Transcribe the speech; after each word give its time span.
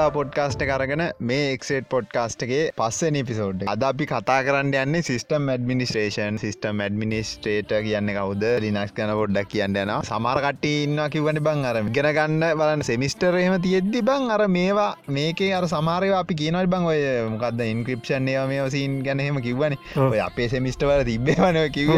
අදතා 0.00 0.12
podcast 0.14 0.62
කරගෙන 0.68 1.02
මේ 1.28 1.48
එක්සේට් 1.54 1.86
පොඩ්කාස්ටගේ 1.92 2.60
පස්ස 2.78 3.12
නිපිසෝඩ් 3.14 3.64
අද 3.72 3.82
අපි 3.88 4.04
කතා 4.10 4.38
කරන්න 4.46 4.70
යන්නේ 4.82 5.04
සිස්ටම් 5.08 5.48
ඇඩමිනිස්ට්‍රේෂන් 5.52 6.38
සිස්ටම් 6.40 6.80
ඇඩමිනිස්ට්‍රේට 6.84 7.74
කියන්න 7.86 8.12
කවුද? 8.16 8.44
ලිනක්ස් 8.64 8.94
කන 8.96 9.12
පොඩ්ඩක් 9.18 9.50
කියන්න 9.54 9.76
යන 9.82 9.92
සමරකට 10.08 10.64
ඉන්න 10.70 11.02
කිවන 11.14 11.40
බං 11.48 11.66
අර 11.70 11.80
ගෙන 11.96 12.08
ගන්න 12.18 12.46
බලන්න 12.60 12.84
සෙමිස්ටරේම 12.90 13.58
තියෙද්දි 13.66 14.02
බං 14.08 14.32
අර 14.36 14.46
මේවා 14.56 14.88
මේකේ 15.18 15.50
අර 15.58 15.68
සමාරය 15.74 16.12
අපි 16.20 16.38
කියනල් 16.42 16.70
බං 16.76 16.88
ඔය 16.92 17.04
මොකක්ද 17.34 17.60
ඉන්ක්‍රපෂන් 17.66 18.32
ඒවා 18.34 18.48
මේ 18.52 18.70
සීන් 18.76 18.96
ගැනහෙම 19.04 19.42
කිව්වන. 19.48 19.76
ඔය 20.06 20.24
අපේ 20.28 20.48
සෙමිස්ටවල 20.54 21.04
තිබ්බවන 21.10 21.60
කිව 21.76 21.92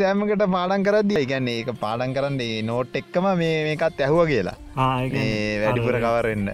සෑමකට 0.00 0.48
පාඩන් 0.56 0.88
කරද 0.88 1.14
ගැන්නේ 1.34 1.60
ඒක 1.60 1.76
පාඩන් 1.84 2.16
කරන්නේ 2.16 2.64
නෝට් 2.72 2.96
එක්කම 3.02 3.30
මේකත් 3.44 4.04
ඇහුව 4.08 4.26
කියලා. 4.32 4.56
වැඩිපුර 5.60 5.96
කවරන්න 6.02 6.50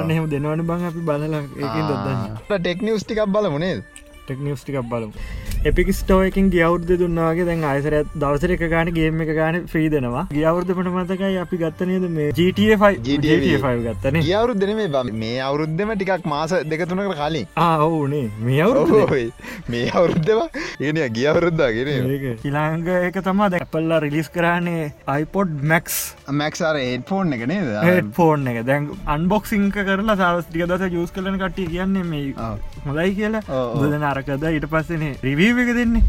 උදාහරණයම 0.00 0.28
දෙනවන 0.28 0.64
බං 0.64 0.84
අපි 0.84 1.02
බලලා 1.02 1.42
ඒකින් 1.58 1.88
දොදන්න 1.88 2.40
බලමුණේ 4.30 4.56
ටෙක්නිියස් 4.56 4.62
ටිකක් 4.64 4.88
බලමු. 4.90 5.12
එපික් 5.70 5.90
ස්ටෝයකින් 5.94 6.50
ගියවුද්ධ 6.54 6.92
දුන්නාගේ 7.02 7.46
දැන් 7.48 7.64
අයිසරත් 7.70 8.12
දවසර 8.14 8.52
එක 8.56 8.64
ගාන 8.72 8.92
ගේම 8.94 9.20
එක 9.24 9.32
ගාන 9.38 9.58
්‍රී 9.72 9.88
දෙනවා. 9.94 10.24
ගියවුද්ධ 10.32 10.72
පට 10.76 10.92
මතකයි 10.96 11.38
අපි 11.44 11.56
ගත්තනයද 11.62 12.06
මේ 12.16 12.30
GT5 12.38 13.72
ගත්තන 13.86 14.20
ගියවරුද්දන 14.28 14.74
මේ 14.80 14.88
බ 14.88 15.12
මේ 15.22 15.40
අවුරුද්ධම 15.48 15.94
ටිකක් 15.94 16.28
මාස 16.34 16.54
දෙකතුනකට 16.72 17.16
කලින්. 17.20 17.46
ආවනේ 17.56 18.30
මේ 18.40 18.62
අවුරු 18.62 19.10
මේ 19.68 19.84
අවුරුද්ධවා 19.90 20.48
ඒන 20.80 21.02
ගියවරුද්දාගෙන 21.18 21.92
ඉලාංග 22.50 22.88
එක 23.10 23.20
තමා 23.28 23.50
දැපල්ලා 23.56 24.00
රිලිස් 24.06 24.32
කරන්නේ 24.38 24.92
අයිපොඩ් 25.16 25.56
මැක්ස් 25.74 26.00
මැක්සාර 26.42 26.76
ඒට 26.80 27.06
ෆෝන් 27.10 27.32
එක 27.38 27.46
නේද? 27.52 27.68
ෆෝන් 28.20 28.48
එක. 28.54 28.62
දැන් 28.70 28.90
අන්බොක්සිංක 29.16 29.76
කරලා 29.90 30.18
සවස්ටික 30.22 30.66
දස 30.72 30.88
ජස් 30.96 31.14
කලන 31.16 31.38
කටිය 31.42 31.68
කියන්නේ 31.74 32.04
මේ 32.04 32.34
හොඳයි 32.86 33.14
කියලා. 33.20 33.44
බුදන 33.80 34.04
අරකද 34.20 34.48
ඊට 34.52 34.68
පස්සනේ 34.74 35.14
රිවී 35.28 35.52
එක 35.64 35.72
දෙන්නේ. 35.80 36.04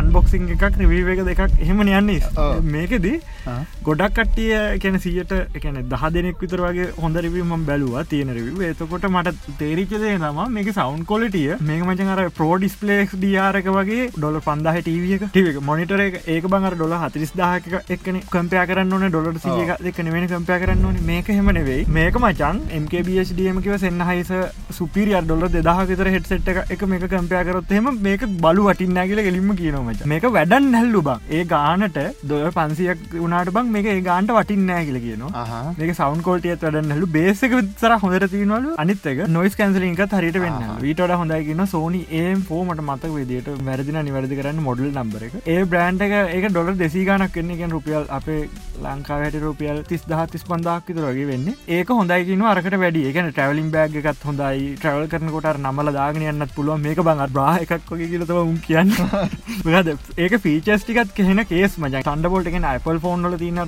අන්බොක්සිං 0.00 0.48
එකක් 0.56 0.78
රිවී 0.82 1.16
එක 1.16 1.24
දෙකක්. 1.30 1.58
එහෙම 1.60 1.82
යන්නේ. 1.86 2.20
මේකෙදී 2.74 3.20
ගොඩක් 3.86 4.14
කට්ටිය 4.16 4.78
කැන 4.82 4.98
සියට 5.04 5.32
එකන 5.58 5.80
දහ 5.92 6.04
දෙනෙක් 6.14 6.42
විතර 6.42 6.60
වගේ 6.64 6.88
හොඳ 7.02 7.16
රිවීම 7.24 7.52
බැලවා 7.66 8.04
තියෙන 8.10 8.30
රිව 8.36 8.60
එතකොට 8.68 9.06
මට 9.10 9.56
තේරිචදේ 9.60 10.14
තම 10.18 10.40
මේක 10.56 10.70
සවන්් 10.74 11.04
කොලටිය 11.10 11.56
මේක 11.70 11.82
මචන් 11.86 12.12
අර 12.14 12.30
ප්‍රෝ 12.38 12.52
ඩිස්පලේක්ස් 12.58 13.16
ඩියාරක 13.16 13.68
වගේ 13.76 14.08
ඩොල 14.16 14.38
පන්දාහ 14.46 14.76
ටීවියක 14.80 15.26
ටික 15.28 15.60
මොනිටර 15.68 16.04
ඒක 16.06 16.48
බංර 16.54 16.76
ඩොල 16.78 16.94
හතිරිස් 17.02 17.34
දාහක 17.40 17.90
එක්න 17.96 18.20
කම්පයා 18.34 18.66
කරන්න 18.70 18.96
ඕන 18.98 19.08
ඩොලට 19.08 19.42
සිය 19.44 19.74
දෙකන 19.88 20.12
වෙන 20.14 20.28
කම්පයා 20.32 20.60
කරන්න 20.64 20.84
ඕන. 20.84 21.00
මේක 21.10 21.32
හෙම 21.36 21.52
නෙවෙයි. 21.58 21.86
මේක 21.98 22.18
මචන් 22.22 22.62
MKBHDMකිව 22.82 23.76
සෙන්න්න 23.84 24.06
හයිස 24.10 24.32
සුපිරිය 24.78 25.18
ඩොල 25.26 25.48
දෙදහ 25.56 25.82
විතර 25.90 26.12
හෙට්සෙට් 26.14 26.48
එක 26.54 26.86
මේක 26.94 27.08
කම්පයා 27.14 27.44
කරොත්හෙම 27.52 27.90
මේක 28.08 28.26
බලු 28.44 28.68
වටින්න 28.68 29.00
කියල 29.12 29.24
ගෙලින්ම 29.28 29.54
කියනමච 29.62 30.04
මේක 30.14 30.28
වැඩන් 30.38 30.70
හැල්ලු 30.80 31.02
බං. 31.08 31.24
ඒ 31.36 31.44
ගානට 31.54 31.98
දොය 32.32 32.44
පන්සියක් 32.58 33.06
වුණට 33.14 33.54
බං 33.58 33.72
මේක 33.76 33.90
ඒ 33.94 34.00
ගාන්ට 34.10 34.34
වටින්නෑ 34.38 34.86
කියල 34.90 35.00
කියනවා. 35.06 35.62
මේක 35.80 35.94
සවන් 36.00 36.22
කෝටියත් 36.28 36.66
වැඩන්න 36.66 36.96
හලු 36.96 37.10
බේසක 37.18 37.58
සර 37.82 37.92
හොඳර 38.04 38.28
තිනවලු 38.34 38.74
අනිත්තක 38.84 39.24
නොයිස් 39.36 39.58
කැන්සලින්ක 39.60 40.02
හරිට 40.12 40.38
වෙන්න 40.44 40.60
ඊට 40.90 41.02
හොඳයින්න 41.20 41.64
සෝනි 41.72 42.02
ඒ 42.20 42.34
ෆෝමට 42.48 42.82
මත 42.88 43.12
විදිට 43.16 43.48
වැරදින 43.68 43.98
නිවැරදි 44.08 44.38
කරන්න 44.40 44.62
මොඩල් 44.66 44.90
නම්බර 44.92 45.26
එක. 45.28 45.34
ඒ 45.54 45.64
බ්‍රන්් 45.72 46.00
එක 46.06 46.14
ඒක 46.36 46.46
ඩොල 46.50 46.72
දෙසි 46.82 47.04
ගනක් 47.08 47.32
කන්නේ 47.36 47.58
ගැන 47.60 47.74
රුපියල් 47.76 48.06
අපේ 48.18 48.40
ලංකාවට 48.84 49.38
රුපියල් 49.44 49.82
තිස් 49.90 50.06
දහ 50.10 50.24
තිස් 50.32 50.44
පන්දක් 50.50 50.90
විතරගේ 50.90 51.26
වෙන්න. 51.30 51.48
ඒක 51.76 51.92
හොඳයිකින 51.98 52.44
අරකට 52.52 52.78
වැඩි 52.84 53.04
එකන 53.10 53.30
ට්‍රවලින් 53.30 53.70
බෑග් 53.74 53.98
එකත් 54.02 54.26
හොඳයි. 54.28 54.64
ට්‍රවල් 54.76 55.08
කරනකොට 55.12 55.60
නමල 55.62 55.92
දාගෙන 55.98 56.28
යන්නත් 56.32 56.54
පුළුව 56.56 56.82
මේක 56.86 57.02
බඟ 57.08 57.24
බ්‍රා 57.42 57.54
එකක් 57.64 57.90
වගේ 57.90 58.08
කියලතව 58.12 58.38
උන් 58.40 58.58
කියන්න. 58.66 58.92
ඒක 60.24 60.34
ෆීචස්ටිකත් 60.44 61.12
කෙන 61.18 61.42
කේස් 61.50 61.76
මජ 61.82 61.94
ටන්ඩබොල්ටගෙන 62.00 62.66
Apple 62.70 62.98
ෆෝන්ල 63.04 63.36
තින 63.42 63.60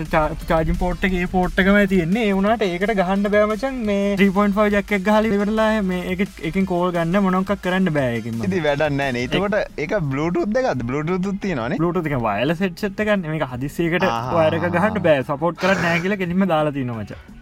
චාජින් 0.51 0.79
පෝට්ගේ 0.83 1.27
පෝට්ටකම 1.35 1.79
තියන්නේ. 1.95 2.27
ඒවුණට 2.29 2.67
ඒකට 2.69 2.95
ගහන්න 3.01 3.31
බෑමචන් 3.35 3.81
මේ 3.91 4.17
3.5 4.17 4.67
ජක්ක 4.77 5.01
ගහලි 5.09 5.43
වෙරලා 5.43 5.71
මේ 5.91 6.17
එක 6.17 6.61
කෝල් 6.65 6.95
ගන්න 6.97 7.23
මොනොක්ක් 7.29 7.55
කරන්න 7.67 7.93
බෑකින් 7.99 8.43
ති 8.47 8.65
වැඩන්න 8.69 9.23
ඒතකොට 9.23 9.59
එක 9.79 9.97
බ්ලුටුත් 10.11 10.61
එකත් 10.63 10.85
බ්ලුටුත් 10.91 11.41
තියනන 11.47 11.79
ලුට 11.79 12.03
වයල 12.27 12.57
සෙට්සත්තකන්න 12.57 13.31
මේ 13.31 13.53
හදිස්සේකට 13.55 14.11
වයරක 14.35 14.69
ගහට 14.69 15.07
බෑ. 15.09 15.25
සපෝට් 15.31 15.63
කර 15.63 15.81
නෑකිල 15.87 16.21
කෙනීම 16.21 16.47
දාලා 16.51 16.77
තිනමච 16.77 17.34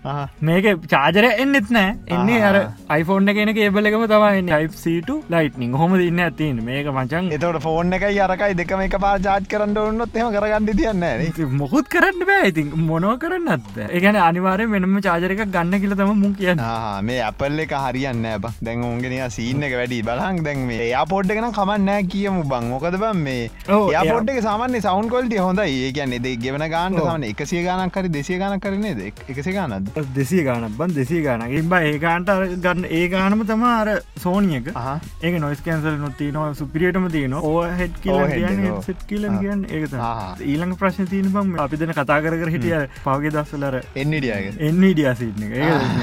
මේක 0.48 0.66
චාජර 0.92 1.24
එන්නෙත් 1.30 1.70
නෑ. 1.76 1.90
එන්නේ 2.14 2.42
අර 2.50 2.56
iPhoneෆෝන් 2.98 3.28
එකන 3.32 3.50
ඒබලකම 3.64 4.04
තමයි 4.12 4.56
යිප්සට 4.62 5.10
ලයිට්නිං 5.34 5.74
හොම 5.80 5.94
ඉන්න 6.06 6.22
ඇතින් 6.26 6.58
මේක 6.68 6.88
මචන් 6.92 7.30
එතට 7.36 7.58
ෆෝන් 7.66 7.92
එකයි 7.98 8.20
අරකයි 8.26 8.56
දෙකම 8.60 8.82
එක 8.86 8.96
පා 9.04 9.12
ජාත් 9.26 9.46
කරන්න 9.52 9.76
ඔන්නොත් 9.82 10.16
එම 10.22 10.32
කරගන්න 10.36 10.66
තියන්න 10.80 11.54
මොකුත් 11.60 11.88
කරන්න 11.94 12.26
බෑ 12.30 12.48
ඉතින්. 12.52 12.72
මොනෝ 12.90 13.14
කරන්නත් 13.24 13.78
ඒගැන 13.88 14.18
අනිවාරය 14.28 14.66
වෙනම 14.74 14.98
චාජරක 15.06 15.44
ගන්න 15.56 15.80
කියල 15.84 15.94
තම 16.00 16.12
මුන් 16.22 16.34
කියන්න. 16.40 16.64
මේ 17.10 17.20
අපල් 17.28 17.64
එක 17.66 17.76
හරියන්න 17.84 18.26
ඇබ 18.32 18.50
දැන් 18.68 18.84
ඔන්ගෙන 18.90 19.16
සීන්න 19.36 19.62
එක 19.68 19.76
වැඩි. 19.80 20.02
බලහන් 20.10 20.42
දැන් 20.48 20.66
මේ 20.72 20.90
යාපෝට් 20.90 21.30
එකන 21.36 21.48
කමන්නෑ 21.60 22.08
කියමු 22.16 22.42
බං. 22.54 22.68
මොකද 22.74 22.98
බම් 23.04 23.22
මේ 23.28 23.50
යාපෝට් 23.96 24.34
එක 24.34 24.42
සාමන්‍ය 24.48 24.82
සවන් 24.88 25.12
කොල්ට 25.14 25.38
හොඳයි. 25.46 25.78
ඒ 25.86 25.92
කියන්නේ 25.98 26.22
දෙ 26.26 26.34
ගෙවන 26.44 26.66
ගාන්න 26.74 26.98
සමන 26.98 27.28
එකසිය 27.30 27.64
ගානක් 27.68 27.94
කරි 27.98 28.12
දෙසිය 28.18 28.38
ගාන 28.42 28.60
කරනේ 28.66 28.94
දෙ 29.00 29.12
එකසි 29.34 29.56
ගානද 29.58 29.91
දෙසිය 30.12 30.44
ගානක් 30.44 30.76
බන් 30.78 30.94
දෙසිය 30.94 31.22
ගාන 31.22 31.44
ඉබ 31.52 31.74
ඒකාන්ට 31.78 32.32
ගන්න 32.58 32.86
ඒ 32.90 33.08
ගානම 33.08 33.44
තම 33.44 33.64
අර 33.70 33.90
සෝනියක 34.18 34.70
ඒක 34.70 35.38
නොයිස් 35.38 35.60
කැන්සල් 35.60 35.98
නොත්ති 35.98 36.30
නො 36.30 36.44
සුපිරියටම 36.54 37.08
තියන 37.08 37.36
ඕ 37.40 37.54
හෙට් 37.80 38.00
කියල 38.04 38.80
සෙට් 38.82 39.06
කියලන් 39.06 39.38
කියන්න 39.38 39.66
ඒක 39.70 39.98
ඊළඟ 40.44 40.76
ප්‍රශ්න 40.76 41.10
තියන 41.12 41.30
බම් 41.36 41.54
අපිදන 41.58 41.92
කතා 41.92 42.20
කර 42.20 42.38
හිටිය 42.48 42.76
පවගේ 42.98 43.34
දස්සලර 43.36 43.78
එන්නඩියගේ 43.96 44.54
එන්නඩිය 44.62 45.08
සිටන 45.14 45.46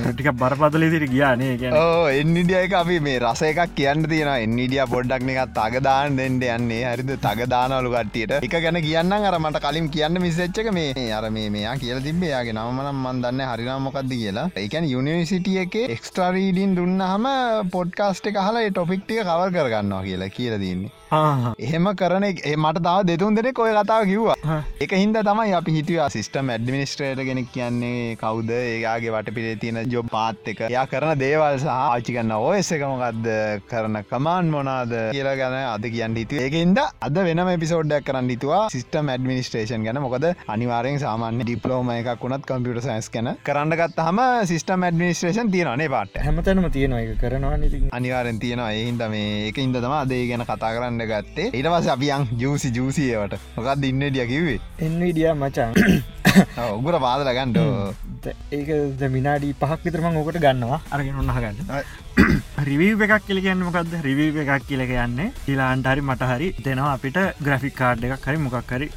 ටික 0.09 0.31
බරපතල 0.35 0.89
සිට 0.89 1.09
ගියානේ 1.09 1.53
ගැන 1.57 1.79
එන්නඩියක 2.19 2.77
අපි 2.81 2.99
මේ 3.01 3.19
රස 3.21 3.45
එකක් 3.45 3.75
කියන්න 3.75 4.07
තියෙන 4.07 4.33
එන්නඩිය 4.37 4.85
පොඩ්ඩක් 4.89 5.29
එකත් 5.35 5.57
තගදාන 5.59 6.17
දෙන්නට 6.17 6.43
යන්නේ. 6.45 6.83
හරිද? 6.85 7.11
තගදානලු 7.17 7.89
කට්ටියට. 7.91 8.33
එක 8.39 8.55
ගැන 8.55 8.79
කියන්න 8.81 9.13
අර 9.13 9.37
මට 9.39 9.61
කලින් 9.61 9.89
කියන්න 9.89 10.19
මිසච්චක 10.19 10.71
මේ 10.71 11.11
අර 11.13 11.29
මේ 11.29 11.49
මෙයා 11.49 11.75
කියල 11.77 12.01
තිබේයාගේ 12.01 12.53
නමනම් 12.53 12.99
මන් 13.03 13.21
දන්න 13.23 13.45
හරිනාමොකක්ද 13.79 14.11
කියලා. 14.13 14.49
එකන් 14.57 14.85
යුනිවසිටිය 14.91 15.57
එක 15.63 15.75
එක්ස්ට්‍රරීඩින් 15.95 16.75
දුන්නහම 16.77 17.27
පොඩ්කාස්ට 17.75 18.29
එක 18.31 18.39
හලා 18.39 18.65
ටොපික්ටිය 18.69 19.21
කවර් 19.23 19.53
කරගන්නවා 19.55 20.01
කියලා 20.03 20.29
කියල 20.37 20.55
දන්නේ. 20.63 20.91
එහෙම 21.11 21.87
කරන 21.99 22.25
මට 22.63 22.81
තාව 22.87 22.99
දෙතුන් 23.09 23.35
දෙනෙ 23.35 23.51
කොය 23.59 23.71
කතාව 23.73 24.03
කිව්වා. 24.09 24.57
එක 24.85 24.91
හින්ද 24.93 25.17
තමයි 25.27 25.53
අපි 25.59 25.71
හිටිය 25.77 25.99
සිිස්ටම් 26.15 26.49
ඇඩමිනිස්ට්‍රේට 26.53 27.21
කෙනෙක් 27.29 27.47
කියන්නේ 27.53 28.15
කවුද? 28.21 28.51
ඒයාගේ 28.57 29.13
වට 29.15 29.33
පිළේ 29.37 29.55
තියෙන 29.63 29.79
ජොබ් 29.93 30.09
පාත් 30.15 30.51
එක. 30.53 30.61
යා 30.75 30.85
කරන 30.91 31.13
දේවල් 31.23 31.57
සහ 31.57 31.71
ආචි 31.75 32.13
කන්න 32.17 32.35
ඔයස 32.37 32.69
එකමකක්ද 32.77 33.29
කරන 33.71 33.97
කමාන් 34.11 34.51
මොනාද 34.55 34.93
කියලා 35.15 35.35
ගැන 35.41 35.57
අද 35.61 35.89
කියන්න 35.95 36.19
හිතු 36.21 36.41
ඒකන්ද 36.43 36.83
අද 37.07 37.17
වෙනම 37.29 37.51
පිසෝඩ්ඩක් 37.65 38.05
කරන්න 38.11 38.29
හිතුවා. 38.35 38.61
සිිස්ටම් 38.75 39.09
ඇඩමිනිස්ට්‍රේෂන් 39.15 39.89
ගැන. 39.89 40.01
මොකද 40.05 40.29
අනිවාරෙන් 40.47 41.01
සාමාන්‍ය 41.05 41.43
ඩිපලෝම 41.43 41.91
එකක් 41.95 42.21
වුණත් 42.27 42.45
කම්පියට 42.51 42.83
සයිස් 42.85 43.09
කන 43.15 43.31
කරන්නගත් 43.49 43.99
හම 44.05 44.21
සිිස්ටම් 44.53 44.87
ඇඩමිනිස්ට්‍රේෂන් 44.89 45.51
තියනේ 45.57 45.89
පාට 45.95 46.21
හැමතනම 46.27 46.69
තියෙනවා 46.77 47.01
එක 47.01 47.17
කරනවා 47.25 47.57
අනිවාරෙන් 47.97 48.39
තියෙනවා. 48.45 48.71
ඒහින්ද 48.77 49.03
මේ 49.15 49.49
එක 49.49 49.57
ඉද 49.65 49.75
තම 49.81 49.97
අදේ 49.97 50.23
ගැන 50.29 50.45
කතා 50.45 50.71
කරන්න 50.77 50.98
ගන්න 51.01 51.07
ගත්තේ. 51.07 51.49
ඉටවස 51.53 51.87
අපියන් 51.87 52.27
ජූසි 52.37 52.69
ජූසියවට 52.71 53.35
මොකක් 53.55 53.83
ඉන්නඩිය 53.83 54.25
කිවේ 54.27 54.59
එන්විඩිය 54.79 55.31
මචන් 55.33 55.71
ඔගුර 56.67 56.97
පාදල 56.99 57.29
ගන්නඩ 57.29 58.29
ඒක 58.51 59.03
මිනාඩි 59.09 59.53
පහක් 59.55 59.79
විතරම 59.85 60.17
ඕකට 60.17 60.39
ගන්නවා. 60.39 60.79
අරගෙන 60.91 61.15
ඔන්නහ 61.15 61.37
ගන්න 61.37 62.65
රිවීව 62.65 63.05
එකක් 63.07 63.27
කියල 63.27 63.41
කියන්න 63.41 63.63
මොකක්ද 63.63 63.93
රිවීව 64.03 64.41
එකක් 64.43 64.65
කියල 64.67 64.85
කියන්නේ 64.87 65.29
ඉලාන්ටරි 65.47 66.01
මට 66.03 66.31
හරි 66.31 66.49
දෙනවා 66.59 66.95
අපිට 66.95 67.21
ග්‍රෆික් 67.39 67.75
කාඩ් 67.75 68.03
එකක් 68.09 68.27
හරි 68.27 68.37
මොකක් 68.39 68.75
හරි 68.75 68.89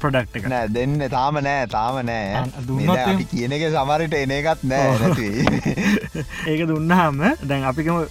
ප්‍රඩක්් 0.00 0.40
එක 0.40 0.48
නෑ 0.50 0.72
දෙන්න 0.74 0.96
තාම 1.10 1.38
නෑ 1.40 1.68
තාම 1.68 2.00
නෑ. 2.02 2.48
දුන්න 2.66 3.28
කියන 3.30 3.58
එක 3.58 3.68
සමරට 3.68 4.18
එන 4.18 4.34
එකත් 4.40 4.64
නෑ 4.64 5.12
ඒක 6.50 6.66
දුන්නහම 6.68 7.22
දැන් 7.44 7.70
අපිකම 7.70 8.02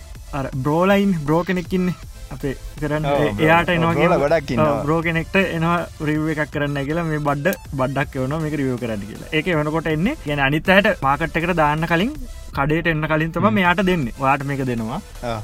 බ්‍රෝලයින් 0.58 1.18
බ්‍රෝ 1.26 1.44
කෙනෙක්කින්නේ 1.44 2.11
අපේ 2.36 2.54
කරන්න 2.82 3.08
එයාට 3.46 3.72
එනවාගේ 3.76 4.10
ගොඩක් 4.24 4.52
බ්‍රෝ 4.86 5.00
කෙනෙක්ට 5.08 5.36
එනවා 5.42 5.78
රිව 6.10 6.28
එකක් 6.34 6.52
කරන්න 6.56 6.80
කියලා 6.90 7.08
මේ 7.10 7.22
බඩ්ඩ 7.28 7.58
බඩ්ඩක් 7.80 8.20
එවන 8.22 8.36
මේක 8.44 8.56
රියෝ 8.62 8.78
කරන්න 8.84 9.04
කියලා. 9.10 9.32
ඒක 9.38 9.50
වෙනකොට 9.60 9.90
එන්නේ 9.96 10.16
ගැන 10.28 10.44
අනිත්තයට 10.48 10.90
මාකට්කට 11.08 11.56
දාන්න 11.62 11.88
කලින් 11.94 12.14
කඩේට 12.58 12.88
එන්න 12.94 13.08
කලින් 13.12 13.32
තම 13.36 13.48
මෙයාට 13.58 13.84
දෙන්න. 13.90 14.06
වාට 14.24 14.44
මේක 14.50 14.66
දෙනවා. 14.72 15.00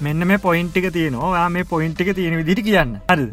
මෙන්න 0.08 0.28
මේ 0.32 0.44
පොයින්ටික 0.48 0.88
තියෙනවා. 0.98 1.48
මේ 1.56 1.70
පොයින්ටික 1.74 2.10
තියෙන 2.20 2.38
විදිට 2.42 2.64
කියන්න. 2.68 2.98
හරි 3.12 3.28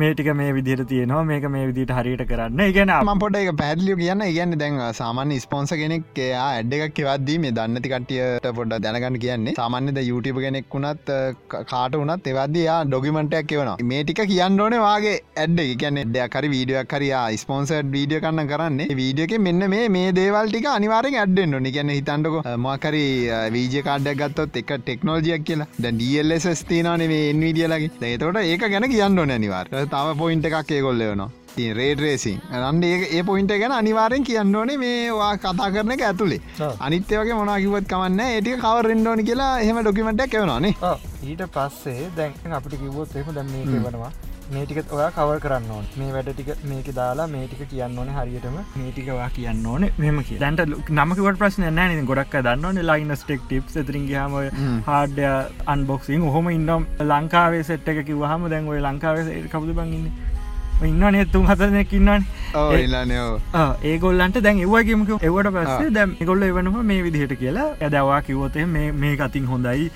මේටික 0.00 0.28
මේ 0.34 0.52
විදිහට 0.56 0.82
තියෙනවා. 0.90 1.24
මේක 1.30 1.44
මේ 1.54 1.64
විදිට 1.68 1.90
හරියට 1.96 2.22
කරන්න. 2.28 2.60
ඉගෙන 2.70 2.92
ම 3.06 3.18
පොට 3.22 3.34
එක 3.40 3.50
පැදිලිය 3.60 3.96
කියන්න. 4.00 4.22
ඉගන්න 4.28 4.54
දැන් 4.62 4.78
සාමාන්‍ය 5.00 5.36
ස්පොන්ස 5.44 5.72
කෙනෙක් 5.80 6.20
එයා 6.26 6.46
ඇඩ් 6.52 6.72
එකක් 6.76 6.94
කෙවද්දී 6.98 7.38
මේ 7.44 7.52
දන්නති 7.58 7.90
කටියට 7.94 8.48
පොඩ 8.58 8.72
දැනගන්න 8.84 9.18
කියන්නේ. 9.24 9.54
සාමාන්‍යද 9.60 10.00
YouTube 10.10 10.40
කෙනෙක් 10.44 10.76
වුණත් 10.76 11.12
කාට 11.72 11.96
වනත් 12.00 12.32
එවදයා 12.34 12.78
ඩොගිමටයක් 12.86 13.50
කියවන 13.50 13.72
මේ 13.90 14.04
ටික 14.04 14.22
කියන්න 14.32 14.64
ඕන 14.66 14.78
වගේ 14.86 15.18
ඇඩ් 15.44 15.60
කියන්න 15.82 16.00
දෙයක්කරි 16.16 16.52
වීඩියක් 16.54 16.90
කරයා 16.94 17.26
ස්පොන්සර් 17.44 17.82
වීඩිය 17.96 18.22
කන්න 18.26 18.50
කරන්න. 18.52 18.80
වීඩියක 19.02 19.36
මෙන්න 19.48 19.68
මේ 19.74 19.92
මේ 19.98 20.16
දේවල්ටික 20.20 20.70
අනිවාරෙන් 20.76 21.18
ඇඩ්ඩෙන්න්න 21.24 21.58
නිගැන 21.68 21.94
හිතන්ටක 21.96 22.50
මකරි 22.66 23.04
වීජ 23.58 23.78
කාඩයක් 23.90 24.24
ගත්තොත් 24.24 24.58
එක 24.62 24.74
ටෙක්නෝජියක් 24.78 25.46
කියලා. 25.50 25.70
ද 25.82 25.94
ඩල්ස් 26.00 26.66
තිනනේ 26.72 27.12
මේ 27.14 27.30
එන්විඩියලගේ 27.36 27.92
ඒතකොට 28.12 28.42
ඒක 28.46 28.68
ගැන 28.72 28.90
කියන්න 28.96 29.24
ඕන 29.24 29.36
නිවාර 29.46 29.68
තම 29.86 30.18
පොයින්ට 30.18 30.44
එකක් 30.44 31.41
ඒකොල්ලයනවා 31.52 31.76
රේඩ 31.78 32.00
රේසින් 32.00 32.40
අන්ඩ 32.68 32.84
ඒ 32.84 33.22
පොයින්ට 33.22 33.52
ගැන 33.62 33.72
අනිවාරෙන් 33.72 34.24
කියන්න 34.24 34.56
ඕනේ 34.56 34.78
මේවා 34.78 35.36
කතා 35.36 35.70
කරන 35.74 35.94
එක 35.96 36.04
ඇතුළේ 36.08 36.40
අනිත්‍යවගේ 36.80 37.38
මොනාකිවත් 37.40 37.88
කමන්න 37.92 38.20
ඒටික 38.26 38.58
කව 38.64 38.82
රෙන්ඩෝනි 38.88 39.24
කියලා 39.24 39.52
එහෙම 39.60 39.80
ඩොකිමටක් 39.82 40.34
එවනනේ 40.34 40.74
ඊට 41.30 41.46
පස්සේ 41.56 42.10
දැන් 42.16 42.58
අපිට 42.58 42.78
කිවොත් 42.80 43.16
එම 43.16 43.34
දැම් 43.34 43.50
මේ 43.54 43.82
වනවා 43.86 44.12
මේටිකත් 44.50 44.90
ඔයා 44.92 45.10
කවර් 45.10 45.38
කරන්න 45.42 45.70
ඕන. 45.70 45.84
මේ 45.96 46.12
වැඩ 46.14 46.30
ටික 46.32 46.64
මේක 46.70 46.88
දාලා 46.96 47.26
මේටික 47.26 47.62
කියන්න 47.70 47.98
ඕන 47.98 48.10
හරියටම. 48.16 48.56
මේටිකවා 48.80 49.28
කියන්න 49.36 49.66
ඕන 49.66 49.86
මෙම 49.98 50.18
දැන්ට 50.40 50.64
නමකට 50.90 51.38
ප්‍රශ්න 51.38 51.68
නෑ. 51.78 52.02
ගොඩක් 52.10 52.36
දන්න 52.48 52.82
ලයිනස් 52.90 53.24
ටෙක් 53.24 53.46
ටිප් 53.46 53.72
තරින්ගහම 53.72 54.36
හාඩ්‍ය 54.90 55.24
අන්බොක්සින් 55.76 56.28
හොම. 56.36 56.50
ඉන්නම් 56.58 56.86
ලංකාවේ 57.12 57.64
සෙට් 57.70 57.88
එක 57.88 58.04
කිවහම 58.10 58.48
දැන් 58.54 58.68
ඔය 58.68 58.82
ලංකාවේ 58.88 59.40
කවුද 59.54 59.74
බංගන්න 59.78 60.31
ඉන්න 60.90 61.06
නේතුම් 61.16 61.46
හතරනෙක් 61.50 61.92
ඉන්නන් 62.00 62.28
ඒගොල්ලන්ට 63.92 64.42
දැන් 64.46 64.62
ඒවාගේමක 64.66 65.10
එවට 65.30 65.50
පස්සේ 65.56 65.90
දැම් 65.96 66.14
ගොල්ල 66.30 66.42
එවනවා 66.50 66.84
මේ 66.92 67.02
විදිහට 67.08 67.34
කියලා 67.42 67.68
ඇදවා 67.88 68.20
කිවෝතේ 68.28 68.66
මේ 69.02 69.16
අතින් 69.28 69.46
හොඳයි. 69.54 69.90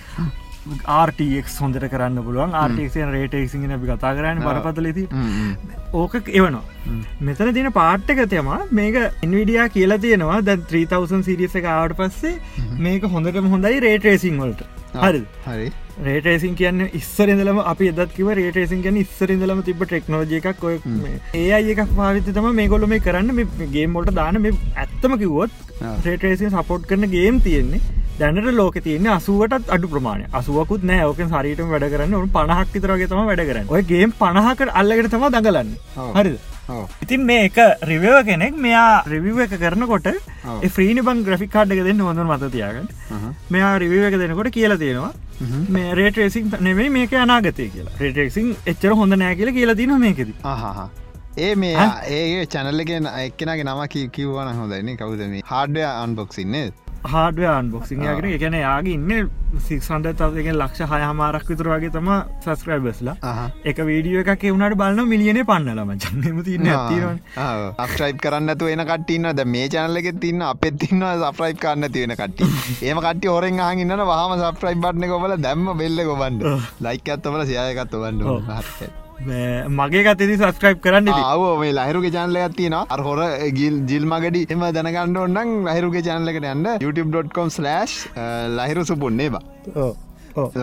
ආර්ටක් 0.93 1.50
හොඳට 1.61 1.85
කරන්න 1.91 2.23
පුළුවන්. 2.27 2.55
ආර්ටක්ෂන් 2.61 3.12
රේටක්සිගෙන 3.17 3.75
අපි 3.77 3.87
කතා 3.91 4.15
කරන්න 4.19 4.41
බරපතලති 4.47 5.05
ඕක 6.00 6.15
එවනවා. 6.38 6.62
මෙතන 7.29 7.53
තින 7.59 7.69
පාට්ටක 7.77 8.23
තම 8.32 8.49
මේක 8.79 8.97
ඉන්විඩියා 9.27 9.69
කියලා 9.77 10.00
තියෙනවා. 10.06 10.41
දැ 10.49 10.56
3000 10.73 11.23
සිරිස 11.29 11.55
එක 11.61 11.69
ආට 11.75 11.94
පස්සේ 12.00 12.35
මේක 12.87 13.06
හොඳටම 13.15 13.47
හොඳයි 13.55 13.81
රේටරේසිං 13.87 14.43
වලට 14.43 14.62
හරි. 15.02 15.20
හරි. 15.46 15.66
රේටේසින් 16.06 16.54
කියන්න 16.60 16.87
ඉස්සරදලම 17.00 17.58
අපි 17.72 17.90
එදත්කිව 17.93 18.31
රේටේසින් 18.40 18.82
ගැන 18.87 18.98
ඉස්සරදලම 19.02 19.60
තිබ 19.69 19.84
ටෙක්නෝජ 19.84 20.34
එකක්. 20.38 20.64
ඔය 20.70 20.76
ඒ 21.43 21.60
එකක් 21.75 21.93
පාවිත 22.00 22.32
තම 22.38 22.48
මේ 22.60 22.70
ගොල 22.72 22.87
මේ 22.94 23.04
කරන්න 23.06 23.70
ගේම් 23.76 23.94
මොට 23.98 24.10
දාන 24.20 24.40
මේ 24.46 24.56
ඇත්තම 24.84 25.19
කිවොත් 25.22 25.54
රේටේසින් 26.08 26.56
සපෝට් 26.56 26.88
කරන 26.90 27.08
ගේම් 27.16 27.40
තියෙන්නේ. 27.46 27.84
දැනට 28.20 28.50
ලෝක 28.58 28.76
තියන්නේ 28.84 29.14
අසුවටත් 29.19 29.72
අඩු 29.76 29.93
ප්‍රමාණය 29.94 30.28
අසුවකුත් 30.40 30.84
නෑ 30.90 31.08
ඕක 31.08 31.22
සරිට 31.32 31.64
වැඩ 31.72 31.88
කරන්න. 31.94 32.19
ඔු 32.19 32.28
පණහක් 32.37 32.76
විතරගේ 32.76 33.08
තම 33.12 33.25
වැඩ 33.31 33.46
කරන්න. 33.48 33.72
ඔය 33.75 33.82
ගේම් 33.93 34.12
පණහකට 34.20 34.76
අල්ලකට 34.82 35.10
තම 35.14 35.26
දඟලන්න. 35.34 35.72
හරිද 36.19 36.38
ඉතින් 37.03 37.25
මේක 37.31 37.59
රිවව 37.91 38.17
කෙනෙක් 38.29 38.55
මෙයා 38.67 39.05
රිවිව 39.13 39.39
එක 39.45 39.55
කරනකොට 39.63 40.09
ෆ්‍රීනි 40.77 41.07
බං 41.09 41.23
ග්‍රෆික් 41.29 41.53
කාඩ්ක 41.57 41.83
දෙන්න 41.89 42.01
හොඳ 42.01 42.25
මත 42.27 42.51
තියාගන්න. 42.57 42.89
මෙයා 43.51 43.73
රිවිව 43.79 44.05
එක 44.09 44.19
දෙනකොට 44.23 44.51
කියලා 44.59 44.79
තියෙනවා. 44.79 45.13
මේ 45.69 45.95
රේටරේසින් 45.95 46.53
නෙවෙයි 46.61 46.91
මේක 46.91 47.13
අනාගතය 47.25 47.69
කියලා. 47.75 47.97
රේටෙක්සින් 48.01 48.55
එච්චර 48.67 48.95
හොඳ 49.01 49.19
නෑ 49.23 49.37
කියල 49.41 49.53
කියලා 49.59 49.81
තින 49.83 49.99
මේකෙද. 50.07 50.33
හහා 50.43 50.89
ඒ 51.39 51.55
මේ 51.55 51.87
ඒ 52.09 52.47
චැනල්ලගෙන 52.47 53.07
එක්කෙනගේ 53.13 53.65
නම 53.65 53.81
කිව්වන 54.17 54.53
හොඳයින 54.61 54.97
කවුද 55.03 55.23
මේ? 55.33 55.43
හාඩය 55.53 55.83
අන්බොක්සින්නේ 55.87 56.67
හාඩ 57.08 57.41
අන්බොක්සිං 57.50 58.03
ගෙන 58.03 58.29
එකන 58.29 58.56
යාගේ 58.58 58.94
ඉන්න 58.94 59.31
සික්සන්ඩ 59.61 60.08
තවගෙන 60.19 60.56
ලක්ෂ 60.56 60.91
හය 60.91 61.00
හමාරක් 61.03 61.47
විතර 61.50 61.70
වගේ 61.73 61.91
තම 61.91 62.11
සස්ක්‍රයිබස්ලා 62.44 63.44
එක 63.64 63.81
වීඩියෝ 63.88 64.25
එකක් 64.25 64.44
එවුණට 64.44 64.79
බලන්න 64.81 65.11
මිලියන 65.12 65.41
පන්නලම 65.44 65.93
චන්නම 65.97 66.43
තින්න 66.43 66.69
ඇතිරන 66.73 67.23
අප්‍රයිප් 67.79 68.20
කරන්න 68.20 68.56
තු 68.56 68.70
එන 68.75 68.85
කටන්න 68.85 69.32
ද 69.35 69.49
මේ 69.49 69.70
චනලක 69.70 70.20
තින්න 70.20 70.44
අපත් 70.44 70.69
තින්න 70.79 71.08
සප්‍රයිප් 71.23 71.62
කරන්න 71.62 71.93
තියෙන 71.93 72.17
කට 72.17 72.53
ඒම 72.82 73.03
කට 73.03 73.32
ඔරෙන් 73.32 73.62
හඟන්න 73.62 74.05
වහම 74.05 74.37
සප්‍රයි් 74.44 74.79
බට්න 74.79 75.08
කොබල 75.08 75.41
දැම්ම 75.41 75.73
බෙල්ල 75.76 76.05
කොබන්ඩ 76.05 76.47
ලයික් 76.82 77.11
ඇත්තවල 77.11 77.43
සයකත්ව 77.47 78.06
බන්ඩ 78.06 79.06
මගේ 79.21 80.03
ගතති 80.07 80.37
සස්ක්‍රයිප් 80.37 80.81
කරන්න 80.85 81.09
ආව 81.13 81.63
ලහිරුගේ 81.79 82.13
චානල 82.17 82.37
ඇත්තින 82.37 82.75
අර 82.79 83.01
හොර 83.07 83.19
ගිල් 83.59 83.77
ජිල් 83.91 84.05
මගඩි 84.13 84.43
එම 84.55 84.65
දැනගන්න 84.77 85.17
ඔන්නන් 85.27 85.55
ලහිරුගේ 85.69 86.03
චානලකට 86.09 86.49
යන්න. 86.55 86.67
youtube.com/ 86.85 87.49
ලහිරු 88.59 88.85
සුපුන්නේ 88.91 89.31
බා 89.37 89.43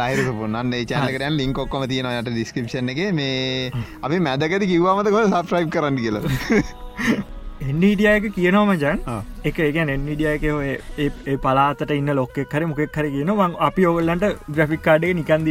ලයිරු 0.02 0.34
පුන්නන්න 0.40 0.74
ඒ 0.80 0.86
චානකරයන් 0.94 1.38
ලින්ක් 1.42 1.58
ඔක්කොම 1.66 1.88
තියෙන 1.92 2.10
යට 2.14 2.30
ඩිස්ක්‍රපෂන් 2.32 2.94
එක. 2.94 3.00
මේ 3.20 3.72
අපි 4.06 4.20
මැදකති 4.30 4.72
කිව්වාමත 4.74 5.10
කො 5.16 5.24
සප්‍රයි් 5.36 5.70
කරන්න 5.76 5.98
කියල? 6.04 6.18
එන්ඩිඩියයක 7.72 8.26
කියනවා 8.38 8.66
මචන් 8.70 8.98
එක 9.50 9.60
එකන් 9.70 9.90
එන්ඩිඩියයක 9.96 10.44
ඒ 11.00 11.38
පලාතට 11.48 11.92
ඉන්න 11.98 12.14
ලොක්කෙක් 12.22 12.54
හරි 12.54 12.70
මොකෙක් 12.70 13.02
හරි 13.02 13.10
කියනවා. 13.18 13.50
අපි 13.70 13.90
ඔගල්ලන්ට 13.92 14.26
ග්‍රෆික් 14.56 14.82
කාඩේ 14.88 15.14
නිකන් 15.20 15.50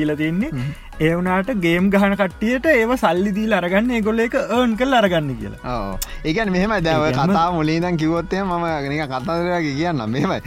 දීල 1.02 1.10
තින්නේ 1.10 1.10
ඒ 1.10 1.14
වනාට 1.18 1.50
ගේම් 1.62 1.90
ගහන 1.90 2.14
කට්ටියට 2.16 2.66
ඒව 2.66 2.92
සල්ලි 3.02 3.32
දීල 3.38 3.52
අරගන්න 3.58 3.90
ඒගොල්ල 3.96 4.20
එක 4.24 4.34
ඒන් 4.34 4.76
කල් 4.76 4.92
අරගන්න 5.00 5.30
කියලා. 5.40 5.98
ඒකන් 6.24 6.50
මෙහෙම 6.54 6.74
දැව 6.86 7.04
කතා 7.12 7.52
මුලීදන් 7.56 7.96
කිවොත්තය 8.02 8.42
ම 8.42 8.52
නික 8.92 9.02
කතාදරගේ 9.12 9.74
කියන්න. 9.78 10.02
මෙමයි 10.14 10.40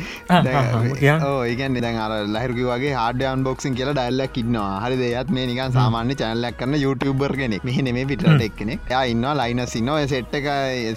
ඒකන් 1.52 1.80
දැන් 1.86 1.98
අර 2.06 2.14
ලහිරකි 2.36 2.64
වගේ 2.72 2.94
හඩයන් 3.02 3.44
බොක්සින් 3.48 3.76
කියලා 3.76 3.96
ඩල්ලක් 4.00 4.38
ඉන්නවා. 4.44 4.80
හරි 4.84 4.96
දෙයත් 5.02 5.30
මේ 5.30 5.46
නිකන් 5.52 5.72
සාමාන්‍ය 5.78 6.16
චැනලක් 6.22 6.58
කරන්න 6.60 6.76
YouTuber 6.86 7.32
කෙනෙක්. 7.42 7.64
මෙහ 7.64 7.78
නෙමේ 7.88 8.06
පිටට 8.12 8.46
එක්කෙනෙක් 8.48 8.80
යා 8.96 9.04
ඉන්න 9.14 9.26
ලයින 9.42 9.62
සින්නව 9.76 10.08
සෙට් 10.14 10.34
එක 10.40 10.48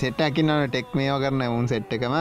සෙට්ටකින්න 0.05 0.55
ටෙක් 0.69 0.95
මේෝ 0.95 1.19
කරන 1.25 1.43
උන් 1.49 1.69
සෙට්ටකම 1.75 2.15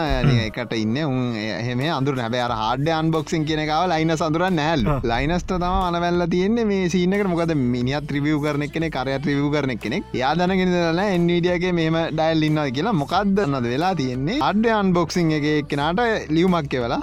එකට 0.47 0.73
ඉන්න. 0.83 0.97
උන් 1.11 1.35
එහෙම 1.35 1.85
අඳුර 1.99 2.17
හැබ 2.23 2.35
හඩයන් 2.37 3.11
බොක්සින් 3.17 3.45
කියනකාව 3.49 3.89
ලයින 3.93 4.11
සඳුරන් 4.17 4.55
නෑල් 4.61 4.81
ලයිනස්ට 5.11 5.51
තම 5.57 5.77
අනවැල්ල 5.89 6.27
තියෙන්නේ 6.33 6.65
මේ 6.71 6.89
සීනක 6.95 7.26
මොකද 7.31 7.53
මිනිත් 7.75 8.07
ත්‍රිවිය් 8.09 8.39
කරන 8.45 8.65
කෙනෙ 8.75 8.87
කරය 8.97 9.17
ත්‍රිවිය් 9.25 9.51
කරන 9.55 9.73
කෙනෙක්. 9.83 10.03
යා 10.21 10.33
දැනගෙනල 10.39 11.01
එන්ඩියගේ 11.05 11.73
මේම 11.79 11.97
ඩයිල් 12.17 12.47
ඉන්නවා 12.49 12.67
කියලා 12.77 12.95
මොකක්දන්නද 13.01 13.67
වෙලා 13.73 13.93
තියෙන්නේ? 14.01 14.39
අඩ 14.49 14.65
අන්බොක්සිං 14.79 15.31
එක 15.37 15.47
එක්කෙනට 15.53 16.01
ලියවමක් 16.37 16.73
වෙලා 16.83 17.01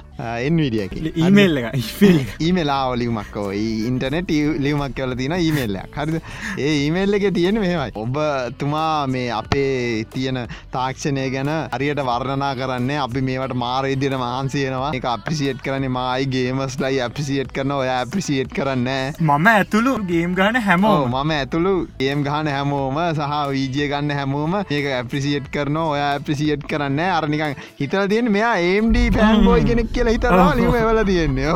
එන්විඩියක 0.48 0.92
ඊමේල් 1.24 1.60
ඊමේලාව 2.46 2.94
ලියවමක්කෝ 3.02 3.48
ඉන්ටනෙට 3.90 4.30
ලියවමක් 4.66 4.96
කවල 4.98 5.16
තින 5.20 5.36
ඊමේල්ලයක් 5.38 5.98
හරිද? 6.00 6.20
ඒ 6.58 6.74
ඊමේල් 6.84 7.18
එක 7.18 7.26
තියෙන 7.38 7.60
මෙමයි 7.64 7.90
ඔබ 8.04 8.18
තුමා 8.58 9.06
මේ 9.14 9.30
අපේ 9.40 10.04
තියෙන 10.14 10.38
තාක්ෂණය 10.76 11.26
ගැන 11.34 11.52
හරියට 11.74 12.02
වර්ණනා 12.10 12.52
කරන්න 12.60 12.90
අපි 13.04 13.24
මේට 13.28 13.54
මාරේදින 13.64 14.16
මහන්සේනවා 14.22 14.92
එක 14.98 15.08
අපිසිේට් 15.14 15.62
කරන 15.66 15.88
මයි 15.96 16.28
ගේමස් 16.34 16.78
ලයි 16.84 17.00
අපිසිේට් 17.08 17.52
කරන 17.56 17.74
ඔය 17.78 17.90
අපිසිේට් 17.96 18.54
කරන්න 18.58 18.90
මම 19.20 19.50
ඇතුළු 19.54 19.94
ගේම් 20.10 20.32
ගාන 20.38 20.56
හැමෝ 20.66 20.94
මම 21.06 21.30
ඇතුළු 21.36 21.74
ගේම් 22.00 22.22
ගාන 22.26 22.50
හැමෝම 22.54 22.98
සහ 23.06 23.32
වීජය 23.52 23.88
ගන්න 23.92 24.12
හැමෝම 24.18 24.54
ඒක 24.60 24.86
ඇප්‍රිසිේට් 24.98 25.46
කරන 25.54 25.78
ඔය 25.82 26.00
ඇප්‍රිසිේට් 26.06 26.66
කරන්න 26.72 27.00
අරනිකන් 27.18 27.54
හිතල 27.80 28.08
තියෙන 28.12 28.32
මෙයා 28.36 28.54
ඒම්ඩ 28.70 28.98
පැන්බෝයි 29.16 29.68
කෙනෙක් 29.70 29.88
කියලා 29.94 30.16
හිතරවා 30.16 30.50
ලිම 30.60 30.74
වෙල 30.88 31.00
තියෙන්නේ. 31.10 31.54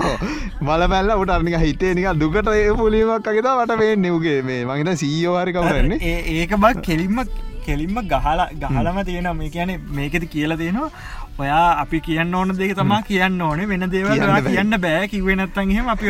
මල 0.61 0.87
පැල්ල 0.95 1.13
උට 1.23 1.35
අර්නික 1.37 1.59
හිතේ 1.67 1.93
නික 1.99 2.09
දුකට 2.23 2.51
ඒ 2.55 2.73
පුලීමක් 2.81 3.29
අගෙත 3.33 3.51
වට 3.61 3.79
වේ 3.83 3.93
නෙවගේ 4.07 4.41
මේ. 4.49 4.65
මගේත 4.71 5.05
සීයෝහරි 5.05 5.57
කවරන්නේ 5.59 6.17
ඒක 6.39 6.57
බක් 6.65 6.85
කෙලින්ම 6.89 7.23
කෙලින්ම 7.69 7.97
ගහලා 8.13 8.51
ගහලම 8.65 8.99
තියෙන 9.09 9.31
මේ 9.39 9.55
කියන 9.57 9.73
මේකෙති 9.97 10.27
කියලා 10.35 10.61
තියෙනවා 10.61 10.91
ඔයා 11.43 11.67
අපි 11.83 11.99
කියන්න 12.07 12.35
ඕන 12.35 12.53
දෙක 12.61 12.73
තමා 12.79 13.03
කියන්න 13.09 13.43
ඕනේ. 13.49 13.67
වෙන 13.73 13.85
දේවල් 13.93 14.23
කියන්න 14.47 14.73
බෑ. 14.85 15.09
කිවෙනත්තන්හෙම 15.13 15.91
අපි 15.95 16.09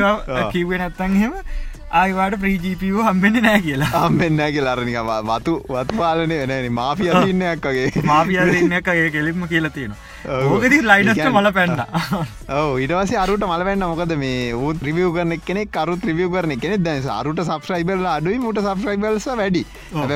කිවෙනත්තන්හෙම 0.52 1.32
ආයිවාට 1.90 2.34
ප්‍රීජීපෝ 2.40 3.04
හම්බෙන්න්න 3.04 3.42
නෑ 3.42 3.60
කියලා. 3.62 3.88
හම්බෙන්න 4.00 4.40
කියලාරනික 4.52 4.96
වතු 5.28 5.54
වතු 5.68 5.96
පාලනය 5.96 6.36
වෙනනි 6.42 6.70
මාෆියන්නක්ගේ 6.70 8.02
මාෆියන්නක්ගේ 8.04 9.10
කෙලින්ම 9.10 9.48
කියලා 9.48 9.70
තියෙනවා 9.70 9.98
ලයිනස්ට 10.82 11.20
ඒ 11.20 11.30
මල 11.30 11.50
පැන්න. 11.52 11.80
ඔව 12.58 12.80
ඉටවස 12.84 13.12
අරුට 13.22 13.44
මලවන්න 13.46 13.84
මොකද 13.92 14.14
මේ 14.22 14.52
ඌත් 14.54 14.82
රිවියව 14.82 15.10
කරන 15.16 15.34
කෙනෙ 15.48 15.62
කරු 15.68 15.96
ත්‍රිවිය 15.96 16.28
කරන 16.28 16.54
කෙනෙ 16.58 16.76
දැ 16.78 17.02
අරුට 17.10 17.42
සබස්්‍රයිබල් 17.44 18.06
අඩුයි 18.06 18.38
මුට 18.38 18.58
සබස්්‍රයිබල්ස 18.58 19.28
වැඩි. 19.32 19.64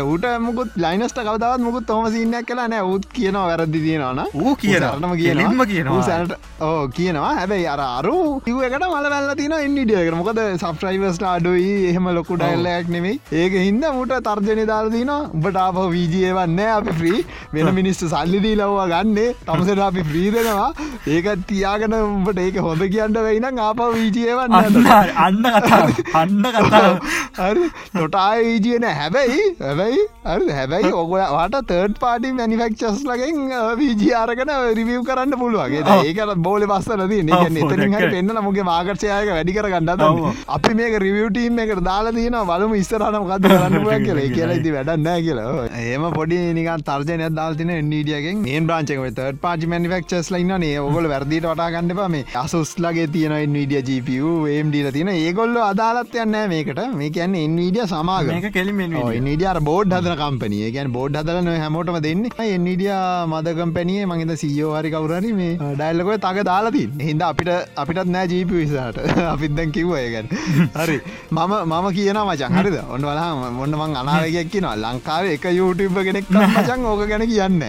ඌට 0.03 0.27
මුකුත් 0.41 0.77
ලයිනස්ට 0.77 1.21
කවදාවත් 1.21 1.61
මුකුත් 1.61 1.87
තොම 1.87 2.07
සින්නක් 2.11 2.47
කලා 2.47 2.69
නෑ. 2.69 2.83
ූත් 2.85 3.07
කියනවා 3.13 3.47
වැරදි 3.51 3.83
තියෙනවන 3.87 4.23
ඌ 4.35 4.55
කියන 4.57 4.89
ම 5.03 5.15
කෙලින්ම 5.17 5.63
කියනවා. 5.73 6.03
සැනට 6.03 6.35
ඕ 6.61 6.89
කියනවා. 6.89 7.33
හැබැයි 7.41 7.69
අර 7.75 7.81
අරු 7.81 8.17
කිවකට 8.47 8.89
මල 8.89 9.11
වැල්ල 9.15 9.35
තින 9.37 9.57
ඉන්ඩිය 9.59 10.11
මොකද 10.13 10.43
සබස්්‍රයිවස්ට 10.57 11.27
අඩුයි. 11.35 11.71
එහෙම 11.91 12.11
ලොකු 12.19 12.37
ඩයිල්ලයක් 12.37 12.89
නෙමෙයි. 12.89 13.21
ඒක 13.33 13.59
හින්ද 13.59 13.87
මුට 13.99 14.17
තර්ජනය 14.29 14.67
දාරදින 14.67 15.15
උඹට 15.15 15.63
අප 15.67 15.79
වීජයවන්න 15.95 16.61
අපි 16.69 16.99
්‍රී 17.01 17.25
වෙන 17.55 17.75
මිනිස්ට 17.75 18.07
සල්ලිදී 18.07 18.57
ලව්වා 18.57 18.89
ගන්නේ. 18.93 19.31
තමසට 19.47 19.83
අපි 19.83 20.02
්‍රීදෙනවා 20.09 20.69
ඒක 21.09 21.29
තියාගෙන 21.49 21.95
උඹට 21.99 22.39
ඒක 22.39 22.59
හොඳ 22.67 22.83
කියන්න 22.89 23.19
වෙයිනම් 23.27 23.61
ආප 23.61 23.83
වීජයවන්න 23.95 24.57
අන්න 24.59 24.77
අන්න 25.25 25.43
කතා 25.57 25.81
අන්න 26.23 26.45
කතා 26.57 27.51
නොටාය 27.95 28.43
වීජයන 28.45 28.85
හැබැයි 28.93 29.41
හැබැයි 29.61 30.01
හරි. 30.25 30.49
හැබැයි 30.53 30.93
ඔගලට 30.95 31.57
තර්ඩ් 31.71 31.97
පාටි 32.01 32.33
මැනිෆෙක්චස් 32.33 33.03
ලගෙන් 33.05 33.41
වීජී 33.81 34.13
අරගෙන 34.15 34.53
රිවියව් 34.79 35.03
කරන්න 35.09 35.37
පුළුවන්ගේ 35.39 35.83
ඔව්. 35.87 36.05
ඒකට 36.05 36.35
බෝල 36.47 36.67
පස්සල 36.73 37.05
දී 37.09 37.23
ඔව්, 37.33 37.47
එතරින් 37.47 37.81
හරි 37.81 37.91
දැක්කේ. 37.93 38.11
පෙන්න්න 38.17 38.43
මගේ 38.49 38.67
මාකර්ශයක 38.71 39.31
වැඩි 39.33 39.57
කර 39.59 39.69
ගන්නද 39.75 40.05
ඔව්. 40.09 40.21
අපි 40.49 40.75
මේක 40.75 40.99
රිවියටීම් 41.07 41.59
එකට 41.65 41.83
දාලා 41.89 42.15
තියන 42.19 42.39
බලම 42.51 42.75
ඉස්සරහන 42.75 43.19
මොකද 43.21 43.49
කරන්න 43.49 43.79
කියලා. 44.07 44.29
කියලා 44.37 44.59
ඉති 44.61 44.75
වැඩන්නෑ 44.77 45.23
කියලා. 45.23 45.67
ඒම 45.83 46.07
පොඩි 46.19 46.41
නිකන් 46.59 46.87
තර්ජනය 46.89 47.29
දාල්තින 47.37 47.71
එන්ඩියගෙන් 47.77 48.43
මේ 48.47 48.61
බ්‍රාංචක 48.63 48.93
තර්ඩ 49.19 49.41
පාචි 49.43 49.73
මනිෆෙක්චස් 49.83 50.31
ලයින්න 50.33 50.65
ඒ 50.65 50.75
ඔගොල 50.81 51.07
වැරදිට 51.13 51.47
වටා 51.47 51.69
ගන්නපා 51.75 52.09
මේ. 52.09 52.25
අසුස්ලගේ 52.37 53.07
තියෙන 53.15 53.35
ඉන්විඩිය 53.39 53.83
ජීපු 53.83 54.33
ඒම්ඩීල 54.49 54.89
තියෙන. 54.97 55.11
ඒගොල්ල 55.17 55.57
අදාලත් 55.63 56.15
යන්න 56.17 56.37
මේකට. 56.53 56.81
මේ 56.95 57.11
කියන්න 57.11 57.37
එන්විඩිය 57.37 57.87
සමාග 57.93 58.31
මේක 58.33 58.49
කෙලිමෙන් 58.53 58.95
නිඩිය 59.23 59.63
බෝඩ් 59.63 59.95
හදන 59.97 60.17
කම්පනිය 60.21 60.71
ගැන 60.77 60.93
බෝඩ් 60.93 61.19
හදලන 61.21 61.51
හැමෝටම 61.55 61.99
දෙන්න. 62.07 62.25
එන්නිඩිය 62.47 62.93
මද 63.29 63.55
කම්පැනිය 63.59 64.07
මගේත 64.07 64.43
සීයෝ 64.43 64.73
හරි 64.77 64.93
කවුරරි 64.95 65.33
මේ 65.33 65.57
ඩයිල්ලකොය 65.59 66.19
තක 66.19 66.47
දාලාති 66.51 66.85
හිද 67.01 67.25
අපිට 67.31 67.53
අපිටත් 67.77 68.13
නෑ 68.15 68.31
ජීප 68.33 68.53
විසාට 68.53 69.01
අපිත්දැන් 69.35 69.75
කිව්වය 69.77 70.05
ගැන. 70.15 70.31
හරි. 70.81 70.99
මම 71.31 71.55
මම 71.65 71.89
කියන 71.99 72.23
මචන් 72.23 72.59
හරිද? 72.59 72.79
ඔන්න 72.89 73.09
වලා 73.09 73.51
මොන්න 73.59 73.79
මං 73.81 73.99
අනාවගයක් 74.03 74.53
කියනවා. 74.55 74.77
ලංකාව 74.85 75.33
එක 75.35 75.47
යුටබ 75.53 75.99
කෙනෙක් 76.09 76.31
මචන් 76.55 76.87
ඕක 76.87 77.07
ගැන 77.09 77.27
කියන්න. 77.27 77.61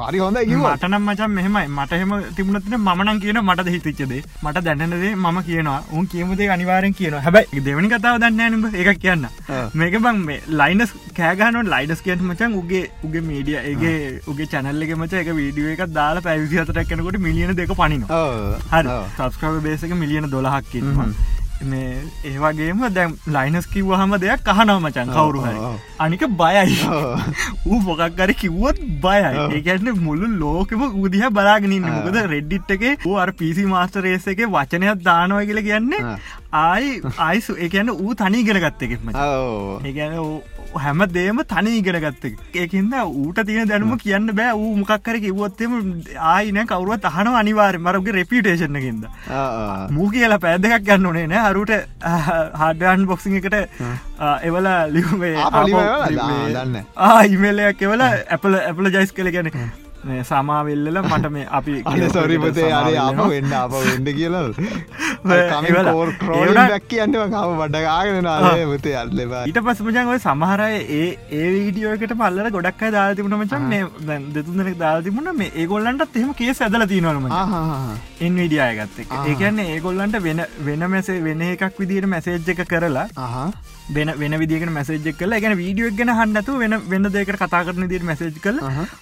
හරි 0.00 0.18
හොඳ 0.20 0.38
මටනම් 0.80 1.09
මචන් 1.10 1.36
මෙහෙමයි. 1.36 1.66
මට 1.76 1.92
එහෙම 1.98 2.12
තිබුණතින 2.38 2.78
මනන් 2.78 3.20
කියන 3.26 3.40
මට 3.44 3.68
හිතිච්චදේ 3.76 4.22
මට 4.44 4.64
දැන්නදේ 4.66 5.14
මම 5.14 5.38
කියනවා. 5.48 5.78
උන් 5.98 6.06
කියමුදේ 6.14 6.50
අනිවාරෙන් 6.56 6.94
කියන 7.00 7.18
හැබයි 7.26 7.64
දෙවනි 7.68 7.92
කතාව 7.94 8.20
දන්න 8.24 8.58
නම 8.58 8.64
එක 8.82 8.90
කියන්න. 9.04 9.26
මේක 9.80 9.96
බං 10.06 10.20
මේ 10.28 10.40
ලයිනස් 10.60 10.92
කෑගන 11.18 11.60
ලයිඩස් 11.74 12.04
කියට 12.06 12.22
මචන් 12.28 12.56
උගේ 12.60 12.84
උගේ 13.08 13.24
මීඩිය 13.28 13.58
ඒගේ 13.70 13.96
උගේ 14.32 14.50
චැනල්ලක 14.54 14.94
මච 14.98 15.12
එක 15.22 15.32
වීඩිය 15.40 15.72
එක 15.74 15.82
දාලා 15.98 16.24
පැවිසි 16.28 16.62
අතරක් 16.64 16.88
කෙනකොට 16.92 17.20
මිලියන 17.26 17.56
දෙක 17.60 17.74
පනින 17.82 18.06
හරි. 18.72 18.88
සබස්ක්‍රව 19.16 19.60
බේසක 19.66 19.92
මිලියන 20.02 20.30
දොලහක්කින්වා 20.34 21.08
මේ 21.68 22.02
ඒවාගේම 22.30 22.82
දැම් 22.96 23.14
ලයිනස් 23.36 23.66
කිව්වහම 23.72 24.14
දෙයක් 24.24 24.44
කහනව 24.48 24.76
මචන් 24.80 25.12
කවුරු 25.16 25.42
හරි. 25.44 25.58
අනික 26.04 26.24
බයයි 26.40 26.76
ඌ 27.66 27.80
මොකක්කර 27.88 28.32
කිව්වොත් 28.42 28.80
බයයි. 29.04 29.32
ඒකැන 29.56 29.90
මුළු 30.06 30.30
ලෝකම 30.42 30.84
උදිහ 31.04 31.30
බලාගෙනන්න 31.38 31.88
මොකද 31.96 32.20
රෙඩ්ඩිට් 32.34 32.70
එක 32.76 33.06
ඌ 33.06 33.16
අර 33.24 33.32
පිසි 33.42 33.66
මාස්ටර් 33.74 34.04
රේස 34.08 34.28
එක 34.34 34.44
වචනයක් 34.56 35.04
දානවා 35.08 35.44
කියල 35.50 35.62
කියන්නේ. 35.68 36.16
ආයි 36.52 37.02
අයිසු 37.26 37.54
එකන්න 37.64 37.90
ඌ 37.90 38.14
තනී 38.20 38.44
ගෙන 38.46 38.58
ගත්තකෙම 38.62 39.10
ඒගැන 39.86 40.14
හැම 40.84 41.02
දේම 41.14 41.38
තනී 41.52 41.78
ඉගෙන 41.80 41.98
ගත්ත 42.04 42.24
ඒකෙන්ද 42.62 42.94
ඌට 43.02 43.38
තියෙන 43.46 43.68
දැනුම 43.70 43.98
කියන්න 43.98 44.30
බෑ. 44.38 44.54
මොකක්කර 44.80 45.16
කිවොත්තෙම 45.24 45.72
ආයින 46.32 46.58
කවරුවත් 46.70 47.04
අහන 47.10 47.30
අනිවාර 47.40 47.78
මරගේ 47.78 48.14
රෙපිටේෂන්කින්ද 48.18 49.04
මූ 49.96 50.08
කියලා 50.14 50.38
පැදකක් 50.46 50.82
ගන්න 50.88 51.06
ඕනේ 51.10 51.26
නෑ. 51.26 51.52
හරුට 51.52 51.72
හඩන් 52.62 53.06
බොක්සිං 53.06 53.36
එකට 53.38 53.54
එවල 54.48 54.66
ලිවේ? 54.96 55.36
ආ. 56.96 57.22
ඉමේලයක් 57.34 57.82
එවල 57.88 58.02
ඇපල 58.08 58.58
ඇපල 58.64 58.90
ජයිස් 58.96 59.12
කළ 59.14 59.30
ගැන 59.36 59.50
සමාවෙල්ලල 60.30 60.98
මට 61.02 61.30
මේ 61.36 61.46
අපි 61.58 61.74
අන 61.92 62.04
සොරිපතේ 62.16 62.68
අරේ 62.80 62.96
සමාවෙල්ලනවා. 62.96 63.28
වෙන්න 63.34 63.52
අප 63.62 63.72
වෙන්න 63.88 64.08
කියල. 64.18 64.36
ක් 66.70 66.82
කියන්න 66.90 67.16
වඩගාගෙන 67.60 68.20
නාලේ 68.28 68.66
මතේ 68.72 68.96
අල්ලබා 69.02 69.42
ඊට 69.50 69.60
පස් 69.66 69.82
මචන් 69.86 70.12
ඔය 70.14 70.20
සමහරය 70.26 70.70
ඒ 70.98 71.08
ඒ 71.40 71.48
වීඩියෝකට 71.56 72.14
පල්ල 72.22 72.50
ගොඩක් 72.56 72.82
අයි 72.86 72.92
දාලා 72.96 73.18
තිබුණ 73.18 73.38
මචන් 73.40 73.68
මේ 73.72 73.82
දැන් 74.10 74.22
දෙතුන් 74.36 74.62
දෙනෙක් 74.62 74.78
දාලා 74.84 75.04
තිබුණ. 75.08 75.32
මේ 75.40 75.50
ඒගොල්ලන්ටත් 75.64 76.16
එහෙම 76.20 76.32
කේස් 76.40 76.62
ඇදල 76.66 76.86
තිනවලම 76.92 77.26
ඉන්විඩියය 78.28 78.72
ගත්ත 78.78 79.04
එක 79.04 79.12
ආහා. 79.12 79.26
ඒකන්නේ 79.32 79.68
ඒගොල්ලන්ට 79.74 80.16
වෙන 80.28 80.40
වෙන 80.68 80.82
මැසේ 80.94 81.20
වෙන 81.26 81.42
එකක් 81.50 81.78
විදිට 81.82 82.08
මැසේජ් 82.14 82.50
එක 82.54 82.62
කරලා 82.72 83.06
වෙන 83.96 84.12
වෙන 84.22 84.38
විදික 84.42 84.66
මැසේජ් 84.78 85.12
කල 85.20 85.34
ගැන 85.44 85.56
වීඩියෝ 85.62 85.92
ගැන 86.00 86.12
හන්ඩතු 86.20 86.58
වෙන 86.62 86.78
වෙන 86.92 87.10
දෙකට 87.16 87.40
කතා 87.42 87.62
කරන 87.68 87.88
දිට 87.92 88.06
මැසේජ් 88.10 88.40
කල. 88.46 88.60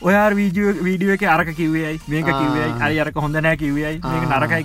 ඔයා 0.09 0.27
වීඩියෝ 0.41 0.77
වීඩියෝ 0.89 1.19
එක 1.19 1.27
අරක 1.37 1.53
කිවයයි 1.61 2.01
මේක 2.15 2.31
කිවයි. 2.41 2.71
අරි 2.87 3.01
අරක 3.05 3.21
හොඳ 3.27 3.43
නෑ 3.49 3.57
කිවයයි 3.65 4.01
මේක. 4.03 4.29
නරකයි 4.33 4.65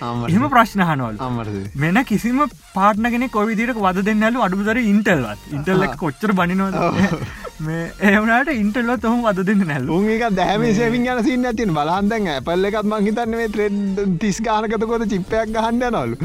ආමට. 0.00 0.30
එහෙම 0.30 0.48
ප්‍රශ්න 0.54 0.82
හනවල් 0.88 1.16
අමරද 1.26 1.56
මෙන 1.84 2.04
කිසිම 2.10 2.42
පාට්නගෙන 2.74 3.28
කොවිදිට 3.36 3.76
වද 3.86 4.04
දෙන්නලු 4.08 4.44
අඩුතර 4.46 4.80
ඉන්ටල්වත් 4.82 5.54
ඉන්ටල්ලක් 5.56 5.96
කොච්චර 6.02 6.32
බනිනවද 6.40 6.76
මේ 7.66 7.80
ඒවනට 8.08 8.50
ඉන්ටල්වත් 8.52 9.02
ඔහොම 9.08 9.24
වද 9.24 9.44
දෙන්න 9.48 9.88
උන් 9.96 10.06
එක 10.14 10.22
දැම 10.36 10.62
සේවින් 10.76 11.06
යන 11.12 11.20
සින්න 11.26 11.48
ඇතින් 11.50 11.72
බලහන්දැන් 11.76 12.28
ඇපල්ල 12.34 12.68
එකත් 12.68 12.86
මංහිතන්න 12.92 13.34
ත්‍රෙඩ් 13.56 13.98
තිස් 14.22 14.38
ගානකතකොද 14.46 15.04
චිප්පයක් 15.12 15.52
ගහන්න 15.56 15.96
නලු. 15.96 16.16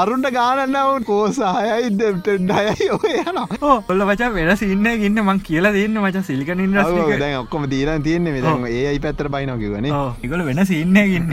අරුන්ට 0.00 0.30
ගානන්න 0.38 0.78
ඔවුන් 0.82 1.06
කෝසායයි 1.10 1.92
ඩයයි 1.98 2.88
යන 3.24 3.38
ඔොල්ල 3.42 4.06
වචා 4.10 4.32
වෙන 4.38 4.50
සින්න 4.62 4.90
ඉන්න 4.94 5.22
මං 5.26 5.44
කියලා 5.50 5.74
දෙන්න 5.78 6.00
මච 6.02 6.24
සිලික 6.30 6.50
දැන් 6.54 7.36
ඔක්කොම 7.42 7.70
දීරන් 7.74 8.02
තියන්නේ 8.08 8.34
මෙ. 8.34 8.66
ඒ 8.72 8.82
අයි 8.90 9.04
පැත්තර 9.06 9.30
බයිනොකිවන 9.36 9.86
ඉගල 10.26 10.44
වෙන 10.50 10.66
සින්න 10.72 11.00
ඉන්න. 11.06 11.30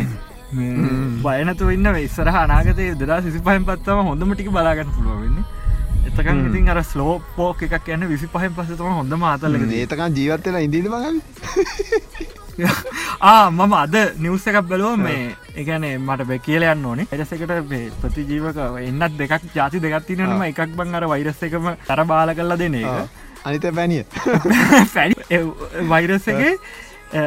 බයනතු 1.26 1.74
ඉන්න 1.74 1.92
ඉස්සර 2.06 2.30
අනාගතය 2.30 2.94
දරා 3.02 3.22
සිසි 3.26 3.42
පහන් 3.50 3.66
පත්තම 3.70 4.06
හොඳම 4.12 4.38
ටික 4.38 4.54
බලාගන්න 4.54 4.96
පුළුවවෙන්න 4.96 5.44
එතකන් 6.14 6.46
ඉතින් 6.48 6.70
අර 6.70 6.80
ස්ලෝ 6.86 7.14
පෝක 7.36 7.62
එකක් 7.66 7.88
යන්න 7.96 8.08
විසි 8.10 8.28
පහන් 8.30 8.54
පසතම 8.58 8.90
හොඳ 8.94 9.18
මාතලක 9.18 9.66
ඒතකන් 9.74 10.18
ජීවත්වෙලා 10.20 10.66
ඉදිද 10.68 10.90
මගල් 10.92 11.18
ආ 13.24 13.50
මම 13.50 13.74
අද 13.74 13.96
නිවස 14.18 14.46
එකක් 14.46 14.60
බැලුව 14.70 15.00
මේ 15.00 15.34
එකනේ 15.56 15.98
මට 15.98 16.28
බැ 16.30 16.40
කියල 16.40 16.66
යන්න 16.66 16.86
ඕනේ. 16.86 17.08
එටසකට 17.10 17.54
ප්‍රතිජීවක 18.02 18.62
එන්නත් 18.84 19.18
දෙකක් 19.18 19.50
ජාති 19.56 19.82
දෙගත්තිනම 19.82 20.46
එකක් 20.50 20.78
බං 20.78 20.96
අර 20.96 21.10
වෛරස් 21.10 21.42
එකම 21.42 21.74
තර 21.88 22.04
බාල 22.06 22.36
කරලා 22.36 22.58
දෙන 22.58 22.78
එක. 22.78 23.22
අනිත 23.44 23.66
පැනිය 23.76 24.04
පැනි 24.94 25.16
වෛරස් 25.90 26.28
එක 26.28 26.42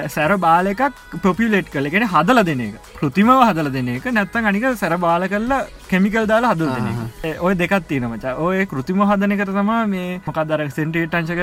සැර 0.08 0.36
බාල 0.38 0.66
එකක් 0.66 0.82
පොපිලෙට් 1.22 1.70
කළගෙන 1.70 2.06
හදල 2.06 2.42
දෙන 2.44 2.60
එක. 2.60 2.74
කෘතිමව 2.98 3.42
හදල 3.48 3.70
දෙන 3.72 3.88
එක. 3.94 4.06
නැත්තන් 4.12 4.50
අනික 4.50 4.66
සැර 4.76 4.98
බාල 4.98 5.28
කරලා 5.28 5.60
කෙමිකල් 5.88 6.26
දාලා 6.26 6.54
හදල් 6.54 6.72
දෙන 6.76 6.88
එක. 6.92 7.40
ඔය 7.40 7.54
දෙකත් 7.54 7.88
තියෙනමච 7.88 8.26
ඔය 8.38 8.66
කෘතිම 8.66 9.02
හදන 9.02 9.36
එක 9.36 9.44
තමා 9.50 9.80
මේ 9.86 10.20
මොකදර 10.26 10.64
සෙන්ටේට 10.70 11.14
අංශක 11.14 11.42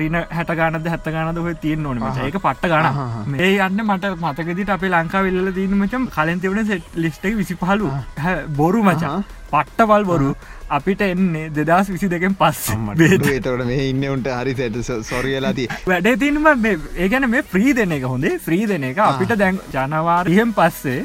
රීන 0.00 0.18
හැට 0.30 0.54
ගානද 0.56 0.88
හැත්ත 0.88 1.08
ගානද 1.16 1.38
හොය 1.38 1.54
තියෙන් 1.62 1.86
ඕන 1.86 2.02
ඒක 2.02 2.38
පට්ට 2.38 2.72
ගන 2.72 3.38
ඒ 3.40 3.52
යන්න 3.58 3.84
මට 3.86 4.12
මතකදිට 4.24 4.74
අපේ 4.76 4.92
ලංකාවිල්ල 4.94 5.54
දීන 5.54 5.78
මචම් 5.78 6.10
කලින් 6.16 6.40
තිවන 6.40 6.66
සෙට් 6.66 6.96
ලිස්ට 6.96 7.24
විසි 7.40 7.56
පහලු 7.56 7.92
බොරු 8.56 8.82
මචා 8.82 9.16
පට්ටවල් 9.54 10.06
බොරු 10.10 10.34
අපිට 10.70 11.02
එන්නේ 11.06 11.48
දෙදස් 11.56 11.90
විසි 11.94 12.08
දෙකෙන් 12.10 12.36
පස් 12.40 12.62
ඒතකට 13.08 13.64
මේ 13.64 13.88
ඉන්න 13.88 14.06
උන්ට 14.12 14.30
හරි 14.34 14.54
සැට 14.60 14.78
සොරියලාති 15.10 15.68
වැඩේ 15.86 16.16
තින්ම 16.22 16.46
ඒගැන 16.46 17.30
මේ 17.30 17.42
ප්‍රී 17.52 17.74
දෙන 17.76 17.92
එක 17.92 18.06
හොඳේ. 18.08 18.38
්‍රී 18.46 18.66
දෙන 18.66 18.84
එක 18.84 18.98
අපිට 19.08 19.36
දැන් 19.38 19.60
ජනවාරයම් 19.72 20.54
පස්සේ 20.56 21.04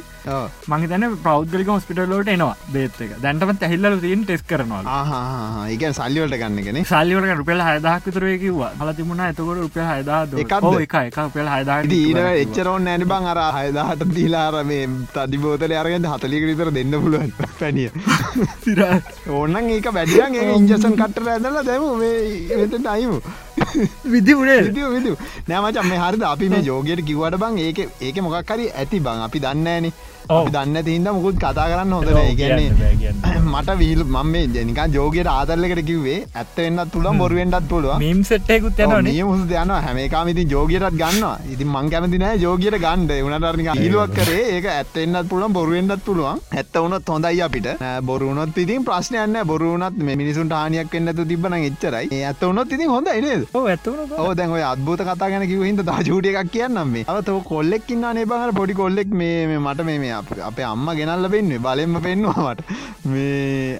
මංහිතන 0.71 1.05
ප්‍රෞද්ගලික 1.25 1.69
හොස්පිටල්ලෝට 1.73 2.29
එනවා 2.35 2.55
බේත් 2.73 3.01
එක. 3.05 3.11
දැන්ටම 3.23 3.53
ඇහිල්ල 3.55 3.99
තින් 4.05 4.23
ටෙස් 4.25 4.43
කරනවා. 4.49 4.83
ඒක 5.69 5.83
සල්ලිවලට 5.99 6.39
ගන්න 6.41 6.63
කෙනෙ 6.67 6.83
සල්ලිවට 6.91 7.37
රුපෙල් 7.41 7.61
හයදක් 7.67 8.05
විතරය 8.07 8.37
කිවවා. 8.43 8.71
හල 8.81 8.93
තිබුණ 8.99 9.23
ඇතකොට 9.27 9.61
රුපය 9.63 9.81
හයදා? 9.91 10.21
එක 10.43 10.95
එක 11.01 11.19
පෙල් 11.33 11.49
හයදා 11.55 11.79
ඊට 11.83 12.21
එච්චරෝන් 12.43 12.83
නැන 12.89 13.07
බං. 13.11 13.29
අර 13.31 13.39
හයදාහට 13.57 14.05
දීලාර 14.15 14.63
මේ 14.71 14.87
තදි 15.15 15.37
බෝතල 15.43 15.73
අරගෙන් 15.81 16.07
හතලික 16.13 16.43
විතර 16.51 16.71
දෙන්න 16.77 16.93
පුළුවන් 17.03 17.31
පැනිය 17.59 17.89
ඕන්නන් 19.39 19.69
ඒක 19.75 19.91
වැඩියන් 19.99 20.35
ඒ 20.41 20.49
ඉන්ජසන් 20.55 20.95
කට්ට 21.01 21.27
ඇදලා 21.35 21.63
දැම. 21.69 21.85
මේ 22.01 22.59
වෙතට 22.61 22.87
අයිමු. 22.95 23.19
විදි 24.13 24.33
විදිිය 24.39 24.89
විදු 24.95 25.11
නෑමච 25.49 25.81
මේ 25.89 25.99
හරිද? 26.03 26.23
අපි 26.33 26.49
මේ 26.53 26.63
යෝගයට 26.69 27.01
කිවට 27.09 27.39
බං 27.43 27.57
ඒක 27.65 27.79
ඒක 28.07 28.21
මොකක්කරි 28.27 28.69
ඇති 28.71 28.99
බං. 29.07 29.25
අපි 29.27 29.43
දන්නෑන 29.45 29.91
දන්න 30.29 30.77
තිහින්ද 30.85 31.09
මුකුත් 31.09 31.37
කතා 31.37 31.65
කරන්න 31.69 31.93
හොඳන 31.93 32.35
කියන්නේ. 32.39 33.13
මට 33.53 33.75
වීල් 33.79 34.01
මම 34.05 34.27
මේ 34.33 34.43
ජනිකා 34.55 34.85
ජෝගයට 34.95 35.29
ආදරලකට 35.29 35.81
කිව්වේ 35.87 36.17
ඇත්ත 36.33 36.57
වෙන්නත් 36.57 36.91
තුළම් 36.93 37.17
බොරුවෙන්ටත් 37.21 37.65
පුළුව 37.71 37.95
මීම් 38.03 38.19
සෙට්ටයකුත් 38.23 38.81
යනනේ 38.85 39.01
නිය 39.07 39.23
මුස 39.29 39.41
යන 39.61 39.73
හැමකාම 39.85 40.29
ඉතින් 40.33 40.51
ජෝගයටත් 40.53 40.97
ගන්නවා. 41.01 41.33
ඉතින් 41.53 41.71
මං 41.73 41.89
කැමති 41.93 42.19
නෑ 42.23 42.37
ජෝගයට 42.43 42.77
ගණ්ඩ 42.83 43.13
වනටර්නික 43.19 43.71
හිලුවක් 43.81 44.13
කරේ. 44.19 44.43
ඒක 44.51 44.67
ඇත්තෙන්න්නත් 44.73 45.31
පුළුවන් 45.31 45.55
බොරුවෙන්ඩත් 45.57 46.05
පුළුවන්. 46.05 46.43
ඇත්ත 46.53 46.77
වනත් 46.77 47.15
හොඳයි 47.15 47.41
අපිට. 47.47 47.71
නෑ, 47.81 48.05
බොරුණොත් 48.11 48.61
ඉතින් 48.65 48.85
ප්‍රශ්නයන්න 48.85 49.41
බොරුණත් 49.53 49.97
මේ 50.09 50.19
මිනිසුන්ට 50.21 50.55
හානියක් 50.59 50.93
වෙන්නතු 50.93 51.27
තිබන 51.33 51.57
එච්චරයි. 51.61 52.11
ඒ 52.11 52.21
ඇත්ත 52.25 52.45
වනොත් 52.45 52.77
ඉතින් 52.77 52.93
හොඳ 52.95 53.11
නේද? 53.27 53.47
ඕ 53.53 54.29
දැන් 54.35 54.55
ඔය 54.59 54.63
අත්භූත 54.69 55.03
කතා 55.09 55.33
ගැන 55.33 55.47
කිව 55.53 55.65
හිද 55.69 55.83
තාජූට 55.91 56.31
එකක් 56.33 56.53
කියන්නම් 56.55 56.95
මේ. 56.95 57.09
අව 57.09 57.25
තව 57.25 57.43
කොල්ලෙක් 57.51 57.91
ඉන්න 57.97 58.07
නේබහර 58.13 58.55
පොඩි 58.61 58.79
කොල්ලෙක් 58.83 59.17
මේ 59.23 59.59
මට 59.59 59.89
මේ 59.91 60.17
අප- 60.19 60.63
අම්ම 60.65 60.87
ගෙනල්ල 60.93 61.27
පෙන්න්නේ 61.27 61.57
බලෙන්ම 61.59 61.95
පෙන්වාමට 61.99 62.61
මේ 63.05 63.79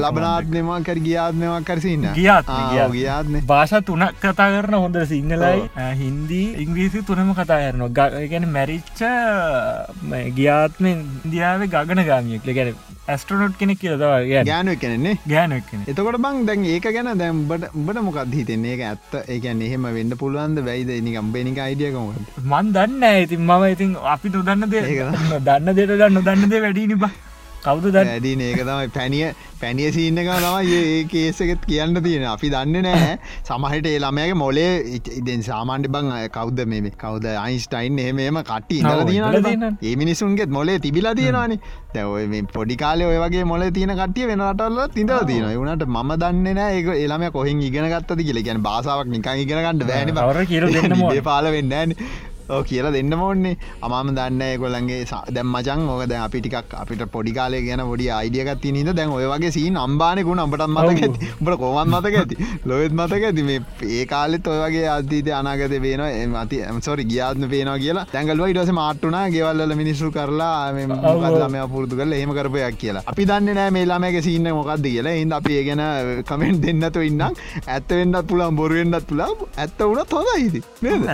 ලබනාත්නමක් 0.00 0.84
කර 0.84 0.98
ගියාත්මවක් 1.00 1.64
කරසින්න 1.64 2.06
ගියාත්ම. 2.12 2.92
ගියාත්න 2.92 3.34
භාෂා 3.46 3.80
තුනක් 3.82 4.14
කතා 4.20 4.48
කරන 4.52 4.74
හොඳ 4.76 4.96
සිංහලයි. 5.04 5.62
හින්දී 5.96 6.46
ඉංග්‍රීසි 6.58 7.02
තුනම 7.02 7.32
කතා 7.34 7.60
කරනවා. 7.64 8.08
ගැන 8.26 8.46
මැරිච්ච 8.48 9.00
ගියාත්ම 10.32 10.84
ඉන්දියාව 10.86 11.62
ගගන 11.66 12.04
ගාමියෙක් 12.04 12.44
ගැන 12.50 12.74
ඇස්ට්‍රනොට් 13.12 13.56
කෙනෙක් 13.60 13.80
කියලදවා 13.82 14.18
ගැ 14.30 14.44
ගෑනුව 14.50 14.80
කෙනෙන්නේ 14.82 15.16
ගෑනක් 15.32 15.70
කෙනෙ 15.70 15.88
එතකොට 15.90 16.20
බං 16.26 16.44
දැන් 16.48 16.66
ඒක 16.74 16.90
ගැන 16.96 17.12
දැම්බට 17.22 17.70
උඹට 17.72 18.02
මොකක් 18.06 18.20
හිතෙන්නේ? 18.34 18.74
ඒක 18.74 18.82
ඇත්ත. 18.90 19.12
ඒකැන් 19.34 19.62
එහෙම 19.68 19.88
වෙන්න 19.96 20.18
පුළුවන්ද? 20.22 20.64
වැයිද? 20.68 20.92
නිකම් 21.06 21.32
බෙනික 21.34 21.58
අයිඩියකමට 21.66 22.44
මන් 22.44 22.72
දන්න 22.76 23.04
ඉතින් 23.24 23.42
මම 23.48 23.64
ඉතින් 23.72 23.96
අපි 24.14 24.36
නොදන්න 24.36 24.70
දේ 24.72 24.84
දන්න 25.48 25.74
දෙට 25.76 25.98
දන්න 26.00 26.22
දන්න 26.26 26.50
දේ 26.52 26.62
වැඩිනි 26.66 27.02
බා 27.04 27.12
කවුද 27.64 27.96
ඇඩින 28.02 28.42
ඒක 28.46 28.60
තමයි 28.68 28.90
පැනිය 28.96 29.26
පැනිය 29.62 29.90
සීන්න 29.96 30.20
එක 30.22 30.30
තමයි 30.34 30.76
ඒ 30.76 31.00
කේසකෙත් 31.12 31.66
කියන්න 31.70 32.00
තියෙන 32.06 32.24
අපි 32.32 32.50
දන්න 32.54 32.86
නෑ. 32.86 33.18
සමහට 33.48 33.88
ඒ 33.90 33.98
ළමයගේ 34.04 34.38
මොලේ 34.42 34.70
ඉදෙන් 35.20 35.44
සාමාන්‍ය 35.48 35.90
බං 35.96 36.08
කෞද්ද 36.36 36.62
මේ 36.72 36.92
කෞද 37.04 37.26
අයින්ස්ටයින් 37.34 38.00
එහෙමම 38.04 38.40
කට්ටි 38.42 38.80
තියෙනවා. 39.10 39.72
ඒ 39.82 39.94
මිනිසුන්ගෙත් 40.02 40.56
මොලේ 40.58 40.78
තිබිලා 40.86 41.14
තියෙනවානි. 41.20 41.60
දැව 41.94 42.16
මේ 42.34 42.46
පොඩි 42.56 42.78
කාලය 42.84 43.08
ඔය 43.10 43.18
වගේ 43.24 43.44
මොල 43.52 43.66
තියන 43.78 43.94
කටිය 44.00 44.30
වෙන 44.32 44.46
රටල්ල 44.48 44.80
තිඳල 44.96 45.26
තියෙන 45.32 45.52
වුණට 45.60 45.86
ම 45.88 46.16
දන්න 46.24 46.58
නෑ 46.60 46.80
ඒක 46.80 46.90
එළම 46.96 47.28
කොහෙන් 47.38 47.62
ඉගෙන 47.68 47.90
ගත්තද 47.94 48.26
කියල. 48.28 48.42
ගැන 48.48 48.64
බාසාාවක් 48.68 49.14
නිකං 49.16 50.18
අවර 50.24 50.44
කියල 50.52 50.68
දෙන්නම 50.74 51.02
ඕන. 51.02 51.22
පාල 51.30 51.52
වෙන්නෑන 51.56 51.96
ඕ 52.56 52.62
කියලා 52.70 52.92
දෙන්න 52.96 53.14
ඕන්නේ. 53.16 53.56
අමාම 53.86 54.12
දන්න 54.18 54.42
ගොල්ලන්ගේ 54.62 55.00
දැම් 55.36 55.48
මචන් 55.54 55.82
ඕක 55.94 56.02
දැ 56.12 56.20
අපි 56.26 56.40
ටිකක් 56.44 56.74
අපිට 56.82 57.04
පොඩි 57.14 57.32
කාලය 57.38 57.60
ගැන 57.66 57.82
ොඩි 57.84 58.08
අයිඩියගත් 58.18 58.66
නිද 58.76 58.90
දැන් 58.98 59.14
ඔය 59.18 59.26
වගේ 59.32 59.52
සීන් 59.56 59.76
අම්බානකුණ 59.84 60.42
අඹටත් 60.44 60.66
මතක 60.76 61.02
ඇති. 61.06 61.30
උඹට 61.40 61.58
කොමන් 61.62 61.92
මතක 61.94 62.14
ඇති. 62.22 62.36
ලොවෙත් 62.72 62.94
මතක 62.98 63.22
ඇති. 63.30 63.46
මේ 63.48 63.60
ඒ 63.98 64.04
කාලෙත් 64.12 64.50
ඔය 64.52 64.58
වගේ 64.64 64.86
අතීත 64.96 65.32
අනාගත 65.40 65.76
වෙන 65.86 66.04
ඇති 66.06 66.62
ඇමසොරි 66.68 67.04
ගියාත්ම 67.12 67.48
පේනවා 67.54 67.78
කියලා. 67.84 68.06
දැඟලුව 68.14 68.54
ඉටස 68.54 68.72
මාට්ටුනා 68.80 69.24
ගෙවල්ල 69.36 69.76
මිනිස්සු 69.82 70.12
කරලා 70.18 70.72
මොකදලම 70.94 71.58
පුරදු 71.74 72.00
කල 72.02 72.12
එහෙම 72.18 72.34
කරපයක් 72.38 72.80
කියලා. 72.84 73.04
අපි 73.12 73.28
දන්න 73.32 73.54
නෑ 73.60 73.70
මේ 73.78 73.86
ළමක 73.90 74.22
සින්න 74.28 74.52
මොකක්ද 74.60 74.86
කියලා. 74.90 75.16
හිද 75.20 75.36
අපි 75.40 75.58
ඒ 75.60 75.64
ගැන 75.70 75.84
කමෙන්ට් 76.30 76.62
දෙන්නතු 76.66 77.06
ඉන්නම්. 77.10 77.40
ඇත්තවෙන්නත් 77.74 78.26
පුළන් 78.30 78.56
බොරුවෙන්ඩත් 78.60 79.06
පුලා 79.10 79.30
ඇත්ත 79.56 79.80
වුණත් 79.88 80.12
හොඳයිද 80.16 80.56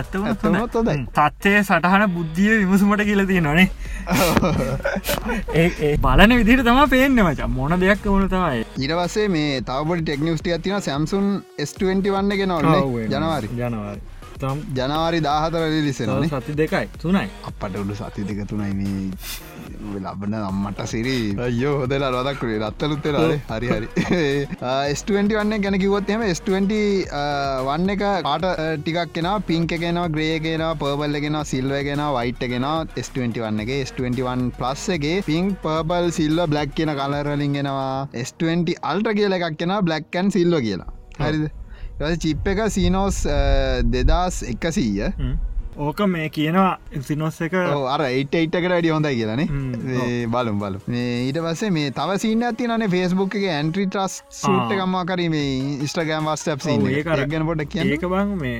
ඇත්තවනත් 0.01 0.75
හොඳයි 0.77 0.97
තත්වය 1.29 1.59
සටහන 1.61 2.09
බුද්ධිය 2.11 2.59
විමසුමට 2.61 3.03
කියලති 3.03 3.41
නොනේ 3.41 3.69
ඒ 5.53 5.95
බලන 5.97 6.33
විදිට 6.39 6.63
තම 6.63 6.79
පේන්න 6.89 7.17
මච. 7.17 7.47
මොන 7.49 7.75
දෙයක් 7.79 8.05
වුණ 8.05 8.27
තමයි. 8.27 8.61
ඉරවසේ 8.79 9.27
මේ 9.29 9.61
තවබට 9.61 10.03
ටෙක්නිස්ටිය 10.03 10.59
තින 10.59 10.81
සැම්සුන් 10.81 11.25
S21 11.59 12.13
වන්න 12.13 12.31
ගෙනවන්න 12.33 13.09
ජනවාරි. 13.09 13.51
ජනවාරි. 13.55 14.01
ජනවාරි 14.73 15.21
දාහතර 15.21 15.67
ලිසෙන 15.81 16.29
සති 16.29 16.55
දෙකයි. 16.55 16.87
තුනයි. 16.97 17.27
අපට 17.43 17.73
උඩු 17.75 17.95
සති 17.95 18.21
දෙක 18.23 18.43
තුනයි 18.47 18.73
මේ 18.73 19.11
ලබන 19.97 20.35
අම්මට 20.39 20.81
සිරි 20.85 21.15
අයෝ 21.39 21.73
හොදලා 21.81 22.11
රොදක්ේ 22.15 22.57
රත්තලුත්තෙර 22.61 23.17
හරි 23.49 23.67
හරි 23.71 23.87
S21 24.91 25.35
වන්න 25.39 25.63
ගැන 25.65 25.77
කිවොත් 25.79 26.09
එම 26.09 26.23
S20 26.27 26.79
වන්න 27.67 27.93
එක 27.95 28.03
කාට 28.27 28.47
ටිකක් 28.81 29.13
කෙන 29.13 29.29
පින්ක 29.49 29.75
කෙන 29.77 30.01
ග්‍රේ 30.15 30.39
කෙන 30.39 30.65
පර්බල්ල 30.81 31.19
කෙන 31.25 31.39
සිල්ව 31.45 31.77
කෙන 31.89 32.03
වයිට් 32.17 32.43
කෙන 32.53 32.67
S21 32.97 33.45
වන්නගේ 33.45 33.79
S21 33.85 34.49
ප්ලස් 34.59 34.87
එකගේ 34.97 35.23
පින් 35.29 35.53
පර්බල් 35.63 36.11
සිල්ල 36.11 36.43
බ්ලක් 36.47 36.75
කියන 36.77 36.93
කලරලින් 36.93 37.57
ගෙනවා 37.57 38.07
S20 38.23 38.77
අල්ට 38.83 39.13
කියල 39.19 39.39
එකක් 39.39 39.57
කෙන 39.57 39.77
බ්ලක්කන් 39.81 40.31
සිල්ල 40.31 40.59
කියලා. 40.59 40.91
හරිද? 41.19 41.47
චිප් 42.21 42.47
එක 42.47 42.59
සීනෝස් 42.69 43.23
දෙදස් 43.89 44.43
එකසීය 44.45 45.13
ඕක 45.77 45.99
මේ 46.07 46.29
කියනවා 46.29 47.01
සිනොස් 47.03 47.35
එක 47.41 47.53
අර 47.87 48.01
එයිට 48.03 48.33
එයිටකට 48.33 48.67
වැඩි 48.67 48.89
හොඳයි 48.89 49.13
කියලනේ. 49.15 49.47
බලුම් 50.27 50.57
බලු 50.59 50.79
ඊට 50.97 51.39
පස්සේ 51.39 51.69
මේ 51.71 51.91
තව 51.91 52.17
සින්න 52.17 52.43
ඇති 52.43 52.67
නේ 52.73 52.89
ෆෙස්බුක් 52.89 53.35
එක 53.35 53.45
ඇන්ට්‍රි 53.51 53.85
ට්‍රස් 53.87 54.17
සූට් 54.39 54.71
එකම්මා 54.71 55.05
කරීම 55.05 55.37
ඉස්ටගෑම් 55.37 56.25
වස්ටප් 56.27 56.67
ඔව්, 56.67 56.89
ඒක 56.91 57.07
අර- 57.07 57.25
ගැන 57.27 57.45
පොට 57.45 57.63
ඒක 57.87 58.05
බං 58.07 58.35
මේ 58.37 58.57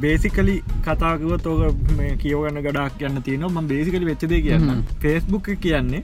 බේසිකලි 0.00 0.56
කතාකුවත් 0.84 1.46
ඕක 1.46 1.88
මේ 1.96 2.16
කියවගන්න 2.18 2.60
ගඩක් 2.62 2.98
කියන්න 2.98 3.22
තියෙන 3.22 3.46
ම 3.50 3.66
බේසිකලි 3.68 4.04
වෙච්චදේ 4.04 4.42
කියන්න 4.42 4.84
ෆෙස්බුක් 5.00 5.48
කියන්නේ. 5.58 6.02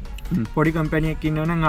පොඩි 0.55 0.70
කම්පැනියක් 0.72 1.25
ඉන්නවන 1.25 1.64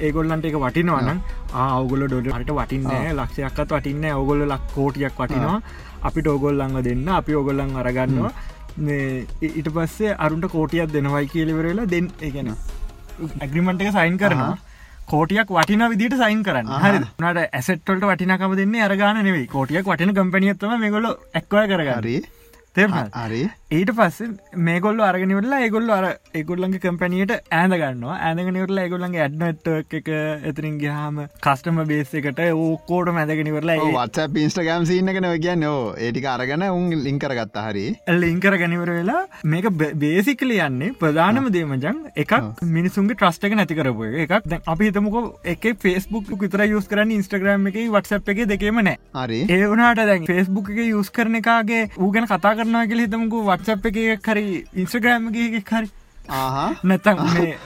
ඒගොල්ලන්ට 0.00 0.44
එක 0.44 0.56
වටිනවනම් 0.58 1.20
අවගොල 1.56 2.02
ඩොඩ 2.04 2.26
හට 2.32 2.52
වටින්න 2.52 2.90
ලක්ෂයක්කත් 3.14 3.72
වටින්න 3.72 4.04
ඔගොල්ල 4.14 4.42
ලක් 4.46 4.66
කෝටියක් 4.74 5.14
වටිනවා 5.16 5.60
අපිට 6.02 6.28
ඔගොල්ලංග 6.36 6.76
දෙන්න 6.88 7.08
අපි 7.08 7.34
ඔගොල්ලන් 7.34 7.76
අරගන්නවා. 7.82 8.32
මේ 8.76 9.26
ඊට 9.42 9.68
පස්සේ 9.74 10.16
අරුන්ට 10.18 10.48
කෝටියක් 10.54 10.92
දෙනවයි 10.92 11.26
කියලිවරලා 11.32 11.90
දෙන්න 11.94 12.08
එකන 12.20 12.54
ඇග්‍රිමට 13.40 13.82
එක 13.82 13.92
සයින් 13.98 14.18
කරනවා. 14.18 14.56
කෝටියක් 15.12 15.48
වටින 15.56 15.84
විදිට 15.92 16.16
සයින් 16.22 16.42
කරන්න. 16.46 16.72
හරි 16.84 16.98
නට 17.00 17.46
ඇසට්ටල්ට 17.52 18.04
වටිනකම 18.10 18.56
දෙන්න 18.60 18.74
අරගාන 18.88 19.22
නෙවෙයි. 19.24 19.46
කෝටියක් 19.54 19.86
වටින 19.86 20.14
කම්පනියත්තම 20.18 20.76
මේගොල්ල 20.84 21.08
එක්වය 21.40 21.66
කරගරී 21.72 22.20
තේම 22.74 22.92
හරි 22.92 23.42
ඊට 23.68 23.90
පස්සේ 23.98 24.58
මේගොල්ල 24.66 25.00
අරගෙනවරලා 25.04 25.58
ඒගොල්ල 25.66 25.88
අර 25.90 26.04
ඒගොල්ලන්ගේ 26.38 26.80
කම්පනියට 26.82 27.32
ඇඳ 27.50 27.74
ගන්නවා. 27.74 28.18
ඇඳගෙනවරලා 28.26 28.82
ඒගොල්ලන්ගේ 28.86 29.22
ඇඩ්නට් 29.24 29.66
එක 29.98 30.10
එතරින් 30.50 30.76
ගහම 30.78 31.18
කස්ටම 31.42 31.80
බේස 31.88 32.12
එකට 32.14 32.38
ඕකෝට 32.44 33.10
මැදගෙනවරලා 33.16 33.88
වත්ස 33.88 34.30
පින්ස්ටගෑම් 34.36 34.86
සින්න 34.90 35.10
කෙන 35.16 35.26
කිය 35.46 35.56
නෝ 35.62 35.80
ඒටික 35.98 36.28
අරගන 36.34 36.66
උන් 36.68 36.94
ලිංකර 37.06 37.34
ගත්තා 37.40 37.64
හරි. 37.70 37.82
ලිංකර 38.20 38.56
ගැනිවර 38.62 38.92
වෙලා 38.98 39.24
මේක 39.54 39.66
බේසිකල 40.04 40.54
යන්නේ 40.58 40.92
ප්‍රධානම 41.02 41.50
දේමජන් 41.56 41.98
එකක් 42.24 42.36
මිනිසුන්ගේ 42.76 43.18
ට්‍රස්ටක 43.18 43.58
නැති 43.62 43.80
කරපු 43.80 44.08
එක. 44.12 44.30
එකක් 44.30 44.48
දැන් 44.54 44.62
අපි 44.74 44.92
හිතමක 44.92 45.18
එක 45.56 45.68
ෆෙස්බුක් 45.82 46.32
විතර 46.44 46.64
යස් 46.68 46.86
කරන්න 46.94 47.16
ඉස්ට්‍රග්‍රම් 47.18 47.66
එක 47.72 47.80
වටසප් 47.82 48.36
එක 48.36 48.44
දෙකේම 48.54 48.80
නෑ. 48.84 49.02
හරි. 49.18 49.42
ඒවනට 49.58 50.06
දැන් 50.12 50.30
ෆෙස්බුක් 50.32 50.72
එක 50.76 50.80
යස් 50.86 51.12
කරන 51.20 51.42
එකගේ 51.42 51.84
ඌගැන 51.98 52.30
කතා 52.30 52.56
කරනවා 52.62 52.86
කියල 52.94 53.06
හිතමකු 53.08 53.44
වටසප් 53.56 53.86
එක 54.14 54.32
හරි 54.32 54.48
ඉන්ස්ට්‍රග්‍රෑම්ගේ 54.74 55.62
හරි. 55.70 55.88
නැතන් 56.84 57.20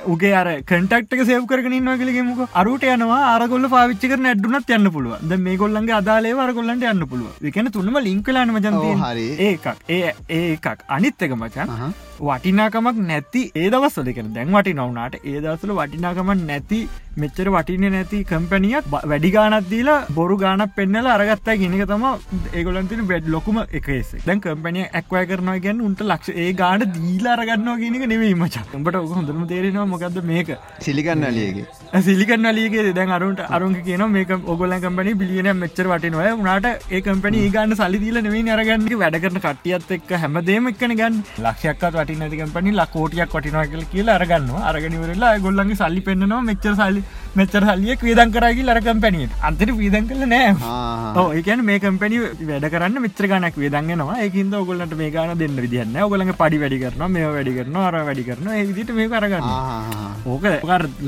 උගේ 0.06 0.32
අර 0.34 0.48
කටක් 0.62 1.24
සේව 1.28 1.46
කරන 1.50 1.76
වගලගෙමක 1.86 2.42
අරුට 2.62 2.84
යනවා 2.84 3.20
අරගොල්ල 3.34 3.68
පාවිච්චි 3.74 4.10
කර 4.12 4.20
නැඩ්ඩුනත් 4.20 4.74
යන්න 4.76 4.92
පුළුව 4.96 5.24
ද 5.30 5.40
මේ 5.46 5.56
ගොල්ලන්ගේ 5.56 5.96
අදාලේ 6.00 6.34
වරගොල්ලන්ට 6.34 6.84
යන්න 6.92 7.08
පුළුව 7.08 7.48
එකන 7.50 7.72
තුන්නම 7.72 7.96
ලිංකලාන 8.08 8.52
මජන්ත 8.52 8.76
ඔව්, 8.76 9.02
හරි. 9.06 9.26
ඒකක් 9.48 9.66
ඒ 9.88 10.14
ඒ 10.28 10.52
එකක්. 10.54 10.84
අනිත් 10.88 11.22
එක 11.22 11.32
මචන්. 11.32 11.74
වටිනාකමක් 12.20 12.98
නැති 13.02 13.42
ඒ 13.54 13.68
දවස්සල 13.72 14.10
කර 14.16 14.26
දැන් 14.36 14.56
වටි 14.56 14.74
නවනාට 14.78 15.14
ඒ 15.22 15.38
දවසල 15.38 15.72
වටිනාකමක් 15.78 16.42
නැති 16.42 16.80
මෙච්චර 17.16 17.48
වටින 17.54 17.86
නැති 17.94 18.18
කම්පැනියක් 18.24 18.90
වැඩි 19.04 19.30
ගානත් 19.36 19.68
දීලා 19.72 19.98
බොරු 20.16 20.36
ගානක් 20.42 20.74
පෙන්නල 20.76 21.10
අරගත්තා 21.14 21.56
ගෙනක 21.62 21.84
තම 21.92 22.06
ඒගොලන්තින 22.54 23.02
බෙඩ් 23.10 23.30
ලොකුම 23.34 23.60
එකසේ 23.62 24.22
දැන් 24.26 24.42
කම්පැනිය 24.46 24.86
ඇක්වය 24.92 25.24
කරනවා 25.30 25.58
ගැන 25.66 25.84
උන්ට 25.88 26.04
ලක්ෂ 26.06 26.40
ඒ 26.44 26.50
ගාඩ 26.62 26.86
දීලා 26.96 27.36
අරගන්නවා 27.36 27.78
ගෙනක 27.82 28.06
නෙවීමච 28.12 28.58
උඹට 28.72 29.00
ඔක 29.02 29.14
හොඳම 29.18 29.46
තේරෙනවා 29.52 29.88
මොකක්ද 29.94 30.20
මේක. 30.24 30.52
සිලිකන්න 30.80 31.26
අලියගේ 31.30 31.66
සිලිකන් 32.00 32.46
වලියගේ 32.46 32.94
දැන් 32.94 33.10
අරුන්ට 33.10 33.40
අරුන් 33.48 33.74
කියන 33.82 34.04
මේක 34.12 34.30
ඔගොල 34.46 34.74
කම්පනි 34.76 35.14
බිලියන 35.14 35.50
මෙච්චර 35.56 35.86
වටිනොය 35.86 36.30
උනාට 36.34 36.66
ඒ 36.90 37.00
කම්පනි 37.00 37.42
ගන්න 37.50 37.74
සල්ලිදිල 37.74 38.22
නෙවේ 38.22 38.54
අරගන්න. 38.56 38.86
වැඩ 39.02 39.20
කරන 39.22 39.40
කටියත් 39.40 39.90
එක් 39.90 40.10
හැමදේම 40.22 40.70
එක්කන 40.72 40.94
ගන්න. 40.94 41.20
ලක්ෂයක්ත් 41.40 41.84
වටින 42.10 42.38
කම්පනි 42.40 42.70
ලකෝටියක් 42.72 43.34
වටිනවා 43.34 43.66
කියල 43.66 43.84
කියලා 43.92 44.14
අරගන්න 44.18 44.50
අරගෙනවරලා 44.70 45.32
ගොල්ලන්ගේ 45.44 45.78
සල්ලි 45.80 46.00
පෙන්න්නවා. 46.06 46.40
මෙච්චර 46.48 46.74
සල්ලි 46.80 47.02
මෙච්චර 47.38 47.62
සල්ලියක් 47.70 48.00
වියදන් 48.06 48.30
කරගි 48.34 48.62
ලරකම්පැනිය 48.68 49.28
අන්තර 49.48 49.70
වියදන් 49.80 50.08
කල 50.10 50.22
නෑ. 50.32 50.50
ඒකන 51.38 51.62
මේ 51.68 51.78
කම්පැනි 51.84 52.18
වැඩ 52.50 52.66
කරන්න 52.74 53.02
මෙත්‍ර 53.04 53.28
ගනක් 53.32 53.56
වියදන්ගෙනවා 53.62 54.16
ඒකින්ද 54.24 54.54
ඔගොල්ලට 54.60 54.94
මේ 55.00 55.10
ගන 55.14 55.32
දෙන්න 55.42 55.60
විදින්න 55.64 55.96
ඔගලඟ 56.06 56.32
පඩි 56.40 56.60
වැඩි 56.62 56.80
කරන 56.84 57.04
මේ 57.16 57.28
වැඩි 57.36 57.54
කරන 57.58 57.76
අර 57.84 57.96
වැඩි 58.08 58.24
කරන 58.28 58.50
ඒ 58.56 58.64
විදිට 58.70 58.92
මේ 58.98 59.08
කරගන්න 59.14 59.46
ඕක 60.34 60.44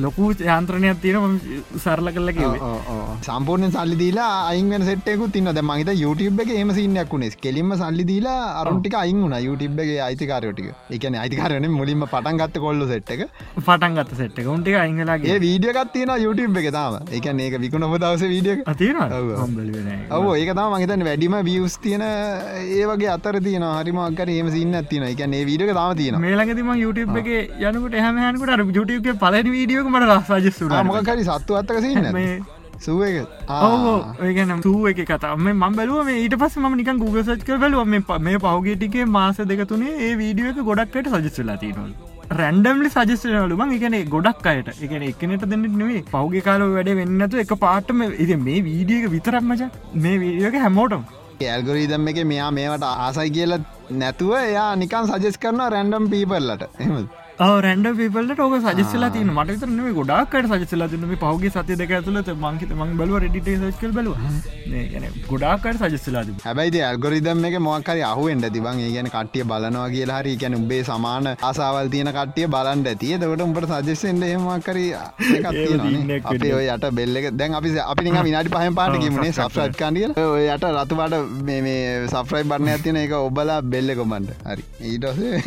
ලොකු 0.04 0.30
යන්ත්‍රණයක් 0.56 1.02
තියෙන 1.04 1.38
සරල 1.84 2.12
කල්ල 2.16 2.32
කිවේ 2.38 2.72
සම්පූර්ණ 3.28 3.74
සල්ලි 3.76 3.98
දීලා 4.02 4.30
අයින් 4.52 4.86
සෙට්ෙකු 4.90 5.30
තින්න 5.36 5.52
ද 5.58 5.66
මහිත 5.70 5.92
YouTube 6.04 6.42
එක 6.46 6.54
ඒම 6.58 6.72
සින්නයක් 6.78 7.12
වුණේ 7.16 7.34
කෙලින්ම 7.44 7.74
සල්ලි 7.82 8.04
දීලා 8.12 8.38
අරුන්ටික 8.62 8.96
අයින් 9.02 9.22
වුණ 9.24 9.36
YouTube 9.48 9.82
එක 9.84 9.92
අයිතිකාරයටික 10.08 10.68
එකන 10.98 11.18
අයිතිකාරන 11.24 11.68
මුලින්ම 11.78 12.06
පටන් 12.12 12.40
ගත්ත 12.42 12.62
කොල්ල 12.66 12.86
සෙට් 12.92 13.10
එක. 13.14 13.22
පටන් 13.66 13.98
ගත්ත 13.98 14.18
සෙට් 14.22 14.38
එක. 14.38 14.46
උන්ටික 14.54 14.76
අංගලාගේ 14.84 15.38
වීඩියගත් 15.46 15.96
තියෙන 16.12 16.24
YouTube 16.24 16.58
එක 16.60 16.68
තාම. 16.72 16.94
එක 17.10 17.26
ඒක 17.26 17.58
විකුණ 17.64 17.88
දවස 17.98 18.22
වීඩිය 18.32 18.56
තියෙන 18.78 18.96
ඔව. 20.10 20.36
ඒක 20.36 20.50
තම 20.54 20.70
මහිතන 20.76 21.04
වැඩිම 21.08 21.36
වියස් 21.48 21.76
තියෙන 21.78 22.02
ඒවගේ 22.02 23.10
අතර 23.16 23.40
තියන 23.40 23.62
හරිමක්කර 23.62 24.28
ඒම 24.28 24.50
සින්න 24.56 24.80
තින 24.94 25.02
එක 25.02 25.20
ඒ 25.26 25.44
වීඩිය 25.50 25.74
තාම 25.74 25.96
තියෙන 25.96 26.20
මේලගතිම 26.20 26.72
YouTube 26.84 27.18
එක 27.20 27.28
යනකට 27.58 27.94
හමයනකට 28.06 28.76
YouTube 28.78 29.14
පලනි 29.22 29.50
වීඩියෝක 29.58 29.88
මට 29.94 30.10
රස්සාජස්සු 30.10 30.68
මොකරි 30.90 31.24
සත්තු 31.24 31.60
අත්තක 31.60 31.80
සින්න 31.80 32.06
ඒගන 34.28 34.62
සූ 34.62 34.86
එක. 34.90 35.00
කතම 35.10 35.50
ම 35.54 35.76
බැලුව 35.76 36.08
ඊට 36.14 36.34
පස් 36.38 36.56
ම 36.58 36.74
නික 36.76 36.90
Google 37.02 37.22
සච් 37.24 37.44
කර 37.46 37.58
බැලුව. 37.64 37.86
මේ 37.86 38.38
පහුගේටිගේ 38.38 39.04
මාස 39.18 39.36
දෙක 39.52 39.62
තුනේ 39.68 39.92
ඒ 40.08 40.16
වීඩියෝ 40.16 40.50
එක 40.50 40.64
ගොඩක්කට 40.70 41.12
සජස්සලා 41.12 41.56
තිනොල් 41.62 41.92
රැන්ඩම්ලි 42.30 42.88
සජස්ටනලු 42.90 43.56
මං 43.56 43.72
එකන 43.76 43.96
ගොඩක් 44.14 44.46
අයට. 44.52 44.68
එකන 44.84 45.02
එකනට 45.08 45.46
දෙන්න 45.52 45.66
නෙවේ 45.80 46.02
පෞගේ 46.12 46.44
කාල 46.48 46.62
වැඩ 46.74 46.92
වෙන්නතු 47.00 47.42
එක 47.44 47.54
පාටම 47.64 48.02
ඉති 48.24 48.36
මේ 48.36 48.62
වීඩියක 48.68 49.10
විතරක්මච 49.14 49.62
මේ 50.04 50.20
වීඩියෝක 50.22 50.56
හැමෝටම්. 50.64 51.02
ඇල්ගොරීදම් 51.48 52.08
එක 52.12 52.22
මෙයා 52.32 52.50
මේවට 52.58 52.86
ආසයි 52.90 53.30
කියල 53.36 53.58
නැතුව 54.02 54.32
එයා 54.38 54.70
නිකන් 54.76 55.10
සජස් 55.10 55.38
කරන 55.42 55.60
රැන්ඩම් 55.74 56.08
පීපල්ලට 56.12 56.64
එහම 56.78 56.96
රැන්ඩ 57.40 57.86
පිපල්ට 57.96 58.38
ඕක 58.38 58.54
සජස්සලා 58.60 59.10
තින 59.10 59.30
මට 59.32 59.60
තරන 59.60 59.78
ගොඩක්කට 59.98 60.48
සජස්සලා 60.52 60.88
තින 60.88 61.04
පහුගේ 61.16 61.50
සති 61.50 61.76
දෙක 61.76 61.90
ඇතුලට 61.90 62.28
මංකිත 62.36 62.72
මං 62.76 62.96
බලව 62.96 63.16
රඩිට 63.18 63.48
සකල් 63.70 63.92
බලව. 63.92 64.16
ගොඩාකට 65.28 65.82
සජස්සලා 65.82 66.24
හැබයි 66.44 66.82
ඇල්ගොරිදම් 66.82 67.44
එක 67.44 67.56
මොක්කරි 67.60 68.02
අහුවෙන්ට 68.02 68.46
තිබන් 68.52 68.80
ඒ 68.80 68.90
ගැන 68.94 69.08
කට්ටිය 69.08 69.44
බලනවා 69.44 69.88
කියලා 69.88 70.18
හරි 70.20 70.36
ගැන 70.36 70.54
උබේ 70.54 70.82
සමාන 70.84 71.30
ආසාවල් 71.30 71.88
තියන 71.88 72.12
කට්ටිය 72.18 72.46
බලන්ට 72.46 72.92
ඇතිය 72.92 73.16
දකට 73.16 73.46
උඹට 73.46 73.66
සජස්සෙන්ට 73.72 74.24
ඔය 76.52 76.66
යට 76.68 76.86
බෙල්ලෙක 76.92 77.26
දැන් 77.32 77.54
අපි 77.54 77.74
අපි 77.86 78.04
විනාඩි 78.20 78.54
පහම 78.56 78.74
පාට 78.74 78.98
කිමනේ 79.00 79.32
සබ්‍රයි් 79.32 79.78
කාන්ඩියල 79.80 80.12
යට 80.46 80.68
රතුවාට 80.76 81.18
මේ 81.42 82.06
සෆ්‍රයි 82.08 82.44
බරණ 82.44 82.68
ඇතින 82.68 82.96
එක 82.96 83.16
ඔබලා 83.18 83.60
බෙල්ල 83.62 83.96
කොමන්ට 83.96 84.30
හරි. 84.46 84.62
ඊටසේ 84.82 85.42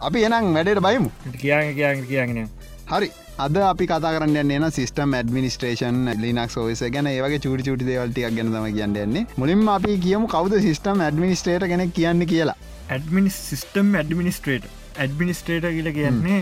අපි 0.00 0.24
එනම් 0.26 0.52
වැඩට 0.56 0.80
බයිමු 0.80 1.08
කියන්න 1.42 1.74
කියන්න 1.78 2.06
කියගෙන 2.10 2.48
හරි. 2.92 3.10
අද 3.44 3.56
අපි 3.66 3.84
කතා 3.90 4.12
කරන්න 4.14 4.50
එන්න 4.56 4.66
සිස්ටම් 4.78 5.14
ඇඩමිනිස්ට්‍රේෂන් 5.18 6.00
ලිනක් 6.24 6.56
ෝස 6.62 6.82
ගැන. 6.96 7.06
ඒවගේ 7.12 7.40
චුටි 7.44 7.66
චුටි 7.68 7.88
දේවල්ටික් 7.90 8.34
ගැන 8.38 8.52
තම 8.54 8.66
කියන්නන්නේ 8.78 9.24
මුලින්ම 9.42 9.68
අපි 9.76 9.96
කියමු 10.06 10.26
කවද 10.34 10.60
සිස්ටම් 10.66 11.06
ඇඩමිනිස්ට්‍රේට 11.06 11.68
කෙන 11.72 11.84
කියන්න 11.98 12.26
කියලා. 12.32 12.56
ඇඩමිනිස් 12.90 13.38
සිස්ටම් 13.50 13.94
ඇඩමිනිස්ට්‍රේට 14.00 14.64
ඇඩමිනිස්ට්‍රේට 14.98 15.70
කියල 15.76 15.92
කියන්නේ 15.98 16.40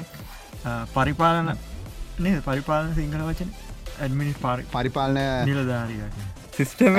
පරිපාලන 0.94 1.54
නේ 2.24 2.40
පරිපාලන 2.48 2.94
සිංහල 2.98 3.22
වචන. 3.28 3.50
ඇඩමිනි 4.02 4.34
පරිපාලන 4.74 5.18
නිලධාරිය 5.50 6.02
සිස්ටම් 6.58 6.98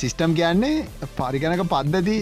සිිස්ටම් 0.00 0.34
කියන්නේ 0.38 0.76
පරිගණක 1.18 1.62
පද්ධති 1.72 2.16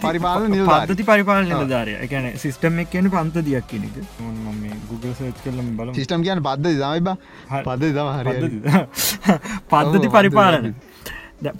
පරිපාල 0.00 0.48
පද්ධති 0.48 1.04
පරිපාල 1.04 1.44
නිලධාරය 1.44 1.94
එකන 1.98 2.30
සිස්ටම් 2.38 2.80
එක් 2.80 2.90
කියන 2.90 3.10
පන්ත 3.10 3.44
දියක් 3.44 3.66
කෙනෙක 3.66 3.96
Google 4.88 5.12
සච් 5.12 5.36
කරලම 5.44 5.68
බල 5.76 5.92
සිිටම් 5.92 6.22
කියන 6.22 6.40
පද්ධති 6.40 6.74
දමයිබ 6.76 7.08
පද 7.60 7.82
පද්ධති 9.70 10.08
පරිපාලන 10.10 10.74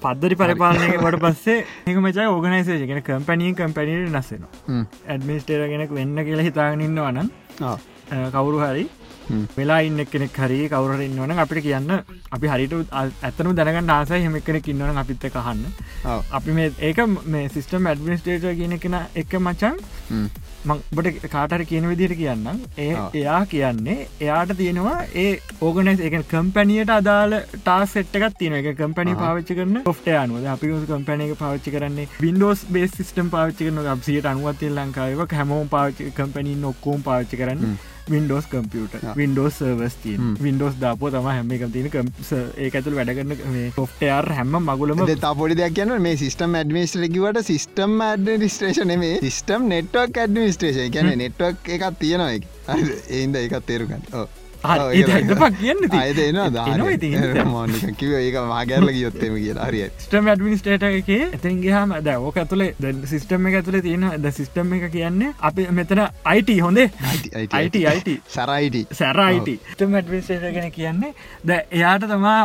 පද්ධති 0.01 0.37
පරිපාලනය 0.37 0.91
වට 0.97 1.23
පස්සේ 1.23 1.59
ඒක 1.87 1.99
මචා 2.01 2.29
ඕගනයිසේෂ 2.31 2.87
ගෙන 2.87 3.03
කම්පැනිය 3.03 3.55
කම්පැනිට 3.55 4.13
නස්සෙනවා 4.13 4.85
ඇඩමිස්ටේර 5.09 5.67
කෙනෙක් 5.69 5.91
වෙන්න 5.93 6.17
කියලා 6.23 6.47
හිතාගෙනන්න 6.49 7.01
වනන් 7.01 7.29
කවුරු 8.31 8.63
හරි 8.63 8.87
වෙලා 9.57 9.81
ඉන්න 9.83 10.05
කෙනෙක් 10.07 10.37
හරි 10.37 10.61
කවුරට 10.69 11.05
ඉන්නවන 11.09 11.39
අපිට 11.39 11.63
කියන්න. 11.63 11.91
අපි 12.31 12.47
හරිට 12.47 12.75
ඇතනු 13.23 13.55
දැනගන්න 13.55 13.91
ආසයි 13.91 14.23
හෙම 14.25 14.41
කෙනෙක් 14.43 14.69
ඉන්නවන 14.69 14.99
අපිත්ත 14.99 15.29
කහන්න 15.29 15.65
අපි 16.31 16.51
මේ 16.53 16.73
ඒක 16.81 17.05
මේ 17.27 17.49
සිිස්ටම් 17.49 17.87
ඇඩමිනිස්ටේට 17.87 18.49
කියන 18.59 18.79
කෙන 18.79 18.99
එක 19.15 19.39
මචන් 19.41 19.79
මට 20.67 21.31
කාටර 21.31 21.65
කියන 21.65 21.89
විදිර 21.91 22.15
කියන්න 22.17 22.47
ඒ 22.79 22.91
එයා 23.15 23.41
කියන්නේ 23.47 24.09
එයාට 24.21 24.55
තියෙනවා 24.57 24.97
ඒ 25.15 25.31
ඕගනස් 25.61 26.01
එක 26.01 26.17
කම්පැනියට 26.31 26.91
අදාල 26.91 27.39
ටාසෙට්ක 27.55 28.29
තින 28.39 28.57
එක 28.61 28.71
කම්පැනි 28.77 29.15
පාවිච්චි 29.15 29.55
කරන 29.55 29.81
ොෆ්ට 29.85 30.09
අනුව. 30.15 30.47
අපි 30.47 30.73
කම්පැනක 30.87 31.35
පාවිච්චි 31.39 31.75
කරන්නේ 31.75 32.09
වින්ඩෝස් 32.19 32.67
බේ 32.69 32.87
සිස්ටම් 32.89 33.33
පාවිච්චි 33.35 33.69
කරන 33.69 33.91
අපසියට 33.95 34.31
අනුවත්තේ 34.33 34.71
ලංකාව 34.71 35.27
හැමෝම් 35.33 35.69
පාවිච්චි 35.69 36.13
කම්පැනි 36.13 36.55
නොක්කෝම් 36.57 37.03
පාවිච්චි 37.03 37.37
කරන්න 37.37 37.77
වින්ඩෝස් 38.07 38.47
කම්පියට 38.47 38.97
වින්ඩෝස් 39.17 39.59
සර්වස් 39.61 39.97
තිය 40.03 40.17
වින්ඩෝස් 40.41 40.77
දාපෝ 40.81 41.11
තම 41.11 41.29
හැම 41.29 41.53
එක 41.57 41.65
තින 41.73 41.89
ඒ 41.89 42.69
ඇතුළ 42.71 42.99
වැඩගන්න 42.99 43.35
ොෆ්ටයාර් 43.79 44.31
හැම 44.39 44.57
මගුලම 44.61 45.05
පොඩි 45.35 45.59
දෙයක් 45.61 45.77
කියන 45.79 45.95
මේ 46.03 46.17
සිස්ටම් 46.19 46.59
ඇඩමිස්ට්‍රකිවට 46.61 47.43
සිස්ටම් 47.45 47.99
ඇඩමිනිස්ට්‍රේෂන 48.03 48.97
මේ 48.99 49.19
සිස්ටම් 49.21 49.69
නෙට්වක් 49.69 50.23
ඇඩමිනිස්ට්‍රේෂන් 50.23 50.95
කියන 50.95 51.13
නෙට්වක් 51.19 51.75
එකක් 51.77 51.91
තියෙනවා 51.99 52.33
ඒන්ද 53.13 53.41
එකත් 53.41 53.63
තේරුගන්න 53.67 54.11
ඕ 54.13 54.27
කියන්න 55.61 55.81
කිව 58.01 58.13
ඒක 58.21 58.37
මාගැරල 58.53 58.91
ගියොත්තම 58.97 59.35
කියලා. 59.37 59.67
හරිය 59.69 59.89
ස්ටම් 60.05 60.31
ඇඩමිනිස්ටේට 60.33 60.87
එක 60.89 61.11
එතින්ගේ 61.39 61.75
හම 61.77 61.95
ද 62.07 62.17
ඕක 62.29 62.37
ඇතුලේ 62.43 62.71
ද 62.81 62.95
සිස්ටම් 63.13 63.49
එක 63.51 63.59
ඇතුලේ 63.61 63.83
තියෙන 63.87 64.07
ද 64.25 64.33
සිස්ටම් 64.39 64.73
එක 64.79 64.87
කියන්නේ 64.97 65.33
අපි 65.51 65.67
මෙතන 65.81 66.01
අයිට 66.33 66.51
හොඳේ. 66.67 66.89
අයිට 67.53 68.11
සරයිට 68.37 68.95
සැරයිට 69.01 69.49
ඇඩමිනිස්ටේට 69.79 70.55
ගෙන 70.59 70.71
කියන්නේ. 70.79 71.13
ද 71.45 71.61
එයාට 71.71 72.09
තමා 72.15 72.41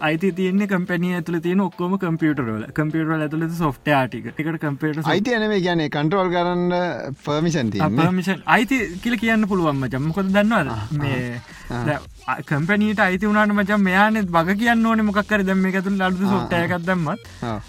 අයිති 0.00 0.32
තියන්නේ 0.40 0.70
කම්පැනිය 0.74 1.14
ඇතුල 1.20 1.40
තියෙන 1.46 1.64
ඔක්කොම 1.68 1.96
කම්පියුටරල 2.04 2.68
කම්පියුටරල් 2.78 3.26
ඇතුල 3.28 3.48
සොෆ්ට 3.62 3.88
ආටික 4.00 4.30
එකට 4.32 4.60
කම්පියට 4.66 5.10
අයිති 5.14 5.34
අනේ 5.38 5.60
ගැන 5.66 5.84
කන්ටරෝල් 5.96 6.30
කරන්න 6.34 6.76
පර්මිෂන් 7.24 7.72
පර්මිෂන් 7.72 8.44
අයිති 8.56 8.76
කියල 9.02 9.16
කියන්න 9.24 9.48
පුළුවන්ම 9.48 9.88
ජම්මකොද 9.88 10.32
දන්නවද? 10.34 10.70
මේ 11.00 11.40
කම්පනීට 12.48 13.00
අයිති 13.00 13.26
වුණට 13.26 13.54
මචන් 13.54 13.82
මෙයානෙත් 13.82 14.28
බග 14.30 14.56
කියන්න 14.60 14.86
ඕන 14.86 15.04
මොක්කර 15.04 15.44
දැම 15.44 15.64
එකතුළ 15.66 15.98
ලඩු 16.00 16.32
සොට්ටයකත් 16.32 16.86
දම්මත් 16.86 17.20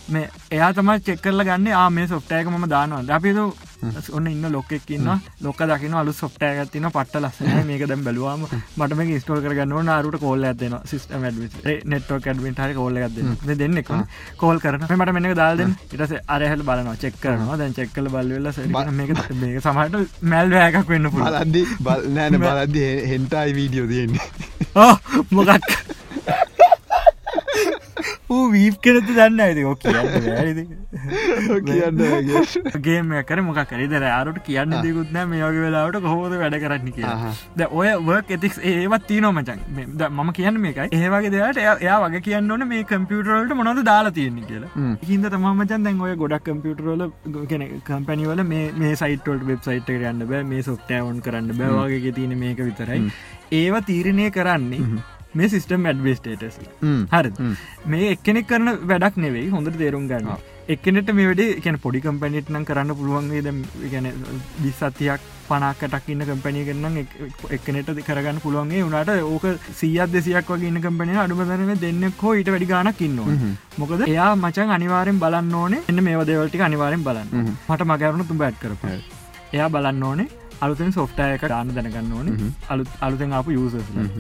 මේ 0.10 0.30
එයා 0.52 0.72
තම 0.74 0.92
චෙක්කරල 1.08 1.44
ගන්න 1.44 1.74
ආ 1.74 1.90
මේ 1.90 2.08
සොට්ටයක 2.08 2.48
ම 2.48 2.68
දානවා. 2.68 3.16
අපිතු 3.18 3.46
ඔන්න 4.12 4.28
ඉන්න 4.28 4.50
ලොක්කෙක් 4.50 4.90
ඉන්න 4.90 5.10
ලොක 5.42 5.64
දකින 5.66 5.94
අලු 5.96 6.14
සොට්ටය 6.14 6.66
තින 6.72 6.90
පට 6.90 7.22
ලස්සන 7.22 7.68
මේක 7.68 7.86
දැම් 7.88 8.04
බැලවාම 8.04 8.46
මට 8.78 8.98
මේ 9.00 9.20
ස්ටෝල් 9.20 9.42
කරගන්න 9.42 9.92
අරුට 9.92 10.20
කෝල්ල 10.20 10.46
ඇදන 10.46 10.78
සිස්ටම 10.86 11.26
නෙට්ෝ 11.86 12.20
කඩමිට 12.20 12.60
හරි 12.60 12.76
කොල්ල 12.76 13.00
ගද 13.00 13.58
දෙන්න 13.58 13.78
එක 13.78 13.92
කෝල් 14.38 14.60
කරන 14.60 14.88
මට 14.90 15.16
මෙක 15.20 15.36
දාල්දෙන් 15.36 15.76
ඉටස 15.92 16.16
අරහල් 16.28 16.64
බලන 16.64 16.92
චෙක් 16.98 17.20
කරනවා 17.22 17.58
දැන් 17.58 17.74
චෙක්කල 17.74 18.10
බලවෙල්ල 18.10 18.52
මේක 18.94 19.16
සමට 19.60 20.24
මැල් 20.26 20.54
වැෑකක් 20.54 20.90
වෙන්න 20.90 21.12
පුලදදි 21.12 21.66
බල් 21.82 22.08
නෑන 22.12 22.40
බලද්දි 22.40 22.86
හෙන්ටයි 23.08 23.56
වීඩියෝ 23.56 23.88
තියෙන්නේ 23.88 24.28
මොකක් 25.32 25.84
ඌ 28.30 28.44
වීප් 28.56 28.76
කෙනතු 28.88 29.12
දන්න 29.20 29.40
ඇති 29.46 29.64
ෝ 29.72 29.76
කියන්න 31.70 32.02
ගේම 32.88 33.12
කර 33.30 33.40
මොක් 33.48 33.60
කරේ? 33.72 33.88
දර 33.94 34.06
අරුට 34.20 34.40
කියන්න 34.48 34.76
දෙකුත්න 34.86 35.18
මේ 35.32 35.44
වගේ 35.44 35.64
වෙලාවට 35.66 36.00
කොහෝද 36.06 36.34
වැඩ 36.44 36.58
කරන්න 36.64 36.90
කිය 36.98 37.06
ද 37.60 37.70
ඔය 37.82 37.90
වර්ක් 38.10 38.34
ඇතික් 38.38 38.54
ඒවත් 38.74 39.08
තියනෝ 39.12 39.32
මචන් 39.36 39.60
මම 40.10 40.32
කියන්න 40.40 40.62
මේකයි. 40.66 40.88
ඒවගේ 41.00 41.34
දෙයට 41.36 41.62
එයා 41.64 41.98
වගේ 42.06 42.24
කියන්න 42.28 42.52
ඕන 42.56 42.68
මේ 42.74 42.84
කම්පියුටරල්ට 42.92 43.56
මොනද 43.62 43.84
දාලා 43.92 44.14
තියෙන්නේ 44.20 44.48
කියලා. 44.50 44.72
හිද 45.10 45.30
තමමචන් 45.36 45.88
දැන් 45.88 46.04
ඔය 46.08 46.16
ගොඩක් 46.24 46.46
කම්පියුටරල 46.50 47.04
කෙන 47.52 47.64
කම්පැනිවල 47.90 48.44
මේ 48.52 48.94
සයිටල් 49.04 49.40
වෙබ්සයිට 49.52 49.90
යන්න 49.96 50.28
බෑ. 50.32 50.44
මේ 50.54 50.62
සොෆ්ටෑවන් 50.70 51.20
කරන්න 51.26 51.58
බෑවාගේ 51.60 52.14
තියෙන 52.20 52.34
මේක 52.44 52.60
විතරයි. 52.68 53.02
ඒව 53.60 53.76
තීරණය 53.90 54.26
කරන්නේ 54.38 54.82
මේ 55.36 55.50
සිිස්ටම් 55.54 55.86
ඇඩ්වස්ටේටස් 55.90 56.58
හරි 57.14 57.32
මේ 57.94 58.10
එක්කෙනෙක් 58.16 58.50
කරන 58.50 58.74
වැඩක් 58.90 59.22
නෙවෙයි 59.26 59.54
හොඳට 59.54 59.78
තේරුම් 59.84 60.08
ගන්න. 60.12 60.50
එක්කනෙට 60.74 61.10
මේ 61.18 61.28
වැඩේ 61.30 61.62
කියන 61.64 61.78
පොඩි 61.86 62.02
කම්පැනිට් 62.04 62.52
නම් 62.54 62.66
කරන්න 62.68 62.98
පුළුවන්ගේ 63.00 63.42
ද 63.46 63.54
ගැන 63.94 64.10
විස්සතියක් 64.66 65.24
පනාකටක් 65.48 66.06
ඉන්න 66.14 66.26
කම්පැනිය 66.30 66.68
කරන්න 66.70 67.00
එක්කනෙට 67.58 67.90
කරගන්න 68.10 68.44
පුළුවන්ගේ 68.46 68.84
වුණට 68.86 69.12
ඕක 69.32 69.48
සියත් 69.80 70.14
දෙසියක් 70.14 70.54
වගේ 70.54 70.70
ඉන්න 70.72 70.84
කම්පැනිය 70.86 71.20
අඩුබදරම 71.24 71.74
දෙන්න 71.82 72.06
හෝ 72.22 72.36
ඊට 72.42 72.54
වැඩි 72.54 72.70
ගානක් 72.74 73.02
ඉන්නවා 73.08 73.36
මොකද 73.82 74.06
එයා 74.08 74.30
මචන් 74.36 74.78
අනිවාරෙන් 74.78 75.20
බලන්න 75.26 75.58
ඕනේ. 75.64 75.82
එන්න 75.90 76.04
මේ 76.08 76.24
දේවල්ටි 76.32 76.64
අනිවාරෙන් 76.70 77.04
බලන්න 77.10 77.52
මට 77.68 77.90
මගරනු 77.90 78.30
තුම් 78.30 78.42
බැට් 78.44 78.64
කරප 78.64 78.88
එයා 79.54 79.70
බලන්න 79.76 80.08
ඕනේ 80.12 80.30
අලුතෙන් 80.64 80.92
සොෆ්ටයක 80.98 81.46
දාන්න 81.54 81.72
දැනගන්න 81.78 82.12
ඕන. 82.18 82.28
අලුත් 82.74 82.90
අලුතෙන් 83.08 83.38
අප 83.40 83.48
යුස 83.58 83.78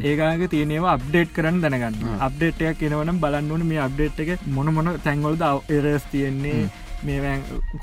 ඒකාගේ 0.10 0.51
තියනවා 0.53 0.95
අප්ඩේට් 0.97 1.36
කරන්න 1.36 1.60
දැනගන්න. 1.65 1.99
අප්ඩේට්යක් 2.27 2.79
කෙනවනම් 2.82 3.21
බලන්න 3.25 3.51
ඕන 3.58 3.67
මේ 3.73 3.84
අප්ඩේට් 3.88 4.23
එක 4.23 4.47
මොන 4.56 4.73
මොන 4.77 4.93
තැන්වලද 5.06 5.43
එරස් 5.77 6.06
තියෙන්නේ 6.13 6.63
මේ 7.08 7.34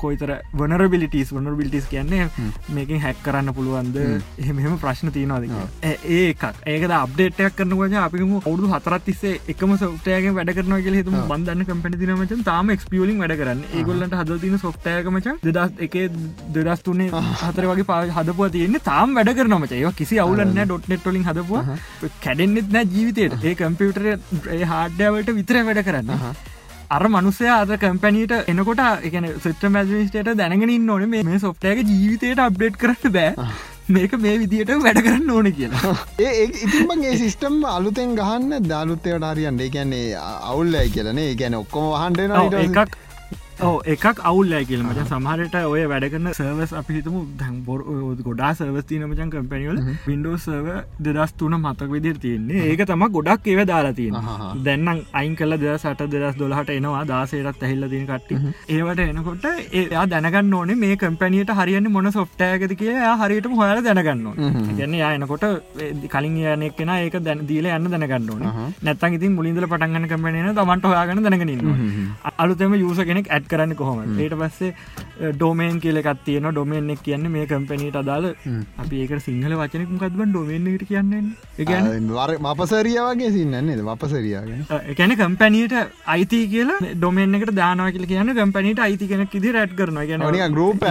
කොයිතර 0.03 0.31
වනරබිලිටස් 0.61 1.33
වනරබිලිටස් 1.37 1.87
කියන්නේ 1.93 2.29
මේකින් 2.77 3.01
හැක් 3.05 3.21
කරන්න 3.25 3.53
පුළුවන්ද? 3.57 3.97
එහෙම 4.41 4.77
ප්‍රශ්න 4.83 5.13
තියනවාද 5.17 5.47
ඒකක් 6.17 6.43
ඒක 6.73 6.87
අප්ඩේටයක් 6.99 7.57
කරනවජ 7.59 7.97
අපිම 8.05 8.35
ඔුදු 8.51 8.71
හතරත් 8.73 9.05
තිස්සේ 9.09 9.33
එකම 9.55 9.75
සොට්ටයක 9.83 10.29
වැඩ 10.39 10.53
කරන 10.57 10.77
කියල 10.87 10.99
හිතුම. 10.99 11.17
බන්ධන්න 11.31 11.67
කම්පැටි 11.69 12.01
තිනමච 12.01 12.45
තාම 12.51 12.73
එක්ස්පියලින් 12.75 13.21
වැඩ 13.23 13.35
කරන්න. 13.41 13.63
ඒගොල්ලට 13.79 14.17
හද 14.21 14.39
තින 14.45 14.57
සොට්ටයකමච 14.65 15.27
දෙදස් 15.47 15.81
එක 15.87 15.97
දෙදස් 16.57 16.85
තුනේ 16.89 17.09
හතර 17.43 17.69
වගේ 17.71 17.89
පා 17.91 18.01
හදපුව 18.19 18.51
තියන්නේ. 18.57 18.85
තාම් 18.91 19.17
වැඩ 19.19 19.33
කරනමච 19.41 19.75
ඒ 19.79 19.93
කිසි 20.01 20.21
අවුලන්න 20.25 20.55
ඩොට් 20.63 20.89
නෙට්ටොලින් 20.93 21.27
හදපුව. 21.29 21.75
කැඩෙන්න්නෙත් 22.23 22.71
නෑ 22.77 22.89
ජීවිතයට 22.95 23.45
ඒ 23.49 23.57
කම්පියුටර 23.59 24.05
හාඩ්‍යවලට 24.73 25.35
විතර 25.41 25.61
වැඩ 25.67 25.85
කරන්න 25.89 26.50
අර 26.91 27.03
මනුසය 27.07 27.45
අද 27.49 27.69
කම්පැනීට 27.79 28.33
එනකොට 28.45 28.81
එකන 29.01 29.27
සෙට්‍ර 29.39 29.69
මැජිස්ටේට 29.69 30.31
දැනගෙන 30.35 30.89
ඕන. 30.89 31.05
මේ 31.09 31.39
සොෆ්ටයක 31.39 31.83
ජීවිතයට 31.85 32.41
අප්ඩේට් 32.41 32.75
කරට 32.77 33.05
බෑ. 33.09 33.45
මේක 33.89 34.15
මේ 34.17 34.39
විදියට 34.39 34.73
වැඩ 34.77 34.99
කරන්න 34.99 35.31
ඕන 35.31 35.47
කියලා. 35.53 35.93
ඒ 36.25 36.43
ඉතින්මගේ 36.43 37.13
සිිස්ටම් 37.17 37.63
අලුතෙන් 37.67 38.17
ගහන්න 38.17 38.67
දාලුත්තයට 38.67 39.27
හරියන්ට 39.29 39.63
කියන්නේ 39.69 40.03
අවුල්ලයි 40.25 40.89
කියලනේ 40.89 41.29
ගැන 41.35 41.55
ඔක්කොම 41.55 41.87
වහන්ඩෙන 41.93 42.35
එකක් 42.59 42.99
එකක් 43.93 44.19
අවුල්ලෑ 44.29 44.65
කියල. 44.69 44.81
මච 44.83 45.05
සමහරට 45.09 45.55
ඔය 45.71 45.81
වැඩගන්න 45.91 46.33
සර්වස් 46.37 46.71
අපි 46.79 46.93
හිතම 46.97 47.17
දැන් 47.41 47.57
බොර 47.67 47.79
ගොඩා 48.27 48.51
සර්වස් 48.59 48.85
තියන 48.89 49.03
මචන් 49.07 49.29
කම්පැනිවල 49.33 49.79
වින්ඩෝ 50.07 50.37
සර්ව 50.45 50.67
දෙදස් 51.07 51.33
තුන 51.39 51.55
මතක් 51.59 51.89
විදිර 51.95 52.17
තියන්නේ. 52.23 52.63
ඒක 52.71 52.81
තම 52.91 53.05
ගොඩක් 53.17 53.49
ඒව 53.53 53.61
දාලා 53.71 53.93
තියෙන 53.99 54.17
දැන්නම් 54.67 55.03
අයින් 55.19 55.35
කල 55.41 55.57
දෙ 55.63 55.75
සට 55.77 56.09
දෙදස් 56.13 56.39
දොලහට 56.41 56.71
එනවා. 56.77 57.03
දාසේටත් 57.11 57.63
ඇහිල්ල 57.67 57.87
දින 57.93 58.07
කට්ටි 58.09 58.35
ඒවට 58.77 59.03
එනකොට 59.05 59.45
එයා 59.81 60.05
දැනගන්න 60.13 60.53
ඕනේ 60.59 60.79
මේ 60.83 60.95
කම්පැනියට 61.03 61.53
හරියන්න 61.59 61.91
මොන 61.97 62.11
සොෆ්ටයකද 62.17 62.75
කිය 62.81 62.97
හරියටම 63.21 63.55
හොයාල 63.61 63.83
දැනගන්න 63.89 64.25
ගැන්න 64.79 64.97
යා 65.01 65.13
එනකොට 65.19 65.45
කලින් 66.15 66.41
යනෙක් 66.55 66.75
කෙන 66.79 66.93
ඒක 66.97 67.19
දැන 67.29 67.45
දීල 67.51 67.69
යන්න 67.77 67.91
දැනගන්න 67.93 68.33
ඕන. 68.33 68.43
නැත්තන් 68.87 69.19
ඉතින් 69.19 69.37
මුලින්දල 69.37 69.69
පටන්ගන්න 69.71 70.09
කම්පැනන 70.11 70.51
තමන්ට 70.59 70.91
හොයාගන්න 70.91 71.23
දැනගන්න 71.29 72.11
අලුතම 72.41 72.75
යුස 72.83 73.01
කෙනෙක් 73.11 73.29
ඇඩ් 73.29 73.49
කරන්න 73.53 73.75
කොහොම 73.75 74.01
ඊට 74.17 74.35
පස්සේ 74.35 74.71
ඩෝමේන් 75.33 75.79
කියලෙකත් 75.83 76.23
තියෙන 76.25 76.49
ඩොමෙන්ෙක් 76.51 77.01
කියන්න 77.03 77.29
මේ 77.31 77.45
කම්පැනීට 77.45 77.97
අදාල 78.01 78.27
අපි 78.77 79.01
ඒක 79.03 79.13
සිංහල 79.21 79.55
වචනක 79.61 79.99
කත්බ 80.01 80.29
ඩොමෙන්ට 80.29 80.85
කියන්නේ? 80.87 81.21
මපසරිය 82.41 82.97
වගේ 83.01 83.31
සින්නන්නේ 83.31 83.77
වපසරියාගෙන 83.83 84.65
එකැන 84.91 85.15
කම්පැනීට 85.17 85.75
අයිති 86.07 86.41
කියලා 86.47 86.79
ඩොමෙන් 86.93 87.35
එකට 87.35 87.53
දානව 87.55 87.91
කියල 87.91 88.07
කියන්න 88.07 88.33
කම්පැනීට 88.35 88.79
අයිති 88.79 89.07
කෙනෙක් 89.07 89.35
ඉදි 89.35 89.51
රැට් 89.51 89.75
කරන 89.75 90.01
ගැන 90.07 90.53
ගරුප 90.53 90.85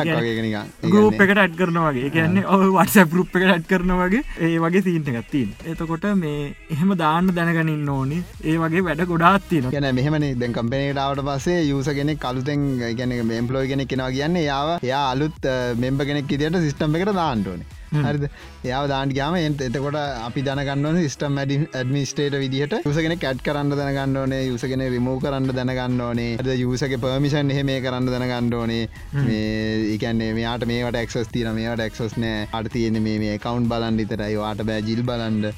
ගරුප් 0.87 1.21
එකට 1.21 1.39
ඇඩ් 1.39 1.57
කරනවාගේ 1.61 2.11
කියන්නේ 2.11 2.47
ඔ 2.47 2.61
වටස 2.71 3.11
ගරුප් 3.13 3.37
එක 3.37 3.49
ඇඩ් 3.49 3.67
කරනවගේ 3.71 4.23
ඒ 4.41 4.59
වගේ 4.61 4.83
සීන්ට 4.83 5.11
එකත්තින් 5.13 5.55
එතකොට 5.73 6.07
මේ 6.17 6.55
එහෙම 6.71 6.95
දාන්න 6.99 7.31
දැනගනින්න 7.35 7.89
ඕනි. 7.91 8.19
ඒ 8.45 8.57
වගේ 8.59 8.85
වැඩ 8.87 9.05
ගොඩාත්තින 9.07 9.71
ගැන 9.71 9.89
මෙහමනේ 9.95 10.35
දැන් 10.41 10.53
කම්පනීටාවට 10.53 11.25
පසේ 11.29 11.61
යුස 11.65 11.89
කෙනෙක් 11.91 12.25
කලුතෙන් 12.51 12.97
ගැන 12.97 13.13
මේම්පලෝයි 13.25 13.69
කෙනෙක් 13.69 13.89
කෙනවා 13.89 14.11
කියන්න 14.11 14.39
යාව 14.43 14.69
යා 14.85 15.05
අලුත් 15.11 15.47
මෙම්බ 15.77 16.03
කෙනෙක් 16.03 16.33
ඉදිට 16.33 16.59
සිිස්ටම් 16.59 16.97
එකට 16.97 17.13
දාන්ටෝනේ 17.15 17.80
හරිද? 17.93 18.27
යාව 18.65 18.89
දාන්ට 18.89 19.15
ගාම 19.15 19.37
එන්ට 19.37 19.61
එතකොට 19.61 19.99
අපි 19.99 20.43
දනගන්න 20.43 21.01
සිස්ටම් 21.01 21.39
ඇඩ 21.39 21.55
ඇඩමිස්ටේට 21.73 22.37
විදිහට. 22.37 22.77
යුසගෙන 22.83 23.17
කැට් 23.19 23.43
කරන්න 23.43 23.75
දැනගන්න 23.75 24.17
ඕනේ 24.17 24.43
යුසගෙන 24.45 24.85
රිමූ 24.89 25.17
කරන්න 25.19 25.51
දැනගන්න 25.51 26.01
ඕනේ. 26.01 26.37
ද 26.41 26.57
යුසක 26.57 26.97
පර්මිෂන් 26.99 27.51
එහෙ 27.51 27.65
මේ 27.65 27.81
කරන්න 27.81 28.09
දැනගන්න 28.09 28.55
ඕනේ. 28.55 28.85
මේ 29.21 29.51
ඒකන්නේ 29.91 30.31
මේයාට 30.35 30.67
මේට 30.67 30.97
එක්සස් 30.97 31.33
තින 31.33 31.51
මේට 31.53 31.81
එක්සස් 31.81 32.17
නෑ 32.17 32.47
අට 32.53 32.71
තියෙන 32.71 33.03
මේ 33.03 33.39
කවන්් 33.39 33.69
බලන් 33.71 34.01
විතරයි 34.01 34.37
වාට 34.37 34.65
බෑ 34.65 34.83
ජිල් 34.83 35.03
බලන්ඩ 35.05 35.51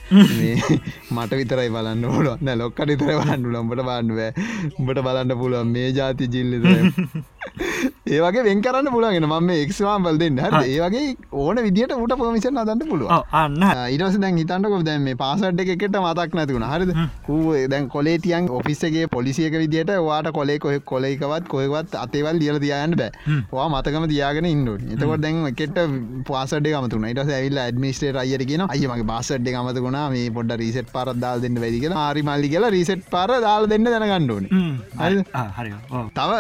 මට 1.15 1.33
විතරයි 1.35 1.71
බලන්න 1.71 2.05
ඕල 2.07 2.33
න 2.37 2.55
ලොක්කට 2.59 2.89
විතර 2.89 3.13
බලන්න 3.13 3.47
ලොම්බට 3.53 3.85
බාන්ඩුව 3.85 4.21
උඹට 4.79 5.03
බලන්න 5.03 5.37
පුළුවන් 5.39 5.71
මේ 5.71 5.91
ජාති 5.93 6.29
ජිල්ලි 6.29 6.61
ඒවගේ 8.09 8.45
වෙන් 8.45 8.63
කරන්න 8.63 8.91
පුලගෙන 8.95 9.27
ම 9.29 9.51
එක්වාම් 9.55 10.07
බල් 10.07 10.19
දෙන්න. 10.19 10.39
හ 10.39 10.67
ඒවගේ 10.67 11.17
ඕන 11.35 11.61
විදිට 11.67 11.93
ට 11.93 12.19
පමිෂන් 12.21 12.61
අදන්න 12.63 12.85
පුළුව 12.85 13.11
අන්න 13.35 13.57
ඉරස 13.91 14.19
දැන් 14.19 14.39
හිතන්නක 14.39 14.85
දැම 14.85 15.03
මේ 15.03 15.17
පාසට් 15.17 15.63
එකට 15.67 15.99
මතක් 15.99 16.39
නැතිවුණ. 16.39 16.67
හරිද? 16.67 16.93
කූ 17.27 17.55
දැන් 17.69 17.89
කොලේටියන් 17.89 18.51
ඔෆිස්සගේ 18.51 19.07
පොලිසියක 19.09 19.55
විදිට 19.55 19.93
වාට 20.03 20.31
කොලේ 20.33 20.59
කොහ 20.59 20.75
කොලෙකවත් 20.85 21.49
කොයවත් 21.49 21.97
අතේවල් 21.97 22.39
දියල 22.39 22.59
තියන්න 22.59 22.97
බෑ. 22.97 23.11
වා 23.53 23.69
මතකම 23.71 24.09
තියාගෙන 24.13 24.47
ඉන්ඩුව 24.47 24.93
එතකොට 24.93 25.25
දැන් 25.27 25.47
එකට 25.47 25.81
පාසට 26.29 26.71
මතුන 26.83 27.09
ට 27.13 27.29
ඇවිල් 27.31 27.59
ඇඩමිස්ටේ 27.59 28.15
අයර 28.25 28.47
කියන 28.47 28.67
අයමගේ 28.69 29.09
බාසට් 29.13 29.51
මතකුණ 29.63 30.01
මේ 30.13 30.31
පොඩ 30.31 30.53
රිසට් 30.59 30.89
පරදාල් 30.93 31.43
දෙන්න 31.43 31.61
වැදි 31.63 31.81
කියලා. 31.81 32.03
ආරි 32.03 32.23
මල්ලි 32.23 32.53
කියලා 32.53 32.71
රිසට් 32.71 33.05
පර 33.13 33.31
දාල් 33.41 33.69
දෙන්න 33.71 33.85
දැනගණ්ඩුවන 33.87 34.47
තව 36.17 36.31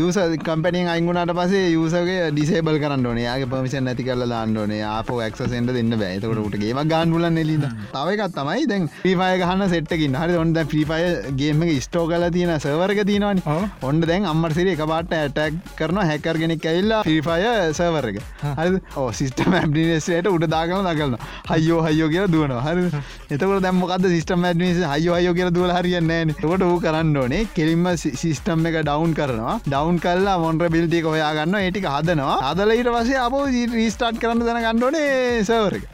යස 0.00 0.19
කම්පනිය 0.40 0.86
අයිගුණට 0.86 1.32
පසේ 1.38 1.64
යසගේ 1.74 2.30
ඩිසේබල් 2.30 2.78
කරන්න 2.82 3.20
යාගේ 3.20 3.48
පමිෂන් 3.52 3.86
නැති 3.86 4.04
කරල 4.04 4.24
දාන්නඩනේ 4.26 4.82
ආප 4.86 5.10
ක්සෙන්ට 5.32 5.72
දෙන්න 5.72 5.94
බෑතකට 5.94 6.42
උටගේ 6.42 6.84
ගන්ඩුල 6.86 7.26
නෙලීද 7.30 7.66
තවකත් 7.92 8.36
තමයි 8.36 8.66
දැන් 8.70 8.88
ප්‍රීපය 8.96 9.30
ගහන්න 9.42 9.68
සෙට්කින් 9.68 10.16
හරි 10.16 10.36
ඔොන්ද 10.36 10.60
ප්‍රීපය 10.72 11.00
ගේම 11.36 11.64
ස්ටෝ 11.80 12.04
කල 12.06 12.26
තියෙන 12.30 12.54
සවර්ග 12.58 13.02
තියෙනවනි. 13.04 13.42
ඔොන්ඩ 13.82 14.06
දැන් 14.06 14.26
අම්මරසිර 14.26 14.72
එක 14.74 14.84
පාට 14.86 15.14
ඇටක් 15.14 15.60
කරන 15.78 16.02
හැකර්ගෙනෙක් 16.02 16.66
ඇල්ලා 16.66 17.02
්‍රීපය 17.02 17.38
සවර්ග 17.74 18.20
හරි 18.58 18.82
ඕ 18.96 19.08
සිිස්ටම 19.12 19.56
ඇබිනේසට 19.56 20.30
උඩ 20.30 20.48
දාගන 20.48 20.88
දකරන්න 20.88 21.16
හයෝ 21.52 21.80
හයෝ 21.88 22.10
කිය 22.12 22.26
දුවන 22.28 22.56
හරි 22.60 22.86
එතකට 23.30 23.60
දැම්මකද 23.60 24.10
සිිටම 24.10 24.44
ඇඩිනිස 24.44 24.82
හයෝ 24.86 25.16
හයෝ 25.16 25.34
කිය 25.34 25.50
දුවල 25.52 25.72
හරියන්න 25.72 26.34
කොට 26.40 26.66
කරන්න 26.82 27.16
ඕනේ 27.16 27.42
කෙලින්ම 27.54 27.86
සිිස්ටම් 27.96 28.66
එක 28.68 28.76
ඩවන්් 28.80 29.12
කරනවා. 29.14 29.54
ඩවන්් 29.66 29.98
කල්ලා 30.10 30.36
මොන්ට 30.38 30.66
බිල්ටි 30.68 31.02
කොහයාගන්න 31.02 31.58
ඒටික 31.60 31.88
හදනවා. 31.88 32.36
අදලඊට 32.50 32.92
වසේ 32.92 33.18
අප 33.20 33.40
රීස්ටාට් 33.72 34.20
කරන්න 34.20 34.46
දැන 34.46 34.62
ගන්නඩෝනේ 34.64 35.42
සවරක 35.44 35.88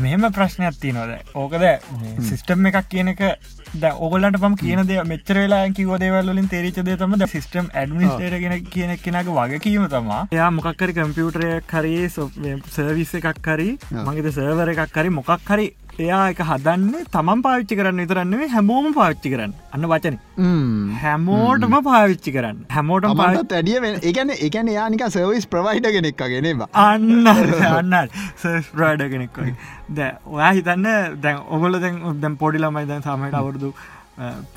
මෙහෙම 0.00 0.26
ප්‍රශ්නයක් 0.32 0.76
තියනොද 0.80 1.12
ඕකද 1.34 1.64
සිිස්ටම් 2.20 2.66
එකක් 2.70 2.88
කියන 2.90 3.08
එක 3.08 3.22
ද 3.74 3.92
ඔගලට 3.98 4.36
පම් 4.36 4.56
කියන 4.56 4.82
දේ 4.84 5.04
මෙච්චර 5.04 5.38
වෙලා 5.38 5.68
කිව 5.72 5.92
දේවල්ලින් 5.98 6.48
තේරිචදේ 6.48 6.96
තම 6.96 7.14
සිිටම් 7.26 7.70
ඇඩමිස්ටේට 7.72 8.36
ගෙන 8.42 8.56
කියන 8.66 8.92
කෙනක 8.98 9.30
වගේ 9.30 9.60
කීම 9.60 9.86
තමා 9.88 10.26
එයා 10.30 10.50
මොකක්කරි 10.52 10.92
කම්පියුටරය 10.92 11.50
කරේ 11.64 12.08
සර්විස 12.10 13.14
එකක් 13.14 13.40
කරි 13.40 13.70
මගේද 14.00 14.30
සර්වර 14.30 14.74
එකක් 14.74 14.92
කරි 14.92 15.10
මොකක් 15.10 15.32
හරි 15.46 15.70
එයා 15.98 16.30
එක 16.32 16.40
හදන්න 16.40 17.06
තමන් 17.12 17.42
පාවිච්චි 17.44 17.76
කරන්න 17.78 18.00
විතරන්නේ 18.02 18.48
හැමෝම 18.48 18.94
පාවිච්චි 18.94 19.32
කරන්න. 19.32 19.52
අන්න 19.72 19.86
වචන. 19.92 20.16
හැමෝටම 21.02 21.76
පාවිච්චි 21.88 22.32
කරන්න. 22.32 22.58
හැමෝටම 22.70 23.16
පාත් 23.16 23.52
ඇඩිය 23.52 23.78
ඒගැන 24.02 24.30
එකන 24.38 24.70
යානික 24.74 25.04
සර්විස් 25.10 25.46
ප්‍රවයිඩ 25.46 25.90
කෙනෙක් 25.96 26.16
ගෙනවා 26.16 26.68
අන්න 26.72 27.26
අන්න 27.26 27.94
ප්‍රයිඩ 28.72 29.06
කෙනෙක් 29.12 29.40
දැ 29.90 30.10
ඔයා 30.26 30.52
හිතන්න 30.52 30.90
දැන් 31.20 31.42
ඔගොල 31.48 31.80
දැන් 31.80 32.20
දැම් 32.20 32.36
පොඩි 32.36 32.62
ළමයි 32.62 32.86
දැන් 32.86 33.02
සමට 33.02 33.34
අවුරදු 33.34 33.72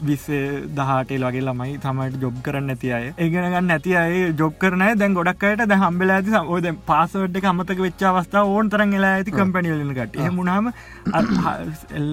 විස්සේ 0.01 0.45
දහටේල් 0.77 1.25
වගේ 1.25 1.43
ළමයි 1.43 1.77
තමයිට 1.83 2.17
ජොබ් 2.21 2.39
කරන්න 2.45 2.67
නැති 2.69 2.89
අය. 2.97 3.05
ඒගෙනගන්න 3.17 3.67
නැති 3.67 3.95
අය 3.95 4.17
ජොබ් 4.33 4.57
කරනය 4.59 4.89
දැන් 4.95 5.15
ගොඩක්කට 5.17 5.63
ද 5.65 5.79
හම්බෙලා 5.83 6.17
ඇති 6.19 6.41
ඔද 6.55 6.67
පාසවඩ් 6.85 7.39
අමතක 7.43 7.83
වෙච්චා 7.85 8.11
අවස්ථා 8.13 8.43
ඕන් 8.45 8.69
තරන් 8.69 8.97
එලා 8.99 9.13
ඇති 9.19 9.31
කම්පැනිියලකට 9.31 10.19
එහමුණහම 10.19 10.69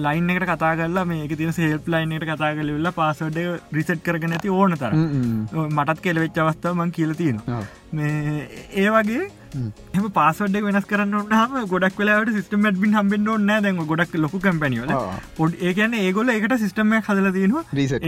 ලයින් 0.05 0.33
එකට 0.35 0.47
කතා 0.51 0.73
කරලා 0.75 1.05
මේ 1.05 1.27
තින 1.35 1.53
සේල් 1.53 1.77
ලයින් 1.87 2.17
එකට 2.17 2.29
කතා 2.31 2.53
කලවෙල්ලා 2.55 2.97
පාසවඩ් 2.99 3.39
රිසට් 3.73 4.01
කරග 4.07 4.31
නැති 4.31 4.55
ඕන 4.57 4.77
තර 4.77 4.97
මටත් 5.67 6.01
කෙලවෙච් 6.01 6.41
අවස්ථාව 6.45 6.75
මං 6.77 6.97
කියල 6.97 7.15
තියෙන 7.15 7.41
මේ 7.91 8.47
ඒ 8.75 8.89
වගේ 8.89 9.23
එම 9.93 10.05
පාසොඩ් 10.15 10.55
වෙනස් 10.65 10.85
කරන්න 10.85 11.31
නාම 11.31 11.55
ගොඩක් 11.71 11.97
වෙලාට 12.01 12.31
සිස්ටම 12.35 12.67
ඩ්බින් 12.67 12.95
හම්බෙන්න්න 12.97 13.31
ඕන්න 13.33 13.51
දැන් 13.65 13.81
ගොඩක් 13.83 14.15
ලොකු 14.17 14.39
කම්පැනිවල 14.39 14.93
පොඩ් 15.37 15.57
ඒකන 15.61 15.97
ඒගොල 15.99 16.31
එකට 16.35 16.55
සිස්ටම 16.63 16.95
හදල 16.99 17.27
රීසට් 17.73 18.07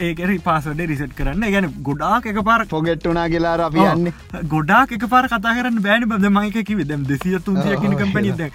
ඒකර 0.00 0.34
පාසොඩ 0.40 0.82
රිසට් 0.86 1.14
කරන්න. 1.16 1.46
ගැන 1.52 1.70
ගොඩාක් 1.82 2.32
එක 2.32 2.42
පාර 2.44 2.66
පොගෙට්ටුනා 2.66 3.28
කියලා 3.28 3.54
අපි 3.68 3.86
යන්නේ. 3.86 4.14
ගොඩාක් 4.48 4.96
එක 4.98 5.08
පාර 5.14 5.24
කතා 5.28 5.56
කරන්න 5.58 5.82
බෑනි. 5.82 6.06
බද 6.06 6.34
මයිකකිව 6.38 6.84
දැම් 6.86 7.06
දෙසිය 7.06 7.38
තුන්සිය 7.40 7.76
කියන 7.76 7.96
කම්පැනිද 7.96 8.46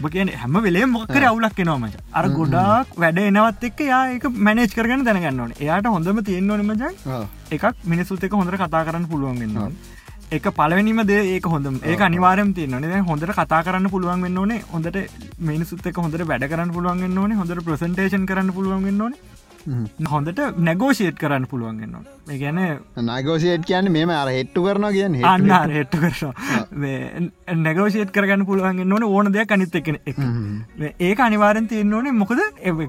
බකන 0.00 0.28
හැම 0.42 0.56
වෙලේ 0.66 0.84
මොක්කර 0.86 1.24
අවුලක් 1.30 1.58
එනවාම 1.64 1.86
අර 2.12 2.24
ගොඩාක් 2.30 2.92
වැඩ 2.96 3.18
එනවත් 3.22 3.64
එක් 3.68 3.80
යා 3.86 4.02
එක 4.16 4.24
මැනේජ් 4.46 4.74
කරගන්න 4.76 5.04
දැනගන්න 5.08 5.42
ඕන. 5.44 5.52
එයාට 5.60 5.88
හොඳම 5.94 6.22
තියෙන්න්න 6.28 6.54
නමජ 6.58 6.84
එකක් 7.50 7.64
මිනිසුත් 7.84 8.24
එක 8.24 8.38
හොඳර 8.40 8.56
කතා 8.56 8.84
කරන්න 8.88 9.10
පුළුවන්ගන්නවා 9.12 9.70
එක 10.32 10.48
පලවනිම 10.52 11.02
දේ 11.04 11.20
ඒක 11.34 11.46
හොඳ 11.46 11.66
ඒ 11.84 11.96
අනිවාරම 12.00 12.54
තියන්නේ 12.54 13.02
හොඳට 13.10 13.36
කතා 13.38 13.62
කරන්න 13.66 13.90
පුළුවන් 13.90 14.24
වෙන්න 14.24 14.38
ඕනේ. 14.38 14.62
හොඳට 14.72 14.98
මිනිසුත් 15.50 15.86
එක 15.86 16.00
හොඳට 16.04 16.24
වැඩ 16.24 16.48
කරන්න 16.48 16.72
පුළුවන් 16.72 17.18
ඕනේ. 17.18 17.36
හොඳට 17.36 17.64
ප්‍රසන්ටේෂන් 17.68 18.26
කරන්න 18.26 18.56
පුළුවන් 18.56 19.00
ඕනේ 19.00 19.31
හොඳට 20.12 20.42
නැගෝෂේට් 20.68 21.18
කරන්න 21.22 21.48
පුළුවන්ගන්න 21.52 21.96
ඒ 22.30 22.38
ගැන 22.42 22.60
නගෝෂේට් 23.08 23.66
කියන්න 23.70 23.92
මෙම 23.98 24.10
අර 24.10 24.28
හෙට්ටු 24.38 24.66
කරන 24.66 24.88
කියන්න 24.96 25.18
අන්න 25.32 25.76
හෙට්ට 25.78 25.96
කරන 26.02 27.30
නැගෝෂේට් 27.66 28.14
කරගන්න 28.16 28.46
පුළුවන්ගෙන 28.50 28.92
ඕන 28.92 29.08
ඕන 29.08 29.32
දෙයක් 29.32 29.52
අනිත් 29.56 29.74
එකන 29.80 29.98
එක 30.06 30.18
ඒක 31.08 31.20
අනිවාරෙන් 31.26 31.68
තියන්න 31.72 31.94
ඕනේ. 31.94 32.12
මොකද 32.22 32.40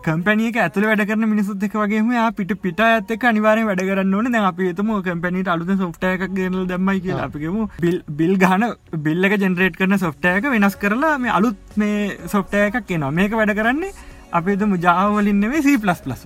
කම්පැනියක 0.07 0.57
ඇතුල 0.63 0.88
වැඩ 0.89 1.05
කරන 1.09 1.27
මිනිසුත් 1.33 1.63
එක 1.67 1.75
වගේම 1.81 2.12
පිට 2.38 2.53
පිට 2.63 2.79
ඇත්තක 2.86 3.27
අනිවාරෙන් 3.31 3.67
වැඩ 3.69 3.83
කරන්න 3.89 4.15
ඕන. 4.19 4.31
දැන් 4.31 4.49
අපි 4.51 4.73
තුම 4.79 4.93
කම්පැනිට 5.07 5.51
අලුත 5.55 5.73
සොෆ්ට 5.83 6.07
එකක් 6.12 6.33
ගෙනල් 6.39 6.65
දැම්මයි 6.71 7.03
කියලා. 7.05 7.27
අපිකම 7.29 7.59
බිල් 7.83 8.01
බිල් 8.21 8.33
ගහන 8.45 8.65
බිල්ල 9.05 9.29
එක 9.29 9.38
ජෙනරේට් 9.45 9.77
කරන 9.81 9.99
සොෆ්ටයක 10.05 10.49
වෙනස් 10.55 10.79
කරලා 10.86 11.17
මේ 11.25 11.36
අලුත් 11.39 11.77
මේ 11.77 12.17
සොෆ්ටය 12.36 12.65
එකක් 12.69 12.91
එනවා. 12.97 13.12
මේක 13.19 13.38
වැඩ 13.39 13.55
කරන්නේ 13.59 13.93
අපිතුම 14.39 14.78
ජාවලින්නෙවේ 14.88 15.62
සී 15.67 15.82
ප්ලස් 15.84 16.02
ප්ලස් 16.06 16.24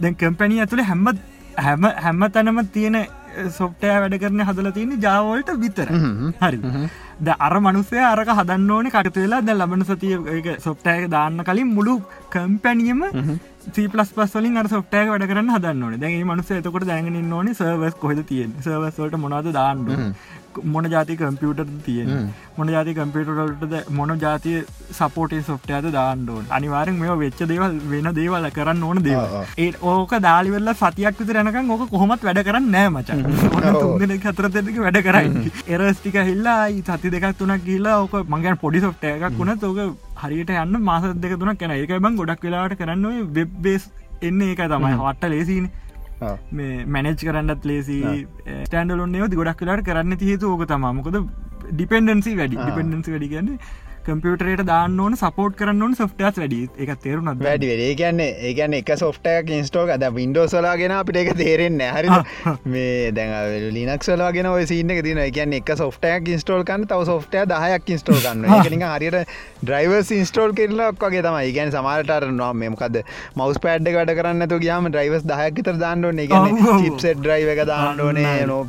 දැන් 0.00 0.16
කම්පැනිය 0.22 0.64
ඇතුළ 0.64 0.84
හැම්ම 0.90 1.06
හැම 1.58 1.84
හැම්ම 2.04 2.26
තැනම 2.34 2.60
තියෙන 2.74 2.98
සොප්ටය 3.50 3.94
වැඩ 3.94 4.18
කරන 4.22 4.44
හදල 4.48 4.70
තියෙන 4.76 4.92
ජාවෝල්ට 5.00 5.50
විතර. 5.62 5.88
හරි. 6.40 6.58
ද 7.20 7.28
අර 7.38 7.54
මනුසය 7.60 7.98
අරක 8.02 8.30
හදන්න 8.30 8.70
ඕන 8.70 8.90
කටතුවෙලා 8.90 9.42
ද 9.42 9.54
ලබන 9.54 9.84
සතිය 9.84 10.14
සොප්ටයක 10.58 11.08
දාන්න 11.10 11.42
කලින් 11.48 11.74
මුළු 11.76 11.96
කම්පැනියම 12.30 13.02
සීපලස් 13.66 14.12
පස්වලින් 14.12 14.56
අර 14.56 14.68
සොට්ටය 14.68 15.04
වැඩ 15.06 15.26
කරන්න 15.26 15.52
හදන්න 15.54 15.82
ඕන. 15.82 15.98
දැගේ 15.98 16.24
මනුස 16.24 16.50
එතකොට 16.52 16.86
දැගෙන 16.86 17.32
ඕන 17.32 17.52
සර්වස් 17.54 17.94
කොහෙද 17.96 18.24
තියෙන් 18.26 18.56
සර්වස්වලට 18.60 19.18
මොනාද 19.18 19.52
දාන්න 19.52 19.84
මොන 20.64 20.84
ජාති 20.86 21.16
කම්පියුටර් 21.16 21.66
තියෙන 21.84 22.10
මොන 22.56 22.68
ජාති 22.68 22.94
කම්පියුටරල්ටද 22.94 23.74
මොන 23.90 24.12
ජාතිය 24.16 24.58
සපෝටේ 24.90 25.42
සොෆ්ටයද 25.42 25.88
දාන්නඩෝන් 25.90 26.46
අනිවාරෙන් 26.50 26.98
මේ 26.98 27.16
වෙච්ච 27.16 27.42
දේවල් 27.44 27.78
වෙන 27.86 28.10
දේවල් 28.14 28.48
කරන්න 28.50 28.82
ඕන 28.82 29.02
දේව 29.02 29.36
ඒ 29.58 29.70
ඕක 29.84 30.14
දාලිවෙල්ල 30.20 30.74
සතියක් 30.74 31.20
විතර 31.20 31.40
යනකම් 31.42 31.70
ඕක 31.70 31.86
කොහොමත් 31.90 32.26
වැඩ 32.28 32.42
කරන්න 32.42 32.70
නෑ 32.70 32.90
මචන් 32.90 34.20
හතර 34.24 34.50
දෙක 34.58 34.78
වැඩ 34.78 35.00
කරයි 35.02 35.52
එරස්ටික 35.68 36.20
හිල්ලා 36.22 36.60
සති 36.90 37.10
දෙකක් 37.10 37.38
තුනක් 37.38 37.64
කියලා 37.64 38.00
ඕක 38.02 38.20
මගේන් 38.28 38.60
පොඩි 38.60 38.84
සොෆ්ට 38.86 39.08
එකක් 39.10 39.40
වුණ 39.40 39.58
තෝක 39.58 40.13
හරියට 40.24 40.52
යන්න 40.56 40.80
මාස 40.88 41.06
දෙක 41.24 41.38
තුනක් 41.40 41.58
කැන 41.62 41.76
ඒක 41.76 41.94
බං 42.06 42.18
ගොඩක් 42.20 42.44
වෙලාට 42.48 42.76
කරන්න 42.80 43.30
වෙබ් 43.38 43.56
බේස් 43.66 43.88
එන්න 44.22 44.42
ඒක 44.42 44.62
තමයි. 44.64 44.92
හවට්ට 44.98 45.32
ලේසින 45.34 45.70
මේ 46.52 46.84
මැනෙච් 46.86 47.24
කරන්නත් 47.28 47.64
ලේසි 47.70 47.98
ස්ටන්ඩලොන් 48.66 49.16
යෝති 49.20 49.40
ගොඩක් 49.40 49.58
කලාට 49.62 49.86
කරන්න 49.88 50.20
තියතු 50.22 50.52
ඕක 50.52 50.66
තමාමකොද 50.72 51.18
ඩිපෙන්ඩන්සි 51.72 52.36
වැඩි. 52.40 52.56
ඩිපෙන්ඩන්සි 52.58 53.14
වැඩි 53.14 53.32
කියන්නේ 53.34 53.58
කම්පියුටරේට 54.06 54.62
දාන්න 54.68 55.00
ඕන 55.00 55.16
සපෝට් 55.16 55.56
කරන්න 55.58 55.82
ඕන 55.82 55.96
සොෆ්ටස් 55.96 56.40
වැඩි. 56.40 56.60
එක 56.78 56.92
තේරුණත් 57.02 57.42
වැඩි 57.46 57.70
ඒ 57.74 57.94
කියන්නේ 57.94 58.28
ඒගැන 58.48 58.76
එක 58.78 58.92
සොෆ්ටයක් 58.98 59.52
ඉන්ස්ටෝක 59.58 59.92
අද 59.96 60.04
වින්ඩෝසලාගෙන 60.18 60.94
අපිට 60.98 61.20
එක 61.22 61.32
තේරෙන්නේ 61.38 61.90
හරි 61.90 62.20
මේ 62.66 63.12
දැන් 63.12 63.68
ලිනක්සලාගෙන 63.76 64.50
ඔය 64.52 64.66
සින්න 64.66 64.94
තින 65.08 65.22
කියන්න 65.34 65.56
එක 65.60 65.74
සොෆ්ටයක් 65.76 66.30
ඉන්ස්ටෝල් 66.36 66.64
කන්න 66.64 66.86
තව 66.86 67.08
සොෆ්ටය 67.10 67.44
දහයක් 67.46 67.92
ඉන්ස්ටෝල් 67.96 68.20
කන්න 68.20 68.86
හරියට 68.86 69.34
ඩ්‍රයිවර්ස් 69.62 70.14
ඉන්ස්ටෝල් 70.18 70.54
කරලා 70.54 70.90
ඔක්ගේ 70.92 71.24
තම 71.24 71.40
ඉගැන 71.50 71.72
සමාලට 71.72 72.14
නවා 72.30 72.52
මෙමකද 72.54 73.00
මවස් 73.36 73.62
පෑඩ් 73.64 73.92
වැඩ 73.96 74.14
කරන්න 74.18 74.48
තු 74.48 74.60
ගයාම 74.60 74.90
ඩ්‍රයිවස් 74.90 75.24
දහයක් 75.26 75.62
තර 75.64 75.78
දාන්නඩ 75.78 76.24
එක 76.24 76.32
චිප්සෙට් 76.82 77.20
ඩ්‍රයිව 77.20 77.54
එක 77.54 77.62
දාන්න 77.66 78.00
ඕනේ 78.00 78.46
නෝ. 78.46 78.62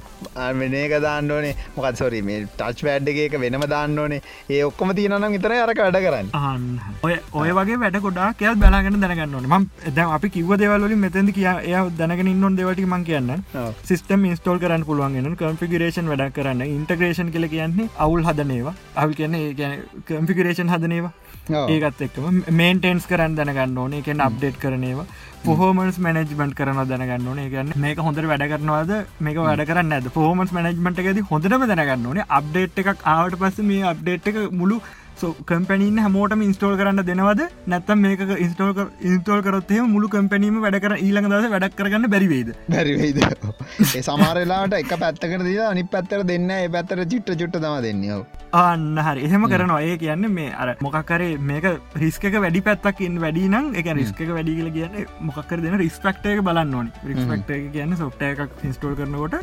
වෙන 0.60 0.74
එක 0.76 0.96
දාන්න 1.02 1.32
ඕනේ. 1.32 1.56
මොකත් 1.76 1.98
සොරි 1.98 2.22
මේ 2.22 2.46
ටච් 2.58 2.86
වැඩ් 2.88 3.10
එක 3.10 3.38
වෙනම 3.40 3.66
දාන්න 3.70 3.98
ඕනේ. 3.98 4.22
ඒ 4.50 4.64
ඔක්කොම 4.64 4.94
තියනනම් 5.26 5.36
විතර 5.36 5.52
අරක 5.56 5.80
වැඩ 5.84 5.98
කරන්න. 6.06 6.28
ඔය 7.06 7.16
ඔය 7.42 7.50
වගේ 7.58 7.80
වැඩ 7.84 7.98
ගොඩා 8.06 8.30
කියල් 8.40 8.56
බැලාගෙන 8.62 9.00
දැනගන්න 9.04 9.36
ඕන. 9.36 9.48
ම 9.50 9.68
දැ 9.98 10.06
අපි 10.18 10.30
කිව 10.36 10.52
දෙවලින් 10.62 11.00
මෙතැද 11.06 11.34
කිය 11.38 11.48
එය 11.48 11.76
දැනගෙන 12.00 12.32
ඉන්නොන් 12.34 12.58
දෙවට 12.60 12.86
මං 12.86 13.06
කියන්න. 13.10 13.44
සිස්ටම් 13.90 14.26
ඉස්ටෝල් 14.32 14.60
කරන්න 14.64 14.86
පුළුවන්ගෙන 14.90 15.38
කම්පිගරේෂන් 15.42 16.10
වැඩ 16.12 16.34
කරන්න. 16.38 16.66
ඉන්ටග්‍රේෂන් 16.78 17.32
කල 17.36 17.48
කියන්නේ 17.54 17.92
අවුල් 17.98 18.26
හදනේවා 18.28 18.76
අවල් 18.96 19.14
කියන්නේ 19.20 19.70
කම්පිගරේෂන් 20.10 20.74
හදනේවා 20.74 21.14
ඒකත් 21.76 22.02
එක්කම 22.08 22.44
මේන්ටේන්ස් 22.60 23.08
කරන්න 23.12 23.38
දැනගන්න 23.40 23.78
ඕනේ. 23.78 24.04
එකෙන් 24.04 24.22
අප්ඩේට් 24.28 24.60
කරනේවා 24.64 25.08
පොහෝමන්ස් 25.46 25.98
මනජ්මට 26.02 26.56
කරන 26.60 26.80
දැනගන්න 26.92 27.28
ඕනේ. 27.32 27.50
ගන්න 27.54 27.74
මේක 27.84 28.00
හොඳර 28.08 28.26
වැඩ 28.32 28.48
කරනවාද? 28.54 28.94
මේක 29.26 29.38
වැඩ 29.48 29.66
කරන්න 29.70 29.98
ඇද 29.98 30.10
පෝමන්ස් 30.18 30.54
මනජ්මට 30.58 31.06
ඇද 31.06 31.22
හොඳටම 31.32 31.66
දැනගන්න 31.72 32.08
ඕනේ. 32.12 32.30
අප්ඩේට් 32.40 32.80
එකක් 32.84 33.08
ආවට 33.16 33.38
පස්ස 33.42 33.68
මේ 33.72 33.84
අප්ඩේට් 33.94 34.32
එක 34.32 34.40
මුළු 34.62 34.82
කම්පැනින් 35.52 36.00
හමෝටම 36.06 36.46
ඉන්ස්ටෝල් 36.48 36.78
කරන්න 36.80 37.04
දෙනවද? 37.10 37.42
නැත්තම් 37.74 38.02
මේක 38.06 38.22
ඉන්ස්ටෝල් 38.46 38.74
ඉන්ස්ටෝල් 39.12 39.42
කරොත්ය 39.48 39.82
මුළු 39.96 40.10
කම්පැනීම 40.16 40.62
වැඩ 40.66 40.80
කර 40.86 40.96
ඊළඟ 40.98 41.30
දස 41.34 41.50
වැඩක් 41.56 41.78
කරගන්න 41.82 42.10
බැරිවේද 42.16 42.56
බැරිවේද 42.70 43.22
සමාරලාට 44.10 44.80
එක 44.82 44.96
පැත්තකට 45.04 45.46
දී 45.50 45.60
අනි 45.72 45.86
පැත්තර 45.96 46.26
දෙන්න 46.32 46.50
ඒ 46.58 46.68
පැත්තර 46.78 47.06
චිට්ට 47.14 47.38
චුට්ට 47.42 47.62
තම 47.62 47.78
දෙන්නව 47.88 48.26
අන්න 48.56 48.98
හරි. 49.06 49.26
එහෙම 49.28 49.48
කරනවා. 49.52 49.82
ඒ 49.82 49.98
කියන්නේ 50.04 50.32
මේ 50.38 50.52
අර 50.64 50.76
මොකක්කරේ 50.86 51.32
මේක 51.50 51.66
රිස්ක 52.04 52.28
වැඩි 52.36 52.62
පැත්තකින් 52.68 53.20
වැඩි 53.24 53.48
නම් 53.50 53.74
එක 53.82 53.90
රිස්ක 54.00 54.22
වැඩි 54.36 54.56
කියල 54.60 54.70
කියන්න 54.78 54.96
මොකක්කර 55.30 55.64
දෙන 55.66 55.80
රිස්පෙක්ටය 55.84 56.38
බලන්න 56.50 56.78
ඕනි. 56.80 56.92
රිස්පෙක්ට 57.10 57.52
කියන්න 57.76 57.98
සොට්ට 58.04 58.24
එකක් 58.30 58.64
ඉන්ස්ටෝල් 58.70 58.96
කරනකොට 59.02 59.36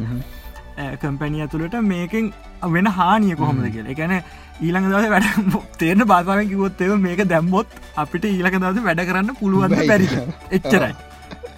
කම්පැනිය 0.98 1.48
තුළට 1.48 1.78
මේකෙන් 1.84 2.32
වෙන 2.68 2.86
හානිය 2.88 3.36
කොහොමද 3.36 3.68
කියල. 3.68 3.86
එකැන 3.86 4.18
ඊළඟ 4.60 4.88
දස 4.88 5.08
වැඩ 5.10 5.56
තේරන 5.80 6.06
බාසාවෙන් 6.06 6.48
කිවොත්තේ 6.48 6.98
මේක 6.98 7.24
දැම්බොත් 7.28 7.80
අපිට 7.96 8.24
ඊළක 8.26 8.58
දස 8.58 8.84
වැඩ 8.84 9.06
කරන්න 9.08 9.34
පුළුවන් 9.36 9.80
පැරි 9.82 10.08
එච්චරයි. 10.50 10.94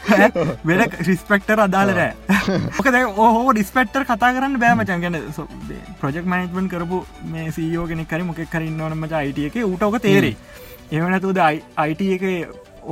වෙන 0.68 0.82
රිස්පෙක්ටර් 1.00 1.60
අදාලරෑ 1.60 2.12
ඕකද 2.78 2.98
ඕහෝ 3.16 3.52
ඩිස්පෙක්ටර් 3.52 4.04
කතා 4.04 4.32
කරන්න 4.32 4.58
බෑමචන් 4.60 5.04
ගැන 5.04 5.16
ප්‍රජෙක් 6.00 6.26
මනජමන් 6.26 6.68
කරපු 6.68 7.00
මේ 7.26 7.48
කෙනෙක් 7.88 8.08
කරි 8.08 8.22
මොකෙක් 8.24 8.50
කරින්න 8.50 8.80
ඕනමච 8.80 9.14
අයිටිය 9.14 9.48
එක 9.48 9.58
උටෝක 9.64 9.98
තේරේ 10.00 10.36
එවනතුද 10.92 11.40
අයිට 11.40 12.04
එක 12.10 12.24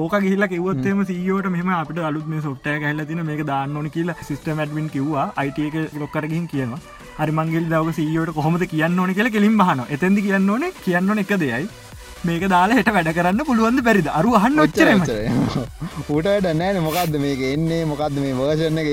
ඕක 0.00 0.14
ගිල්ල 0.24 0.44
කිවත්තේම 0.52 1.00
සීෝට 1.08 1.46
මෙම 1.54 1.70
අපට 1.76 1.98
අලුත් 2.08 2.26
මේ 2.32 2.42
සොට්ටය 2.46 2.76
හැල්ල 2.84 3.04
තින 3.10 3.20
මේක 3.28 3.42
දාන්න 3.50 3.76
ඕන 3.76 3.88
කියලා 3.96 4.16
සිස්ටම 4.28 4.60
ඇඩ්වින් 4.64 4.88
කිව්වා. 4.94 5.26
අයිට 5.40 5.58
එක 5.68 5.76
ලොක්කරගින් 6.02 6.46
කියනවා. 6.52 6.80
හරිමංගල් 7.18 7.66
දවක 7.72 7.94
සීෝට 8.00 8.34
කොහොමද 8.38 8.64
කියන්න 8.72 9.00
ඕන 9.04 9.14
කියලා 9.18 9.34
කෙලින් 9.36 9.56
බහන 9.60 9.82
එතැදි 9.96 10.26
කියන්න 10.26 10.52
ඕන 10.54 10.64
කියන්න 10.84 11.22
එක 11.24 11.32
දෙයයි. 11.44 11.66
මේක 12.28 12.44
දාලා 12.54 12.78
හට 12.80 12.94
වැඩ 12.96 13.12
කරන්න 13.18 13.46
පුළුවන්ද 13.48 13.84
බැරිද? 13.88 14.08
අරු 14.18 14.36
අහන්න 14.40 14.62
ඔච්චරම. 14.64 15.02
ඌට 16.08 16.26
වැඩන්නෑන 16.32 16.82
මොකක්ද 16.88 17.18
මේක 17.26 17.42
එන්නේ? 17.54 17.82
මොකක්ද 17.92 18.22
මේ 18.24 18.38
වර්ෂණ 18.38 18.78
එක 18.84 18.88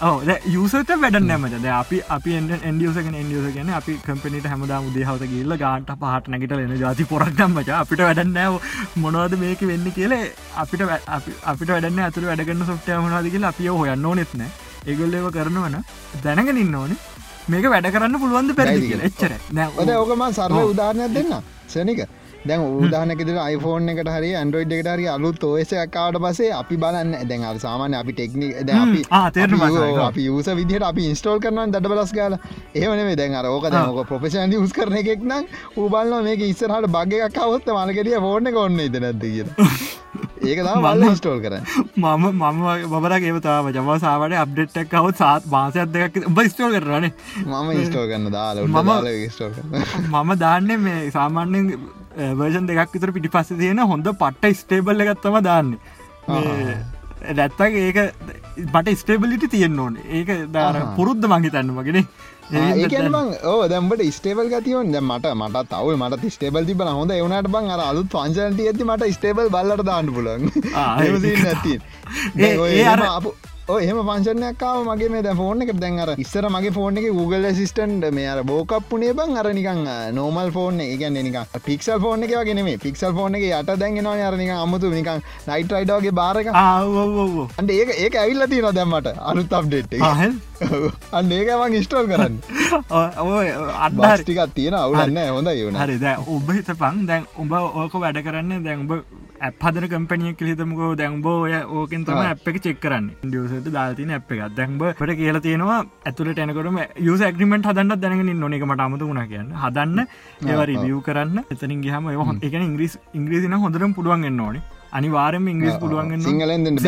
වැඩන්න 0.00 0.44
යුසට 0.46 0.90
වැඩන්න 0.94 1.32
මද 1.36 1.66
අපි 1.72 1.98
අපි 2.08 2.34
එන්ඩියසක 2.62 3.08
එන්ඩියස 3.12 3.46
ගැන 3.54 3.70
අපි 3.72 3.94
කම්පනට 3.98 4.46
හැමදා 4.46 4.78
උදේහවත 4.82 5.24
කියල්ල 5.24 5.54
ගාන්ට 5.56 5.90
පහට 5.92 6.28
නැගට 6.28 6.54
එන 6.56 6.74
ජාති 6.76 7.04
පොරක්ටම්මච 7.04 7.70
අපිට 7.74 8.00
වැඩන්නෑ 8.00 8.60
මොනවද 8.96 9.34
මේක 9.36 9.64
වෙන්න 9.64 9.90
කියලේ 9.92 10.20
අපිට 10.56 10.86
අපිට 10.86 11.68
වැඩන්න 11.68 11.98
ඇතුළ 12.00 12.28
වැඩගන්න 12.28 12.64
සොට්ටය 12.64 12.94
හොනාද 12.96 13.26
කියලා 13.28 13.50
අපිය 13.50 13.70
හොයන්න 13.72 14.06
ඕනෙත්න 14.06 14.46
ඒගොල්ලව 14.86 15.30
කරනවන 15.32 15.78
දැනගෙන 16.22 16.62
ඉන්න 16.62 16.74
ඕනේ 16.74 17.00
මේක 17.48 17.68
වැඩ 17.68 17.90
කරන්න 17.90 18.20
පුළුවන්ද 18.20 18.54
පැරදි 18.54 18.86
කියලා 18.86 19.10
එච්චර 19.10 19.36
ඕකම 19.96 20.26
සරල 20.30 20.62
උදාරණයක් 20.64 21.14
දෙන්න 21.14 21.38
සනික 21.68 22.06
දැන් 22.44 22.60
උදාහනකෙදර 22.78 23.38
iPhoneෆෝන් 23.46 23.88
එකට 23.92 24.10
හරි 24.10 24.30
ඇන්ඩරෝයිඩ් 24.34 24.72
එකට 24.72 24.90
හරි 24.90 25.06
අලුත් 25.08 25.44
ඔයස 25.44 25.72
එකකාවට 25.74 26.20
පසේ 26.24 26.50
අපි 26.52 26.76
බලන්න 26.76 27.12
දැන් 27.28 27.44
අර 27.44 27.58
සාමාන්‍ය 27.58 27.96
අපි 27.96 28.12
ටෙක්නික් 28.12 28.52
ද 28.62 28.70
අපි 28.76 29.02
අපි 30.04 30.26
යස 30.32 30.50
විදිහට 30.54 30.84
අපි 30.84 31.08
ඉන්ස්ටෝල් 31.10 31.40
කරන 31.40 31.60
දඩ 31.68 31.88
බලස් 31.88 32.12
කාල 32.12 32.38
ඒවනේ 32.74 33.16
දැන් 33.16 33.34
අර 33.34 33.46
ඕක 33.48 33.68
දැක 33.70 34.00
ප්‍රපේෂන් 34.08 34.56
යස් 34.58 34.72
කරන 34.72 34.96
එකෙක් 34.96 35.22
නම් 35.24 35.44
ඌබල්ල 35.76 36.14
මේක 36.22 36.44
ඉස්සරහට 36.44 36.90
බගයක් 36.90 37.32
කවත්ත 37.34 37.76
මලකටිය 37.78 38.20
ෆෝර්න 38.20 38.52
කොන්න 38.52 38.80
ඉත 38.80 39.00
නැද 39.00 39.20
කියෙන 39.22 39.50
ඒක 40.42 40.60
තම 40.60 40.80
බල්ල 40.82 41.04
ඉස්ටෝල් 41.08 41.40
කරන්න. 41.40 41.62
මම 41.96 42.24
මම 42.32 43.02
බරගේ 43.02 43.40
තාම 43.42 43.68
ජම 43.70 43.90
සාවට 43.98 44.38
අප්ඩෙට්ක් 44.38 44.88
කවත් 44.90 45.16
සාත් 45.18 45.46
මාසයක් 45.48 45.92
දෙයක් 45.92 46.18
උඹ 46.24 46.40
ස්ටෝල් 46.48 46.78
කරනේ 46.78 47.12
මම 47.44 47.70
ඉස්ටෝ 47.76 48.06
කරන්න 48.06 48.30
දාලා 48.32 48.66
මම- 48.66 49.22
ඉස්ටෝල් 49.22 49.52
කරන්න 49.52 49.84
මම 50.14 50.34
දාන්න 50.38 50.72
මේ 50.80 51.10
සාමාන්‍යෙන් 51.10 51.72
වර්ෂන් 52.18 52.66
දෙකක් 52.68 52.94
විතර 52.94 53.12
පිටි 53.12 53.28
පස්ස 53.30 53.56
තියෙන 53.56 53.78
හොඳ 53.86 54.06
පට්ට 54.14 54.56
ස්ටේබල්ල 54.56 55.04
ගත්තම 55.04 55.36
දාන්න. 55.42 55.74
දැත්තක් 57.32 57.60
ඒක 57.76 57.98
බට 58.68 58.96
ස්ටේබලිටි 58.96 59.48
තියෙන් 59.50 59.78
ඕන. 59.78 59.98
ඒක 60.10 60.28
ආහා. 60.78 60.94
පුරුද්ධ 60.96 61.26
මංහි 61.28 61.50
තන්න 61.50 61.74
වගෙන 61.76 62.00
ඒකන 62.50 63.08
බං 63.12 63.30
ඕ 63.44 63.66
දැම්බට 63.68 64.02
ස්ටේබල් 64.10 64.48
ගතියවන් 64.50 64.92
ද 64.92 65.00
මට 65.02 65.32
මට 65.36 65.64
තව 65.68 65.96
මට 65.98 66.30
ස්ටේබල් 66.32 66.64
තිබල 66.64 66.88
හොඳ 66.90 67.10
එවනට 67.12 67.50
බං 67.50 67.70
අර 67.70 67.82
අලුත් 67.86 68.14
වංශන්ට 68.14 68.62
ඇති 68.62 68.86
මට 68.86 69.10
ස්ටේබල් 69.14 69.50
බල්ලට 69.50 69.84
දාන්න 69.84 70.08
පුලන් 70.10 70.48
ඒ 72.38 72.84
අර- 72.86 73.04
එහම 73.68 73.98
පංශනයක්කාව 74.02 74.78
මගේ 74.84 75.08
මේ 75.10 75.34
ෆෝන 75.34 75.62
එක 75.62 75.72
දැන් 75.76 75.98
අර 75.98 76.10
ඉස්සර 76.16 76.44
මගේ 76.48 76.72
ෆෝන 76.72 76.96
එක 76.96 77.08
Google 77.12 77.50
සිස්ටන්ට 77.52 78.06
මේ 78.12 78.26
අර 78.26 78.40
බෝකප්පුනේ 78.42 79.12
බං 79.12 79.36
අර 79.36 79.46
නිකං 79.52 79.82
නෝමල් 80.14 80.50
ෆෝන් 80.50 80.80
එකගන්න 80.84 81.18
නික 81.26 81.38
පික්සල් 81.62 82.00
ෆෝන 82.00 82.24
එක 82.24 82.34
වගෙන 82.34 82.62
මේ 82.64 82.78
පික්සල් 82.78 83.12
ෆෝන 83.12 83.38
එක 83.38 83.46
යට 83.50 83.74
දැන්ගෙනවා 83.76 84.28
අරනික 84.28 84.52
අමුතු 84.56 84.90
නිකං 84.90 85.24
නයිට 85.46 85.74
රයිඩෝගේ 85.74 86.14
බාරක 86.14 86.52
අන්ට 86.52 87.70
ඒක 87.70 87.94
ඒක 87.98 88.16
ඇවිල්ල 88.16 88.48
තින 88.48 88.70
දැම්මට 88.72 89.12
අනුත් 89.24 89.52
අප්ඩේට් 89.52 89.98
අන්න 91.12 91.30
ඒකමං 91.32 91.74
ඉස්ටෝල් 91.74 92.08
කරන්න. 92.08 92.38
අඩහරි 93.84 93.98
බස්ටිකත් 93.98 94.54
තියෙන 94.54 94.76
අවුලන්න 94.76 95.18
හොඳ 95.28 95.52
යුන 95.54 95.76
හරි. 95.76 95.98
දැ 95.98 96.16
ඔබ 96.18 96.50
හිත 96.52 96.70
පං 96.74 97.06
දැන් 97.06 97.26
උඹ 97.36 97.52
ඕක 97.54 97.94
වැඩ 97.96 98.20
කරන්න 98.24 98.64
දැන් 98.64 98.84
උඹ 98.84 98.92
ඇප් 99.38 99.60
හදන 99.62 99.86
කම්පනිය 99.90 100.32
කිලිතමකෝ 100.34 100.90
දැන්බෝ 100.96 101.34
ඔය 101.42 101.52
ඕකෙන් 101.72 102.04
තම. 102.04 102.20
ඇ් 102.20 102.34
එක 102.46 102.56
චෙක් 102.64 102.80
කරන්න. 102.80 103.06
ියසට 103.24 103.68
දාතින 103.70 104.10
ඇ් 104.10 104.18
එකක්. 104.18 104.42
දැන්බ 104.56 104.82
පට 104.92 105.16
කියලා 105.20 105.42
තියෙනවා 105.42 105.78
ඇතුලට 106.04 106.40
එනකොටම 106.44 106.80
යුස 107.00 107.22
ඇග්‍රිමෙන්ට් 107.22 107.68
හදන්න 107.70 108.00
දැනගෙන 108.02 108.40
නොනෙක 108.40 108.66
මට 108.66 108.86
අමතු 108.86 109.10
වුණ 109.10 109.22
කියන්න. 109.32 109.54
හදන්න 109.56 110.06
ඒවරි 110.46 110.76
වියව් 110.78 110.98
කරන්න. 111.02 111.44
එතනින් 111.48 111.84
ගහම 111.84 112.10
එක 112.42 112.58
ඉංග්‍රීස් 112.60 112.98
ඉංග්‍රීසින 113.14 113.56
හොඳරම් 113.56 113.94
පුළුවන්ගෙන්න්න 113.94 114.44
ඕනේ. 114.46 114.64
අනිවාරම 114.92 115.48
ඉංග්‍රීස් 115.48 115.78
පුළුවන්ගෙන් 115.78 116.22
සිංහලෙන් 116.22 116.64
දෙන්න 116.64 116.78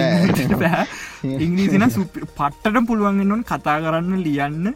බෑ. 0.59 0.87
ඉංග්‍රීසින 1.47 1.87
පට්ටට 1.89 2.87
පුළුවන්ගෙන්න්නොන් 2.87 3.45
කතා 3.45 3.79
කරන්න 3.85 4.25
ලියන්න 4.27 4.75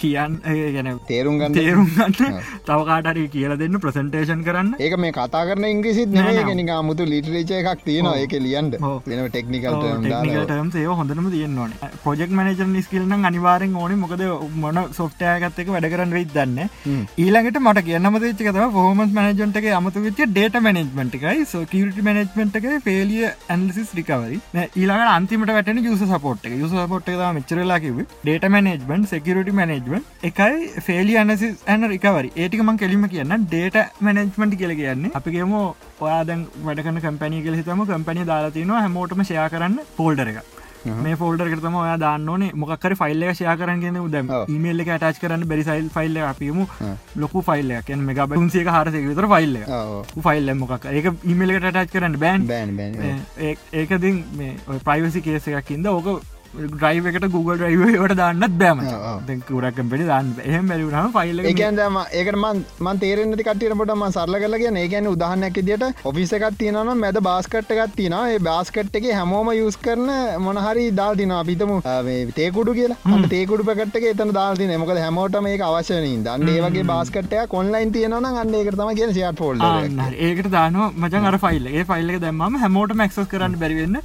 කියන්න 0.00 0.38
ගැන 0.76 0.88
තේරුම් 1.10 1.38
ගන්න. 1.40 1.54
තේරුම් 1.58 1.88
ගන්න. 1.96 2.40
තවකාටරි 2.68 3.24
කියලා 3.34 3.58
දෙන්න 3.62 3.80
ප්‍රසන්ටේෂන් 3.84 4.42
කරන්න. 4.48 4.72
ඒක 4.86 4.96
මේ 5.04 5.12
කතා 5.18 5.44
කරන 5.48 5.66
ඉංග්‍රිසිත් 5.70 6.10
නෑ, 6.16 6.34
නෙක 6.38 6.50
නෑ. 6.50 6.58
නික 6.60 6.72
මුතු 6.88 7.08
ලිටරේච 7.12 7.52
එකක් 7.60 7.84
තියෙනවා 7.88 8.16
ඒක 8.22 8.36
ලියන්ට. 8.46 8.78
වෙන 9.08 9.24
ටෙක්නිකල් 9.36 9.78
ටම් 9.80 10.70
ඒ 10.82 10.86
හොඳනම 11.00 11.30
තියන්න 11.36 11.58
ඕන. 11.64 11.72
පොජෙක් 12.04 12.30
මනජර් 12.38 12.68
නිස්කිල්න 12.74 13.26
අනිවාරෙන් 13.30 13.76
ඕන. 13.82 13.96
මොකද 14.04 14.24
මොන 14.64 14.82
සොෆ්ටයගත් 14.98 15.60
එක 15.64 15.72
වැඩ 15.76 15.88
කරන්න 15.94 16.14
වෙයි 16.18 16.28
දන්න 16.34 16.58
ඊළඟට 17.24 17.60
මට 17.64 17.84
කියන්නම 17.88 18.20
චකත 18.24 18.68
ෆෝමස් 18.76 19.14
මනජන්ට 19.18 19.60
එක 19.62 19.70
අමතු 19.80 20.04
වෙච්ච 20.06 20.20
ඩේට 20.34 20.60
මනෙජ්මට 20.66 21.16
එකයි. 21.20 21.44
සෝකරට 21.54 21.98
මනෙජ්මට 22.08 22.60
එක 22.60 22.68
පේලිය 22.88 23.24
ඇන්ලිසිස් 23.54 23.94
රිකවරි 24.00 24.40
ඊළඟ 24.64 25.14
අන්තිමට 25.16 25.54
වැටන 25.56 25.82
යුස 25.88 26.04
සපෝට් 26.12 26.44
එක. 26.50 26.58
යුස 26.62 26.74
සපොට් 26.76 27.08
එක 27.14 27.24
මෙචරලා 27.40 27.80
කිව 27.86 28.00
ඩේට 28.24 28.48
මනෙජ්මන් 28.56 29.08
සෙකරට 29.14 29.53
මනෙජ්මන් 29.58 30.02
එකයි 30.30 30.82
ෆේලි 30.88 31.18
අනසිස් 31.22 31.62
ඇන 31.74 31.88
රිකවරි 31.92 32.32
ඒටිකම 32.36 32.72
කෙලිම 32.82 33.06
කියන්න. 33.14 33.36
ඩේට 33.44 33.78
මනෙජ්මට 34.08 34.58
කියල 34.62 34.74
කියන්නේ 34.80 35.14
අපිගේම 35.20 35.54
ඔයාදැන් 35.60 36.48
වැඩකන 36.66 37.04
කම්පැනි 37.06 37.44
කියල 37.46 37.60
හිතම. 37.60 37.86
කම්පැනි 37.92 38.28
දාලාතිනවා 38.32 38.82
හැමෝටම 38.84 39.24
ෂයා 39.24 39.48
කරන්න 39.54 39.80
පෝල්ඩර 40.00 40.30
එක 40.34 40.42
මේ 41.04 41.16
ෆෝල්ඩර් 41.20 41.48
කරතම 41.52 41.76
ඔයා 41.82 41.94
දාන්නනේ 42.00 42.50
මොකර 42.62 42.94
ෆයිල්ල 43.02 43.22
ෂයා 43.28 43.54
කරගෙන 43.60 43.96
උදම 44.02 44.32
ඔව්. 44.38 44.50
මල්ල 44.56 44.82
ටච් 44.86 45.22
කරන්න 45.22 45.46
බැරිසයිල් 45.52 45.88
ෆයිල්ල 45.94 46.18
අපිම 46.30 46.58
ලොකු 47.22 47.42
ෆයිල්ලයක් 47.46 47.88
මෙග 48.08 48.20
බන්සේ 48.32 48.66
හරසක 48.74 49.08
විතර 49.08 49.28
ෆයිල්ල 49.32 49.56
ෆයිල්ල 50.26 50.54
මොකක් 50.60 50.84
ඒක 50.92 51.08
ඉමල්ලට 51.32 51.70
ටච් 51.70 51.90
කරන්න 51.94 52.20
බෑන්. 52.24 52.46
මේ 54.40 54.52
ප්‍රයිවසි 54.88 55.24
කේස 55.28 55.48
එකක්කින්ද 55.54 55.88
ඕක 55.94 56.08
්‍රයිව 56.82 57.06
එකට 57.10 57.26
Google 57.34 57.56
්‍රයිවට 57.60 58.14
දාන්නත් 58.20 58.56
බෑම 58.60 58.80
ඔව්. 58.80 59.30
කුරක්කම්පෙට 59.48 60.04
දාන්න 60.10 60.28
එහම 60.44 60.68
බැරිුණම 60.70 61.12
ෆයිල්ල 61.16 61.40
ඒකන්දම 61.44 61.98
ඒකට 62.20 62.38
මන් 62.84 63.00
තේරෙන්ට 63.04 63.40
කටට 63.40 63.94
ම 63.94 64.04
සරල 64.08 64.36
කල 64.44 64.56
කිය 64.62 64.70
ඒකැන 64.82 65.08
උදාහන්නක් 65.12 65.58
දිට 65.68 65.84
ඔෆිස 66.10 66.34
එකක් 66.38 66.58
තියනන 66.60 66.92
මැද 67.02 67.18
බාස්කට් 67.28 67.74
එකක් 67.76 67.96
තින 68.00 68.16
ඒ 68.20 68.38
බාස්කට් 68.48 68.98
එක 69.00 69.08
හැමෝම 69.20 69.50
යුස් 69.58 69.78
කරන 69.86 70.06
මොනහරි 70.46 70.86
දාල්තින 71.00 71.34
අපිතම 71.40 71.74
තේකුඩු 72.38 72.76
කියලා. 72.78 73.20
තේකුඩු 73.34 73.68
පැකට්ක 73.70 74.08
එතන 74.12 74.34
දාල්තින 74.38 74.74
මොකද 74.84 75.02
හැමෝට 75.04 75.40
මේ 75.48 75.58
අවශ්‍යනින් 75.70 76.22
දන්න 76.28 76.52
ඒවගේ 76.54 76.86
බාස්කටය 76.92 77.46
කොන්ලයින් 77.56 77.92
තියෙනවන 77.96 78.30
අන්න 78.30 78.54
ඒකතම 78.60 78.94
කිය 79.00 79.06
ආන්න 79.06 80.00
හරි. 80.04 80.16
ඒකට 80.28 80.50
දානවා 80.56 80.90
මචන් 81.02 81.28
අර 81.32 81.38
ෆයිල් 81.46 81.66
ඒ 81.72 81.84
ෆයිල් 81.90 82.14
එක 82.14 82.22
දැම්මම 82.26 82.60
හැමෝට 82.62 82.96
මක්සස් 83.00 83.28
කරන්න 83.32 83.58
බැරිවෙන්න 83.64 84.00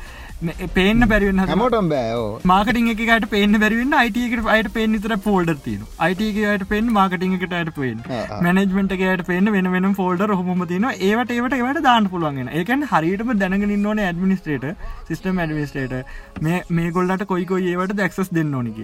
පේන්න 0.74 1.04
බැරිවෙන්න 1.06 1.42
හැමෝටම් 1.44 1.88
බෑෝ 1.92 2.28
මාකටින් 2.46 2.86
එකට 2.92 3.26
පේන්න 3.30 3.58
බැරිවෙන්න 3.60 3.96
අයිටකට 3.96 4.46
අයට 4.50 4.70
පේන 4.74 4.94
තර 4.98 5.16
ෆෝල්ඩ 5.20 5.52
තින 5.64 5.82
අයිටකට 6.00 6.64
පෙන් 6.70 6.92
මාකටින් 6.94 7.34
එකට 7.38 7.54
අයට 7.54 7.72
පේෙන් 7.76 7.98
ආ, 8.00 8.20
ආ. 8.28 8.38
මැනෙජමට 8.42 8.94
එකට 8.98 9.26
පේන 9.28 9.52
වෙන 9.52 9.70
වෙන 9.74 9.90
ෆෝල්ඩ 9.96 10.24
හොම 10.42 10.64
තින 10.68 10.88
ඒවට 10.90 11.34
ඒවට 11.34 11.56
ඒවට 11.58 11.82
දාන්න 11.84 12.08
පුළුවන්ගෙන 12.10 12.52
ඒකන් 12.54 12.86
හරියටම 12.90 13.34
දැනගෙන 13.38 13.86
ඕන 13.86 14.00
ඇඩමිනිස්ටේට 14.00 14.66
සිස්ටම් 15.10 15.40
ඇඩමිස්ටේට 15.40 15.96
මේ 16.42 16.62
මේ 16.72 16.92
ගොල්ලට 16.92 17.26
කොයිකොයි 17.26 17.74
ඒවට 17.74 17.96
දැක්සස් 17.98 18.32
දෙන්න 18.32 18.56
ඕනික 18.56 18.80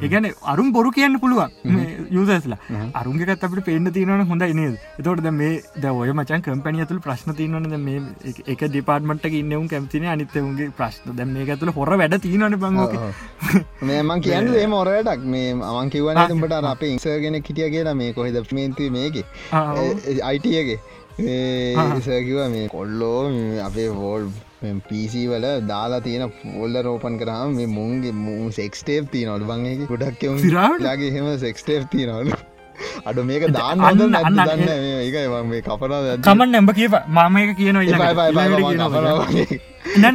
ඒගැන 0.00 0.28
අරුම් 0.46 0.70
බොරු 0.72 0.92
කියන්න 0.92 1.18
පුළුවන් 1.18 1.56
යුසස්ලා 2.10 2.60
අරුන්ගේකත් 2.94 3.48
අපට 3.48 3.64
පේන්න 3.64 3.92
තියනවන 3.92 4.26
හොඳ 4.26 4.46
නේද? 4.52 4.76
එතවට 4.98 5.22
ද 5.22 5.32
මේ 5.32 5.56
ද 5.78 5.96
ඔය 5.96 6.12
මචන් 6.12 6.44
කම්පැනි 6.44 6.80
ඇතුළ 6.80 7.00
ප්‍රශ්න 7.00 7.34
තියනවනද 7.34 7.80
මේ 7.80 8.00
එක 8.48 8.68
ඩිපාර්ටමට 8.68 9.26
ඉන්නවුම් 9.32 9.68
කැමතින 9.68 10.06
අනිත්තවුන්ගේ 10.08 10.70
ප්‍රශ්න. 10.82 11.16
දැ 11.18 11.30
මේ 11.34 11.48
ඇතුළ 11.48 11.74
හොර 11.80 11.90
වැඩ 12.04 12.20
තියනන 12.28 12.60
බංගෝක 12.62 12.94
මේමන් 13.88 14.22
කියන්න 14.28 14.54
ඒ 14.62 14.68
මොරයටක් 14.76 15.28
මේ 15.34 15.50
අමන් 15.72 15.92
කිවන 15.96 16.24
තුඹට 16.30 16.58
අප 16.72 16.88
ඉංසගෙන 16.92 17.42
කිටිය 17.48 17.70
කියලා 17.76 17.98
මේ 18.04 18.16
කොහෙද? 18.18 18.40
මේන්ති 18.58 18.90
මේක. 18.96 19.22
අයිටගේ 20.30 20.78
ඒසකිව 21.32 22.38
මේ 22.54 22.68
කොල්ලෝ 22.74 23.18
අපේ 23.66 23.88
වෝල් 23.98 24.30
පිසි 24.88 25.22
වල 25.30 25.46
දාලා 25.72 26.00
තියෙන 26.06 26.32
පොල්ල 26.38 26.78
රෝපන් 26.86 27.18
කරම 27.22 27.56
මේ 27.58 27.68
මුන්ගේ 27.76 28.14
මූ 28.24 28.50
සෙක්ස්ටේප් 28.58 29.10
තියනවලු 29.14 29.50
බංගේ 29.50 29.90
ගොඩක්? 29.92 30.24
ලාගේ 30.86 31.12
හෙම 31.16 31.28
සෙක්ස්ටේප් 31.44 31.90
තියනවලු 31.94 32.38
අඩු 33.04 33.24
මේක 33.24 33.44
දාන්න 33.50 33.84
අන්න- 34.20 34.38
දන්න 34.40 34.70
මම 35.34 35.48
මේ 35.48 35.60
කපනා 35.62 36.16
කමන් 36.22 36.50
නැඹ 36.50 36.72
කියව 36.74 36.94
මම 37.08 37.36
එක 37.38 37.56
කියන 37.56 37.76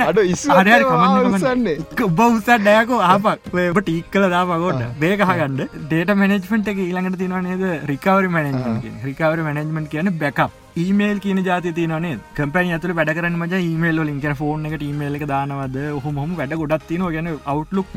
අඩ 0.04 0.20
ඉස්සන්නේ 0.26 1.74
ඔබ 2.04 2.20
උසත් 2.20 2.50
ඩයකෝ 2.60 3.00
ආපක් 3.06 3.58
ඔබ 3.66 3.80
ටීක් 3.80 4.06
කල 4.12 4.30
දාපගොඩ 4.30 4.82
බේකහගන්න 5.00 5.60
ඩේට 5.82 6.14
මනෙජ්මට 6.16 6.68
එක 6.68 6.80
ඊළඟට 6.80 7.18
තින 7.18 7.36
නේද? 7.42 7.66
රිකවරි 7.86 8.30
මනජමට 8.30 9.04
රිකවරි 9.04 9.44
මනජමට 9.44 9.90
කියන 9.90 10.10
බැකප් 10.20 10.52
ඊමේල් 10.78 11.20
කියන 11.20 11.44
ජාති 11.44 11.74
තියනේ 11.74 12.16
කම්පැනි 12.36 12.74
ඇතුල 12.74 12.94
වැඩ 12.94 13.14
කරන්න 13.14 13.38
මජ 13.38 13.54
ඊමේල් 13.62 14.02
ලින් 14.04 14.20
ෆෝන් 14.36 14.66
එක 14.68 14.82
ඊමේල් 14.82 15.16
එක 15.16 15.26
දානවද? 15.26 15.78
හොම 16.04 16.16
හොම 16.16 16.34
වැඩ 16.36 16.56
ගොඩත් 16.56 16.88
තින 16.88 17.06
ගැන 17.10 17.30
අවට්ලුක් 17.46 17.88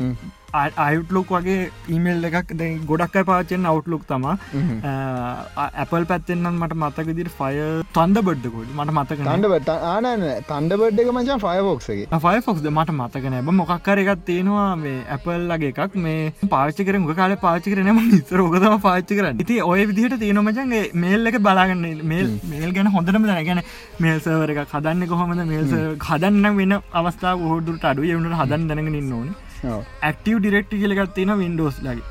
අයුට්ලුක් 0.53 1.31
වගේ 1.35 1.69
ඊමේල් 1.95 2.29
එකක් 2.29 2.53
ගොඩක් 2.91 3.17
පාචෙන් 3.29 3.67
අවට්ලුක් 3.71 4.03
තමා. 4.09 4.35
ඇපල් 5.83 6.05
පැත්තෙන්න්න 6.11 6.51
මට 6.53 6.77
මතක 6.81 7.15
දිර 7.19 7.29
ෆය 7.39 7.51
තන්ද 7.97 8.23
බඩ්ඩකොඩ 8.27 8.73
මට 8.77 8.95
මතක 8.97 9.19
තන්ඩ 9.27 9.69
ආනන 9.91 10.25
තන්ඩ 10.51 10.79
බඩ් 10.81 11.05
එක 11.05 11.11
මචා 11.17 11.39
ෆයබෝක්සගේ 11.45 12.21
ෆයිෆොක්ද 12.25 12.69
මට 12.71 12.97
මතක 12.97 13.33
නැබ 13.35 13.51
මොකක්කර 13.61 14.03
එකක් 14.03 14.25
තියෙනවා 14.31 14.67
මේ 14.83 14.97
ඇපල්ලගේ 15.17 15.71
එකක්. 15.73 15.95
මේ 16.05 16.33
පාචිකර 16.55 16.99
ග 16.99 17.15
කාල 17.21 17.35
පාචි 17.45 17.75
කරනම 17.75 18.01
නිතර 18.11 18.43
ඕකතම 18.45 18.77
පාච්චි 18.87 19.19
කරන්න. 19.19 19.41
ඉති 19.43 19.61
ඔය 19.71 19.85
විදිහට 19.91 20.19
තියෙනමචන්ගේ 20.23 20.83
මේල් 21.05 21.31
එක 21.31 21.39
බලාගන්න 21.47 21.85
මේල් 22.13 22.27
මේල් 22.51 22.71
ගැන 22.77 22.91
හොඳටම 22.95 23.29
දැනගැන 23.31 23.63
මේල්සවර 24.05 24.53
එක 24.55 24.61
හදන්න 24.73 25.07
කොහොමද? 25.13 25.45
මේල්ස 25.53 25.73
හදන්න 26.09 26.57
වෙන 26.59 26.73
අවස්ථාව 26.99 27.47
හෝඩුට 27.51 27.87
අඩු 27.91 28.07
යවුණට 28.11 28.39
හදන් 28.41 28.67
දැනගෙන 28.69 28.99
ඉන්න 28.99 29.15
ඕනේ 29.19 29.35
ඇක්ටව 29.63 30.37
ඩිරෙක්ට 30.39 30.73
කියලගත් 30.73 31.13
තියෙන 31.15 31.33
වින්ඩෝස් 31.41 31.77
ලගේ. 31.85 32.03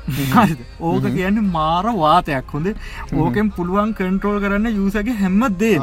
ඕක 0.79 1.05
කියන්න 1.15 1.41
මාර 1.55 1.85
වාතයක්. 2.01 2.53
හොඳ. 2.53 2.67
ඕකෙන් 3.13 3.51
පුළුවන් 3.51 3.93
කන්ට්‍රෝල් 3.93 4.39
කරන්න 4.39 4.67
යුසගේ 4.75 5.17
හැම 5.21 5.41
දේ 5.57 5.79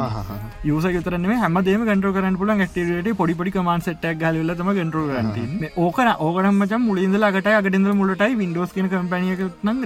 යුස 0.63 0.83
තරන 1.05 1.29
හැමදේම 1.43 1.85
කටර 1.85 2.13
කරන්න 2.15 2.37
පුල 2.37 2.53
ක්ටට 2.61 3.15
පොඩි 3.17 3.37
පොඩි 3.39 3.51
කමන් 3.51 3.85
සටක් 3.85 4.17
ගලල 4.23 4.55
තම 4.55 4.71
කටරල් 4.71 5.07
කරන්න 5.11 5.69
ඕකන 5.77 6.11
ඕකනම 6.19 6.83
මුලින්දලාට 6.87 7.49
අගටද 7.53 7.93
මුලටයි 8.01 8.37
වින්ඩෝස් 8.43 8.73
කියන 8.73 8.89
කම්පනියක 8.89 9.41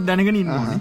දැනගෙන 0.08 0.36
ඉන්නවා 0.36 0.80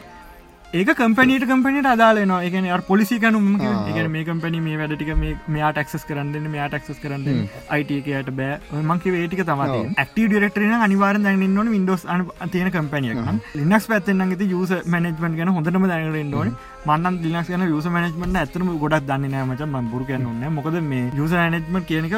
ඒක 0.79 0.91
කම්පනීට 0.99 1.43
කම්පනට 1.49 1.87
අදාලනවා 1.89 2.45
එකන 2.49 2.67
පොලිසි 2.87 3.17
කනුම 3.23 3.49
එක 3.61 3.99
මේ 4.13 4.23
කම්පනි 4.29 4.61
මේ 4.67 4.77
වැඩටික 4.81 5.11
මෙයා 5.55 5.73
ටක්ස් 5.77 6.07
කරන්න 6.09 6.47
මෙයා 6.55 6.69
ටක්ස් 6.73 7.01
කරන්න 7.03 7.43
අයිටකට 7.77 8.31
බෑ. 8.39 8.57
මංකි 8.91 9.13
වේටික 9.17 9.43
තම 9.51 9.61
ක්ටව 9.99 10.25
ඩිරෙක්ටරන 10.31 10.73
අනිවාර 10.87 11.21
දැන්න 11.27 11.45
න්න 11.49 11.73
වින්ඩෝස් 11.75 12.07
තියෙන 12.55 12.73
කම්පනිය 12.77 13.13
ලිනක්ස් 13.61 13.89
පැත්තෙන් 13.93 14.25
ති 14.41 14.49
යුස 14.55 14.73
මනජමන් 14.95 15.37
ගන 15.41 15.53
හොඳටම 15.59 15.89
දැනට 15.93 16.41
ොන 16.41 16.57
මන්න 16.89 17.21
ලිනක්ස් 17.27 17.53
ගන 17.53 17.69
යුස 17.69 17.93
මනජමට 17.95 18.43
ඇතරම 18.45 18.75
ගොඩක් 18.85 19.09
දන්න 19.11 19.31
නෑමච 19.37 19.69
මබුරු 19.77 20.09
කියන්න 20.09 20.53
මොකද 20.59 20.81
මේ 20.93 21.11
යුස 21.21 21.37
නජමට 21.37 21.87
කියනක 21.91 22.17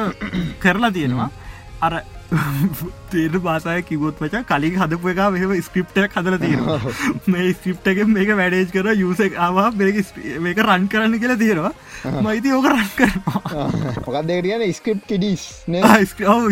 කරලා 0.63 0.95
තියෙනවා. 0.99 1.29
අර 1.85 1.93
තේර 3.11 3.39
පාසය 3.47 3.81
කිවොත් 3.89 4.21
වච 4.21 4.43
කලින් 4.51 4.77
හදපු 4.81 5.09
එක 5.13 5.19
මෙම 5.35 5.55
ස්ක්‍රප්ටයක් 5.61 6.15
හදල 6.17 6.37
තියෙනවා. 6.45 6.79
මේ 7.27 7.53
ස්ක්‍රප්ටක 7.53 8.05
මේක 8.17 8.31
වැඩේජ් 8.41 8.71
කර 8.75 8.93
යුසක් 9.01 9.35
ආවා 9.47 9.71
මේක 9.79 10.63
රන් 10.65 10.87
කරන්න 10.87 11.19
කියලා 11.19 11.37
තියෙනවා. 11.43 11.73
මයිති 12.25 12.51
ඕක 12.53 12.67
රන් 12.71 12.89
කරනවා. 12.97 13.69
මොකක්දේටියන 14.07 14.73
ස්ක්‍රප් 14.79 15.05
කිඩිස් 15.07 15.43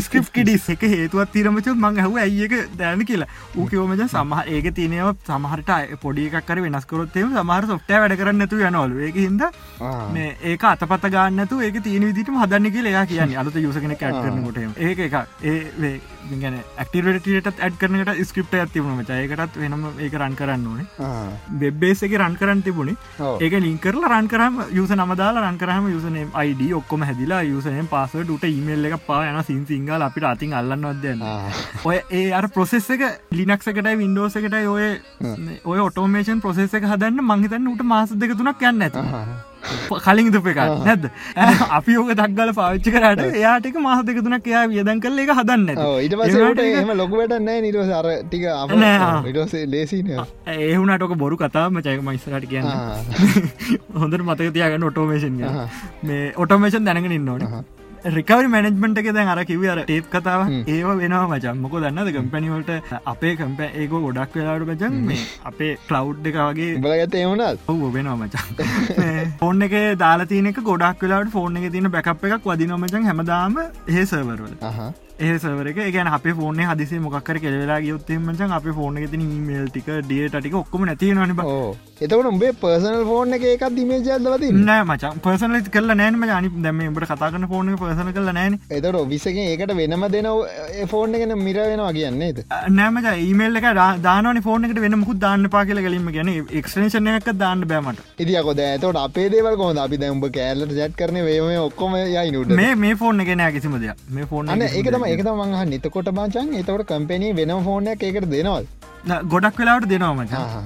ස්ක්‍රප් 0.05 0.32
කිඩිස් 0.38 0.69
එක 0.76 0.86
හේතුවත් 0.93 1.34
තිරමච 1.36 1.67
මං 1.74 1.99
හව 2.05 2.21
ඇයික 2.26 2.53
දැන 2.78 3.05
කියලා. 3.05 3.30
ඌකවමච 3.57 4.07
සමහ 4.07 4.41
ඒක 4.55 4.71
තියනව 4.80 5.11
සමහරට 5.28 5.97
පොඩිකක්කර 6.05 6.63
වෙනස්කරොත්තේම 6.67 7.36
සමහර 7.38 7.69
සොට්ට 7.74 7.93
වැඩ 8.05 8.17
කරන්න 8.21 8.41
නැතු 8.43 8.61
යනවලු. 8.69 9.03
ඒක 9.09 9.15
හිද 9.26 9.43
මේ 10.13 10.38
ඒක 10.53 10.63
අතපත 10.74 11.09
ගන්නතු 11.17 11.61
ඒක 11.67 11.82
තියන 11.89 12.07
විදිටම 12.09 12.39
හදන්න 12.43 12.71
කියලා 12.78 12.93
එයා 12.95 13.05
කියන්නේ. 13.11 13.38
අලුත 13.43 13.55
යුසකෙන 13.67 13.97
කැට්ටනකොට 13.97 14.57
ඒක 14.78 14.99
එක 15.09 15.19
ඒ 15.43 15.62
ගැන 16.34 16.57
ඇක්ටිවටට 16.78 17.59
ඇඩ් 17.59 17.78
කරනට 17.80 18.24
ස්ක්‍රප්ට 18.24 18.55
ඇතිවුණ 18.59 18.99
මචයකටත් 18.99 19.57
වෙනම 19.57 19.86
ඒක 19.99 20.16
රන් 20.16 20.36
කරන්න 20.36 20.68
ඕනේ. 20.68 20.88
වෙබ්බේස 21.59 22.03
එක 22.03 22.18
රන් 22.18 22.38
කරන්න 22.39 22.64
තිබුණේ. 22.64 22.97
ඒක 23.39 23.57
ලින්කරල 23.59 24.03
රන් 24.03 24.28
කරම 24.28 24.61
යුස 24.72 24.91
නමදාල 24.91 25.41
රන් 25.41 25.57
කරහම 25.57 25.89
යුසනේ 25.91 26.28
අයිඩ 26.34 26.64
ඔක්කොම 26.74 27.03
හැදිලා 27.03 27.41
යුසනයෙන් 27.43 27.88
පාසට 27.88 28.47
ඉමල් 28.49 28.86
එක 28.86 28.97
පා 29.07 29.22
යන 29.30 29.39
සිංසිංගල් 29.43 30.01
අපිට 30.01 30.26
අතින් 30.26 30.53
අල්ලන්නවදන්න 30.53 31.24
ඔය 31.84 31.97
ඒ 32.11 32.26
අර 32.34 32.49
ප්‍රොසෙස් 32.49 32.89
එක 32.89 33.05
ලිනක්සකටයි 33.32 33.95
වින්ඩෝස 33.97 34.38
එකටයි 34.39 34.68
ඔය 34.68 34.91
ඔය 35.66 35.80
ඔටෝමේෂන් 35.88 36.43
ප්‍රොසෙස් 36.43 36.74
එක 36.74 36.89
හදන්න 36.91 37.24
මංහිතන්න 37.24 37.74
උට 37.74 37.84
මාස 37.86 38.16
දෙක 38.16 38.38
තුනක් 38.38 38.70
යන්න 38.70 38.88
ඇත 38.88 39.01
කලින් 40.05 40.32
දුප 40.32 40.47
එක 40.53 40.61
නැද 40.82 41.09
අපි 41.80 41.97
ඕක 41.97 42.14
දක්ගල 42.14 42.53
පාච්චි 42.59 42.95
කරට 42.97 43.24
එයාටක 43.32 43.80
මාස 43.80 44.05
දෙක 44.05 44.22
තුනක් 44.26 44.49
එයා 44.53 44.64
වියදන් 44.68 45.03
කල 45.05 45.24
එක 45.26 45.34
හදන්න 45.38 45.84
ඉට 46.05 46.18
පසට 46.20 46.68
එම 46.84 46.95
ලොකුවට 46.97 47.38
නෑ 47.41 47.61
නිරස 47.68 47.93
අර 47.99 48.09
ටික 48.24 48.47
ඉටසේ 49.32 49.66
ලේසින 49.68 50.11
ඒහුණටක 50.47 51.16
බොරු 51.18 51.38
කතාම 51.38 51.82
චයක 51.82 52.01
මයිස්රට 52.03 52.49
කියන්න. 52.49 52.70
හොඳට 53.95 54.24
මතක 54.24 54.49
තියාගන්න 54.55 54.89
ඔටෝමේෂන් 54.89 55.39
මේ 56.03 56.34
ඔටෝමේෂන් 56.38 56.86
දැනගෙන 56.86 57.18
ඉන්න 57.20 57.30
ඕන 57.30 57.47
රිකවරි 58.06 58.47
මැනෙජ්මට 58.47 58.97
එක 58.97 59.08
දැන් 59.10 59.30
අර 59.30 59.43
කිව 59.45 59.62
අර 59.66 59.80
ටේප් 59.82 60.08
කතාව 60.10 60.41
ඒව 60.68 60.88
වෙනවා 60.93 61.28
මචන් 61.28 61.60
මොක 61.60 61.76
දන්නද 61.76 62.12
කම්පැනිවලට 62.12 62.72
අපේ 63.06 63.36
කම්ප 63.36 63.70
ඒක 63.74 63.93
ගොඩක් 63.97 64.36
වෙලාට 64.36 64.66
බජන් 64.72 64.97
මේ 65.04 65.22
අපේ 65.45 65.78
කලව් 65.86 66.28
එක 66.28 66.39
වගේ 66.41 66.74
බලගත 66.80 67.16
එමුණත් 67.16 67.64
ඔහු 67.68 67.91
වෙනවා 67.91 68.18
මචන් 68.18 69.32
ෆෝන් 69.39 69.62
එක 69.62 69.78
දාලාතිනක 69.97 70.62
ගොඩක් 70.64 71.01
වෙලාට 71.01 71.32
ෆෝන් 71.32 71.58
එක 71.58 71.72
තින 71.72 71.89
බැකප් 71.89 72.28
එකක් 72.30 72.51
වදිනොමචන් 72.51 73.10
හැමදාම 73.10 73.58
ඒ 73.88 74.06
සවරවල 75.14 75.24
ඒ 75.24 75.39
සවර 75.39 75.68
එක 75.68 75.93
ගැන 75.93 76.07
අප 76.09 76.24
ෆෝන 76.36 76.57
හදිසේ 76.59 76.99
මොක්කර 76.99 77.38
කෙලවෙලා 77.38 77.80
යොත්තෙමචන් 77.82 78.51
අප 78.51 78.64
ෆෝන 78.74 78.95
තින 79.07 79.24
මේල් 79.45 79.68
ටික 79.68 79.89
ඩියට 80.01 80.36
ටික 80.36 80.55
ඔක්කම 80.55 80.86
නැති 80.86 81.14
නනිබ 81.14 81.41
එතකට 81.99 82.26
උඹේ 82.26 82.53
පර්සනල් 82.53 83.03
ෆෝන් 83.05 83.34
එක 83.34 83.43
එකක් 83.45 83.66
දිමේජල්ලවති 83.72 84.49
නෑ 84.61 84.84
මචන් 84.84 85.20
පර්සනල 85.20 85.70
කල 85.70 85.93
නෑම 85.93 86.24
අනි 86.30 86.49
දැම 86.57 86.82
ට 86.95 87.09
කතාගන්න 87.11 87.47
ෆෝන 87.47 87.70
පර්සන 87.76 88.09
කල 88.11 88.30
නෑන. 88.30 88.57
එතට 88.70 88.95
ඔබිසක 88.95 89.28
ඒකට 89.36 89.74
වෙනම 89.74 90.07
දෙන 90.09 90.30
ෆෝන් 90.88 91.14
එකන 91.14 91.36
මිර 91.39 91.59
වෙනවා 91.61 91.91
කියන්නේද 91.91 92.41
නෑමච 92.72 93.09
ඒමල් 93.11 93.61
එක 93.61 93.70
දාන 94.01 94.41
ෆෝන 94.41 94.66
එකට 94.66 94.82
වෙන 94.82 94.97
මුකුත් 94.97 95.22
දාන්න 95.22 95.49
පා 95.49 95.64
කියල 95.66 95.80
ගලීම 95.80 96.09
ගැන 96.09 96.34
එක්ෂනේෂන 96.53 97.11
එක 97.14 97.32
දාන්න 97.36 97.64
බෑමට 97.66 98.01
ඉදිකොද 98.20 98.59
ඇතට 98.61 99.01
අපේ 99.03 99.30
දේවල් 99.30 99.57
කොහොද 99.57 99.78
අපි 99.80 100.01
දැම්ඹ 100.01 100.28
කෑල්ලට 100.32 100.76
ජැට් 100.76 100.97
කරන 100.97 101.22
වේම 101.24 101.53
ඔක්කොම 101.61 101.97
යයිනුට 102.01 102.55
මේ 102.55 102.76
මේ 102.78 102.97
ෆෝන් 102.97 103.22
එක 103.22 103.34
නෑ 103.36 103.53
කිසිම 103.53 103.80
දෙයක් 103.80 105.03
මේ 105.04 105.18
ෆෝන් 105.18 105.18
ඒකතම 105.18 105.43
ඒක 105.43 105.51
මංහ 105.51 105.66
නිතකොට 105.74 106.10
බාචන් 106.18 106.56
එතවට 106.62 106.88
කම්පැනී 106.89 107.36
වෙන 107.39 107.54
ෆෝනයක් 107.68 108.04
ඒකට 108.04 108.30
දෙනවල්. 108.34 108.66
ගොඩක් 109.32 109.58
වෙලාවට 109.60 109.88
දෙනවාම 109.91 110.20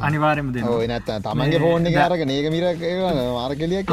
අනිවාරම 0.07 0.49
දෙ 0.55 0.61
නත 0.87 1.07
තමන්ගේ 1.23 1.59
ෆෝන් 1.63 1.87
යාරක 1.87 2.21
නේක 2.31 2.47
මිර 2.55 2.65
මාර්කලියක් 3.37 3.89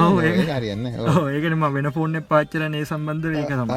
හරියන්න 0.50 0.84
ඒකනම 1.30 1.64
වෙන 1.76 1.88
ෆෝන් 1.94 2.18
පාච්චරනය 2.32 2.82
සම්බන්ධ 2.84 3.38
ඒක 3.38 3.52
තම 3.52 3.72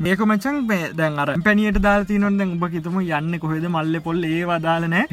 මේක 0.00 0.20
මචන් 0.28 0.56
දැන් 0.96 1.18
අර 1.18 1.28
පැනියට 1.44 1.80
දාතිනො 1.88 2.30
දැන් 2.38 2.54
උඹ 2.56 2.64
හිතම 2.70 2.98
යන්න 3.02 3.38
කොහෙද? 3.38 3.68
මල්ල 3.68 4.00
පොල් 4.00 4.24
ඒවා 4.24 4.58
දාලනෑ 4.60 5.04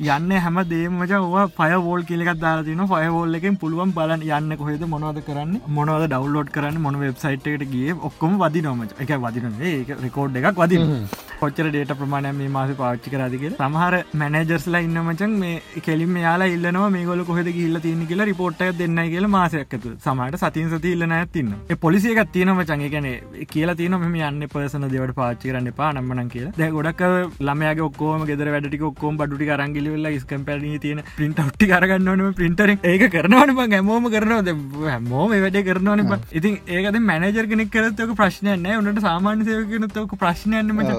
යන්න 0.00 0.32
හැම 0.38 0.60
දේමච 0.68 1.14
ඔවා 1.18 1.46
පය 1.52 1.70
වෝල් 1.86 2.02
කියලෙක් 2.02 2.32
දාතින 2.38 2.84
ෆයවෝල් 2.86 3.38
එකෙන් 3.38 3.56
පුළුවන් 3.56 3.94
බලන් 3.96 4.26
යන්න 4.30 4.58
කොහෙද 4.60 4.84
මොනවද 4.92 5.22
කරන්න 5.26 5.54
මොනවද 5.70 6.06
ඩවලෝඩ් 6.06 6.52
කරන්න 6.56 6.80
මොන 6.80 7.00
වෙබ්සයිට් 7.02 7.46
එකට 7.46 7.66
ගිය 7.72 7.96
ඔක්කොම 8.10 8.38
වදි 8.42 8.62
නොමච 8.62 8.94
එක 8.98 9.14
වදින 9.24 9.58
රෙකෝඩ් 10.04 10.40
එකක් 10.42 10.62
වදින 10.62 10.86
කොච්චර 11.40 11.66
ඩේට 11.68 11.92
ප්‍රමාණය 11.98 12.32
මේ 12.34 12.48
මාස 12.50 12.70
පාච්චි 12.76 13.12
කරදික 13.12 13.44
සමහර 13.50 13.94
මැන 14.14 14.32
මැනජර්ස්ලා 14.32 14.82
ඉන්න 14.82 14.98
මචන් 15.02 15.32
මේ 15.40 15.82
කෙලින් 15.84 16.16
යාලා 16.18 16.48
ඉල්ලනවා 16.54 16.88
මේගොල 16.90 17.22
කොහෙද 17.24 17.48
ගිල්ල 17.56 17.80
තියන්න 17.80 18.02
කියලා 18.06 18.26
රිපෝට්ට 18.26 18.78
දෙන්න 18.78 19.00
කියල 19.12 19.26
මාසයක් 19.28 19.76
ඇතු 19.76 19.92
සමට 19.96 20.40
සතින් 20.42 20.68
සති 20.72 20.92
ඉල්ලන 20.96 21.12
ඇතින්න 21.12 21.52
පොලිසිය 21.80 22.12
එකක් 22.14 22.32
තියන 22.32 22.52
මචන් 22.54 22.84
ගැන 22.94 23.08
කියලා 23.52 23.76
තියන 23.80 23.96
මෙම 24.02 24.16
යන්න 24.20 24.48
පසන 24.52 24.88
දෙවට 24.88 25.14
පාච්චි 25.14 25.50
කරන්න 25.50 25.70
පා 25.72 25.90
නම්මන 25.92 26.30
කියලා. 26.30 26.52
දැ 26.58 26.70
ගොඩක් 26.70 27.02
ළමයාගේ 27.40 27.86
ඔක්කෝම 27.86 28.26
ගෙදර 28.30 28.52
වැඩටි 28.54 28.82
ඔක්කෝම් 28.90 29.20
බඩුටි 29.20 29.50
කරංගිලිවෙල්ල 29.90 30.20
ස්කම්පැරී 30.22 30.78
තියෙන 30.84 31.02
පින්ට 31.16 31.38
ට්ටි 31.40 31.66
කරගන්නවනම 31.72 32.34
පින්ටර 32.40 32.70
ඒක 32.70 33.04
කරනවන 33.14 33.52
බ 33.56 33.66
හැමෝම 33.74 34.06
කරනවද 34.14 34.50
හැමෝම 34.86 35.34
වැඩ 35.34 35.58
කරනවන 35.68 36.02
ඉතින් 36.40 36.58
ඒකද 36.76 36.98
මැනජර් 37.10 37.48
කෙනෙක් 37.52 37.70
කරතක 37.76 38.14
ප්‍රශ්නයන්න 38.20 38.68
උනට 38.80 39.02
සාමාන්‍ය 39.06 39.46
සයකනතක 39.48 40.14
ප්‍රශ්නයන්න 40.22 40.74
මච. 40.76 40.90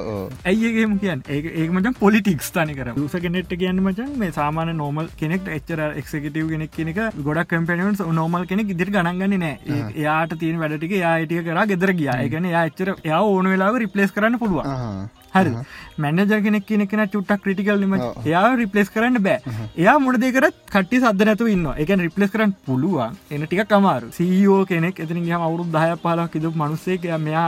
ඇයිගේම 0.45 0.97
කියන් 1.03 1.23
ඒ 1.27 1.41
ඒමචන් 1.63 1.97
පොලිටික්ස් 2.03 2.51
තනි 2.57 2.77
කර 2.79 2.93
සක 3.07 3.23
කෙනෙට් 3.27 3.55
කියන්න 3.63 3.83
මචන් 3.85 4.17
මේ 4.23 4.31
සාමාන 4.39 4.73
නෝමල් 4.81 5.09
කෙනෙක් 5.21 5.47
එච්චර 5.57 5.83
එක්කටව 6.03 6.51
කෙනෙක් 6.53 6.75
කෙනෙක 6.77 7.01
ගොඩක් 7.29 7.55
කම්පනිස් 7.55 8.03
නෝමල් 8.21 8.47
කෙනෙක් 8.51 8.75
ඉදිරි 8.75 8.97
ගණන්ගන්න 8.97 9.39
නෑ. 9.45 9.55
එයාට 10.01 10.37
තියෙන 10.43 10.61
වැඩටික 10.63 10.97
යායිටිය 10.99 11.43
කර 11.47 11.65
ගෙදර 11.73 11.93
ගියා. 12.01 12.19
එකන 12.27 12.51
යා 12.55 12.67
එච්චර 12.69 12.95
යා 13.05 13.23
ඕන 13.31 13.51
වෙලාව 13.53 13.81
රිපලස් 13.85 14.13
කරන්න 14.15 14.39
පුළුවන් 14.41 15.09
හරි. 15.33 15.51
මැනජ 15.97 16.33
කෙනෙක් 16.45 16.65
කෙනෙන 16.67 17.09
චුට්ටක් 17.09 17.43
ක්‍රටිකල්ලම 17.43 17.93
එයා 18.25 18.43
රිපලස් 18.55 18.89
කරන්න 18.89 19.19
බෑ. 19.27 19.39
එයා 19.77 19.97
මුණ 19.99 20.19
දෙකරත් 20.23 20.55
කට්ටි 20.73 21.01
සද 21.01 21.27
නැතු 21.29 21.47
ඉන්න 21.47 21.67
එක 21.83 21.93
රිපලස් 22.05 22.31
කරන්න 22.33 22.53
පුළුවන්. 22.67 23.17
එන 23.31 23.45
ටික 23.45 23.63
කමාරු 23.67 24.11
සීෝ 24.17 24.59
කෙනෙක් 24.65 24.99
එතින 24.99 25.21
හම 25.23 25.45
අවුරු 25.47 25.67
දහය 25.75 25.95
පාලක් 26.05 26.31
කිදු 26.33 26.51
මනුස්සේක 26.53 27.07
මෙයා 27.19 27.47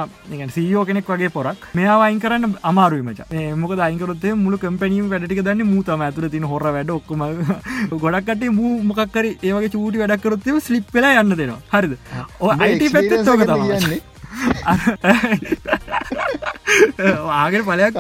සීෝ 0.50 0.86
කෙනෙක් 0.86 1.08
වගේ 1.08 1.30
පොරක්. 1.30 1.68
මෙයා 1.76 1.98
වයින් 2.04 2.20
කරන්න 2.20 2.58
අමාරුවමච 2.64 3.22
මොක 3.56 3.76
දයිකරොත්තේ 3.82 4.34
මුළු 4.36 4.58
කම්පැනීම 4.58 5.10
වැඩටික 5.10 5.44
දන්න 5.44 5.68
මූතම 5.74 6.02
ඇතුර 6.02 6.30
තින 6.30 6.50
හොර 6.54 6.64
වැඩ 6.70 6.96
ඔක්කම 7.00 7.28
ගොඩක්ට 8.04 8.48
මූ 8.60 8.74
මොකක්කර 8.84 9.26
ඒවගේ 9.26 9.74
චූටි 9.76 10.04
වැඩක්කරොත්තේ 10.04 10.60
ස්ලිප්පලා 10.62 11.14
යන්න 11.22 11.38
දෙනවා. 11.38 11.62
හරිද? 11.74 11.98
ඕ 12.40 12.52
අයිට 12.60 12.92
පැත් 12.94 13.14
තෝක 13.26 13.46
තමන්නේ 13.46 14.02
ආගෙන 17.34 17.64
පලයක් 17.68 17.96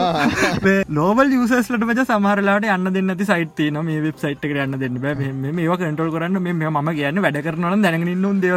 ලෝබල් 0.89 1.33
යුසස්ලට 1.33 1.85
මච 1.87 2.05
සමහරලාට 2.05 2.67
යන්න 2.67 2.93
දෙන්න 2.95 3.15
ති 3.17 3.25
සයිට 3.25 3.59
න 3.67 3.79
මේ 3.83 4.01
වෙබ් 4.01 4.17
සයිට් 4.17 4.45
එක 4.45 4.55
යන්න 4.57 4.77
දෙන්න 4.79 4.99
මේවා 4.99 5.77
කටල් 5.77 6.13
කරන්න 6.15 6.37
මේ 6.41 6.71
ම 6.71 6.91
කියන්න 6.91 7.23
වැඩ 7.25 7.41
කරනවන 7.41 7.85
දැනගන්න 7.85 8.25
ොන් 8.25 8.41
දෙව 8.41 8.55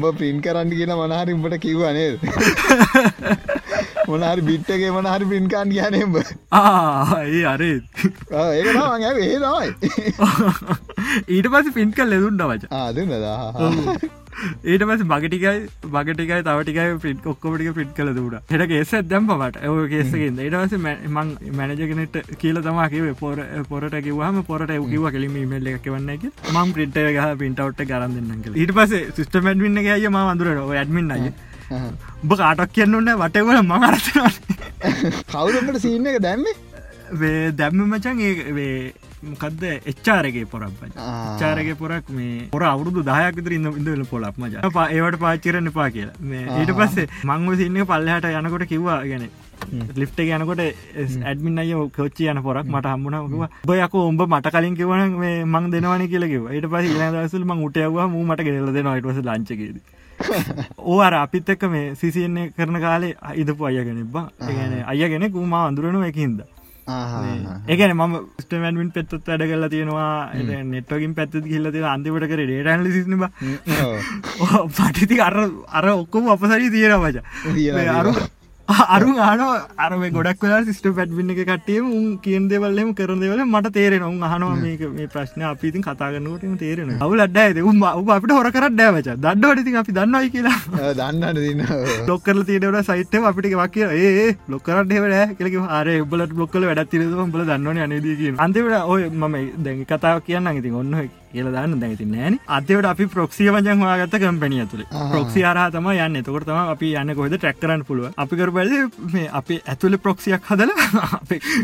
බ 0.00 0.12
පින් 0.18 0.42
කරන්න 0.42 0.70
කියන 0.72 0.94
මනහරිම්ට 0.96 1.60
කිව්වනේ 1.60 2.10
මොනහරි 4.08 4.46
බිට්ටගේ 4.48 4.92
මොනහරි 4.96 5.30
පින්කාන් 5.32 5.74
කියනෙම්බ 5.74 6.16
ඒ 6.18 7.42
අරේ. 7.46 7.76
ඒ 8.52 9.38
තමයි. 9.38 9.68
ඊට 11.28 11.50
පස 11.52 11.74
පින් 11.74 11.92
කල් 11.92 12.10
ලෙදුන්ට 12.12 12.42
වච 12.44 12.72
ආදනදා 12.72 13.36
ඊට 14.64 14.82
පස 14.82 15.02
බගටිකයි 15.04 15.52
බගටිකයි 15.94 16.42
තවටිකයි 16.42 16.98
පිට 17.04 17.26
ඔක්කොමටික 17.26 17.72
පිට් 17.78 17.90
කල 17.96 18.12
දුට 18.18 18.52
හෙට 18.52 18.64
ඒෙස 18.68 18.92
දැම්පමට 19.12 19.58
ඔය 19.68 19.86
කේසකින් 19.92 20.38
ඊටවස 20.38 20.76
මං 20.78 21.34
මැනජගෙනට 21.58 22.18
කියල 22.38 22.62
තමකිව 22.62 23.08
පොර 23.22 23.42
පොරට 23.70 23.98
කිවහම 24.06 24.40
පොරට 24.44 24.74
කිව 24.86 25.08
කලිම 25.10 25.36
මෙල්ල 25.52 25.72
එක 25.72 25.88
වන්න 25.88 26.14
එක 26.16 26.28
මං 26.54 26.74
පිට්ට 26.78 27.02
ගහ 27.18 27.28
පින්ටවට් 27.42 27.84
කරන්න 27.90 28.32
ඊට 28.54 28.74
පස 28.78 28.96
සිස්ටමැට් 29.18 29.64
වන්න 29.64 29.84
ගය 29.84 30.00
ම 30.08 30.20
අඳුරට 30.24 30.74
ඇඩමින් 30.76 31.14
අය 31.16 31.32
උඹ 31.70 32.32
කාටක් 32.34 32.72
කියන්නන්න 32.72 33.10
වටවල 33.22 33.60
ම 33.62 33.72
අරතන 33.88 34.30
කවුරට 35.28 35.82
සිීන්න 35.82 36.06
එක 36.06 36.22
දැම්මේ? 36.22 36.56
වේ 37.14 37.52
දැම්ම 37.52 37.84
මචන් 37.86 38.20
ඒ 38.24 38.92
මොකක්ද 39.22 39.62
එච්චාරගේ 39.92 40.46
පොරක් 40.46 40.86
චාරගේ 41.40 41.74
පොරක් 41.74 42.08
මේ 42.10 42.46
පොර 42.52 42.62
අවුදු 42.70 43.02
දහයක් 43.02 43.40
විතර 43.40 43.56
ඉන්න 43.56 43.72
ඉඳල 43.72 44.06
පොලක් 44.12 44.38
මජ 44.38 44.62
ඒවට 44.62 45.20
පාචිරන්න 45.24 45.72
පා 45.72 45.90
කියලා. 45.90 46.16
මේ 46.20 46.46
ඊට 46.60 46.72
පස්සේ 46.78 47.06
මංව 47.24 47.60
සින්න 47.60 47.84
පල්ලහට 47.92 48.32
යනකොට 48.32 48.66
කිව්වා 48.72 49.02
ගැන 49.04 49.28
ලිප්ට 49.96 50.20
යනකොට 50.24 50.62
ඇඩමින් 50.62 51.58
අය 51.58 51.74
කොච්චි 51.98 52.30
යන 52.32 52.42
පොරක් 52.42 52.66
මට 52.66 52.94
හම්බුණාව 52.94 53.26
බයක 53.66 53.94
උඹ 54.02 54.22
මට 54.28 54.54
කලින් 54.56 54.78
කිවන 54.80 55.20
මේ 55.22 55.44
මං 55.44 55.70
දෙනවන 55.74 56.08
කියලකිව 56.14 56.50
ඊට 56.54 56.68
පස 56.72 56.92
දසල් 57.14 57.44
මං 57.44 57.64
උටයවා 57.68 58.08
මට 58.08 58.46
ගෙනල 58.48 58.72
දෙන 58.72 58.92
අයිටවස 58.94 59.24
ලංචකේද 59.24 59.78
ඕ 60.78 61.00
අර 61.06 61.14
අපිත් 61.14 61.48
එක්ක 61.54 61.62
මේ 61.72 61.94
සිසින්නේ 61.94 62.52
කරන 62.56 62.80
කාලේ 62.80 63.16
ඉදපු 63.42 63.66
අයගෙන 63.70 64.04
බා. 64.14 64.28
ගැන 64.40 64.72
අයගෙන 64.86 65.32
කුමා 65.32 65.66
අඳුරනු 65.70 66.00
එකහින්ද 66.10 66.40
ඒකන 67.68 67.92
ම 67.94 68.14
ස්ටමන්මින් 68.42 68.90
පෙත්තත් 68.96 69.12
වැඩ 69.28 69.42
කල්ලා 69.50 69.68
තියෙනවා. 69.68 70.32
නෙට්වකින් 70.72 71.12
පැත්ත 71.18 71.34
කියල්ල 71.50 71.70
තියෙන 71.74 71.88
අන්තිමට 71.94 72.26
කර 72.30 72.42
ඩේටන්ල 72.48 72.88
සිස්නබ 72.96 73.22
පටිති 74.78 75.20
අර 75.28 75.36
අර 75.78 75.86
ඔක්කොම 75.94 76.32
අපසරි 76.34 76.70
තියෙන 76.76 76.98
වච 77.04 77.16
අරු 78.00 78.12
අරු 78.68 79.12
ආන 79.18 79.40
අරම 79.78 80.02
ගොඩක් 80.12 80.42
වෙලා 80.42 80.64
සිස්ට 80.64 80.86
පැට්වින්න 80.90 81.30
එක 81.34 81.40
කටේ 81.42 81.80
උන් 81.80 82.18
කියෙන් 82.18 82.48
දෙවල්ලම 82.48 82.90
කරන 82.94 83.20
දෙවල 83.20 83.40
මට 83.44 83.72
තේරෙන 83.72 84.02
උන් 84.02 84.18
අහනවා 84.20 84.56
මේක 84.56 84.82
මේ 84.90 85.06
ප්‍රශ්න 85.06 85.44
අපිතින් 85.44 85.82
කතාගන්නටම 85.82 86.56
තේරෙන 86.58 86.90
අවුල 86.98 87.24
අඩ්ඩයි 87.26 87.64
උම 87.64 87.80
ඔබ 87.82 88.10
අපිට 88.10 88.34
හොර 88.38 88.50
කරට 88.50 88.76
දෑවච 88.76 89.08
දන්නවටති 89.16 89.74
අපි 89.74 89.92
දන්නවයි 89.92 90.32
කියලා. 90.34 90.58
දන්නන්න 90.98 91.64
ලොක්කරල 92.06 92.42
තියෙනවට 92.44 92.90
සයිට්ම 92.90 93.30
අපිට 93.30 93.48
වකිය 93.54 93.86
ඒ 94.02 94.26
ලොක්කරට 94.48 94.92
හෙවට 94.92 95.36
කෙලෙක 95.38 95.56
ආර 95.70 95.88
බල 96.06 96.26
ලොක්කල 96.34 96.68
වැඩත් 96.70 96.92
තිරම 96.92 97.32
බල 97.32 97.46
දන්නවන 97.46 97.80
අනදීක 97.86 98.22
අන්තිවට 98.38 98.84
ඔය 98.86 99.08
මම 99.12 99.38
දැන් 99.60 99.80
කතාව 99.86 100.20
කියන්න 100.22 100.52
ඉතින් 100.54 100.76
ඔන්න 100.76 101.00
කියල 101.28 101.50
දන්න 101.50 101.80
දැති 101.80 102.06
නෑන. 102.06 102.38
අතවට 102.50 102.86
අපි 102.86 103.08
ප්‍රක්සිය 103.08 103.50
වජන් 103.50 103.82
වාගත්ත 103.82 104.18
කම්පැනිය 104.18 104.66
තුළ 104.66 104.86
ප්‍රක්සි 105.08 105.44
ආරහතම 105.44 105.90
යන්න. 105.90 106.22
තකොටතම 106.22 106.62
අපි 106.66 106.94
යන්න 106.96 107.14
කොහෙද? 107.14 107.38
ටැක්කරන්න 107.38 107.84
පුළුව 107.84 108.12
අපි 108.18 108.36
කර 108.36 108.50
බැල 108.52 108.72
මේ 109.08 109.28
අපේ 109.32 109.60
ඇතුල 109.66 109.96
ප්‍රක්සියක් 109.98 110.48
හදල 110.48 110.72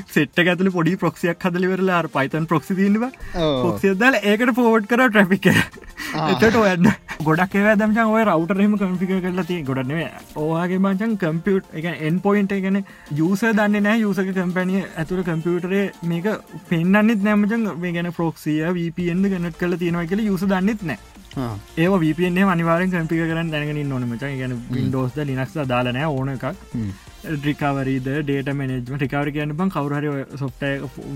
සෙට්ට 0.08 0.42
ඇතුල 0.44 0.70
පොඩි 0.70 0.96
ප්‍රක්සියක් 0.96 1.46
හදලිවරලා 1.46 2.02
පයිතන් 2.10 2.46
ප්‍රක්සි 2.46 2.76
තින්නවා 2.76 3.10
පොක්සිය 3.62 3.94
දල 3.96 4.20
ඒකට 4.22 4.54
පෝට් 4.56 4.88
කර 4.88 5.04
ට්‍රපික 5.08 5.50
එතට 5.50 6.56
ඔයන්න 6.56 6.90
ගොඩක් 7.22 7.56
ඒව 7.56 7.68
දමචන් 7.74 8.12
ඔය 8.12 8.24
රවටරම 8.24 8.76
කම්පික 8.76 9.12
කරලා 9.18 9.46
තිය 9.46 9.62
ගොඩනේ 9.62 10.08
ඕගේ 10.36 10.80
මචන් 10.80 11.16
කම්පියුට් 11.18 11.74
එක 11.74 11.88
එන් 12.00 12.20
පොයින්ට 12.20 12.54
ගැන 12.58 12.80
යුස 13.12 13.44
දන්න 13.50 13.82
නෑ 13.82 14.00
යුසක 14.00 14.30
කම්පැනිය 14.30 14.84
ඇතුළ 14.94 15.24
කම්පියුටරේ 15.24 15.84
මේක 16.04 16.28
පෙන්න්නෙත් 16.68 17.22
නෑමචන් 17.22 17.68
මේ 17.78 17.92
ගැන 17.92 18.12
ප්‍රෝක්සිය 18.12 18.60
වපන්ද 18.70 19.32
ගැනට 19.54 19.62
කල 19.62 19.76
තියෙනවා 19.82 20.06
කියල 20.10 20.26
යුස 20.26 20.44
දන්නෙත් 20.52 20.82
නෑ. 20.90 20.98
ඒ 21.82 21.88
වපන 21.92 22.38
අනිවාරෙන් 22.50 22.92
කම්පික 22.92 23.24
කරන්න 23.30 23.50
දැනගෙන 23.54 23.88
නොනමච 23.88 24.28
ගැන 24.42 24.60
වින්ඩෝස්ද 24.76 25.18
ලිනක්ස් 25.30 25.58
දාලනෑ 25.72 26.12
ඕන 26.18 26.36
එකක්. 26.36 26.46
රිකවරීද 27.44 28.08
ඩේට 28.26 28.48
මනජම 28.54 28.98
රිකවර 29.02 29.28
කියන්න 29.36 29.54
බං 29.58 29.70
කවරහරි 29.74 30.10
සොෆ්ටය 30.42 30.70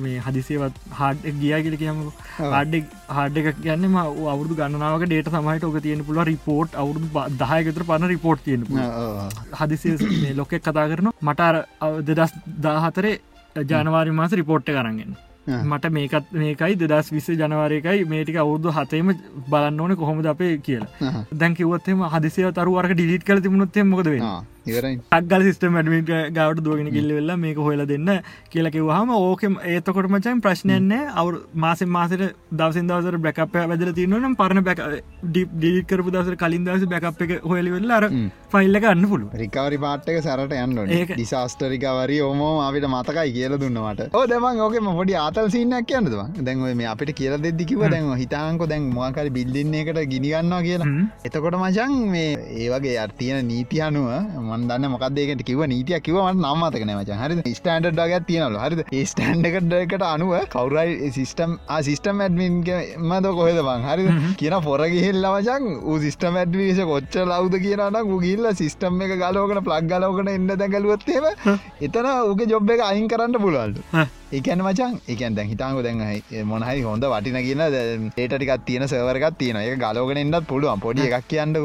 මේ 0.05 0.23
හදිසියවත් 0.27 0.81
හාඩ් 1.01 1.27
ගිය 1.43 1.53
කියල 1.67 1.77
කියම 1.83 2.01
හාඩ්ඩ 2.39 2.97
හාඩ 3.17 3.41
එකක් 3.43 3.61
කියන්නම 3.67 3.99
අවුදු 4.35 4.59
ගන්නාවක 4.61 5.07
ඩේට 5.07 5.31
සමයිට 5.35 5.69
ඕක 5.69 5.79
තියෙන 5.87 6.05
පුල 6.09 6.23
රිපෝට් 6.31 6.81
අවුදු 6.83 7.27
දහයකතර 7.43 7.87
පන 7.93 8.11
රිපෝට් 8.15 8.45
තියෙන 8.49 8.65
හදිසිය 9.61 10.35
ලොකෙක් 10.41 10.67
කතා 10.69 10.89
කරන 10.93 11.13
මට 11.21 11.51
දෙදස් 12.11 12.37
දාහතරේ 12.67 13.17
ජනවාරි 13.73 14.19
මාස 14.21 14.39
රිපෝට්ට 14.41 14.77
කරගෙන් 14.77 15.17
මට 15.49 15.93
මේකත් 15.93 16.33
මේකයි 16.35 16.79
දෙදස් 16.83 17.11
විස්ස 17.13 17.31
ජනවාරයකයි 17.33 18.05
මේටික 18.07 18.39
අවුදු 18.39 18.73
හතේම 18.73 19.15
බලන්න 19.49 19.81
ඕන 19.81 19.97
කොහොමද 19.97 20.27
අපේ 20.27 20.53
කියලා. 20.61 21.25
දැන් 21.35 21.55
කිවත්තම 21.55 22.05
හදිසිය 22.09 22.53
තරුවරක 22.53 22.95
ඩිලිට 22.95 23.25
කල 23.25 23.41
තිබුණොත්තේ 23.41 23.85
මොකද 23.87 24.09
වෙන 24.09 24.25
ටක්ගල් 24.67 25.45
සිස්ටම 25.45 25.77
ඇඩමිට 25.77 26.11
ගවට 26.31 26.65
දුවගෙන 26.65 26.91
කිල්ල 26.93 27.13
වෙල්ල 27.19 27.33
මේක 27.37 27.59
හොල 27.59 27.85
දෙන්න 27.87 28.11
කියලකිවහම 28.51 29.13
ඕකම 29.17 29.57
ඒතකොට 29.67 30.09
මචන් 30.09 30.43
ප්‍රශ්නයන්නේ 30.43 31.01
අවු 31.15 31.41
මාසෙන් 31.57 31.89
මාසට 31.89 32.25
දවසින් 32.53 32.91
දවසර 32.91 33.19
බැකප 33.19 33.57
වැදල 33.65 33.93
තියනම් 33.93 34.37
පරණ 34.37 34.65
බැක 34.65 34.83
ඩිට 35.25 35.87
කරපු 35.87 36.11
දවසර 36.11 36.37
කලින් 36.37 36.67
දවස 36.67 36.87
බැකප් 36.87 37.25
එක 37.27 37.35
හොලි 37.45 37.75
වෙල්ල 37.77 37.91
අර 37.91 38.09
ෆයිල්ල 38.53 38.77
ගන්න 38.83 39.05
පුළු 39.11 39.27
රිකවරි 39.41 39.79
පාට්ක 39.83 40.19
සරට 40.19 40.53
යන්න 40.59 40.79
ඩිසාස්ටරිකවරි 41.11 42.19
ඕමෝ 42.27 42.53
අපිට 42.67 42.87
මතකයි 42.93 43.33
කියල 43.37 43.55
දුන්නවට 43.63 44.15
ඕ 44.19 44.25
දෙමන් 44.33 44.61
ඕකම 44.67 44.89
පොඩි 44.99 45.17
ආතල් 45.23 45.49
සින්නක් 45.55 45.89
කියන්නදවා 45.91 46.27
දැන්ව 46.47 46.69
මේ? 46.81 46.89
අපිට 46.93 47.13
කියල 47.19 47.35
දෙදිකිව 47.45 47.83
දැන් 47.95 48.09
හිතාංකො 48.23 48.69
දැන් 48.71 48.87
මොකරි 48.99 49.31
බිල්ලින්නේ 49.37 49.83
එකට 49.85 50.01
ගිනිගන්නවා 50.13 50.61
කියලා. 50.67 50.89
එතකොට 51.27 51.59
මචන් 51.61 51.93
මේ 52.15 52.31
ඒවගේ 52.65 52.97
අර්තියන 53.05 53.43
නීති 53.51 53.83
අනුව 53.89 54.09
මන්දන්න 54.45 54.89
මොකක්දේකට 54.95 55.45
කිව 55.51 55.61
නීතිය 55.75 56.01
කිවමට 56.07 56.41
නම්මතක 56.45 56.87
නෑමච 56.91 57.13
හරි 57.23 57.55
ස්ටන්ඩ් 57.59 57.91
ඩගත් 57.93 58.27
තියනලු 58.31 58.65
හරිද? 58.65 58.83
ඒ 58.93 59.05
ස්ටන්ඩකට්කට 59.13 60.07
අනුව 60.13 60.33
කවුරයි 60.57 61.13
සිිස්ටම් 61.19 61.59
සිිස්ටම් 61.89 62.25
ඇඩමින් 62.27 62.59
මද 63.11 63.35
කොහෙද 63.41 63.61
බං 63.69 63.87
හරි 63.91 64.09
කියන 64.41 64.59
පොරගිහිල්ලවචන් 64.69 65.71
ූ 65.83 66.01
සිිස්ටම 66.07 66.43
ඇඩ්විස 66.45 66.83
කොච්ච 66.93 67.23
ලවද? 67.27 67.55
කියනට 67.59 68.03
ගුගිල්ල 68.39 68.55
සිිස්ටම් 68.55 69.01
එක 69.01 69.15
ගලෝකට 69.17 69.63
ප්ලක් 69.63 69.89
ගලෝකට 69.91 70.31
එන්න 70.31 70.53
දැගලුවත්තේම 70.53 71.27
එතන 71.81 72.09
ඕක 72.13 72.47
ජොබ් 72.47 72.71
එක 72.71 72.83
අයින් 72.83 73.09
කරන්න 73.09 73.41
පුළුවන්ට 73.41 74.18
ඒකැන 74.33 74.63
මචන් 74.63 74.95
එකන් 75.09 75.37
දැන් 75.37 75.49
හිතාංගු 75.51 75.83
දැන් 75.83 76.01
මොනහයි 76.47 76.83
හොඳ 76.83 77.05
වටින 77.05 77.39
කියන 77.47 77.63
ඒටටිකත් 77.65 78.65
තියෙන 78.67 78.85
සවරකත් 78.87 79.39
තියෙන 79.41 79.61
එක 79.61 79.79
ගලෝගෙන 79.83 80.21
එන්නත් 80.23 80.49
පුළුවන් 80.51 80.83
පොඩි 80.85 81.07
එකක් 81.09 81.29
කියන්න 81.33 81.57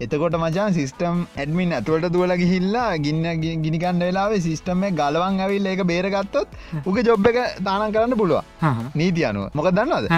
එතකොට 0.00 0.36
මචන් 0.40 0.76
සිිස්ටම් 0.78 1.24
ඇඩමින් 1.36 1.72
ඇතුවට 1.78 2.10
දුවල 2.14 2.36
ගිහිල්ලා 2.42 2.88
ගින්න 2.98 3.24
ගිනිකන්න 3.64 4.04
වෙලාවේ 4.04 4.40
සිිස්ටම 4.40 4.84
ගලවන් 5.00 5.40
ඇවිල් 5.40 5.70
ඒක 5.72 5.84
බේරගත්තොත් 5.92 6.58
උක 6.84 6.98
ජොබ් 7.08 7.30
එක 7.32 7.38
තානන් 7.64 7.92
කරන්න 7.94 8.18
පුළුව 8.18 8.42
නීති 8.94 9.24
අනුව. 9.24 9.48
මොක 9.54 9.70
දන්නවද? 9.70 10.08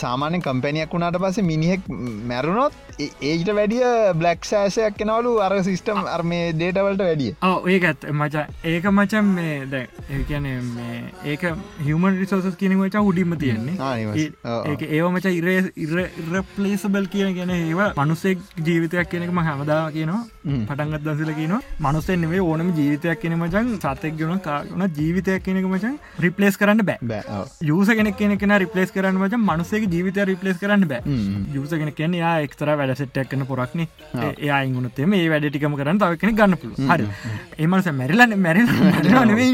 සාමානෙන් 0.00 0.42
කම්පැනියක් 0.42 0.92
වුණට 0.92 1.18
පස 1.18 1.38
මිනිහෙක් 1.42 1.86
මැරුණොත් 2.30 2.72
ඒට 2.98 3.48
වැඩිය 3.50 3.86
බ්ලක් 4.14 4.44
සෑසයක් 4.44 4.98
කෙනවලු 4.98 5.32
අර 5.40 5.56
සිිස්ටම් 5.62 6.02
අර්ම 6.08 6.34
ඩේටවලට 6.52 7.02
වැඩිය. 7.02 7.32
ඒක 7.68 7.84
ඇත් 7.84 8.06
මචා 8.12 8.46
ඒක 8.64 8.90
මචන් 8.92 9.32
මේ 9.36 9.56
දැ 9.66 9.86
ඒකන 10.24 10.46
ඒක 11.32 11.44
හමන් 11.86 12.18
රිසෝසස් 12.20 12.56
කියන 12.60 12.74
මචා 12.80 13.02
උඩිම 13.10 13.34
තියෙන්නේ. 13.42 13.76
ඒ 14.70 14.88
ඒව 14.96 15.06
මචා 15.16 15.32
ඉර 15.40 15.48
ඉරපලේසබල් 15.84 17.06
කියන 17.14 17.34
ගැන 17.38 17.52
ඒවා 17.56 17.90
මනුස්සෙක් 18.00 18.38
ජීවිතයක් 18.68 19.10
කෙනෙකම 19.14 19.40
හැමදා 19.48 19.80
කියනවා. 19.96 20.22
පටන්ගත් 20.68 21.02
දසල 21.06 21.32
කියන 21.40 21.54
මනුස්සෙන් 21.86 22.24
නෙවේ 22.24 22.42
ඕනම 22.48 22.72
ජීවිතයක් 22.78 23.20
කෙන 23.24 23.36
මචන් 23.38 23.72
සතෙක් 23.76 24.16
ගන 24.20 24.40
කාගන 24.48 24.86
ජීවිතයක් 24.98 25.44
කෙනෙක 25.48 25.66
මචන් 25.72 25.96
රිපලේස් 26.26 26.60
කරන්න 26.62 26.84
බෑ. 26.90 26.98
යස 27.72 27.94
කෙනෙ 27.98 28.36
කෙන 28.42 28.56
රිපලේස් 28.64 28.94
කරන්න 28.96 29.20
මච 29.22 29.42
මනුසේ 29.48 29.82
ජීවිත 29.94 30.22
රිපලේස් 30.32 30.58
කරන්න 30.62 30.88
බෑ. 30.92 31.02
යුස 31.54 31.70
කෙන 31.80 31.92
කෙන 32.00 32.14
යා 32.22 32.34
එක්තර 32.46 32.68
වැඩ 32.80 32.94
සෙට්ටක් 33.00 33.30
කන 33.32 33.46
පොරක්න 33.50 33.84
ඒ 33.84 34.50
අයිගුණතේ 34.58 35.06
මේ 35.12 35.28
වැඩ 35.32 35.48
ටිකම 35.50 35.76
කරන්න 35.80 35.98
තව 36.02 36.20
කෙන 36.22 36.36
ගන්න 36.40 36.58
පුළුව 36.62 36.78
හරි. 36.90 37.06
ඒමනස 37.62 37.88
මැරිලන්න 38.00 38.34
මැරි 38.44 38.62
නෙවෙයි 39.30 39.52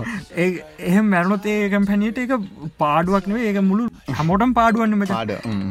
එහ 0.88 1.00
මැරුණොත් 1.04 1.46
ඒකම් 1.46 1.86
පැනියට 1.90 2.18
එක 2.18 2.32
පාඩුවක් 2.78 3.28
නේ 3.28 3.46
ඒක 3.48 3.60
මුළු 3.62 3.88
හමෝටම් 4.18 4.54
පාඩුවන්න 4.54 4.96
මච. 4.98 5.10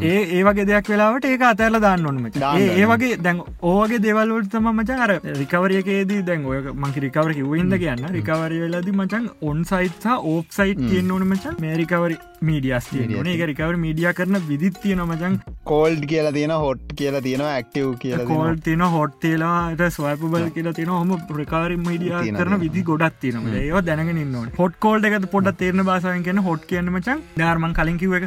ඒ 0.04 0.22
ඒවගේ 0.38 0.68
දෙයක් 0.72 0.90
වෙලාවට 0.90 1.30
ඒක 1.32 1.46
අතැරල 1.50 1.80
දාන්න 1.80 2.06
ඔන්නම 2.06 2.30
ඒ 2.76 2.86
වගේ 2.86 3.18
දැන් 3.20 3.42
ඕගේ 3.64 4.00
දෙවල්ලට 4.00 4.52
තම 4.52 4.70
මචන් 4.74 5.04
අර 5.08 5.12
රිකවරියකේදී 5.42 6.22
දැන් 6.24 6.46
ඔය 6.46 6.62
මංකි 6.76 7.06
රිකවර 7.08 7.34
කිවයින්ද 7.34 7.78
කියන්න. 7.78 8.06
රිකවරය 8.18 8.62
වෙලදි 8.66 8.92
මචන් 8.94 9.30
ඔන් 9.44 9.64
සයිත් 9.66 10.08
ඕප් 10.14 10.48
සයිට් 10.52 10.82
තියෙන් 10.86 11.12
ඕන 11.12 11.28
මචන් 11.28 11.60
මේ 11.60 11.76
රිකවරි 11.78 12.18
මීඩියස් 12.42 12.88
තියන 12.90 13.28
එක 13.28 13.44
රිකවර 13.50 13.78
මීඩිය 13.78 14.12
කරන 14.14 14.38
විදිත් 14.48 14.80
තියෙන 14.82 15.02
මචන් 15.06 15.38
කෝල්ඩ් 15.66 16.06
කියලා 16.06 16.34
තියෙන 16.34 16.54
හොට් 16.58 16.84
කියලා 16.96 17.22
තියෙනවා 17.22 17.54
ඇක්ටව් 17.54 17.94
කියලා 18.00 18.28
කෝල් 18.28 18.60
තින 18.66 18.84
හොට්තේලාට 18.96 19.84
ස්වයිපබල් 19.92 20.50
කියලා 20.52 20.74
තින 20.74 20.92
හොම 20.92 21.14
ප්‍රකාරි 21.30 21.78
මීඩිය 21.80 22.14
කරන 22.38 22.58
විදි 22.60 22.84
ගොඩත් 22.84 23.20
තියන 23.22 23.50
ඒවා 23.56 23.84
දැනගෙන 23.84 24.15
න්න 24.18 24.52
හොට 24.60 24.76
කෝල්ඩ 24.86 25.08
එක 25.10 25.28
පොඩ 25.34 25.50
තේරන 25.62 25.84
බාසායෙන් 25.90 26.26
කියන 26.28 26.42
හොට් 26.48 26.66
කියන්න 26.72 26.92
මචන් 26.94 27.24
ධර්මන් 27.40 27.76
කලින් 27.80 27.98
කිව 28.02 28.16
එක. 28.20 28.26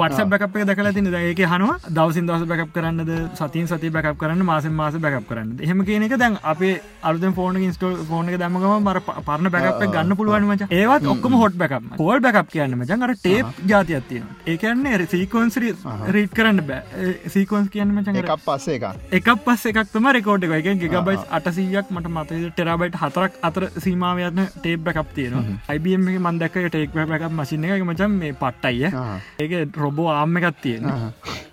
වටස 0.00 0.28
බැකප් 0.32 0.58
දකලා 0.70 0.92
තින 0.98 1.10
ඒක 1.14 1.42
හනවා 1.52 1.78
දවසින් 1.98 2.28
දවස 2.30 2.48
බැකප් 2.52 2.72
කරන්නද? 2.76 3.12
සතින් 3.40 3.68
සති 3.72 3.92
බැකප් 3.96 4.18
කරන්න? 4.22 4.44
මාසෙන් 4.50 4.74
මාස 4.80 4.98
බැකප් 5.06 5.28
කරන්න 5.30 5.64
එහෙම 5.68 5.84
කියන 5.88 6.06
එක 6.08 6.16
දැන් 6.22 6.38
අපේ 6.52 6.74
අලුත 7.02 7.26
ෆෝන 7.38 7.60
ඉස්ටෝ 7.62 7.92
ෆෝන 8.10 8.32
එක 8.32 8.38
දමගම 8.42 8.88
මර 8.88 9.02
පරණ 9.28 9.52
බැකප් 9.56 9.84
ගන්න 9.96 10.16
පුළුවන් 10.20 10.48
මච. 10.50 10.70
ඒවත් 10.80 11.10
ඔක්කම 11.14 11.38
හොට් 11.42 11.58
බැකප් 11.62 11.90
කෝල් 12.00 12.24
බැකප් 12.26 12.52
කියන්න 12.54 12.78
මචන් 12.78 13.06
අර 13.08 13.14
ටේප් 13.24 13.62
ජාතියක් 13.72 14.08
තියෙන 14.10 14.26
ඒකන්නේ 14.54 15.06
සීකොන්සරි 15.14 15.74
රීට් 16.16 16.34
කරන්න 16.38 16.64
බෑ. 16.68 17.14
සීකොන්ස් 17.34 17.70
කියන්න 17.74 17.94
මචන් 17.96 18.20
එකක් 18.22 18.34
පස්සේ 18.46 18.78
එක 18.78 19.20
එකක් 19.20 19.44
පස් 19.46 19.66
එකක්තම 19.72 20.10
රෙකෝඩ් 20.18 20.48
එක. 20.48 20.56
එක 20.58 20.80
ගිගබයිස් 20.82 21.22
අටසීයක් 21.38 21.92
මට 21.94 22.12
මත 22.14 22.40
ටෙරබයිට් 22.56 22.98
හතරක් 23.02 23.38
අතර 23.48 23.68
සීමාවයන 23.84 24.40
ටේප් 24.58 24.84
බැකප් 24.86 25.14
තියෙන 25.28 25.58
අයිබම 25.68 26.08
එක 26.08 26.18
මන්දක් 26.20 26.56
ටේක් 26.66 26.94
බැකප් 26.94 27.32
මසින 27.32 27.64
එක 27.66 27.84
මචන් 27.84 28.16
මේ 28.20 28.32
පට්ටයිය 28.34 28.90
ඒක 29.38 29.76
රොබෝ 29.76 30.08
ආම්ම 30.12 30.40
එකක් 30.40 30.62
තියෙන 30.62 30.88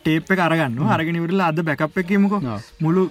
ටේප් 0.02 0.32
එක 0.32 0.40
අරගන්න 0.40 0.82
අරගෙනවිරල 0.90 1.42
අද 1.42 1.62
බැකප් 1.64 1.98
එකමුක 1.98 2.36
මුළු 2.80 3.06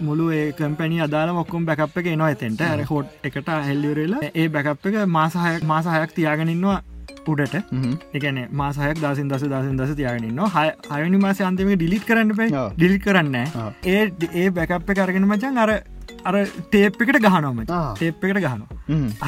මුළු 0.00 0.26
ඒ 0.32 0.44
කම්පැනි 0.54 1.00
අදාල 1.02 1.34
මොක්කුම් 1.34 1.66
බැකප් 1.66 2.02
එක 2.02 2.12
එනවා 2.14 2.28
ඇතෙන්ට 2.28 2.60
ඇර 2.62 2.84
හෝට් 2.86 3.30
එකට 3.30 3.54
හෙල්ලිවරලා 3.68 4.34
ඒ 4.34 4.50
බැකප් 4.50 4.86
එක 4.86 5.00
මාසහයක් 5.10 5.64
මාසහයක් 5.66 6.14
තියාගෙනන්නවා 6.14 6.82
උඩට. 7.26 7.56
එකන 8.14 8.38
මාසහයක් 8.52 9.00
දසින් 9.02 9.28
දස 9.28 9.44
දසින් 9.44 9.76
දස 9.76 9.94
තියාගෙනන්න 9.96 10.40
හය 10.54 10.66
අයනි 10.90 11.18
මාස 11.18 11.40
අන්තම 11.40 11.72
ඩිලිට් 11.74 12.06
කරන්න 12.06 12.32
පයි 12.32 12.48
ඩිලිට් 12.76 13.04
කරන්න 13.04 13.36
ඒ 13.86 14.02
ඒ 14.34 14.48
බැකප් 14.52 14.90
එක 14.90 14.98
අරගෙන 14.98 15.26
මචන් 15.26 15.58
අර 15.58 15.72
අර 16.28 16.34
ටේප් 16.72 16.98
එකට 17.04 17.20
ගහනොම 17.26 17.62
ටේප් 17.68 18.24
එකට 18.26 18.40
ගහනවා. 18.46 18.68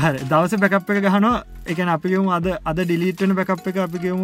හර. 0.03 0.15
දවස 0.33 0.61
බැකප් 0.65 0.91
එක 0.95 1.01
ගහනවා. 1.07 1.37
එකන 1.73 1.91
අපිගේම 1.95 2.29
අද 2.37 2.47
අද 2.71 2.79
ඩිලිට්න 2.83 3.35
බැකප් 3.39 3.67
එක 3.73 3.81
අපිගේම 3.87 4.23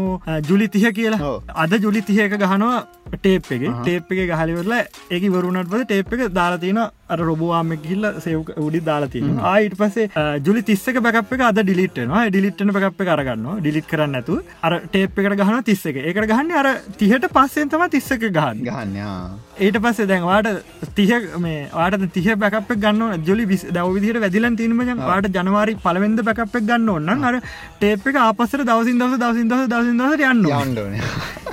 ජුලි 0.49 0.69
තිහ 0.77 0.85
කියලා. 0.99 1.33
අද 1.65 1.73
ජුලි 1.85 2.03
තිහක 2.11 2.37
ගහනවා 2.45 2.85
ටේප් 3.23 3.51
එක. 3.57 3.65
ටේප් 3.83 4.13
එක 4.13 4.23
ගහලිවරලා 4.33 4.83
ඒක 5.11 5.29
වරුණට 5.37 5.71
පද 5.73 5.89
ටේප් 5.91 6.15
එක 6.19 6.23
දාලාතින 6.39 6.81
අර 7.07 7.19
රොබවාම 7.21 7.73
කිල්ල 7.83 8.05
සෙව් 8.19 8.53
උඩි 8.59 8.81
දාලාතින 8.83 9.39
ආයිට 9.45 9.77
පසේ 9.77 10.07
ජුලි 10.41 10.63
තිස්සක 10.63 11.01
එක 11.05 11.43
අද 11.43 11.59
ඩිලිට්නවා 11.61 12.23
ඩිලිට්න 12.29 12.73
එක 12.73 12.99
කරගන්න 13.01 13.47
ඩිලිට් 13.59 13.89
කරන්න 13.89 14.21
ඇතු 14.21 14.39
අර 14.63 14.81
ටේප් 14.87 15.19
එකට 15.21 15.39
ගහන 15.41 15.65
තිස්ස 15.65 15.85
එක. 15.87 15.97
එකට 16.03 16.29
ගහන්න 16.31 16.55
අර 16.55 16.69
තිහට 16.99 17.27
පස්සෙන් 17.31 17.69
තම 17.69 17.85
තිස්සක 17.91 18.25
ගහන්න. 18.31 18.65
ගහන්න 18.65 19.43
ඊට 19.59 19.79
පස්සේ 19.79 20.07
දැන්වාට 20.07 20.49
තිහ 20.95 21.11
මේ 21.39 21.69
වාට 21.71 22.07
තිහ 22.13 22.37
බැකප් 22.37 22.73
ගන්න 22.77 23.25
ජොලි 23.25 23.47
විස් 23.47 23.65
දව 23.69 23.95
විදිහට 23.97 24.21
වැදිලන් 24.21 24.57
තිීමම 24.57 24.83
වාට 25.01 25.29
ජනවාරි 25.31 25.77
පලවෙද 25.79 26.23
බැකප් 26.23 26.57
ගන්න 26.61 26.89
ඔන්න 26.91 27.25
අර 27.25 27.41
ටේප් 27.79 28.09
එක 28.09 28.19
ආපස්සර 28.19 28.65
දවසින් 28.65 28.99
දවස 28.99 29.21
දවසින් 29.21 29.49
දවස 29.49 29.69
දවසින් 29.69 30.01
දවස 30.01 30.25
යන්න 30.25 30.45
යන්න 30.55 31.05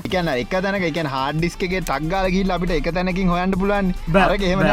එකන 0.01 0.31
එක 0.35 0.55
තැනක 0.57 0.87
එක 0.89 0.99
හාඩිස්කගේ 1.07 1.83
ටක්ගාල 1.83 2.29
ගිල් 2.31 2.51
අපිට 2.51 2.73
එක 2.77 2.89
තැනකින් 2.91 3.29
හොයන්ට 3.29 3.57
පුලන් 3.57 3.93
බැරක 4.09 4.45
එම 4.45 4.65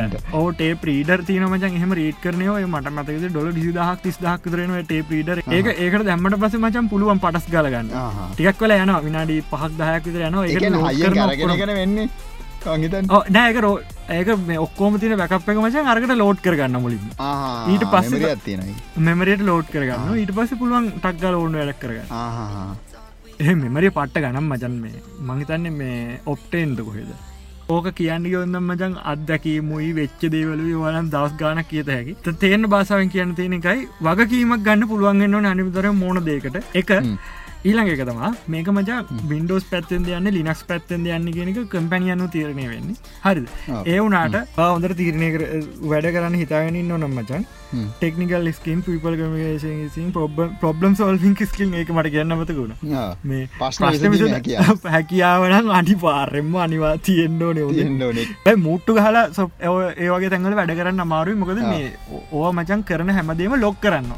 යන්න 0.00 0.16
ඕටේ 0.40 0.72
ප්‍රීඩර් 0.82 1.20
තියනමචන් 1.28 1.78
එහම 1.78 1.94
රීට 2.00 2.18
කරනය 2.24 2.46
මට 2.66 2.92
මතක 2.96 3.30
ඩොල 3.32 3.48
ඩිසි 3.52 3.72
දහක් 3.78 4.02
තිස් 4.04 4.18
දහක් 4.24 4.42
කරන 4.48 4.74
ටේ 4.82 5.06
ප්‍රීඩර් 5.08 5.38
ඒක 5.46 5.66
ඒකට 5.74 6.04
දැම්මට 6.10 6.40
පස 6.42 6.58
මචන් 6.60 6.90
පුළුවන් 6.92 7.22
පටස් 7.24 7.48
ගලගන්න. 7.54 7.88
ටිකක් 8.34 8.60
කල 8.60 8.76
යන 8.76 8.92
විනාඩි 9.08 9.40
පහක් 9.50 9.72
දහයක් 9.80 10.04
විතර 10.06 10.22
යන 10.28 10.36
ඒ 10.42 11.74
වෙන්නේ? 11.80 12.08
නෑක 13.36 13.56
රෝ 13.64 13.74
ඒක 14.16 14.28
මේ 14.46 14.58
ඔක්කෝම 14.64 14.98
තින 15.02 15.16
බැකප් 15.22 15.48
එක 15.50 15.58
මචන් 15.64 15.90
අරකට 15.92 16.14
ලෝඩ් 16.20 16.38
කරගන්න 16.44 16.78
මුලින් 16.84 17.02
ඊට 17.72 17.84
පස්ස 17.92 18.44
තියෙනයි 18.46 18.74
මෙමරයට 19.08 19.42
ලෝඩ් 19.48 19.66
කරගන්න. 19.74 20.14
ඊට 20.22 20.32
පස්ස 20.36 20.58
පුළුවන් 20.60 20.86
ටක්ගල 21.00 21.34
ඕන්න 21.40 21.58
වැඩක් 21.58 21.82
කරගන්න. 21.82 22.08
එහ 23.42 23.54
මෙමරිය 23.64 23.90
පට්ට 23.90 24.22
ගනම් 24.24 24.46
මචන් 24.52 24.74
මේ. 24.84 25.02
මහිතන්නේ 25.28 25.76
මේ 25.80 26.20
ඔප්ටේන්ද 26.32 26.78
කොහෙද 26.86 27.10
ඕක 27.68 27.86
කියන්න 27.94 28.24
යොන්නම් 28.26 28.56
මචන් 28.62 28.94
අත්දැකී 29.04 29.60
මුයි 29.60 29.90
වෙච්ච 29.92 30.22
දේවලුව 30.34 30.80
වලන් 30.82 31.10
දවස් 31.10 31.36
ගාන 31.38 31.64
කියත 31.64 31.86
හැකි. 31.86 32.16
තේන 32.40 32.68
බාසාාවෙන් 32.68 33.10
කියන්න 33.10 33.34
තියෙන 33.34 33.52
එකයි 33.52 33.88
වගකීමක් 34.00 34.64
ගන්න 34.64 34.88
පුළුවන්ගෙන්න්න 34.88 35.46
අනිවිතර 35.46 35.92
මෝන 35.92 36.24
දෙකට 36.24 36.56
එක 36.74 36.90
ඊළඟ 37.64 37.90
එක 37.94 38.00
තමා 38.06 38.30
මේක 38.52 38.68
මචා 38.76 39.00
බින්ඩෝස් 39.30 39.64
පැත්තෙන් 39.72 40.06
යන්න 40.18 40.30
ලිනක්ස් 40.36 40.62
පැත්තෙන් 40.68 41.04
යන්න 41.16 41.32
කියෙනක 41.36 41.58
කම්පැනියනු 41.72 42.26
තීරණය 42.34 42.64
වෙන්නේ. 42.72 42.96
හරි 43.24 43.44
ඒ 43.92 43.98
වනාට 44.04 44.36
හොඳර 44.58 44.94
තීරණය 45.00 45.28
වැඩ 45.92 46.08
කරන්න 46.16 46.38
හිතාගෙන 46.42 46.78
නොනම් 46.88 47.14
මචන් 47.18 47.44
ටෙක්නිකල් 48.00 48.50
ස්කින් 48.56 48.82
පිපල් 48.86 49.14
කමිසින් 49.20 50.10
ප්‍රබ්ලම් 50.60 50.98
සෝල්ින් 51.00 51.36
ස්කිල් 51.52 51.78
එක 51.82 51.94
මට 51.96 52.12
කියන්නමතකුණ 52.16 52.74
මේ 53.30 53.46
පස් 53.60 53.80
හැකියාවන 54.96 55.72
අනි 55.78 55.96
පාරෙන්ම 56.04 56.52
අනිවා 56.66 56.94
තියෙන්න්නෝ 57.08 57.52
නේ 57.60 58.56
මුට්ටු 58.66 58.98
හලා 59.06 59.24
සො 59.38 59.50
ඒවගේ 59.62 60.30
තැඟල 60.34 60.58
වැඩ 60.60 60.76
කරන්න 60.82 61.06
අමාරුයි. 61.06 61.40
මොකද 61.42 61.62
මේ 61.70 61.96
ඕ 62.32 62.52
මචන් 62.52 62.86
කරන 62.90 63.10
හැමදේම 63.18 63.54
ලොක් 63.64 63.80
කරන්න 63.86 64.12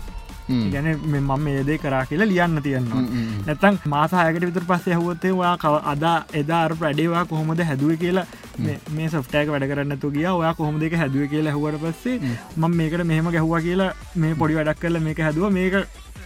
ගැන 0.48 0.88
මම 1.04 1.46
ඒදේ 1.48 1.78
කරා 1.78 2.04
කියලා 2.06 2.28
ලියන්න 2.28 2.62
තියෙන්නවා 2.62 3.02
නැතන් 3.46 3.78
මාසාහයකට 3.86 4.48
විතර 4.48 4.66
පස්සේ 4.66 4.94
හුවත්තේ 4.94 5.34
වා 5.34 5.56
කව 5.56 5.82
අදා 5.92 6.16
එදාර 6.34 6.76
ප්‍රඩේවා 6.76 7.24
කොහොමද 7.24 7.64
හැදුව 7.64 7.96
කියලා 7.98 8.26
මේ 8.58 9.08
සොෆ්ටෑක 9.08 9.48
වැඩ 9.48 9.68
කරන්න 9.70 9.98
තු 9.98 10.10
ගිය. 10.10 10.26
ඔයා 10.30 10.54
කොහොම 10.54 10.78
දෙක 10.80 10.94
හැදුව 10.94 11.28
කියලා 11.28 11.52
හුවට 11.52 11.80
පස්සේ 11.82 12.18
මම 12.56 12.76
මේකට 12.76 13.04
මෙහම 13.04 13.30
ගැහවා 13.30 13.60
කියලා 13.60 13.92
මේ 14.16 14.34
පොඩි 14.34 14.54
වැඩක් 14.54 14.80
කරල 14.80 15.00
මේක 15.00 15.18
හැදුව. 15.18 15.50
මේක 15.50 15.74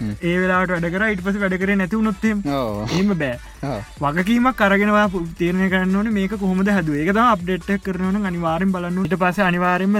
ඒ 0.00 0.34
වෙලාට 0.42 0.72
වැඩ 0.74 0.88
කර 0.94 1.06
ඉට 1.14 1.22
පස 1.26 1.38
වැඩ 1.44 1.58
කර 1.62 1.74
නැතිවුණොත්තේ 1.80 2.34
එම 3.00 3.12
බෑ. 3.22 3.38
වගකීමක් 4.02 4.58
කරගෙනවා 4.60 5.06
තීරණය 5.38 5.68
කරන්න 5.72 6.12
මේක 6.18 6.34
කොහොමද 6.42 6.72
හැදුව? 6.76 6.98
ඒක 7.02 7.22
අප්ඩේට් 7.24 7.70
කරන 7.86 8.26
අනිවාරෙන් 8.30 8.72
බලන්න 8.74 9.08
ට 9.08 9.20
පස 9.24 9.40
අනිවාරෙන්ම 9.48 9.98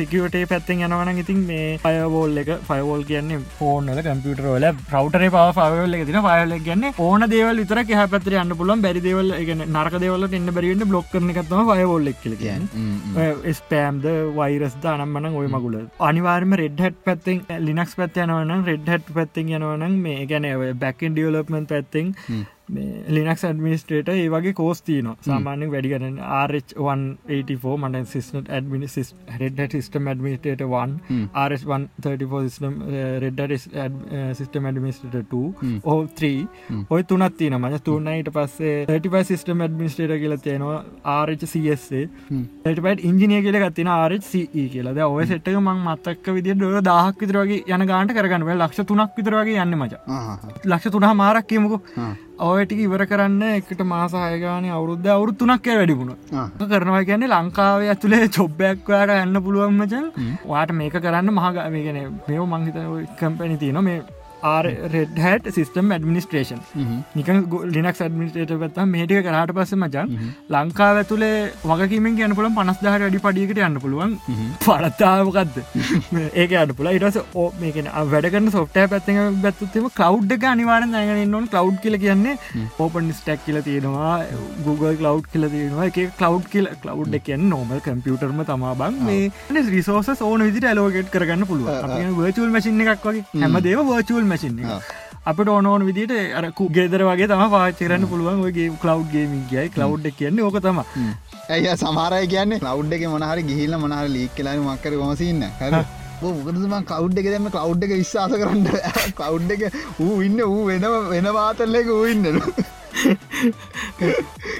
සිකවටේ 0.00 0.44
පැත්තෙන් 0.52 0.84
යනවන 0.88 1.22
ඉතින් 1.24 1.42
මේ 1.50 1.78
පයවෝල් 1.84 2.42
එක 2.44 2.50
ෆයවෝල් 2.70 3.04
කියන්නේ 3.10 3.40
ෆෝනල 3.58 4.02
කම්පියටරෝල 4.08 4.68
ප්‍රවටරේ 4.90 5.30
පව 5.36 5.94
එක 5.98 6.06
තින 6.10 6.20
පයල 6.28 6.56
ගන්න 6.68 7.02
ඕන 7.08 7.28
දේවල් 7.34 7.62
විතර 7.62 7.82
හ 7.84 8.06
පතර 8.14 8.38
යන්න 8.42 8.56
පුලන් 8.60 8.84
බැරි 8.86 9.04
දේවල් 9.08 9.34
නරක 9.66 9.98
දේවල 10.04 10.28
එන්න 10.30 10.52
බැරිවෙන්න 10.56 10.88
බ්ලොක් 10.92 11.10
කරන 11.12 11.30
එකත්තම 11.34 11.70
ෆයවෝල් 11.70 12.12
එක් 12.12 12.18
කියල 12.24 12.34
ස්පෑම්ද 13.60 14.06
වෛරස්ද 14.38 14.84
අනම්මන 14.92 15.28
ඔය 15.40 15.46
මගුල. 15.54 15.76
අනිවාර්ම 16.08 16.52
රෙඩ්හට 16.60 16.98
පැත්තෙන් 17.06 17.44
ලිනක්ස් 17.66 17.94
පැත් 18.00 18.16
යනවන 18.24 18.64
රෙඩ්හට 18.70 19.12
පැත්තිෙන් 19.34 19.52
යනවනම් 19.52 19.94
මේ 19.98 20.26
ගැන 20.26 20.46
බැකන් 20.78 21.14
ඩියලපමන් 21.14 21.66
පැත්තිෙන් 21.66 22.12
ලිනක්ස් 22.68 23.42
ඇඩමිනිස්ට්‍රේට 23.44 24.08
ඒ 24.08 24.28
වගේ 24.30 24.52
කෝස්තින 24.54 25.08
සාමාන්‍ය 25.20 25.66
වැඩිගරන 25.68 26.16
RH184 26.18 27.74
මට 27.78 28.08
සිස්ට 28.08 28.48
ඇඩමිනි 28.48 28.86
red 29.40 29.60
system 29.74 30.08
administrator 30.08 30.62
1 30.62 31.18
RS134 31.44 32.40
system 32.46 32.78
red 33.20 33.42
system 34.38 34.68
administrator 34.70 35.18
2 35.34 35.42
ඕ 35.84 35.98
3 36.16 36.86
ඔය 36.90 37.02
තුනත් 37.04 37.36
තින 37.36 37.58
මන 37.58 37.76
තුන්නයිට 37.82 38.32
පස්සේ 38.32 38.72
35 38.88 39.28
සිස්ටම් 39.32 39.60
ඇඩමිනිස්ටේට 39.60 40.16
කියල 40.24 40.36
තියෙනවා 40.38 40.80
RHCSේ 41.26 42.02
ටපට 42.64 43.04
ඉංජිනිය 43.04 43.42
කියල 43.42 43.60
ගත්තින 43.60 43.92
RHCE 43.98 44.66
කියලද 44.72 45.02
ඔය 45.06 45.26
සෙට්ක 45.26 45.52
මං 45.60 45.84
මත්තක්ක 45.84 46.32
විදි 46.32 46.56
ඩොල 46.56 46.80
දහක් 46.82 47.20
විතරගේ 47.20 47.60
යන 47.68 47.86
ගාන්ට 47.86 48.16
කරගන්න 48.16 48.56
ලක්ෂ 48.56 48.88
තුනක් 48.88 49.20
විතරගේ 49.20 49.60
යන්න 49.60 49.76
මච. 49.78 50.00
ලක්ෂ 50.64 50.90
තුනහ 50.90 51.12
මාරක් 51.14 51.46
කියමුකු 51.46 51.82
ඔයටික 52.36 52.78
ඉවර 52.80 53.06
කරන්න 53.06 53.42
එකට 53.48 53.80
මාසායගාන 53.84 54.64
අවුරුද්ධ 54.68 55.06
අවුරුත්තුනක් 55.08 55.66
වැඩිපුුණ 55.68 56.16
කරනවා 56.64 57.04
කියන්නේ 57.04 57.28
ලංකාවේ 57.28 57.88
ඇතුළේ 57.88 58.28
චොබ්බැක්වාට 58.28 59.14
යන්න 59.16 59.38
පුළුවන්මචන් 59.40 60.10
වාට 60.44 60.72
මේක 60.72 60.96
කරන්න 60.98 61.30
මහග 61.32 61.70
මේගෙන 61.70 62.00
මෙෝ 62.26 62.46
මංහිත 62.46 62.74
කම්පැනි 63.18 63.56
තියන 63.56 63.78
මේ 63.82 64.02
රෙඩ් 64.94 65.18
හැට 65.24 65.46
සිස්ටම් 65.56 65.92
ඇඩමිනිස්ට්‍රේෂන් 65.96 66.60
නික 67.18 67.28
ලිනක් 67.74 67.88
ඇඩමිනිස්ටේට 67.90 68.52
පත්ත 68.62 68.84
මේටික 68.94 69.22
කරහට 69.26 69.52
පස්ස 69.58 69.76
මචන් 69.78 70.10
ලංකාව 70.54 71.00
ඇතුළේ 71.02 71.38
වගකීමෙන් 71.70 72.18
ගැන 72.18 72.36
පුලන් 72.38 72.56
පනස්දාහට 72.58 73.04
වැඩි 73.04 73.22
පඩියකට 73.26 73.62
යන්න 73.68 73.80
පුළුවන්. 73.84 74.12
පලත්තාවකක්ද 74.64 75.56
ඒක 76.42 76.54
අඩ 76.62 76.74
පුල 76.80 76.90
ඉටස 76.92 77.20
ඕ 77.42 77.46
මේකෙන 77.62 77.88
වැඩගන්න 78.12 78.52
සොෆ්ට 78.56 78.78
පැත්ත 78.94 79.08
බැත්තුත්තම 79.46 79.88
කව් 80.00 80.36
එක 80.36 80.44
අනිවාරෙන් 80.52 80.92
දැගෙන 80.96 81.32
නොන් 81.36 81.48
කව් 81.54 81.80
කියල 81.86 81.98
කියන්නේ 82.04 82.36
ඕපන් 82.78 83.10
ස්ටක් 83.20 83.46
කියල 83.46 83.60
තියෙනවා 83.68 84.12
Google 84.66 84.94
කලව් 85.00 85.24
කියල 85.32 85.48
තියෙනවා. 85.54 85.88
එක 85.90 85.98
කලව් 86.20 86.44
කියල 86.52 86.68
කලව් 86.84 87.18
එකෙන් 87.20 87.48
නෝමල් 87.54 87.80
කම්පියුටර්ම 87.88 88.44
තමා 88.52 88.74
බං 88.82 89.00
මේ 89.08 89.64
රිසෝස 89.74 90.12
ඕන 90.20 90.46
විදිට 90.48 90.68
ඇලෝගෙට් 90.70 91.10
කරගන්න 91.16 91.48
පුළුව 91.50 91.68
වර්චුවල් 92.20 92.54
මසින් 92.56 92.80
එකක් 92.86 93.04
වගේ. 93.08 93.24
හැමදේව 93.42 93.84
වර්චුවල් 93.90 94.26
මසින් 94.34 94.60
අපට 95.24 95.48
ඕනෝන 95.48 95.84
විදිට 95.88 96.12
අරකු 96.38 96.64
ගෙදර 96.70 97.02
වගේ 97.08 97.28
තම 97.28 97.44
පාචරන්න 97.52 98.02
පුළුවන් 98.08 98.42
ඔයගේ 98.46 98.68
කලව් 98.80 99.04
ගේමින් 99.12 99.42
කියයි. 99.50 99.70
කලව් 99.70 100.08
කියන්නේ 100.18 100.44
ඕක 100.44 100.58
තම 100.60 100.80
ඇය 101.48 101.68
සමහරය 101.76 102.26
කියන්නේ 102.28 102.60
කව් 102.60 102.92
එක 102.92 103.04
මොනහරි 103.08 103.42
ගිහිල්ල 103.42 103.76
මොනහර 103.78 104.06
ලීක් 104.10 104.34
කලාන 104.36 104.60
මක්කර 104.66 104.96
ගොමසින්න 104.96 105.46
හර 105.60 105.80
මොකදම 106.22 106.76
කව් 106.84 107.18
එක? 107.18 107.26
දෙම 107.26 107.48
කව් 107.50 107.72
එක 107.80 107.92
විශ්වාස 107.94 108.32
කරන්න 108.34 108.68
කව් 109.14 109.50
එක 109.56 109.62
ඌ 110.00 110.20
ඉන්න 110.20 110.40
ඌ 110.42 110.60
වෙන 110.66 110.86
වෙන 111.10 111.30
වාතල්ලක 111.32 111.88
ඌ 111.88 112.04
ඉන්නලු 112.06 112.44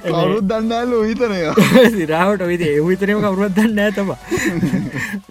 කවුරුත් 0.05 0.45
දන්නඇල්ල 0.49 0.99
හිතනය 1.05 1.41
සිරාවට 1.97 2.45
විදි 2.47 2.73
ඒ 2.73 2.83
විතරම 2.83 3.23
කවරුත් 3.23 3.57
දන්න 3.57 3.79
ඇතම 3.81 4.17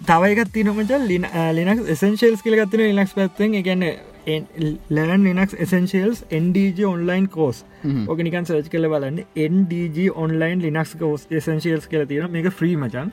තවයිකත් 0.06 0.50
තිනමච 0.54 0.96
ලිනක් 1.04 1.86
එසන්ශල්ස් 1.90 2.42
කියලගත්තින 2.42 2.88
ලිනක්ස් 2.92 3.14
පැත්තෙන් 3.18 3.62
ගැන්න 3.62 3.88
learn 4.26 5.24
Linux 5.26 5.54
essentials 5.58 6.24
NDG 6.38 6.84
online 6.88 7.26
course 7.28 7.64
ඕක 8.08 8.22
නිකන් 8.26 8.46
සර්ච් 8.46 8.70
කල 8.72 8.88
බලන්න. 8.88 9.20
NDG 9.46 10.08
online 10.16 10.62
Linux 10.64 10.94
course 10.98 11.26
essentials 11.30 11.88
කියල 11.88 12.06
තියෙන 12.06 12.30
මේක 12.30 12.48
්‍රී 12.60 12.76
මචන්. 12.76 13.12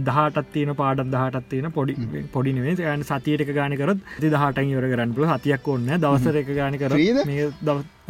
දහටත් 0.00 0.50
තියන 0.52 0.74
පාඩත් 0.74 1.06
දහටත් 1.14 1.48
තියෙන 1.50 1.72
පොඩි 1.72 1.94
පොඩිනේ 2.32 2.74
යන 2.94 3.04
සතියට 3.04 3.54
ගානකරත් 3.54 4.02
දහට 4.20 4.66
යර 4.66 4.90
කරන්න 4.92 5.14
පුල 5.14 5.30
හතියක් 5.32 5.68
ඔන්න 5.68 5.94
දවසර 5.96 6.42
එක 6.42 6.52
ගාන 6.56 6.78
කර 6.78 6.98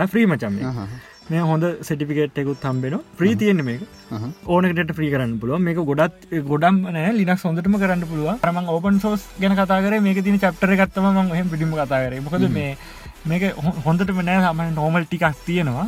්‍රී 0.09 0.26
මචන් 0.26 0.59
මේ 1.31 1.43
හොඳ 1.51 1.64
සටිපිකේට් 1.87 2.39
එකකුත් 2.43 2.62
හම්බෙන 2.68 2.95
ප්‍රී 3.18 3.35
තියෙන 3.41 3.64
මේක. 3.70 3.83
ඕනකට 4.53 4.93
ප්‍රී 4.99 5.11
කරන්න 5.14 5.35
පුළුව 5.41 5.64
මේක 5.66 5.81
ගොඩත් 5.91 6.22
ගොඩම් 6.53 6.79
නෑ 6.95 7.11
ලිනක් 7.18 7.43
හොඳටම 7.49 7.81
කරන්න 7.83 8.07
පුළුව 8.12 8.47
රම 8.51 8.61
ඕපන් 8.76 9.03
සෝස් 9.07 9.26
ගැන 9.43 9.59
කතාකර 9.59 9.99
මේක 10.07 10.22
තින 10.29 10.39
චප්ටර 10.45 10.72
ගත්තම 10.81 11.11
ම 11.11 11.35
හම 11.41 11.51
පිටිම 11.53 11.74
කතාකර 11.81 12.16
මොකද 12.29 12.47
මේ 12.57 12.70
මේක 13.31 13.43
හොඳට 13.87 14.12
නෑ 14.29 14.39
හම 14.45 14.61
නෝමල් 14.79 15.05
ටිකක් 15.05 15.43
තියෙනවා. 15.49 15.87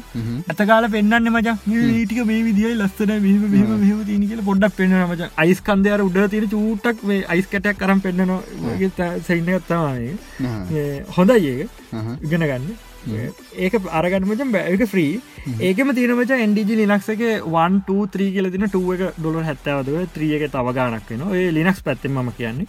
ඇතකාල 0.50 0.88
පෙන්න්න 0.96 1.30
මච 1.32 1.56
ටික 1.62 2.20
මේ 2.30 2.42
විදිිය 2.48 2.74
ලස්සන 2.76 3.14
මෙහම 3.26 3.48
මෙහම 3.54 4.04
තියන 4.10 4.28
කියල 4.30 4.44
පොඩ්ඩක් 4.50 4.76
පෙන්න්න 4.80 5.06
මච. 5.08 5.30
අයිස් 5.44 5.64
කන්දයාර 5.70 6.04
උඩ 6.08 6.20
තියෙන 6.34 6.50
චූටක් 6.54 7.06
මේ 7.12 7.24
අයිස් 7.34 7.48
කටයක් 7.54 7.80
කරම් 7.82 8.04
පෙන්න්නනවා 8.06 9.10
සයින්න 9.30 9.50
ගත්තවානේ 9.56 10.92
හොඳයි 11.16 11.50
ඒක. 11.54 11.68
ඉගෙන 12.26 12.48
ගන්න 12.50 12.70
ඒක 13.08 13.74
අරගන්නමච 14.00 14.42
බැක 14.52 14.82
්‍රී 14.92 15.20
ඒකම 15.68 15.92
තියනමච 15.96 16.32
එන්ඩජ 16.36 16.72
ලිනක්සක 16.80 17.22
1 17.22 17.80
කියල 18.34 18.50
තින 18.52 18.66
ටුව 18.66 18.90
එක 18.94 19.02
ඩොල 19.18 19.38
හැත්තවදව 19.48 20.02
ත්‍රිය 20.14 20.34
එක 20.36 20.44
තවගානක් 20.52 21.08
වෙන 21.12 21.24
ඒ 21.32 21.46
ලිනක්ස් 21.50 21.80
පැත්තෙන් 21.86 22.12
ම 22.12 22.30
කියන්නේ. 22.38 22.66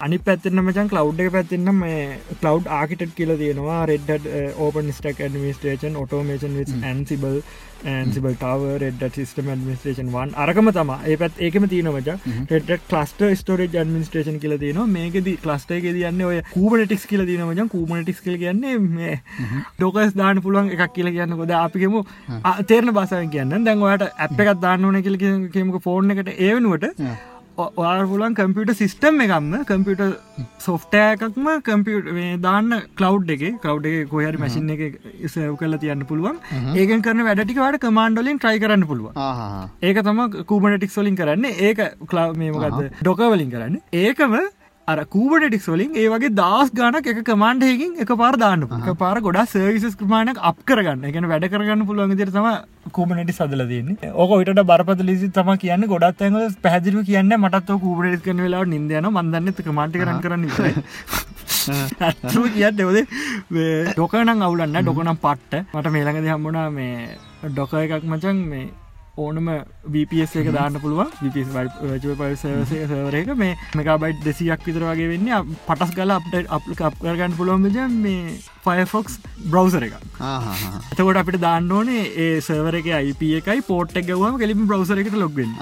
අනි 0.00 0.18
පැත්තින 0.28 0.62
මචන් 0.62 0.92
කලව් 0.92 1.24
එක 1.26 1.32
පැත්තින්න 1.36 1.74
මේ 1.74 2.20
කලව් 2.42 2.70
ආකිටට 2.78 3.16
කියල 3.18 3.34
තියෙනවා. 3.42 3.80
Red 3.90 4.10
OpenStack 4.92 5.26
administration 5.26 5.98
automation 6.04 6.58
via 6.58 6.66
Ansible 6.82 7.40
Ansible 7.84 8.34
ටව 8.34 8.76
Red 8.80 9.02
system 9.12 9.48
administration 9.48 10.10
one 10.12 10.34
අරකම 10.36 10.70
තම 10.76 10.92
ඒ 11.04 11.16
පැත් 11.16 11.40
ඒකම 11.40 11.66
තියනමච 11.66 12.10
රෙඩ් 12.50 12.72
ක්ලස්ට 12.88 13.24
ස්ටෝරේජ් 13.40 13.74
ඇඩමිස්ටේෂන් 13.74 14.38
කියල 14.42 14.56
තියන 14.58 14.80
මේකද 14.88 15.30
ක්ලස්ට 15.44 15.74
එක 15.78 15.88
තියන්න 15.90 16.24
ඔය 16.28 16.40
කූබනටික්ස් 16.52 17.08
කියල 17.10 17.26
තිනමචන් 17.30 17.72
කූබනටික්ස් 17.74 18.22
කල 18.22 18.38
කියන්නේ 18.44 18.78
මේ 18.84 19.18
ඩෝකස් 19.78 20.14
දාන 20.14 20.42
පුළුවන් 20.44 20.72
එකක් 20.76 20.94
කියල 20.94 21.12
කියන්න 21.16 21.36
කොද 21.40 21.54
අපිකෙම 21.58 21.98
තේරන 22.66 22.94
බාසාව 22.94 23.28
කියන්න 23.34 23.58
දැන් 23.64 23.84
ඔයට 23.84 24.08
ඇප් 24.08 24.40
එකක් 24.40 24.56
දාන්න 24.62 24.84
ඕන 24.84 25.02
කියල 25.02 25.20
කියමක 25.50 25.82
ෆෝර්න 25.82 26.16
එකට. 26.16 26.34
ඒවනුවට 26.38 27.31
ඔයා 27.58 28.06
පුලන් 28.10 28.34
කම්පියට 28.38 28.72
සිස්ටම් 28.80 29.20
එකක්ම 29.24 29.48
කම්පියට 29.70 30.02
සොෆ්ටෑකක්ම 30.66 31.48
කම්පියට 31.66 32.40
දාන්න 32.46 32.70
කලව් 33.00 33.34
එක 33.34 33.44
කව් 33.64 33.92
එක 33.92 34.08
කොහරි 34.12 34.40
මසින් 34.44 34.70
එක 34.74 34.96
සව් 35.28 35.52
කල 35.60 35.76
තියන්න 35.84 36.06
පුළුවන්. 36.06 36.40
ඒකන් 36.80 37.04
කරන 37.06 37.24
වැඩටිකට 37.28 37.84
කමාන්ඩලින් 37.84 38.40
ට්‍රයි 38.40 38.62
කරන්න 38.64 38.88
පුළුව 38.88 39.12
ඒක 39.82 40.02
තම 40.08 40.24
කූබනටික් 40.48 40.96
සොලින් 40.96 41.16
කරන්න. 41.20 41.44
ඒක 41.68 41.84
කලාව 42.08 42.36
මේමකක්ද 42.40 42.90
ඩොකවලින් 43.02 43.52
කරන්න. 43.54 43.80
ඒකම 43.92 44.36
අර 44.90 44.98
කූබටෙක් 45.14 45.64
වලින් 45.72 45.96
ඒ 46.00 46.08
වගේ 46.12 46.30
දස් 46.38 46.70
ගානක් 46.78 47.06
එක 47.12 47.18
කමාන්ඩයකින් 47.28 47.92
එක 48.04 48.10
පාර 48.22 48.32
දාන්න 48.42 48.64
එක 48.78 48.88
පාර 49.02 49.16
ගොඩා 49.26 49.44
සර්විසස් 49.52 49.96
ක්‍රමාණයක් 50.00 50.40
අප 50.50 50.58
කරගන්න. 50.68 51.04
එකන 51.10 51.28
වැඩ 51.32 51.46
කරගන්න 51.52 51.86
පුළුවන් 51.90 52.16
දිර 52.20 52.30
තම 52.36 52.48
කූබනටි 52.96 53.36
සදල 53.36 53.62
දන්න 53.70 53.96
ඕක 54.24 54.34
විට 54.40 54.62
බරපත 54.70 55.04
ලිසි 55.10 55.28
තම 55.38 55.52
කියන්න. 55.64 55.86
ගොඩත් 55.94 56.24
ඇඟ 56.26 56.58
පැදිරි 56.66 57.04
කියන්න 57.10 57.34
මටත් 57.38 57.70
කූබට 57.84 58.26
කන 58.26 58.42
වෙලා 58.46 58.64
නිදයන 58.74 59.08
මන්දන්න 59.12 59.54
කමාන්ටි 59.70 60.02
කරන්න 60.02 60.20
කරන්න 60.26 60.44
ඇත්ම 62.02 62.44
කියත් 62.58 62.78
දෙවද 62.82 62.98
ඩොකනම් 63.94 64.46
අවුලන්න 64.48 64.78
ඩොකනම් 64.82 65.18
පට්ට. 65.24 65.66
මට 65.74 65.96
මේළඟද 65.96 66.30
හම්බුණා 66.34 66.70
මේ 66.78 67.18
ඩොක 67.54 67.78
එකක් 67.86 68.02
මචන් 68.12 68.46
මේ 68.52 68.70
ඕනම 69.14 69.48
VPS 69.86 70.36
එක 70.40 70.48
දාන්න 70.52 70.78
පුළුවන්. 70.78 71.10
පසවසය 72.16 72.84
සවරක 72.86 73.36
මේ 73.36 73.56
මෙකාබයිට් 73.74 74.24
දෙසියක් 74.24 74.64
විතර 74.64 74.84
වගේ 74.84 75.10
වෙන්න. 75.10 75.28
පටස් 75.66 75.94
ගල 75.94 76.14
අපට 76.14 76.34
අප 76.50 76.96
කරගන්න 76.98 77.36
පුළුවන් 77.36 77.68
ජ 77.68 77.86
මේ 77.98 78.36
ෆයෆොක්ස් 78.64 79.18
බ්‍රවසර 79.44 79.86
එක 79.88 79.94
එතකොට 80.92 81.16
අපිට 81.16 81.40
දාන්න 81.40 81.70
ඕනේ 81.70 82.04
ඒ 82.16 82.40
සවර 82.40 82.80
එක 82.80 82.90
IP 83.04 83.24
එකයි 83.38 83.64
පෝට් 83.64 83.96
එක 83.96 84.06
ගවම 84.06 84.38
කෙලිම 84.38 84.66
බ්‍රවසර 84.66 85.02
එකට 85.02 85.18
ලොග්වෙන් 85.18 85.56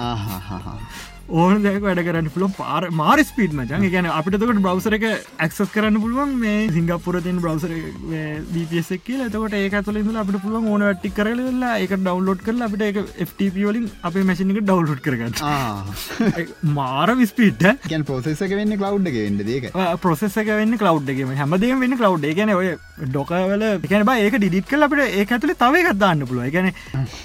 ඕන 1.31 1.63
දැක 1.63 1.79
වැඩ 1.83 2.01
කරන්න 2.05 2.29
පුළුව 2.33 2.55
පාර 2.57 2.89
මාර 2.91 3.17
ස්පීඩ් 3.23 3.53
මචන් 3.57 3.85
ගැන 3.93 4.07
අපිටකට 4.11 4.61
බ්‍රවසර 4.65 4.95
එක 4.97 5.05
ඇක්සස් 5.39 5.71
කරන්න 5.75 5.99
පුළුවන් 6.03 6.33
මේ 6.41 6.67
සිංගපපුරතින් 6.75 7.39
බ්‍රවසර 7.43 7.71
දපසක් 8.51 9.05
කියල. 9.07 9.23
තකට 9.27 9.61
ඒක 9.61 9.77
තුළ 9.85 10.21
අපට 10.23 10.39
පුළුවන් 10.43 10.67
ඕන 10.73 10.85
වැටි 10.87 11.13
කරලා 11.17 11.73
එක 11.83 11.95
ඩවන්ලෝඩ් 11.95 12.43
කරලා 12.47 12.69
අපිට 12.69 12.85
එක 12.89 12.99
FTP 13.27 13.65
වලින් 13.69 13.87
අපේ 14.09 14.25
මැසිනික 14.29 14.61
ඩවන්ලෝඩ් 14.61 15.03
කරගන්න. 15.05 15.33
මාර 16.77 17.15
විස්පීට 17.21 17.65
ගැන් 17.87 18.07
පොසෙස 18.11 18.41
එක 18.41 18.55
වෙන්න 18.59 18.77
කලව් 18.77 19.11
එක 19.13 19.19
වෙන්න 19.19 19.53
ඒක? 19.57 19.69
පොසෙස 20.01 20.37
එක 20.43 20.51
වෙන්න 20.51 20.79
කලව් 20.83 21.13
එකම 21.15 21.35
හැමදේ 21.43 21.79
වෙන්න 21.85 21.97
කලව් 21.97 22.29
ගැන 22.41 22.55
ඔය 22.57 22.73
ඩොකවල 23.05 23.67
එකන 23.71 24.05
බ 24.05 24.17
ඒක 24.19 24.37
ඩිට 24.37 24.69
කල 24.69 24.87
අපට 24.87 25.05
ඒ 25.07 25.25
ඇතුලේ 25.25 25.59
තව 25.63 25.85
ගත්දාන්න 25.87 26.27
පුළුව 26.27 26.51
ගැන 26.53 26.71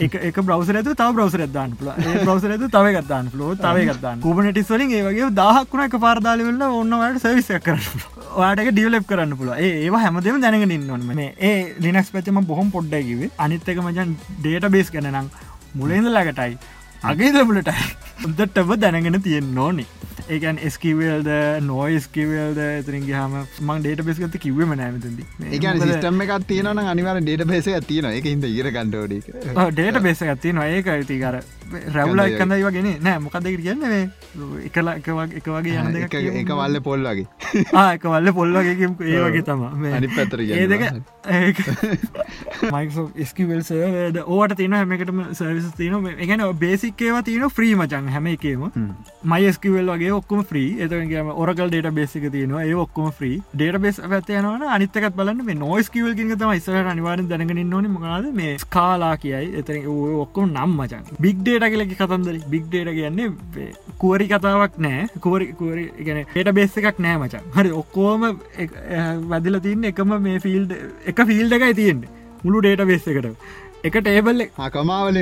එක 0.01 0.41
බ්‍රවසර 0.41 0.81
ඇතු 0.81 0.95
තව 0.95 1.13
බ්‍රවසර 1.19 1.47
දාන්න 1.53 1.77
පුල 1.77 1.93
බ්‍රවසර 1.97 2.55
ඇතු 2.55 2.71
තව 2.73 2.95
ගත්දාන්න 2.97 3.31
පුලෝ 3.35 3.55
තව 3.57 3.96
ගත්දාන්න 3.97 4.23
කූබනටිස් 4.23 4.71
වලින් 4.71 4.93
ඒ 4.93 5.03
වගේ 5.05 5.31
දහක්ුණ 5.35 5.85
එක 5.85 5.99
පාරදාලිවෙල්ල 6.01 6.63
ඔන්නවට 6.69 7.25
සවිසයක් 7.25 7.67
කරන්න 7.67 8.07
වාටක 8.37 8.71
ඩියලප් 8.71 9.07
කරන්න 9.09 9.37
පුල 9.37 9.53
ඒවා 9.59 10.03
හැමදම 10.03 10.41
දැනගෙන 10.41 10.77
ඉන්නවන 10.77 11.05
මේ 11.13 11.29
ඒ 11.43 11.59
ලිනක්ස් 11.81 12.13
පැචම 12.13 12.41
බොහොම 12.47 12.73
පොඩ්ඩකිව 12.73 13.29
අනිත්තක 13.41 13.85
මචන් 13.85 14.17
ඩේට 14.39 14.71
බේස් 14.71 14.93
ගැනනම් 14.93 15.31
මුලේද 15.75 16.11
ලගටයි 16.11 16.59
අගේදමුලටයි 17.05 17.89
උදටව 18.25 18.71
දැනගෙන 18.79 19.23
තියෙන් 19.23 19.59
ඕනේ. 19.59 19.87
ඒකන් 20.29 20.59
ස්කවල්ද 20.69 21.29
නෝයිස්කවල්ද 21.63 22.59
ඇතරින්ගේ 22.61 23.17
හම 23.17 23.35
මං 23.65 23.83
ඩේට 23.83 24.03
බෙස් 24.07 24.19
ගත 24.19 24.41
කිවීම 24.43 24.73
නෑමතද 24.73 25.21
ඒකන 25.51 25.83
සිස්ටම 25.83 26.23
එකක් 26.25 26.47
තියෙනන 26.49 26.81
අනිවර 26.85 27.21
ඩේට 27.21 27.45
බේස 27.51 27.69
තියන 27.87 28.09
එක 28.11 28.27
හිද 28.27 28.47
ඉර 28.49 28.71
කණ්ඩෝඩි 28.71 29.21
ඩේට 29.71 30.01
බේස 30.03 30.23
ඇතින 30.25 30.63
ඒක 30.65 30.91
ඇතිකර 30.95 31.39
රැවල 31.95 32.21
එකඳයි 32.25 32.63
වගෙන 32.67 32.89
නෑ. 33.03 33.19
මොකක්දකට 33.25 33.63
කියන්න 33.63 33.83
එකල 34.67 34.89
එක 34.95 35.09
වගේ 35.51 35.83
යන 35.83 35.97
එක 36.03 36.15
එක 36.15 36.51
වල්ල 36.61 36.81
පොල් 36.83 37.07
වගේ. 37.11 37.27
ආක 37.83 38.05
වල්ල 38.05 38.33
පොල් 38.37 38.55
වගේ 38.59 38.91
ඒ 39.07 39.23
වගේ 39.27 39.45
තම 39.47 39.63
අනි 39.93 40.11
පැතර 40.15 40.43
ඒ 40.47 40.67
දෙක 40.67 40.83
මයිකෝ 42.73 43.07
ස්කවල් 43.31 43.63
සර්ද 43.63 44.21
ඕට 44.27 44.57
තියන 44.59 44.77
හැමකටම 44.79 45.23
සර්විස් 45.39 45.69
තියන 45.79 46.11
එකන 46.19 46.45
බේසික්කේවා 46.61 47.23
තියන 47.23 47.47
්‍රී 47.59 47.75
මචන් 47.75 48.09
හැම 48.15 48.27
එකේම. 48.33 48.67
මයිස්කවල් 49.25 49.93
වගේ 49.95 50.13
ඔක්කම 50.19 50.45
්‍රී 50.51 50.71
එතගේම 50.87 51.33
ඔරකල් 51.35 51.71
ඩේට 51.71 51.91
බේසික 51.95 52.29
තියනවා. 52.33 52.65
ඒ 52.65 52.75
ඔක්කොම 52.85 53.11
්‍රී 53.21 53.41
ඩේට 53.55 53.81
බේස් 53.83 54.01
ඇතයනවන 54.01 54.67
අනිත්තකත් 54.77 55.11
බලන්න 55.17 55.45
මේ 55.45 55.55
නොයිස්කවල් 55.57 56.15
කින් 56.15 56.35
තම 56.37 56.55
ඉස්සර 56.57 56.79
අනිවාර 56.85 57.23
දැනගෙන 57.29 57.63
නොන 57.71 57.91
මකාද 57.91 58.31
මේ 58.35 58.57
ස්කාලා 58.59 59.15
කියයි. 59.17 59.53
එත 59.61 59.71
ඔක්කොම 60.25 60.53
නම් 60.53 60.77
මචන්. 60.79 61.05
බික්ඩේ 61.21 61.56
ඩේට 61.57 61.73
කියලක 61.75 61.93
කතන්දර. 62.01 62.37
බික් 62.55 62.65
ඩේට 62.71 62.95
කියන්නේ 62.99 63.69
කුවරි 64.01 64.27
කතාවක් 64.31 64.81
නෑ. 64.87 65.09
කෝරි 65.25 65.47
කෝරි 65.61 65.85
ගැන 66.07 66.25
ට 66.33 66.57
බේස් 66.61 66.77
එකක් 66.81 66.99
නෑ 67.05 67.21
මචන් 67.21 67.45
හරි 67.59 67.71
ඔක්කෝම 67.83 68.27
වැදිල 69.35 69.61
තින්න 69.69 69.85
එකම 69.93 70.17
මේ 70.27 70.43
ෆිල්ඩ් 70.47 70.75
එක 71.13 71.23
ෆිල්ඩ 71.31 71.53
එකයි 71.61 71.75
තියෙන්නේ. 71.81 72.11
මුළු 72.45 72.61
ඩේට 72.61 72.87
බේස් 72.91 73.09
එකට. 73.13 73.29
එක 73.87 73.97
ටේබල් 74.03 74.41
කමාවල 74.75 75.17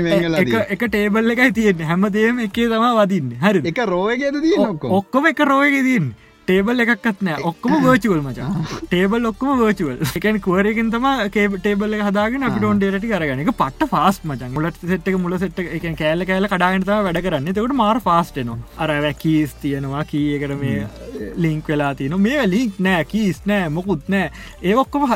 එක 0.75 0.83
ටේබල් 0.83 1.33
එකයි 1.35 1.53
තියෙන්නේ. 1.59 1.89
හැමදේම 1.91 2.39
එකේ 2.49 2.69
තම 2.73 2.85
වදින්න. 2.99 3.33
හරි 3.43 3.61
එක 3.71 3.81
රෝයගේද 3.95 4.37
ඔක්කොම? 4.67 5.27
එක 5.33 5.41
රෝයක 5.51 5.77
තින් 5.89 6.07
ටේබල් 6.49 6.83
එකක්ත් 6.85 7.23
නෑ. 7.27 7.41
ඔක්කොම 7.51 7.75
වර්චුවල් 7.85 8.21
මචා. 8.25 8.49
ටේබල් 8.91 9.29
ඔක්කොම 9.31 9.61
වර්චුවල් 9.61 10.03
එකන් 10.19 10.39
කුවරකින් 10.47 10.91
තම 10.93 11.07
ටේබල් 11.31 11.97
හදාගෙන 12.09 12.45
අපිට 12.49 12.67
ඔන් 12.71 12.83
ඩේට 12.83 13.07
කරගන 13.07 13.43
එක 13.45 13.53
පට 13.61 13.89
ෆාස් 13.93 14.21
මචන් 14.25 14.53
මුලට 14.57 14.85
සෙට්ක 14.91 15.17
මුල 15.23 15.39
සෙට් 15.41 15.63
එක 15.65 15.87
කෑල 16.01 16.27
කෑල 16.29 16.49
කඩාගනතාව 16.53 17.09
වැඩ 17.09 17.21
කරන්න. 17.25 17.49
තකට 17.51 17.79
මාර 17.81 18.03
ෆාස්ටනවා 18.05 18.59
අර 18.77 18.93
වැැකීස් 18.97 19.57
තියෙනවා. 19.65 20.05
කීයකට 20.05 20.57
මේ 20.61 20.85
ලිංක් 21.47 21.73
වෙලා 21.73 21.95
තින 21.95 22.19
මේ 22.21 22.45
ලික් 22.47 22.79
නෑ. 22.79 23.09
කීස් 23.09 23.43
නෑ. 23.47 23.73
මොකුත් 23.79 24.09
නෑ. 24.09 24.31
ඒඔක්කොම 24.63 25.09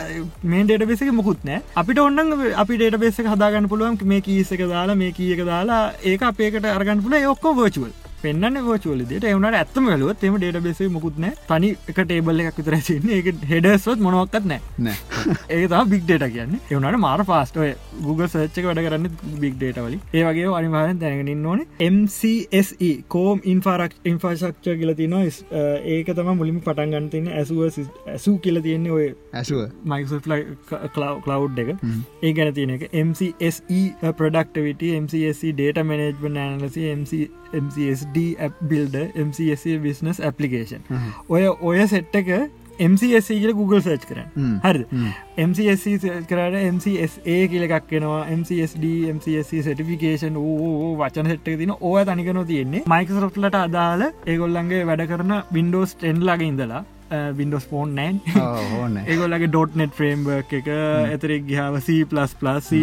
මේ 0.44 0.64
ඩේට 0.64 0.88
බෙසක 0.88 1.14
මොකුත් 1.20 1.44
නෑ. 1.44 1.62
අපිට 1.76 2.04
ඔන්න 2.06 2.36
අපි 2.56 2.80
ඩේට 2.80 3.00
බෙස 3.04 3.22
හදාගන්න 3.28 3.68
පුළුවන් 3.68 4.00
මේ 4.08 4.24
කීස 4.24 4.56
එක 4.56 4.64
දාලා 4.68 4.96
මේ 4.96 5.12
කියක 5.12 5.44
දාලා 5.44 5.82
ඒක 6.02 6.24
අපේකට 6.24 6.72
අරගන්න 6.72 7.04
පුල 7.04 7.20
ඔක්කෝ 7.28 7.58
වර්චුවල් 7.58 8.07
පෙන්න්න 8.22 8.60
වෝචුවලදට 8.62 9.24
එවනට 9.24 9.56
ඇත්තම 9.56 9.88
ලුවත් 9.94 10.24
එම 10.24 10.36
ඩේට 10.36 10.60
බෙසේ 10.62 10.88
මුකුත් 10.90 11.18
නෑ 11.18 11.34
තනි 11.48 11.70
එක 11.86 12.00
ටේබල්ල 12.00 12.42
එකක් 12.42 12.60
විතර 12.60 12.76
සින්න 12.82 13.12
එක 13.18 13.28
හෙඩස්වත් 13.50 14.04
මොනවක්කත් 14.04 14.48
නෑ 14.48 14.60
නෑ 14.80 15.36
ඒ 15.50 15.68
තම 15.68 15.90
බික් 15.92 16.04
ඩේට 16.04 16.26
කියන්න. 16.28 16.56
එවනට 16.70 17.00
මාර 17.00 17.24
පාස්ටෝය 17.24 17.70
Google 18.00 18.28
සච්චක 18.28 18.68
වැඩ 18.68 18.82
කරන්න 18.84 19.38
බික් 19.42 19.56
ඩේට 19.56 19.80
වලි 19.80 20.00
ඒවගේ 20.14 20.54
අනිවාරෙන් 20.58 21.00
දැනගෙනින් 21.02 21.46
ඕන 21.46 21.64
MCSE 21.88 22.90
කෝම් 23.08 23.44
ඉන්ෆාරක් 23.46 23.96
ඉන්ෆාශක්ෂ 24.04 24.70
කියල 24.74 24.94
තින 24.94 25.16
ඒක 25.18 26.12
තම 26.12 26.32
මුලින් 26.34 26.60
පටන් 26.60 26.96
ගන්තින 26.96 27.30
ඇසුව 27.34 27.64
ඇසූ 27.66 28.36
කියල 28.38 28.62
තියෙන්නේ 28.62 28.92
ඔය 28.92 29.08
ඇසුව 29.34 29.64
මයිසෝ 29.86 30.20
කලව් 30.24 31.58
එක. 31.58 31.70
ඒ 32.22 32.32
ගැන 32.32 32.54
තියෙන 32.54 32.74
එක. 32.76 32.88
MCSE 33.00 34.12
ප්‍රඩක්ටවිට 34.14 34.84
MCSE 34.98 35.52
ඩේට 35.52 35.82
මනජ්බ 35.84 36.24
නෑනලසි 36.30 37.20
MCSD 37.64 38.24
build 38.70 38.96
MCSE 39.26 39.76
business 39.82 40.20
application 40.20 40.82
ඔය 41.28 41.46
ඔය 41.48 41.86
සෙට්ටක 41.86 42.32
MCSE 42.78 43.34
කියල 43.40 43.52
Google 43.58 43.80
සර්ච් 43.82 44.04
කරන්න. 44.06 44.58
හරි 44.62 44.84
MCSE 45.44 46.12
කරට 46.30 46.58
MCSA 46.74 47.38
කියල 47.50 47.64
එකක් 47.66 47.94
වෙනවා 47.94 48.20
MCSD 48.36 48.92
MCSE 49.14 49.62
සටිෆිකේෂන් 49.64 50.36
ඕ 50.38 50.92
වචන 51.00 51.32
සෙට්ක 51.32 51.48
තින 51.62 51.74
ඕය 51.80 52.04
තනිකන 52.04 52.44
තියෙන්නේ. 52.52 52.84
මයිකසරොට්ලට 52.86 53.58
අදාල 53.64 54.06
ඒගොල්ලන්ගේ 54.26 54.86
වැඩ 54.90 55.08
කරන 55.10 55.34
වින්ඩෝස් 55.56 55.96
ටෙන්ලාගේ 55.98 56.52
ඉඳලා 56.52 56.84
වින්ඩෝස් 57.38 57.66
ෆෝන් 57.66 57.94
නෑන් 57.94 58.20
ඒගොල්ලගේ. 59.06 59.48
ඩොට් 59.48 59.76
නෙට් 59.76 59.94
ෆ්‍රේම්බර්ක් 59.94 60.52
එක 60.60 60.68
එතරෙක් 61.14 61.46
ගහාව 61.48 61.78
C++ 61.80 61.96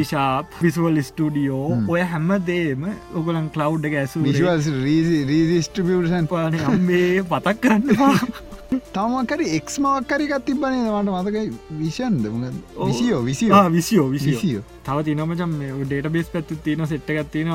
ශාප් 0.05 0.57
විස්වල් 0.61 1.01
ස්ටඩියෝ 1.01 1.77
ඔය 1.87 2.01
හැම 2.05 2.33
දේම 2.47 2.89
ඔගලන් 3.13 3.51
කලව් 3.53 3.85
එක 3.85 3.99
ඇසු 4.01 4.23
රීස්ටිබියෂන් 5.29 6.27
පාන 6.27 6.59
අම්බේ 6.65 7.23
පතක් 7.23 7.61
කරන්න 7.61 8.43
තමකර 8.93 9.41
එක්මක්කරිකත් 9.49 10.45
තිබනේ 10.45 10.81
මට 10.93 11.09
මතකයි 11.17 11.45
විෂන්ද 11.79 12.25
විසියෝ 12.79 13.21
විසිෝ 13.21 13.69
විසියෝ 13.69 14.09
විසියෝ 14.09 14.63
තව 14.83 14.97
තිනමචම් 15.05 15.55
ඩේට 15.83 16.11
බේස් 16.11 16.29
පැත්තු 16.29 16.59
තියෙන 16.63 16.87
සෙට්ටගත්තින 16.87 17.51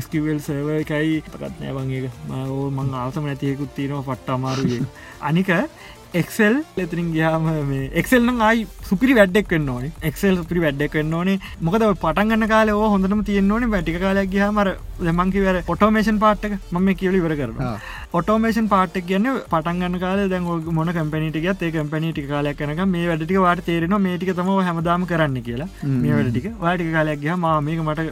ස්කවල් 0.00 0.38
සර්ව 0.40 0.68
එකයි. 0.74 1.22
පකත් 1.24 1.54
නෑවගේ 1.60 2.10
මං 2.28 2.76
මං 2.76 2.94
ආසම 2.96 3.26
නැතියකුත් 3.26 3.74
තියෙනවා 3.74 4.04
පට්ට 4.04 4.30
අමාරුගේ 4.30 4.80
අනික 5.28 5.50
එක්සෙල් 6.14 6.56
එතරින් 6.76 7.08
ගයාම 7.12 7.46
මේ 7.68 7.90
එක්සෙල් 7.94 8.28
අයි 8.42 8.66
සුපිරි 8.88 9.14
වැඩ්ඩෙක් 9.18 9.52
වන්න 9.52 9.68
ඕන. 9.68 9.86
එක්සෙල් 10.02 10.36
සුපිරි 10.36 10.64
වැඩ්ඩෙක් 10.64 10.96
වන්න 10.98 11.14
ඕනේ. 11.14 11.38
මොකද 11.60 11.84
පටන්ගන්න 12.02 12.48
කාල 12.48 12.72
හොඳම 12.94 13.24
තියන්න 13.24 13.50
ඕන. 13.50 13.68
වැටික 13.70 13.98
කාලයක් 14.00 14.30
ගහමර 14.30 14.72
දෙමංකිවර 15.00 15.62
ඔටෝමේෂන් 15.66 16.20
පාට්ක 16.24 16.58
මම 16.72 16.90
කියල 16.94 17.18
ඉවර 17.20 17.36
කරන 17.36 17.62
ඔටෝමේෂන් 18.12 18.66
පාට්ක් 18.70 19.06
කියන්න 19.08 19.26
පටන්ගන්න 19.50 19.94
කාල 20.00 20.18
දැන් 20.30 20.46
මොන 20.78 20.88
කැපනට 20.96 21.36
ගත් 21.36 21.62
ඒ 21.66 21.70
කැපනට 21.76 22.18
කාලයක් 22.30 22.58
කනක 22.58 22.84
මේ 22.86 23.04
වැඩටික 23.10 23.38
වාට 23.38 23.62
තේරෙන 23.68 23.94
මේටික 24.06 24.32
තම 24.38 24.50
හැමදාම 24.66 25.06
කරන්න 25.10 25.38
කියලා. 25.46 25.68
මේ 26.02 26.12
වැඩටික 26.12 26.48
වාටික 26.60 26.90
කාලයක් 26.96 27.22
ගහ 27.22 27.36
මේක 27.62 27.80
මට 27.84 28.02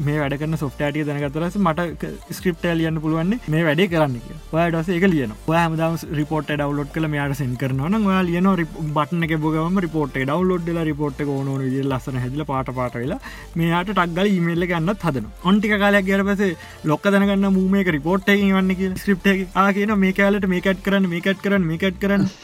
මේ 0.00 0.16
වැඩ 0.20 0.36
කරන 0.40 0.58
සොෆ්ටටිය 0.62 1.04
දැනගතරස 1.08 1.58
මට 1.58 2.12
ස්ක්‍රප්ටල් 2.30 2.72
ලියන්න 2.78 3.00
පුළුවන්නේ 3.02 3.40
මේ 3.46 3.66
වැඩේ 3.68 3.90
කරන්න 3.92 4.16
වාඩස 4.54 4.88
එක 4.96 5.04
ලියන 5.12 5.36
හමදාම 5.50 5.98
රිපෝට් 6.20 6.48
ඩවලෝඩ් 6.52 6.96
කළ 6.96 7.10
මෙයාට 7.16 7.36
සෙන් 7.42 7.52
කරනවා 7.56 8.02
ඔයා 8.02 8.24
ලියන 8.24 8.50
බටන 8.96 9.28
එක 9.28 9.36
බොගම 9.44 9.78
රිපෝට් 9.86 10.16
ඩවලෝඩ්ල 10.16 10.82
රිපෝට් 10.90 11.22
ඕන 11.26 11.52
විදි 11.58 11.84
ලස්සන 11.84 12.20
හැදිල 12.24 12.46
පාට 12.54 12.72
පාට 12.80 12.98
වෙලා 13.02 13.20
මේයාට 13.56 13.92
ටක්ගල 13.92 14.32
ඉමල්ල 14.32 14.70
ගන්නත් 14.72 15.06
හදන 15.06 15.30
ඔන්ටික 15.44 15.78
කාලයක් 15.84 16.10
ගැර 16.10 16.26
පස 16.32 16.56
ලොක්ක 16.86 17.12
දනගන්න 17.12 17.56
මූමේක 17.60 17.94
රිපෝට් 17.98 18.28
වන්න 18.30 18.76
කිය 18.76 19.08
ස්ක්‍රප් 19.12 19.56
ආගෙන 19.56 19.98
මේ 19.98 20.12
කාලට 20.12 20.46
මේකට් 20.46 20.82
කරන්න 20.84 21.08
මේකට් 21.08 21.42
කරන්න 21.42 21.64
මේකට් 21.64 22.00
කරන්න. 22.00 22.28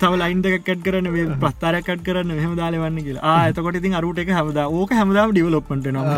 තව 0.00 0.14
ලයින් 0.14 0.42
දෙකත් 0.42 0.82
කරන 0.82 1.06
පස්තරකට 1.38 2.02
කරන්න 2.02 2.32
මෙහම 2.32 2.56
දාල 2.56 2.74
වන්න 2.74 3.00
කියලා. 3.00 3.36
ආතකොට 3.36 3.76
ඉතින් 3.76 3.94
අරුට 3.94 4.18
එක 4.18 4.30
හමද 4.30 4.58
ඕක 4.72 4.92
හැමදාම 4.92 5.32
ඩිවලොප්මට 5.32 5.88
නවා 5.88 6.16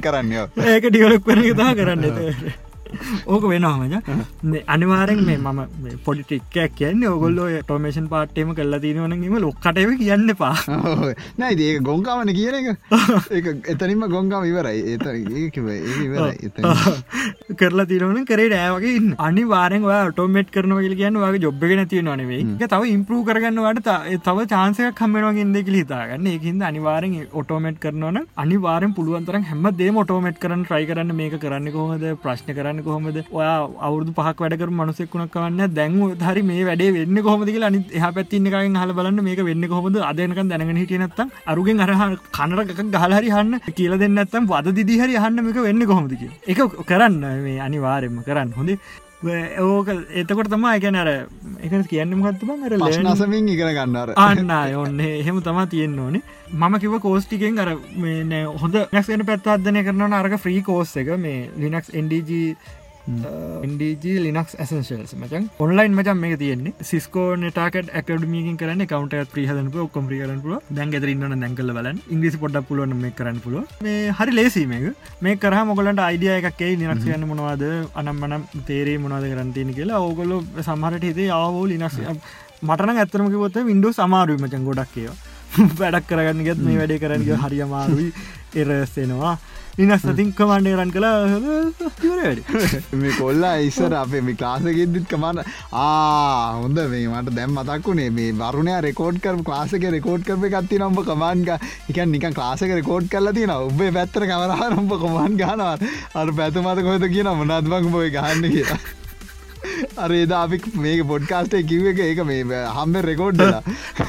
කරන්න 0.00 0.32
ඒක 0.68 0.90
තා 1.56 1.74
කරන්න 1.74 2.65
ඕක 3.32 3.46
වෙනවාමජ 3.46 3.96
අනිවාරෙන් 4.68 5.22
මේ 5.28 5.38
මම 5.38 5.62
පොඩිටික්කයක් 6.04 6.76
කියන්නේ 6.76 7.10
ඔගොල්ලෝ 7.10 7.48
ටෝමේෂන් 7.60 8.08
පාට්ටේම 8.08 8.54
කල්ලා 8.54 8.80
තිනවනගේම 8.80 9.38
ලොක්කටව 9.40 9.96
කියන්න 10.02 10.36
පා 10.36 10.54
නයි 11.40 11.66
ඒක 11.66 11.82
ගොංකාවන 11.82 12.30
කියන 12.32 12.56
එක. 12.60 12.66
එතනින්ම 13.72 14.04
ගොංකාම 14.08 14.44
ඉවරයි. 14.44 14.80
ඒ 14.86 14.98
කරලා 17.54 17.86
තිරවන 17.86 18.20
කරේ 18.30 18.48
ෑවගේ 18.58 18.94
අනි 19.26 19.44
වාරෙන් 19.46 19.86
ටෝමට් 20.10 20.50
කරන 20.50 20.74
ල 20.82 20.96
කියන්න 21.00 21.20
වගේ 21.22 21.42
ජොබ්ග 21.46 21.66
නැති 21.72 22.02
නොනේ 22.02 22.40
තව 22.66 22.82
ඉම්පරූ 22.88 23.22
කරගන්නවට 23.28 23.90
තව 24.24 24.46
චාන්සයක් 24.54 24.98
කම්මෙනවාගෙන්ද 25.00 25.60
කියල 25.60 25.78
හිතාගන්න. 25.80 26.26
ඒකින්ද 26.26 26.66
අනිවාරෙන් 26.70 27.16
ඔටෝමට් 27.32 27.80
කරනවන 27.80 28.20
අනිවාරෙන් 28.36 28.96
පුළුවන්තරන් 28.98 29.48
හැම 29.50 29.68
දේ 29.80 29.92
ඔටෝමට් 30.04 30.40
කරන්න 30.42 30.64
ට්‍රයි 30.64 30.90
කරන්න 30.90 31.16
මේක 31.20 31.36
කරන්න 31.44 31.72
කොහොමද? 31.76 32.06
ප්‍රශ්න 32.24 32.54
කරන්න 32.58 32.84
කොහොමද? 32.88 33.18
ඔයා 33.38 33.56
අවුදු 33.86 34.16
පහක් 34.18 34.38
වැඩකර 34.44 34.70
මනුසෙක්ුණක් 34.80 35.32
කවන්න 35.36 35.74
දැන් 35.78 35.96
හරි 36.28 36.42
මේ 36.50 36.64
වැඩේ 36.70 36.90
වෙන්න 36.98 37.22
කොහොමද 37.28 37.52
කියලා 37.54 37.70
අනි 37.72 37.80
එහ 37.98 38.12
පැත්තින්නකෙන් 38.18 38.78
හල 38.82 38.92
බලන්න 38.98 39.24
මේක 39.28 39.42
වෙන්න 39.50 39.68
කොහොමද? 39.74 39.96
අදනක 40.10 40.42
දැනගෙන 40.52 40.82
හිටියනත්තම් 40.82 41.34
අරුගෙන් 41.54 41.82
අරහ 41.86 42.04
කනරක 42.38 42.70
ගහලරි 42.96 43.34
හන්න 43.36 43.54
කියල 43.80 43.98
දෙන්නත්තම් 44.04 44.52
වද 44.52 44.76
දිදිහරි 44.78 45.18
හන්න 45.24 45.48
මේක 45.48 45.58
වෙන්න 45.68 45.88
කොහොමදක 45.92 46.22
එක 46.52 46.60
කරන්න 46.90 47.20
මේ 47.48 47.58
අනිවාරෙන්ම 47.68 48.22
කරන්න. 48.28 48.56
හොඳේ 48.60 48.78
ඕක 49.24 49.88
එතකොට 50.12 50.50
තම 50.52 50.64
එකනර 50.76 51.08
එක 51.64 51.88
කියන්න 51.88 52.12
මත් 52.14 52.42
බර 52.44 52.76
ලනසමින් 52.76 53.48
ඉගෙන 53.48 53.72
ගන්නර 53.72 54.12
අන්න 54.14 54.50
ඔන්න 54.76 55.00
එහෙම 55.00 55.40
තමා 55.40 55.66
තියෙන්න්න 55.66 55.98
ඕනේ. 55.98 56.22
මම 56.52 56.78
කිව 56.78 56.98
කෝස්ටිකෙන් 57.00 57.58
අර 57.58 57.76
මේ 57.96 58.44
හොඳ 58.44 58.76
නැක්න 58.92 59.24
පැත්තාදනය 59.24 59.84
කරන 59.84 60.12
අරක 60.12 60.36
්‍රී 60.44 60.62
කෝස් 60.62 60.96
එක. 60.96 61.08
මේ 61.16 61.48
ලිනක්ස් 61.56 61.88
NDG 61.94 62.56
ඩG 63.06 64.04
ලිනක්ස් 64.24 64.54
ඇසන්ශල්ස් 64.62 65.12
මචන්. 65.14 65.44
ඔන්ලයින් 65.58 65.92
මචන් 65.94 66.18
මේ 66.18 66.36
තියෙන්නේ. 66.36 66.74
සිස්කෝ 66.82 67.26
නටකට 67.36 67.92
ඇකඩමියකින් 67.98 68.56
කරන 68.56 68.82
කවට 68.84 69.30
ප්‍රහදන 69.32 69.68
ඔක්කොම 69.84 70.08
ප්‍රියරන 70.10 70.40
පුල 70.40 70.56
දැන් 70.70 70.94
ෙතරන්න 70.98 71.44
දැකල 71.44 71.70
බලන් 71.78 72.00
ඉංග්‍රිසි 72.08 72.40
පොඩ්ඩ 72.42 72.66
පුළුවන් 72.70 72.96
මේ 72.96 73.12
කරන්න 73.12 73.38
පුළුව 73.40 73.84
මේ 73.86 74.10
හරි 74.12 74.34
ලේසි 74.34 74.64
මේක. 74.66 74.88
මේ 75.20 75.36
කර 75.36 75.54
මොගලට 75.64 76.02
අයිඩිය 76.08 76.32
එකක්කේ 76.38 76.72
නිනක්ස් 76.76 77.06
යන්න 77.08 77.28
මොනවාද 77.32 77.62
අනම් 77.94 78.16
මනම් 78.16 78.48
තේරේ 78.66 78.98
මොනවාද 78.98 79.30
කරන්තියන 79.34 79.70
කියලා. 79.78 80.00
ඕගොලො 80.00 80.42
සමහරට 80.62 81.08
හිතේ 81.10 81.30
ආවෝ 81.32 81.64
ලිනක්ස් 81.66 82.02
මටන 82.62 82.96
ඇත්තරම 82.96 83.30
කිවොත 83.30 83.56
වින්ඩෝ 83.70 83.92
සමාරුව 83.92 84.40
මචන් 84.40 84.68
ගොඩක් 84.68 84.92
කියවා 84.94 85.16
වැඩක් 85.80 86.08
කරගන්න 86.10 86.44
ගත් 86.46 86.64
මේ 86.64 86.78
වැඩේ 86.78 87.00
කරන්නග 87.00 87.30
හරි 87.44 88.10
අමාරුයි 88.56 88.80
එරස්සෙනවා 88.80 89.38
නිනස් 89.78 90.02
සතින් 90.02 90.32
කමන්ඩ 90.32 90.68
රන් 90.74 90.90
කලා 90.90 91.16
මේ 92.94 93.12
කොල්ලා 93.12 93.52
ඉස්සර 93.60 93.92
අපේ 93.94 94.22
මේ 94.22 94.34
ක්ලාසගෙදදිත් 94.34 95.06
කමන්න 95.08 95.42
ආ 95.74 96.52
හොඳ. 96.54 96.78
මේ 96.92 97.08
මට 97.08 97.36
දැම් 97.36 97.56
මතක්ුණේ 97.58 98.10
මේ 98.10 98.32
වරුණය 98.34 98.76
රෙකෝඩ් 98.80 99.20
කර 99.20 99.36
ලාසක 99.46 99.88
රෙකෝඩ් 99.96 100.26
කරප 100.28 100.44
කත්ති 100.54 100.80
නම්බ 100.80 101.00
කමන්ග 101.04 101.50
එක 101.90 101.98
නික 102.06 102.28
ලාසක 102.34 102.70
රෙකෝඩ් 102.72 103.08
කරලා 103.08 103.32
තින 103.32 103.56
ඔබේ 103.56 103.90
පැත්තර 103.92 104.28
කමරහරම්ප 104.30 104.94
කොමන් 105.02 105.40
ගනවා 105.42 105.74
අර 106.14 106.28
පැතුමත 106.32 106.86
කොත 106.88 107.10
කියන 107.16 107.34
මනත්මක් 107.34 107.92
බොයි 107.96 108.14
ගන්න 108.16 108.48
කියලා 108.54 109.05
අරේද 109.98 110.32
අපි 110.36 110.60
මේක 110.78 111.02
පොඩ්කාස්ටේ 111.08 111.62
කිව්ව 111.64 111.90
එක 111.92 112.02
ඒක 112.02 112.22
මේ 112.24 112.62
හම්බ 112.70 113.02
රෙකෝඩ්ඩලා 113.02 113.62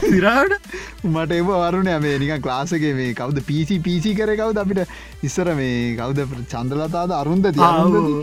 සිරාට 0.04 0.56
මට 1.06 1.40
එම 1.40 1.52
වරුණ 1.52 1.92
මේ 2.02 2.18
නික 2.18 2.34
ක්ලාසගේ 2.42 2.94
මේ 2.94 3.14
කවද 3.14 3.46
පිසි 3.48 3.80
පිසි 3.82 4.16
කර 4.16 4.32
කවද? 4.34 4.58
අපිට 4.60 4.82
ඉස්සර 5.24 5.54
මේ 5.56 5.76
කවද 5.98 6.46
චන්දලතාද? 6.48 7.14
අරුන්ද 7.14 7.52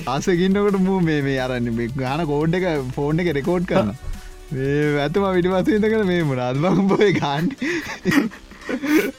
ආසකින්නකට 0.09 0.81
මූ 0.81 1.01
මේ 1.03 1.21
මේ 1.23 1.39
අරන්න 1.41 1.71
ගාන 1.97 2.27
කෝඩ් 2.27 2.59
එක 2.61 2.69
ෆෝන් 2.93 3.25
එක 3.25 3.33
රෙකෝඩ් 3.35 3.71
කරන්න 3.71 3.95
ඇතම 4.99 5.29
විටිවසීතකට 5.31 6.05
මේ 6.07 6.25
මුණත් 6.25 6.65
බම්බෝය 6.65 7.13
ගාන්ඩ 7.15 7.57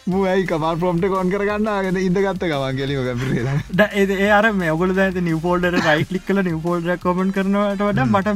මුවයි 0.06 0.46
කමල් 0.50 0.78
ප්‍රොම්ට 0.82 1.08
කොන් 1.14 1.32
කරගන්න 1.34 1.70
ගෙන 1.86 2.00
ඉදගත්ත 2.00 2.46
ගමන් 2.46 2.80
කෙලිම 2.80 3.02
කැපිරලා 3.08 3.88
ඒ 3.96 4.30
අර 4.32 4.52
මේ 4.54 4.72
ඔගල 4.72 4.94
දැත 5.00 5.20
නිව 5.22 5.40
ෆෝල්ඩර 5.46 5.78
රයිට්ලික් 5.80 6.26
කල 6.28 6.42
නිව 6.42 6.60
ෆෝල්ඩ 6.66 6.90
කොමන් 7.06 7.34
කරනවට 7.38 7.84
වඩ 7.84 8.08
මට 8.08 8.36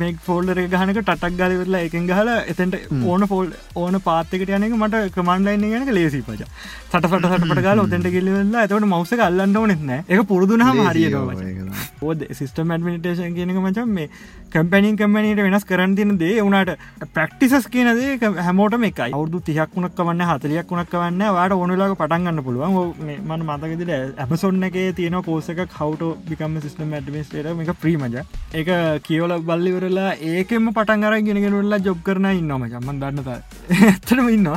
මේක් 0.00 0.22
ෆෝල්ඩර 0.26 0.62
ගහනක 0.66 1.02
ටක් 1.02 1.32
ගලවෙලා 1.40 1.82
එකෙන් 1.88 2.08
ගහල 2.10 2.32
එතට 2.34 2.78
ඕන 3.04 3.28
ෆෝල් 3.32 3.52
ඕන 3.76 4.00
පාත්තකට 4.08 4.54
යනක 4.58 4.78
මට 4.78 5.04
කමන්ලයින්න 5.16 5.68
ගැනක 5.74 5.92
ලේසි 5.92 6.22
පච 6.22 6.50
සටට 6.90 7.30
සටට 7.32 7.64
ගල 7.66 7.84
ඔතට 7.84 8.10
කිල්ලවෙල්ලා 8.16 8.64
ඇතවට 8.64 8.88
මවස 8.88 9.26
අල්ලන්න 9.28 9.56
ඕනෙත්න 9.56 9.94
එක 9.98 10.26
පුරදුනහම 10.32 10.82
හරියට 10.88 12.02
ඕද 12.02 12.26
සිස්ටම් 12.32 12.72
ඇඩමිනිටේෂන් 12.72 13.34
කියනක 13.36 13.60
මචන් 13.60 13.92
මේ 13.92 14.08
කැම්පැනින් 14.52 14.96
කම්පනීට 14.96 15.42
වෙනස් 15.44 15.64
කරන්න 15.66 15.96
තින 15.96 16.12
දේ 16.18 16.36
වුණට 16.38 16.72
ප්‍රක්ටිසස් 17.12 17.68
කියනදේ 17.68 18.18
හැමෝටම 18.38 18.86
එකයි. 18.88 19.10
අවුදු 19.10 19.40
තිහක් 19.66 19.74
වුණක් 19.74 19.98
වන්න 19.98 20.22
හතලියක් 20.22 20.68
වුණක් 20.68 20.92
වන්න 20.92 21.22
වාට 21.30 21.52
ඕනලාක 21.52 21.94
පටන්ගන්න 21.94 22.42
පුළුවන්. 22.42 22.94
මන 23.20 23.42
මතකදිල 23.42 23.90
ඇපසොන්න 24.16 24.62
එක 24.62 24.76
තියෙන 24.94 25.18
කෝසක 25.20 25.60
කවට 25.68 26.10
බිකම 26.28 26.58
සිස්ටම් 26.60 26.92
ඇඩමිස්ටේට 26.92 27.46
එක 27.64 27.72
ප්‍රීමජ 27.76 28.18
එක 28.54 28.70
කියවල 29.02 29.36
බල්ලිවරලා 29.42 30.12
ඒකෙම 30.24 30.70
පටන්ගර 30.70 31.18
ගෙනගෙනවෙල්ලා 31.20 31.80
ජොබ් 31.80 32.02
කරන 32.02 32.28
ඉන්නම 32.32 32.66
ජම්මන් 32.66 33.00
දන්නත 33.00 33.28
ඇත්තටම 33.82 34.28
ඉන්න 34.28 34.50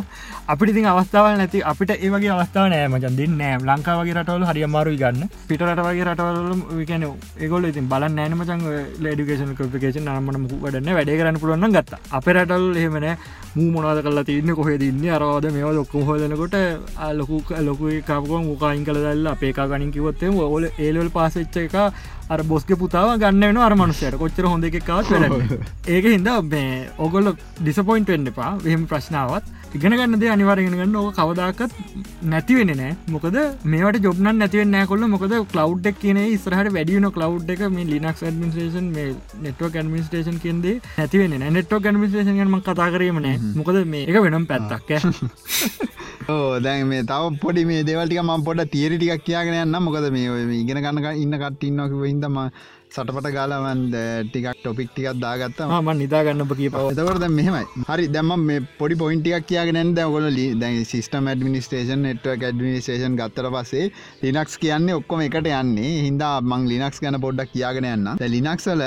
අපිට 0.52 0.70
ඉතින් 0.72 0.86
අවස්ථාව 0.90 1.26
නැති 1.38 1.60
අපිට 1.72 1.92
ඒවගේ 1.96 2.30
අවස්ථාව 2.36 2.68
නෑම 2.74 2.94
ජන්දින් 3.04 3.34
නෑම් 3.40 3.68
ලංකාවගේ 3.70 4.16
රටවල 4.16 4.46
හරි 4.50 4.64
අමාරු 4.68 4.94
ගන්න. 5.02 5.30
පිට 5.50 5.62
රටවගේ 5.62 6.08
රටවල 6.08 6.64
විකන 6.80 7.06
ඒගොල 7.44 7.68
ඉතින් 7.70 7.90
බල 7.92 8.06
නෑනමචන් 8.10 8.64
ලඩිකේෂන 9.04 9.54
කපිකේෂන් 9.60 10.10
නමන 10.10 10.42
මුකටන්න 10.46 10.90
වැඩ 10.98 11.14
කරන්න 11.20 11.40
පුළුවන් 11.44 11.76
ගත්ත. 11.78 12.02
අප 12.12 12.30
රටල් 12.34 12.66
එහෙමන 12.82 13.06
මූ 13.56 13.70
මොනාද 13.76 14.02
කල්ලා 14.02 14.26
තියන්න 14.26 14.54
කොහෙද 14.60 14.82
ඉන්න 14.82 15.06
අරවාද 15.18 15.46
මේවා 15.54 15.76
ලොක්කුම් 15.80 16.08
හොදනකොට 16.10 16.58
ලොකු 17.20 17.44
ලොකු 17.70 17.94
කපුුවන් 18.10 18.50
මුකායින් 18.50 18.88
කළ 18.88 19.04
දල්ල 19.06 19.34
අපේකා 19.36 19.70
ගනින් 19.70 19.92
කිවොත්තේ 19.92 20.34
ඔල 20.48 20.66
ඒලවල් 20.72 21.12
පාසච්ච 21.18 21.62
එක 21.66 21.78
අර 22.30 22.42
බොස්ක 22.46 22.74
පුතාව 22.82 23.14
ගන්නන 23.22 23.62
අර 23.68 23.78
මනුසයට 23.78 24.18
කොච්චර 24.18 24.50
හොඳ 24.50 24.66
වැඩ 24.66 24.90
ඒක 25.94 26.10
හින්ද 26.10 26.34
මේ 26.50 26.74
ඔගොල්ල 26.98 27.34
ඩිසපොයින්ට 27.62 28.12
වෙන්න 28.16 28.34
එපා. 28.34 28.52
එහෙම 28.66 28.90
ප්‍රශ්නාවත් 28.92 29.56
ඉගෙන 29.72 29.94
ගන්න 29.94 30.20
දේ 30.20 30.30
අනිවාරගෙන 30.30 30.76
ගන්න. 30.76 30.96
ඕක 30.98 31.16
කවදාකත් 31.16 31.78
නැතිවෙන 32.24 32.74
නෑ. 32.76 32.96
මොකද 33.10 33.38
මේට 33.66 34.00
ජොබ්න 34.02 34.30
නැතිව 34.34 34.64
නෑකොල්ල 34.68 35.06
මොකද 35.08 35.34
කලව් 35.52 35.88
එක 35.88 36.00
කියන 36.00 36.20
ස්රහට 36.38 36.72
වැඩියන 36.76 37.10
කලව් 37.12 37.50
එක 37.50 37.62
මේ 37.70 37.86
ලිනක් 37.86 38.22
ඩමිස්ටේෂන් 38.22 38.90
මේ 38.96 39.16
නෙට්ව 39.42 39.70
ඩමිස්ටේෂන් 39.70 40.40
කෙන්දේ 40.40 40.76
නැතිවෙන 40.98 41.38
නෙට්ව 41.50 41.80
ඩමිස්ටේෂන් 41.80 42.42
ම 42.46 42.60
කතා 42.62 42.90
කරීමන 42.90 43.30
මොකද 43.56 43.82
මේ 43.86 44.06
එක 44.06 44.22
වෙනම් 44.22 44.46
පැත්තක් 44.46 44.90
දැන් 46.64 46.88
මේ 46.88 47.04
තව 47.04 47.38
පොඩි 47.42 47.66
මේ 47.66 47.84
දෙවල්ටික 47.84 48.22
ම 48.22 48.44
පොඩ 48.44 48.66
තීරටිකක් 48.70 49.26
කියගෙන 49.26 49.62
යන්න 49.62 49.80
මොකද 49.82 50.10
මේ 50.12 50.44
ඉගෙන 50.56 50.82
ගන්න 50.82 51.08
ඉන්න 51.18 51.38
කට්ටින්නක 51.38 51.98
හිදම 52.02 52.38
සටපට 52.96 53.28
ගාලවන්ද 53.36 53.96
ටිකක් 54.30 54.48
ටොපික් 54.62 54.88
ටිකක් 54.92 55.20
දාගත්ත. 55.24 55.60
ම 55.62 55.90
නිදාගන්නප 56.00 56.54
කිය 56.60 56.70
පව 56.74 56.94
එතකොට 56.94 57.26
මෙහමයි. 57.40 57.66
හරි 57.90 58.06
දැම 58.16 58.32
මේ 58.46 58.64
පොඩි 58.80 58.96
පොයින්ටික් 59.02 59.46
කියගෙන 59.52 59.92
දැගොල 59.98 60.26
දැ 60.62 60.84
සිස්ටම 60.92 61.30
ඩමිනිස්ටේෂන් 61.30 62.02
නෙට්ව 62.06 62.32
ඩමිනිස්ටේෂන් 62.44 63.18
ගත්තර 63.20 63.48
පසේ 63.56 63.84
ලිනක්ස් 64.24 64.58
කියන්නේ 64.64 64.96
ඔක්කොම 65.00 65.22
එකට 65.26 65.50
යන්නේ. 65.52 65.92
හින්දා 66.08 66.32
මං 66.42 66.66
ලිනක්ස් 66.72 66.98
ගැන 67.04 67.20
පොඩ්ඩක් 67.26 67.54
කියගෙන 67.54 67.88
යන්න 67.92 68.10
ලිනක්සල 68.36 68.82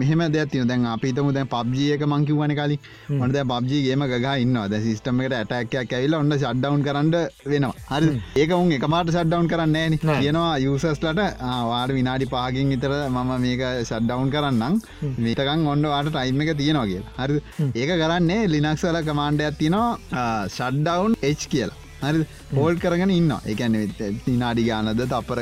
මෙහම 0.00 0.24
දෙතින 0.36 0.66
දැන් 0.72 0.88
අපිතම 0.94 1.30
දැන් 1.38 1.52
පබ්ජියක 1.54 2.02
මංකිවන 2.14 2.56
කලින්. 2.58 2.82
මොනද 3.20 3.40
පබ්ජිගේම 3.52 4.04
ගහ 4.14 4.28
ඉන්න 4.46 4.58
ද 4.72 4.82
සිස්ටමට 4.88 5.38
ඇටැක්යක් 5.38 5.96
ඇවිල 6.00 6.18
ඔන්න 6.20 6.34
ෂඩ්ඩවන් 6.38 6.82
කරන්න 6.88 7.14
වෙනවා. 7.46 7.72
හරි 7.92 8.10
ඒක 8.42 8.58
උන් 8.58 8.74
එකමාට 8.80 9.14
ෂඩ්ඩවන් 9.14 9.48
කරන්න 9.54 9.98
කියනවා 10.02 10.52
යුසස්ලට 10.66 11.24
වාඩ 11.70 11.96
විනාඩි 12.00 12.30
පාගින් 12.36 12.76
ඉතර 12.78 12.98
මම 13.22 13.44
මේක 13.46 13.62
සඩ්ඩවන් 13.90 14.32
කරන්නම්. 14.34 14.80
මේතකන් 15.26 15.68
ඔන්න 15.74 15.90
වාට 15.92 16.10
ටයිම් 16.14 16.42
එක 16.46 16.56
තියෙනවා 16.62 16.88
කිය 16.90 17.02
හරි 17.20 17.38
ඒක 17.82 17.92
කරන්නේ 18.02 18.48
ලිනක්සල 18.54 18.98
කමාන්ඩයක් 19.10 19.60
තියනවා 19.60 20.26
ෂඩ්ඩවන් 20.56 21.16
එච් 21.30 21.44
කියලා. 21.52 21.78
හරි 22.02 22.22
හෝල් 22.56 22.78
කරගෙන 22.82 23.10
ඉන්න 23.16 23.32
එකන 23.52 23.74
විනාඩි 24.26 24.62
ගානද 24.68 25.02
තපර 25.12 25.40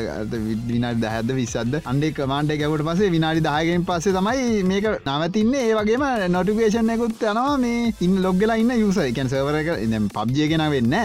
විනාඩි 0.71 1.03
දහැද 1.05 1.31
විසද 1.39 1.77
අන්ඩේ 1.93 2.15
කමාන්ඩ 2.17 2.55
ගැවට 2.63 2.85
පසේ 2.89 3.13
විනාඩි 3.17 3.45
දායගෙන් 3.49 3.87
පස්සේ 3.91 4.17
තමයි 4.17 4.65
මේක 4.73 4.89
නවතින්නේ. 5.13 5.63
ඒ 5.69 5.79
වගේම 5.79 6.05
නොටිකේෂන් 6.37 6.93
එකුත් 6.97 7.25
යනවා 7.31 7.57
මේ 7.65 7.95
ඉන්න 8.07 8.19
ලොග්ගලා 8.27 8.61
ඉන්න 8.65 8.75
යුස 8.83 8.99
එකැන් 9.07 9.33
සවර 9.35 9.61
එක 9.63 9.71
පබ්ජයගෙන 10.17 10.67
වෙන්න 10.75 10.97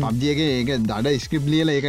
පබ්ජයක 0.00 0.40
ඒක 0.40 0.72
දඩ 0.84 1.14
ස්ක්‍රප් 1.18 1.46
ලියල 1.46 1.70
එක 1.70 1.86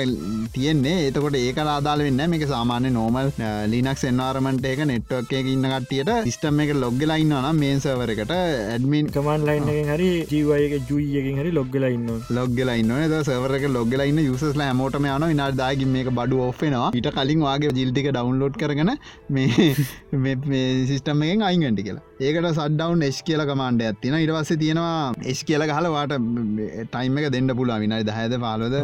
තියෙන්නේ. 0.54 0.98
ඒතකොට 1.06 1.38
ඒක 1.40 1.60
ආදාල 1.66 2.06
වෙන්න 2.06 2.24
මේක 2.30 2.46
සාමාන්‍ය 2.48 2.90
නෝමල් 2.92 3.32
ලිනක් 3.68 4.04
එන්වාරමට 4.10 4.66
එක 4.66 4.82
නෙට්වක් 4.90 5.34
එක 5.34 5.48
ඉන්න 5.48 5.66
කට්ටියට 5.66 6.12
සිස්ටම් 6.26 6.62
එක 6.64 6.74
ලොග්ගලා 6.76 7.20
ඉන්නවා 7.24 7.54
මේන් 7.54 7.84
සවරකට 7.84 8.34
ඇඩමින් 8.36 9.12
කමන් 9.12 9.48
ලයින් 9.50 9.92
හරි 9.92 10.10
ජීවයක 10.32 10.76
ජුයකින් 10.90 11.40
හරි 11.42 11.52
ලොග්ගලා 11.52 11.92
ඉන්න 11.98 12.10
ලොග්ගලා 12.32 12.78
ඉන්න 12.82 12.94
සවරක 13.22 13.68
ලොග්ගලා 13.70 14.10
ඉන්න 14.12 14.22
යුසස්ලා 14.22 14.72
මෝටම 14.74 15.08
යන 15.08 15.28
විනාදාගින් 15.30 15.96
මේක 15.96 16.12
බඩු 16.12 16.44
ඔෆෙනවා 16.50 16.92
ඉට 16.94 17.10
කලින් 17.18 17.48
වගේ 17.48 17.76
ජිල්ටික 17.80 18.12
ඩවන්ලෝඩ් 18.12 18.62
කරගෙන 18.64 18.94
මේ 19.30 19.72
සිිස්ටම් 20.90 21.26
එකෙන් 21.26 21.48
අයිගටි 21.50 21.88
කියලා 21.90 22.09
ඒකට 22.20 22.48
සඩ්ඩවන් 22.48 23.04
එස් 23.08 23.18
කියල 23.28 23.42
කමාන්ඩ 23.50 23.82
ඇතින 23.84 24.16
ඉටවස්සේ 24.16 24.58
තියෙනවා 24.62 24.96
එස් 25.32 25.42
කියල 25.48 25.64
හලවාට 25.68 26.14
ටයිම 26.16 27.20
එක 27.20 27.28
දෙන්න 27.36 27.52
පුලා 27.60 27.78
විනායි 27.84 28.06
දහයද 28.10 28.34
පාලද 28.42 28.76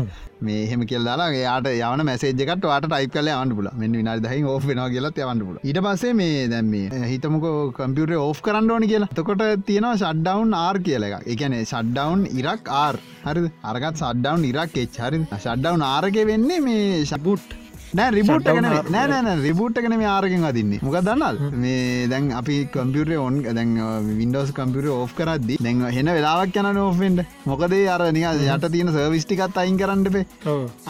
මේ 0.41 0.61
එහෙම 0.61 0.85
කියල්ලා 0.91 1.27
යාට 1.33 1.67
යන 1.71 2.03
මැසේජකට 2.09 2.67
වාට 2.69 2.87
ටයි් 2.87 3.09
කල 3.15 3.31
අන්ට 3.33 3.55
පුල 3.57 3.67
මෙ 3.81 3.89
විනායි 3.93 4.23
දහහි 4.27 4.39
ඕ 4.45 4.55
වෙන 4.61 4.79
කියලත් 4.95 5.19
යවන්න 5.23 5.43
පුල 5.49 5.59
ඉට 5.63 5.81
පස්සේ 5.87 6.13
මේ 6.21 6.47
දැම් 6.53 6.71
මේ 6.75 7.01
හිතමක 7.11 7.49
කම්පියුටේ 7.79 8.21
ඕ් 8.21 8.31
කරන්න 8.41 8.71
ඕනි 8.77 8.91
කියලා. 8.93 9.11
තකොට 9.13 9.43
තියෙනවා 9.67 9.93
ෂඩ්ඩවන් 9.97 10.55
ආර් 10.61 10.81
කියල 10.87 11.09
එක 11.09 11.27
එකනේ 11.35 11.61
ෂඩ්ඩවන් 11.65 12.25
ඉරක් 12.39 12.73
ආර් 12.77 13.01
හරි 13.25 13.45
අරගත් 13.65 14.01
සඩ්ඩවන් 14.05 14.47
ඉරක් 14.53 14.81
එච් 14.85 15.03
හරි 15.03 15.21
ෂඩ්ඩවන් 15.27 15.87
ආරක 15.91 16.23
වෙන්නේ 16.31 16.63
මේ 16.69 17.05
ශපුට් 17.05 17.59
නෑ 17.97 18.11
රිබුට් 18.15 18.47
නෑනෑන 18.93 19.41
රිබුට් 19.45 19.77
එකන 19.79 19.93
මේ 19.99 20.09
ආරකින් 20.13 20.45
අදින්නේ. 20.49 20.79
මොක 20.85 20.95
දන්නල් 21.07 21.37
මේ 21.63 22.07
දැන් 22.11 22.31
අපි 22.39 22.55
කම්පියුටේ 22.73 23.19
ඔන් 23.25 23.35
දැන් 23.57 23.71
වින්ඩෝස් 24.19 24.51
කම්පියුට 24.57 24.91
ඕ් 24.95 25.07
කරදදි 25.19 25.57
දැන් 25.65 25.83
හෙන 25.97 26.11
වෙලාවක් 26.17 26.57
යන 26.61 26.79
ඕෆෙන්ට 26.83 27.21
මොකදේ 27.51 27.83
අර 27.95 28.01
නික 28.17 28.25
යට 28.55 28.67
තියෙන 28.73 28.91
සර්විස්ටිකත් 28.95 29.59
අයින් 29.63 29.77
කරන්නපේ 29.81 30.25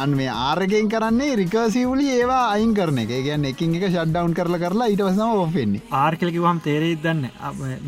අන් 0.03 0.15
මේ 0.19 0.31
ආරගෙන් 0.45 0.89
කරන්නේ 0.93 1.35
රිකසිවලි 1.41 2.07
ඒවා 2.15 2.41
අයින් 2.55 2.73
කරන 2.79 3.01
එක. 3.03 3.13
ගැන්න 3.27 3.45
එකින් 3.51 3.75
එක 3.77 3.85
ෂඩ්ඩවන් 3.89 4.33
කරල 4.39 4.57
කරලා 4.63 4.89
ඉටවසම 4.95 5.35
ඕෆෙන්නේ 5.35 5.83
ආර්කලකිවම් 6.01 6.63
තේරෙත් 6.67 7.05
දන්න 7.05 7.23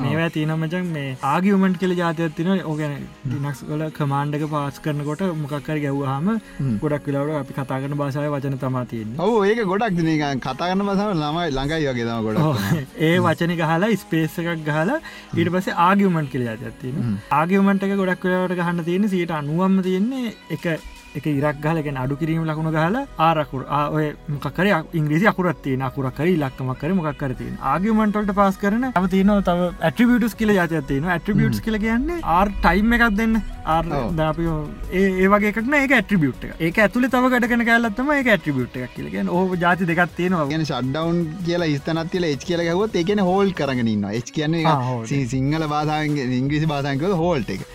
මේවා 0.03 0.30
තියනමචන් 0.38 0.93
මේ 0.97 1.15
ආගියමන්ට් 1.32 1.82
කල 1.82 1.97
ජාතයක් 2.01 2.38
තින 2.38 2.51
ඕගැන 2.53 2.95
ඩිනක්ස් 3.26 3.65
වල 3.72 3.88
කමාන්්ඩක 3.97 4.47
පාස් 4.53 4.80
කරනකොට 4.86 5.26
මොකක්කර 5.43 5.84
ගැව්හම 5.88 6.32
ගොඩක් 6.86 7.11
වෙලාවට 7.11 7.41
අපි 7.41 7.59
කතාගන 7.59 7.99
භාසාය 8.03 8.32
වචන 8.36 8.57
තමාතිය 8.63 9.05
ඔව 9.18 9.36
ඒක 9.43 9.62
ගොඩක් 9.66 9.97
දින 9.99 10.10
කතාගන්න 10.39 10.84
මසාව 10.84 11.14
ළමයි 11.16 11.47
ළඟයි 11.51 11.88
වගේ 11.88 12.05
තම 12.05 12.22
ගොඩ 12.26 12.38
ඒ 13.01 13.16
වචන 13.20 13.55
ගහලා 13.55 13.89
ස්පේස 13.95 14.38
එකක් 14.39 14.66
ගහලා 14.66 14.99
ඊට 15.34 15.49
පස්සේ 15.49 15.80
ආගියමන්ට් 15.80 16.32
කියල 16.32 16.45
ඇතින 16.47 17.18
ආගියමන්ට 17.34 17.84
එක 17.84 17.95
ගොඩක් 17.95 18.28
වෙලාට 18.28 18.55
ගහන්න 18.55 18.86
තියෙන 18.86 19.10
සියට 19.10 19.34
අනුවම්ම 19.34 19.82
තියෙන්නේ 19.84 20.36
එක 20.51 20.68
එක 21.20 21.28
ඉරක් 21.32 21.61
ගලගෙන 21.65 21.99
අඩු 22.03 22.20
කිරීම 22.22 22.45
ලකුණු 22.49 22.72
ගහල 22.78 22.97
ආරකුර 23.28 23.63
ඔය 23.97 24.05
මොකර 24.36 24.68
ඉංග්‍රිසි 25.01 25.30
අකුරත්තිය 25.34 25.78
අකුරකර 25.89 26.28
ලක්කමක්කර 26.43 26.93
මොක්කරතිය 26.99 27.51
ආගමටල්ට 27.74 28.34
පාස් 28.39 28.57
කරන 28.63 28.88
ම 28.93 29.07
තියන. 29.13 29.34
තව 29.49 29.70
ඇට්‍රිබියටස් 29.88 30.36
කියල 30.39 30.51
ජතයතින 30.57 31.05
ඇට්‍රිබියට්ස් 31.15 31.61
කියල 31.65 31.80
කියන්නේ 31.86 32.20
ආර් 32.38 32.47
ටයිම් 32.63 32.93
එකක් 32.97 33.05
දෙන්න. 33.20 33.36
ආර්දාපියෝ 33.76 34.57
ඒ 34.99 35.28
වගේකන 35.34 35.74
ඒ 35.80 35.88
ඇට්‍රිබියට් 35.99 36.45
ඒ 36.59 36.72
ඇතුල 36.86 37.07
තව 37.15 37.32
ගටකන 37.34 37.65
කැලත්තම 37.70 38.11
ඒ 38.15 38.24
ඇට්‍රිබියට් 38.36 38.78
එකක් 38.84 38.95
කියලගෙන 38.97 39.32
ඕ 39.38 39.43
ජාති 39.63 39.89
දෙකක් 39.91 40.15
තියෙනවා. 40.20 40.47
ගෙන 40.53 40.65
ශඩ්ඩවන් 40.72 41.22
කියලා 41.47 41.72
ස්තනත්තිල 41.82 42.30
එච් 42.32 42.45
කියල 42.49 42.63
ගවත් 42.70 43.01
ඒකන 43.03 43.24
හෝල් 43.30 43.53
කරගෙනන්න 43.61 44.07
එච් 44.20 44.32
කියන්නේ 44.38 45.26
සිංහල 45.34 45.68
බාධාවෙන් 45.74 46.36
ඉංග්‍රිසි 46.39 46.72
බාධයක 46.74 47.07
හෝල්ට 47.24 47.53
එක. 47.55 47.65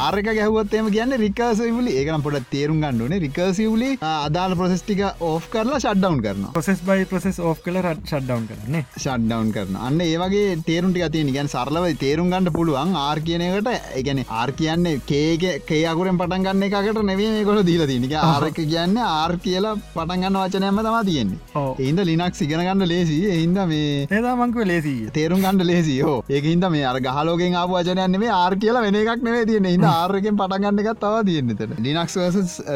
ආරක 0.00 0.30
ගැහවත්තේම 0.30 0.90
කියන්න 0.96 1.18
රිකාසයිලි 1.24 1.96
ඒකන 2.00 2.24
පොට 2.28 2.50
තේරුම් 2.54 2.83
ගණ්ඩුවනේ 2.84 3.22
රිකර්සිවලි 3.26 3.90
අදාල 4.10 4.56
ප්‍රසෙස්ටික 4.60 5.02
ඕ් 5.20 5.36
කරලා 5.52 5.80
ෂඩ්ඩවන් 5.82 6.20
කරනවා. 6.24 6.52
පොසෙස් 6.56 6.80
බයි 6.88 7.08
ප්‍රසෙස් 7.12 7.38
ඕ් 7.40 7.54
කල 7.64 7.78
ෂඩ්ඩවන් 7.82 8.46
කරන්නේ 8.50 8.84
ෂඩ්ඩවන් 8.96 9.52
කරන 9.56 9.76
අන්න 9.86 10.00
ඒවගේ 10.08 10.56
තේරුන්ටි 10.68 11.08
තිය 11.14 11.32
ගැන් 11.36 11.48
සරලව 11.54 11.86
තේරුම් 12.02 12.30
ගන්නට 12.32 12.54
පුළුවන් 12.56 12.94
ආර් 13.02 13.18
කියනකට 13.26 13.70
එකන 14.00 14.20
ආර් 14.40 14.50
කියන්නේ 14.60 15.00
කේක 15.10 15.44
කේයකුරෙන් 15.70 16.18
පටන් 16.20 16.46
ගන්න 16.46 16.64
එකට 16.68 17.02
නෙවේ 17.10 17.44
කොල 17.48 17.60
දීල 17.68 17.84
තිනික 17.90 18.14
ආරක 18.20 18.58
කියන්න 18.60 18.98
ආර් 19.04 19.36
කියලා 19.46 19.74
පටන්ගන්න 19.96 20.40
වචනයම 20.42 20.80
තම 20.86 20.98
තියෙන්නේ. 21.08 21.38
එහින්ද 21.80 22.00
ලිනක් 22.10 22.38
සිගෙනගන්න 22.40 22.86
ලේසි 22.92 23.18
එහින්ද 23.34 23.58
මේ 23.72 24.06
ඒදාමංක 24.10 24.58
ලේසි 24.72 24.94
තේරුම් 25.16 25.42
ගන්නඩ 25.44 25.68
ලේසියෝ 25.70 26.16
ඒකහින්ද 26.36 26.68
මේ 26.74 26.84
අර 26.90 26.98
ගහලෝගෙන් 27.06 27.58
ආපු 27.62 27.78
වචනයන්නේ 27.78 28.32
ආර් 28.40 28.54
කියලා 28.64 28.84
වෙන 28.86 29.00
එකක් 29.02 29.24
නෙවේ 29.28 29.46
තියෙන 29.50 29.70
හිද 29.72 29.86
ආරකෙන් 29.90 30.40
පටගන්න 30.40 30.82
එකත් 30.84 31.00
තව 31.04 31.24
තියෙන්නට 31.28 31.62
ලිනක්ස් 31.86 32.16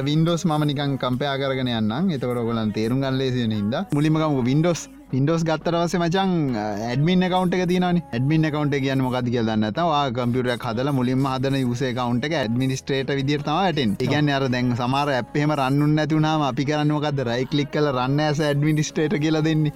වින්ඩෝස් 0.03 0.45
ම 0.45 0.55
නිකන් 0.65 0.95
කම්පයා 0.99 1.37
කරගෙන 1.37 1.71
යන්න 1.73 2.13
එතකොට 2.13 2.45
ගොලන් 2.45 2.73
තේරුම් 2.73 3.03
ගන්න 3.03 3.19
ලේසියෙන 3.19 3.53
හිද 3.53 3.75
මුලිමකම 3.93 4.41
වින්ඩෝස් 4.45 4.89
පින්ඩෝස් 5.11 5.43
ගත්තරවස 5.49 5.93
මචන් 5.99 6.33
ඇඩමින් 6.61 7.23
කවන්ට 7.33 7.67
තින 7.69 7.85
ඇඩමින් 7.89 8.43
කවන්ට 8.55 8.81
කියන්න 8.85 9.03
මොකද 9.05 9.29
කිය 9.29 9.41
දන්න 9.47 9.79
වා 9.91 10.01
කම්පියුට 10.17 10.65
හදල 10.65 10.91
මුලින්ම 10.97 11.23
හදන 11.31 11.55
යුසේ 11.61 11.93
කවන්ට 11.99 12.29
එක 12.29 12.35
ඇඩමිනිස්ට්‍රේට 12.41 13.13
විදිරතමටෙන් 13.19 13.95
එකන් 14.07 14.29
අර 14.39 14.45
දැන් 14.55 14.75
සමාර 14.81 15.13
ඇපේම 15.13 15.55
රන්නු 15.57 15.87
නැතිවුණම 15.93 16.45
අපි 16.49 16.67
කරන්නමකද 16.71 17.23
රයි 17.29 17.47
කලික් 17.53 17.71
කල 17.77 17.89
රන්න 17.93 18.21
ඇස 18.27 18.43
ඇඩමිනිස්ට්‍රේට 18.49 19.17
කියල 19.23 19.39
දෙන්නේ. 19.47 19.73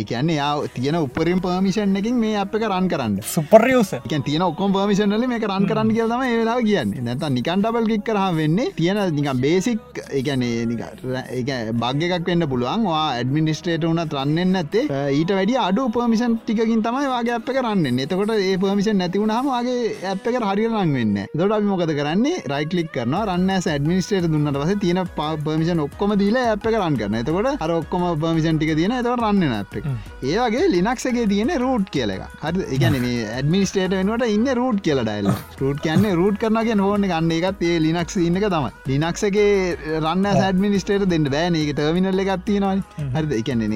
ඒකන්නේ 0.00 0.36
යා 0.36 0.50
තියෙන 0.76 1.00
උපරින් 1.00 1.40
පර්මිෂන් 1.46 1.96
එකින් 2.02 2.20
මේ 2.24 2.36
අප 2.42 2.58
එක 2.60 2.68
රන් 2.68 2.90
කරන්න. 2.92 3.16
සුපර්යස 3.34 3.94
එක 4.00 4.14
තියන 4.28 4.46
ඔක්කොම් 4.50 4.76
පර්මිෂන්ල 4.76 5.26
මේ 5.32 5.40
රන් 5.48 5.70
කරන්න 5.72 5.94
කියලම 5.96 6.26
ඒලා 6.28 6.58
කියන්න. 6.68 6.94
නැත 7.08 7.26
නිකන් 7.38 7.64
ඩබල් 7.64 7.88
කික් 7.94 8.04
කරහ 8.10 8.28
වෙන්නේ 8.42 8.68
තියෙන 8.82 9.02
නික 9.16 9.32
බේසික් 9.46 10.04
එකනේ 10.20 11.72
බග්ගක් 11.82 12.22
වෙන්න 12.30 12.48
පුළුවන්. 12.52 12.86
වා 12.92 13.08
ඇඩමිනිස්ට්‍රේට 13.16 13.88
වුණත් 13.88 14.20
රන්න 14.20 14.40
වෙන්න 14.42 14.60
ඇත්තේ 14.60 14.84
ඊට 15.12 15.32
වැඩි 15.36 15.58
අඩු 15.64 15.86
පර්මිෂන් 15.96 16.36
ටිකින් 16.40 16.82
තමයි 16.86 17.10
වගේ 17.12 17.36
අප 17.36 17.50
කරන්න 17.50 18.02
එතකොට 18.04 18.34
ඒ 18.36 18.56
පර්මිෂන් 18.62 19.00
නැතිවුණහම 19.02 19.50
වගේ 19.50 19.78
ඇප් 20.12 20.28
එක 20.28 20.38
හරිරන් 20.42 20.94
වෙන්න 20.96 21.16
දොට 21.34 21.56
අපි 21.56 21.70
මොකද 21.72 21.92
කරන්නේ? 21.92 22.42
රයිකලික් 22.52 22.92
කරන 22.94 23.16
රන්න 23.20 23.50
ඇඩමිනිස්ටේට 23.56 24.28
දුන්නට 24.28 24.58
පස 24.58 24.74
තියෙන 24.84 25.02
පර්මිෂන් 25.16 25.84
ඔක්කොම 25.86 26.16
දීල 26.18 26.38
ඇප් 26.38 26.66
කරන්න 26.66 26.98
කරන 27.00 27.18
එතකොට 27.20 27.50
අර 27.58 27.72
ඔක්කොම 27.72 28.06
පර්මිෂන් 28.16 28.58
ටික 28.58 28.74
තියෙන 28.76 28.96
එතවට 28.98 29.22
රන්න 29.22 29.56
ඇප් 29.58 29.78
ඒගේ 29.80 30.66
ලිනක්සගේ 30.74 31.26
තියෙන 31.28 31.54
රූට් 31.58 31.90
කියල 31.90 32.14
එක 32.16 32.26
හරි 32.42 32.92
මේ 32.98 33.26
ඇඩමිනිස්ටේට 33.30 33.98
වෙනට 33.98 34.28
ඉන්න 34.28 34.54
රූට් 34.54 34.82
කියල 34.82 35.02
ඩයිල් 35.02 35.32
රූට් 35.60 35.82
කියන්නේ 35.82 36.14
රූට් 36.14 36.38
කරනගේ 36.42 36.76
නොන 36.76 37.04
ගන්න 37.04 37.32
එකත් 37.32 37.62
ඒ 37.62 37.78
ලිනක්ස් 37.82 38.16
ඉන්න 38.18 38.38
එක 38.38 38.46
තමයි. 38.48 38.70
ලිනක්සගේ 38.90 39.76
රන්න 39.98 40.26
ඇඩමිනිස්ටේට 40.28 41.06
දෙන්න 41.10 41.28
බෑන. 41.34 41.56
එක 41.56 41.72
ටර්මිනල්ල 41.76 42.22
එකත් 42.24 42.44
තියෙනවා 42.46 42.76
හරි 43.16 43.38
එකන්නේ 43.40 43.68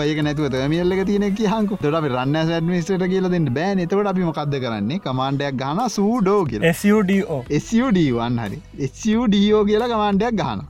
යුවයක 0.00 0.22
නැතුව 0.24 0.48
ටර්මියල්ල 0.48 0.96
එක 0.96 1.04
තියෙන 1.10 1.26
කියහක. 1.38 1.76
තොට 1.82 1.98
අපි 2.00 2.10
රන්න 2.14 2.40
ඇඩමිනිස්ටේට 2.40 3.06
කියල 3.12 3.30
දෙන්න 3.34 3.48
බෑන. 3.58 3.84
එතවට 3.84 4.10
අපි 4.12 4.26
මොකක්ද 4.30 4.58
කරන්නේ? 4.64 5.00
කමාන්ඩයක් 5.06 5.60
ගන 5.62 5.80
සූඩෝ 5.98 6.40
කියල. 6.50 6.66
SUDO 6.82 7.40
SUD1 7.62 8.44
හරි. 8.44 8.60
SUDෝ 8.92 9.64
කියලා 9.70 9.90
කමාන්ඩයක් 9.94 10.36
ගහන 10.42 10.68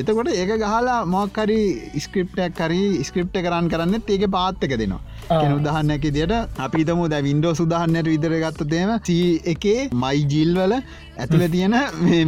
එතකොට 0.00 0.28
ඒක 0.32 0.50
ගහලා 0.62 0.96
මොක්කරි 1.12 1.58
ස්ක්‍රප්ටක් 2.02 2.52
කරි 2.58 2.82
ස්ක්‍රප්ට 3.08 3.38
කරන්න 3.46 3.70
කරන්න 3.72 3.94
ඒක 4.08 4.24
පාත්තක 4.34 4.74
දෙනවා 4.82 5.00
උදහන්නක 5.30 6.04
දිට 6.16 6.32
අපිතම 6.58 7.00
ද 7.08 7.22
වින්ඩෝ 7.26 7.54
සුදහන්නට 7.54 8.08
විදර 8.12 8.34
ගත්තතේම 8.44 8.92
සී 9.08 9.40
එකේ 9.52 9.88
මයි 10.02 10.22
ජිල්වල 10.32 10.74
ඇතුල 11.18 11.42
තියෙන 11.54 11.74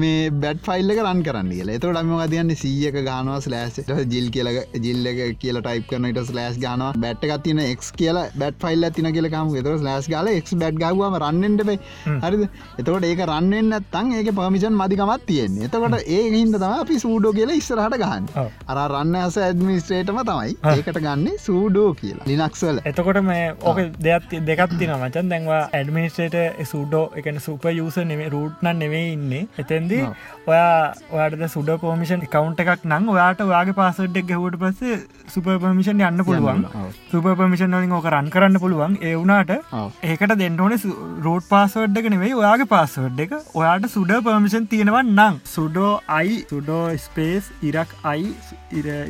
මේ 0.02 0.30
බැට් 0.42 0.60
ෆයිල්ල 0.66 0.90
රන් 0.96 1.22
කරන්න 1.22 1.50
කියල. 1.52 1.70
එතට 1.70 2.00
අම 2.00 2.12
තියන්න 2.32 2.54
සීයක 2.62 2.96
ගනවා 2.98 3.38
ස්ලෑස් 3.46 3.78
ජිල් 4.12 4.30
කියල 4.30 4.48
ජිල්ල 4.86 5.08
කියල 5.42 5.60
ටයිප 5.60 5.86
කරන 5.90 6.08
ට 6.10 6.26
ස්ලෑස් 6.30 6.58
ගන 6.58 6.84
බැට්ක 7.04 7.34
තින 7.44 7.62
එක් 7.66 7.84
කියල 8.00 8.18
බැට් 8.36 8.58
ෆයිල් 8.64 8.90
තින 8.90 9.10
කියලකම 9.12 9.54
එතර 9.62 9.76
ලෑස් 9.88 10.08
ගල 10.08 10.32
එක් 10.32 10.52
බැට් 10.62 10.80
ගවම 10.82 11.18
රන්නට 11.22 11.66
බයි 11.68 11.78
හරි 12.24 12.48
එතකොට 12.78 13.08
ඒක 13.10 13.24
රන්නෙන් 13.28 13.76
තන් 13.94 14.12
ඒක 14.20 14.32
පමිෂන් 14.40 14.78
මදිකමත් 14.82 15.26
තියෙන් 15.30 15.60
එතකොට 15.68 15.98
ඒ 16.00 16.22
හින්ද 16.36 16.56
තම 16.56 16.76
අපි 16.82 16.98
සූඩෝ 16.98 17.32
කියලා 17.32 17.60
ඉස්සරහට 17.60 17.98
ගහන්න. 18.02 18.28
අර 18.70 18.78
රන්න 18.84 19.16
ඇස 19.22 19.36
ඇඩමිස්ට්‍රේටම 19.38 20.20
තමයි. 20.28 20.56
ඒකට 20.74 20.98
ගන්න 20.98 21.38
සූඩෝ 21.46 21.88
කියලා. 22.00 22.26
ලිනක්සල 22.30 22.80
එතකොට 22.88 23.20
මේ 23.22 23.44
ඕක 23.62 23.80
දෙයක් 24.06 24.28
දෙකක් 24.48 24.74
තින 24.74 24.92
මචන්. 24.96 25.30
දැන්වා 25.32 25.60
ඇඩමිනිස්ටේට 25.70 26.64
සූඩෝ 26.64 27.04
එකන 27.20 27.40
සුප 27.40 27.64
යුස 27.72 27.98
නෙමේ 28.10 28.28
රූට්න 28.28 28.70
නෙවේ 28.74 29.04
ඉන්නේ. 29.12 29.42
එතැන්දී 29.58 30.02
ඔයා 30.46 30.94
ඔයාට 31.10 31.46
සුඩ 31.48 31.72
පෝමිෂන් 31.80 32.26
කවන්ට 32.26 32.66
එකක් 32.66 32.86
නං 32.90 33.08
ඔයාට 33.14 33.44
ඔයාගේ 33.46 33.78
පාසඩ්ඩක් 33.80 34.30
ගැවට 34.32 34.60
පස්සේ 34.62 34.98
සුපර්පමිෂන් 35.28 36.04
යන්න 36.08 36.24
පුළුවන්. 36.24 36.64
සුපර්පමිෂන් 37.10 37.78
වලින් 37.78 37.96
ඕක 37.98 38.10
රන් 38.12 38.30
කරන්න 38.30 38.60
පුළුවන්. 38.64 38.98
ඒ 39.02 39.14
වුනාට 39.16 39.54
ඒකට 40.02 40.38
දෙන්නඕන 40.38 40.78
රෝඩ් 41.24 41.48
පාසවඩ් 41.48 42.02
එක 42.02 42.10
නෙවෙයි 42.10 42.38
ඔයාගේ 42.40 42.70
පාසවඩ් 42.74 43.24
එක. 43.26 43.38
ඔයාට 43.54 43.88
සුඩ 43.90 44.12
පර්මිෂන් 44.24 44.66
තියෙනවන් 44.68 45.14
නං 45.14 45.38
සුඩෝ 45.46 45.92
අයි 46.08 46.36
සුඩෝ 46.50 46.82
ස්පේස් 46.98 47.50
ඉරක් 47.62 47.94
අයි 48.04 48.34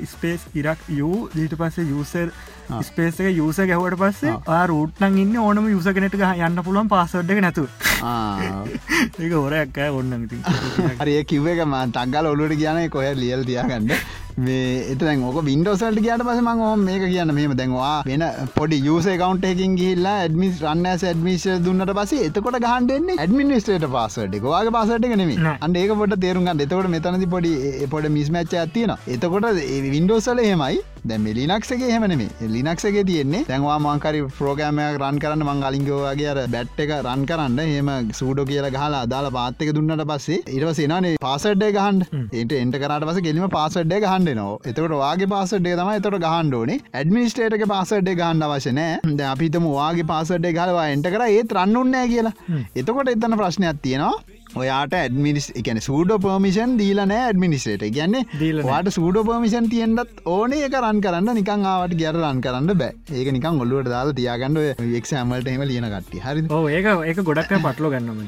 ස්පේස් 0.07 0.47
ඉරක් 0.55 0.87
යූ 0.91 1.29
දීට 1.35 1.57
පස්සේ 1.61 1.87
යුසර් 1.87 2.33
ස්පේස 2.83 3.21
එක 3.21 3.31
යුස 3.35 3.59
ගැවට 3.63 3.97
පස්සේ 3.97 4.67
රූට්නන් 4.67 5.19
ඉන්න 5.19 5.37
ඕනම 5.39 5.69
යුස 5.71 5.89
කෙනෙට 5.89 6.17
යන්න 6.19 6.63
පුළුවන් 6.63 6.91
එක 7.31 7.41
නැතු 7.41 7.67
ඒක 9.19 9.33
හොරයක් 9.33 9.81
ඔන්න 9.91 10.29
හරි 11.01 11.19
කිව්ව 11.25 11.53
එක 11.55 11.65
ම 11.65 11.77
තක්ගල 11.91 12.31
ඔලුවට 12.33 12.59
කියන 12.61 12.81
කොය 12.91 13.09
ලියල් 13.17 13.45
තියාගන්න 13.45 13.95
මේ 14.39 14.67
එතන 14.93 15.23
ඕක 15.25 15.39
වින්ඩෝසල්ට 15.43 15.99
කියට 15.99 16.23
පස 16.23 16.41
මං 16.41 16.61
ඕම 16.63 16.83
මේක 16.83 17.05
කියන්න 17.05 17.33
මෙම 17.35 17.55
දැන්වා 17.55 17.95
වෙන 18.05 18.25
පොඩි 18.55 18.79
යුසේ 18.81 19.17
කවන්ට 19.17 19.49
එකින් 19.49 19.75
ගිල්ලා 19.81 20.15
ඇඩමිස් 20.21 20.61
රන්න 20.65 20.89
ඇඩමිශ 20.91 21.47
දුන්නට 21.65 21.93
පස 21.93 22.13
එතකොට 22.21 22.59
ගහන්ඩෙන්නේ 22.61 23.19
ඇඩමිනිස්ටේට 23.19 23.89
පාසට 23.91 24.39
වාගේ 24.45 24.75
පාසට 24.77 25.09
නෙම 25.15 25.33
අන්ඩ 25.49 25.81
ඒක 25.83 25.95
පොට 25.95 26.15
තේරුගන්න 26.19 26.53
එතකොට 26.59 26.93
මෙතනති 26.95 27.33
පොඩි 27.35 27.53
පොඩ 27.89 28.07
මිස්මච්ච 28.11 28.55
ඇතින 28.57 28.95
එතකොට 29.09 29.51
වින්ඩෝසල 29.89 30.43
හෙමයි 30.43 30.85
දැම 31.05 31.27
ලිනක්සගේ 31.33 31.91
හෙමනේ 31.91 32.29
ලිනක්සගේ 32.49 33.05
තියෙන්නේ 33.05 33.43
දැන්වා 33.49 33.79
මංකරි 33.81 34.21
ප්‍රෝගෑමයක් 34.39 34.99
රන් 35.01 35.19
කරන්න 35.19 35.45
මං 35.47 35.63
අලින්ගෝවාගේ 35.69 36.29
අර 36.33 36.41
බැට් 36.49 36.81
එක 36.85 36.93
රන් 36.99 37.23
කරන්න. 37.25 37.59
හෙම 37.69 37.91
සූඩෝ 38.13 38.45
කියලා 38.45 38.71
ගහලා 38.71 39.03
අදාලා 39.03 39.33
පාත්තක 39.33 39.71
දුන්නට 39.75 40.05
පස්සේ 40.11 40.41
ඉරවසේනේ 40.57 41.15
පාසඩ්ඩ 41.21 41.65
ගහන්ඩ 41.71 42.35
ඒට 42.35 42.55
එන්ට 42.55 42.79
කරට 42.79 43.07
පස 43.09 43.21
කෙලීම 43.21 43.49
පාසඩ්ඩ 43.51 43.95
ගහන්ඩ 43.99 44.28
නවා 44.35 44.57
එතකට 44.65 44.95
වාගේ 44.95 45.31
පාසඩ්ඩේ 45.35 45.77
තම 45.79 45.93
එතට 45.93 46.19
ගහන්ඩෝනේ 46.25 46.79
ඇඩමිනිස්ටේටක 46.93 47.67
පාසඩ්ඩේ 47.73 48.19
ගහන්න 48.21 48.47
අවශනෑ 48.47 49.15
ද 49.19 49.29
අපිතම 49.33 49.69
වාගේ 49.75 50.09
පාසඩ්ඩේ 50.11 50.57
ගලවා 50.57 50.89
එන්ට 50.95 51.13
කර 51.15 51.25
ඒත් 51.29 51.55
රන්නුන්නෑ 51.59 52.09
කියලා. 52.09 52.35
එතකොට 52.77 53.15
එතන 53.15 53.39
ප්‍රශ්නයක් 53.41 53.81
තියෙනවා. 53.85 54.17
ඔයාට 54.57 54.95
ඇඩමිනිස් 54.97 55.47
එකන 55.61 55.81
සූඩ 55.87 56.13
පර්මිෂන් 56.25 56.77
දීලනෑ 56.81 57.21
ඇඩමිනිස්ටේට 57.25 57.85
ගැන්නේ 57.97 58.63
වාට 58.65 58.91
සූඩ 58.97 59.21
පර්මිෂන් 59.29 59.71
තියෙන්ටත් 59.75 60.23
ඕනේ. 60.27 60.65
එක 60.69 60.79
රන් 60.81 61.03
කරන්න 61.07 61.35
නිකං 61.41 61.67
ආවට 61.73 61.97
ගැර 62.03 62.17
රන් 62.17 62.45
කරන්න 62.45 62.79
බෑ. 62.83 62.93
ඒක 63.13 63.33
නිකං 63.37 63.65
ඔල්ලුවට 63.65 63.93
දාලා 63.95 64.19
තියාගන්නඩ 64.21 64.95
එක්ෂෑමල්ට 65.01 65.53
එම 65.55 65.67
ලියන 65.73 65.91
කට්ටි 65.95 66.25
හරි 66.27 66.47
ඒක 66.77 66.95
ඒක 67.07 67.27
ගොඩක් 67.31 67.59
පටලෝ 67.59 67.93
ගන්නම 67.95 68.25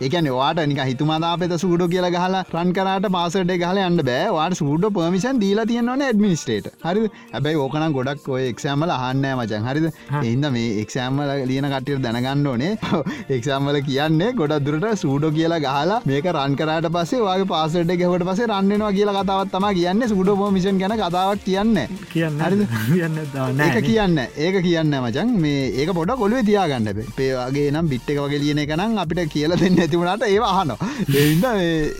ඒකන 0.00 0.28
වාට 0.32 0.60
නික 0.66 0.78
හිතුමාදාපත 0.82 1.52
සූඩ 1.60 1.82
කියල 1.92 2.06
ගහලා 2.12 2.42
රන් 2.54 2.70
කරට 2.76 3.06
පාසට 3.12 3.50
ගහල 3.54 3.78
අන්න 3.80 3.98
බෑ. 4.08 4.28
වාට 4.30 4.54
සූඩ 4.60 4.84
පර්මිෂන් 4.94 5.40
දීලා 5.42 5.66
තියෙනවන 5.70 6.04
ඇඩමිනිස්ටේට 6.06 6.68
හරි 6.84 7.02
ඇබයි 7.32 7.58
ඕකන 7.64 7.84
ගොඩක් 7.92 8.28
ඔය 8.30 8.42
එක්ෂෑමල 8.52 8.92
අහන්නෑ 8.94 9.36
මචන් 9.36 9.66
හරිද? 9.68 9.86
එහින්ද 10.20 10.48
මේ 10.54 10.70
එක්ෂෑම්මල 10.82 11.32
ලියන 11.50 11.68
කටියට 11.72 12.02
දැනගන්න 12.06 12.46
ඕනේ. 12.46 12.70
එක්ෂාම්මල 13.36 13.80
කියන්නේ 13.88 14.30
ගොඩක් 14.34 14.64
දුරට 14.66 14.88
සූඩ 15.02 15.26
කියලා 15.36 15.60
ගහලා 15.66 16.00
මේක 16.06 16.30
රන් 16.32 16.56
කරට 16.60 16.88
පස්සේ 16.96 17.20
වගේ 17.22 17.50
පාසට 17.52 17.94
ගැවට 17.94 18.26
පසේ 18.30 18.48
රන්නවා 18.48 18.90
කියලා 18.92 19.16
කතාවත් 19.20 19.52
තම 19.54 19.68
කියන්න. 19.74 20.08
සූඩ 20.08 20.32
පෝමිෂන් 20.40 20.80
ගැන 20.80 20.96
කතාවක් 20.96 21.44
කියන්න 21.44 21.76
කියන්න 22.08 22.40
කියන්න 22.88 23.20
ඒක 23.60 23.78
කියන්න 23.82 24.18
ඒක 24.38 24.58
කියන්න 24.62 24.98
මචන් 25.02 25.36
මේ 25.44 25.68
ඒක 25.76 25.94
පොඩ 25.94 26.16
කොළුවේ 26.16 26.48
තියාගන්න 26.48 27.04
පේවාගේ 27.16 27.68
නම් 27.70 27.92
බිට්ට 27.92 28.12
එක 28.12 28.24
වගේ 28.24 28.42
ලියන 28.42 28.64
එකනම් 28.64 28.98
අපිට 28.98 29.24
කියල 29.30 29.58
දෙන්න 29.58 29.89
ඇතිවුණට 29.90 30.24
ඒ 30.24 30.38
අහන 30.50 30.74
එහින්ද 31.14 31.46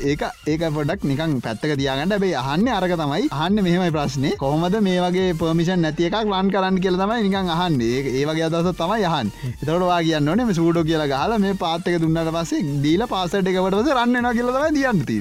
ඒක 0.07 0.25
ඒක 0.47 0.63
පොඩක් 0.71 1.05
නිකන් 1.05 1.37
පැත්තක 1.41 1.75
තියාගන්න. 1.75 2.17
බේ 2.21 2.35
අහන්න 2.37 2.69
අරක 2.71 2.95
තමයි. 2.95 3.29
අහන්න 3.33 3.63
මෙහෙමයි 3.63 3.91
ප්‍රශ්නය 3.97 4.33
කොහොමද 4.39 4.81
මේ 4.83 4.99
වගේ 5.01 5.29
පර්මිෂන් 5.35 5.85
නැති 5.85 6.09
එකක් 6.09 6.19
ලන් 6.25 6.51
කරන්න 6.55 6.81
කියල 6.81 6.97
තමයි 6.97 7.23
නිකන් 7.27 7.55
අහන්න. 7.57 7.81
ඒ 7.83 8.25
වගේ 8.25 8.49
අදස 8.49 8.73
තමයි 8.81 9.01
යහන් 9.03 9.31
එතටවා 9.63 10.01
කියන්න 10.03 10.31
ඕනේ 10.31 10.55
සූඩෝ 10.55 10.85
කියලා 10.85 11.09
ගහල 11.13 11.35
මේ 11.45 11.55
පාත්තක 11.63 11.97
දුන්නට 12.03 12.31
පස්සේ 12.37 12.63
දීල 12.85 13.05
පාසට 13.13 13.51
එකවටස 13.53 13.91
රන්නවා 13.97 14.33
කියලතම 14.37 14.67
දියන්නති 14.77 15.19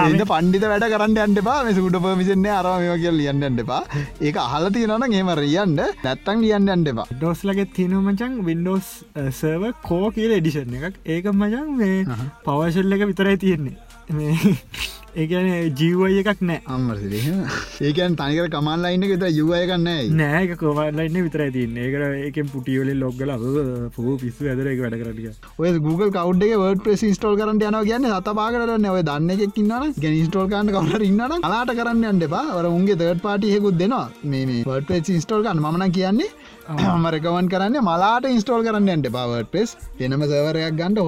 ඒද 0.00 0.22
පණ්ඩිත 0.24 0.66
වැඩ 0.72 0.86
කරන්න 0.92 1.18
අන්ට 1.24 1.42
පා 1.48 1.58
මේ 1.66 1.76
සූඩ 1.78 1.98
පර්මිෂන්නේ 2.04 2.54
අරම 2.58 2.86
කියල 3.02 3.16
ලියන්න 3.20 3.48
අන්ටපා 3.48 3.80
ඒක 4.20 4.40
අහල 4.44 4.68
තියනන 4.76 5.06
හෙම 5.16 5.32
රියන්ට 5.40 5.82
නැත්තන් 6.04 6.44
ලියන්න 6.44 6.74
අන්ටපා 6.76 7.06
ඩෝස්ලගේ 7.12 7.68
තිනුමචන් 7.76 8.38
වින්ඩෝස් 8.48 8.90
සර්ව 9.32 9.64
කෝ 9.88 10.04
කියල 10.16 10.36
එඩිෂන් 10.38 10.76
එකක් 10.80 11.23
ඒක 11.24 11.34
මචන් 11.34 11.68
මේ 11.76 12.04
පවශල්ල 12.44 12.94
එක 12.94 13.06
විතරයි 13.08 13.38
තියෙන්නේ. 13.38 13.76
ඒකන 15.14 15.46
ජීවය 15.78 16.08
එකක් 16.20 16.40
නෑ. 16.42 16.60
අම්මරද 16.66 17.12
ඒකන් 17.80 18.16
තනිකර 18.18 18.48
කමල්ලයින්න 18.52 19.06
ෙත 19.06 19.24
යුවයකන්න 19.30 19.86
නෑක 20.12 20.54
කෝවල්ලන්න 20.58 21.18
විතර 21.26 21.44
තින්න 21.54 21.78
ඒකර 21.78 22.02
ඒකෙන් 22.08 22.50
පුටියවල 22.50 22.90
ලොග්ගල 22.98 23.32
පූ 23.96 24.16
පිස්සු 24.18 24.50
ඇදර 24.50 24.70
එක 24.72 24.82
වැඩ 24.84 24.98
කරටිය 25.02 25.30
ඔය 25.58 25.72
Google 25.78 26.10
කවඩ් 26.16 26.50
වර්ඩ 26.62 26.82
ප්‍රෙස් 26.82 27.04
ස්ටෝල් 27.16 27.38
කරට 27.40 27.64
යන 27.68 27.78
කියන්න 27.88 28.08
සත 28.10 28.34
පාකරන්න 28.40 28.88
ඔය 28.90 29.04
දන්න 29.10 29.30
එකක් 29.36 29.62
ඉන්නන 29.62 29.94
ගැන 30.02 30.18
ස්ටෝල් 30.26 30.50
කන්න 30.50 30.74
කවර 30.76 31.06
ඉන්නන 31.06 31.38
අලාට 31.40 31.72
කරන්න 31.78 32.10
අන්න 32.10 32.26
එපා. 32.28 32.44
වර 32.58 32.68
උන්ගේ 32.72 32.98
තර්ට 32.98 33.24
පාටියකුත් 33.24 33.78
දෙනවා. 33.80 34.10
මේ 34.24 34.60
වර්ඩ 34.66 34.90
ප්‍රෙස් 34.90 35.24
ස්ටෝල් 35.24 35.46
කන්න 35.46 35.64
මන 35.64 35.94
කියන්නේ 35.94 36.28
මරකවන් 36.66 37.48
කරන්න 37.52 37.76
මලාට 37.84 38.26
ඉන්ස්ටෝල් 38.26 38.62
කරන්න 38.64 38.88
ඇන්ට 38.88 39.08
පවර්ට 39.12 39.50
පෙස් 39.52 39.76
එනම 40.00 40.22
සවරයක් 40.24 40.76
ගන්ඩ 40.78 41.00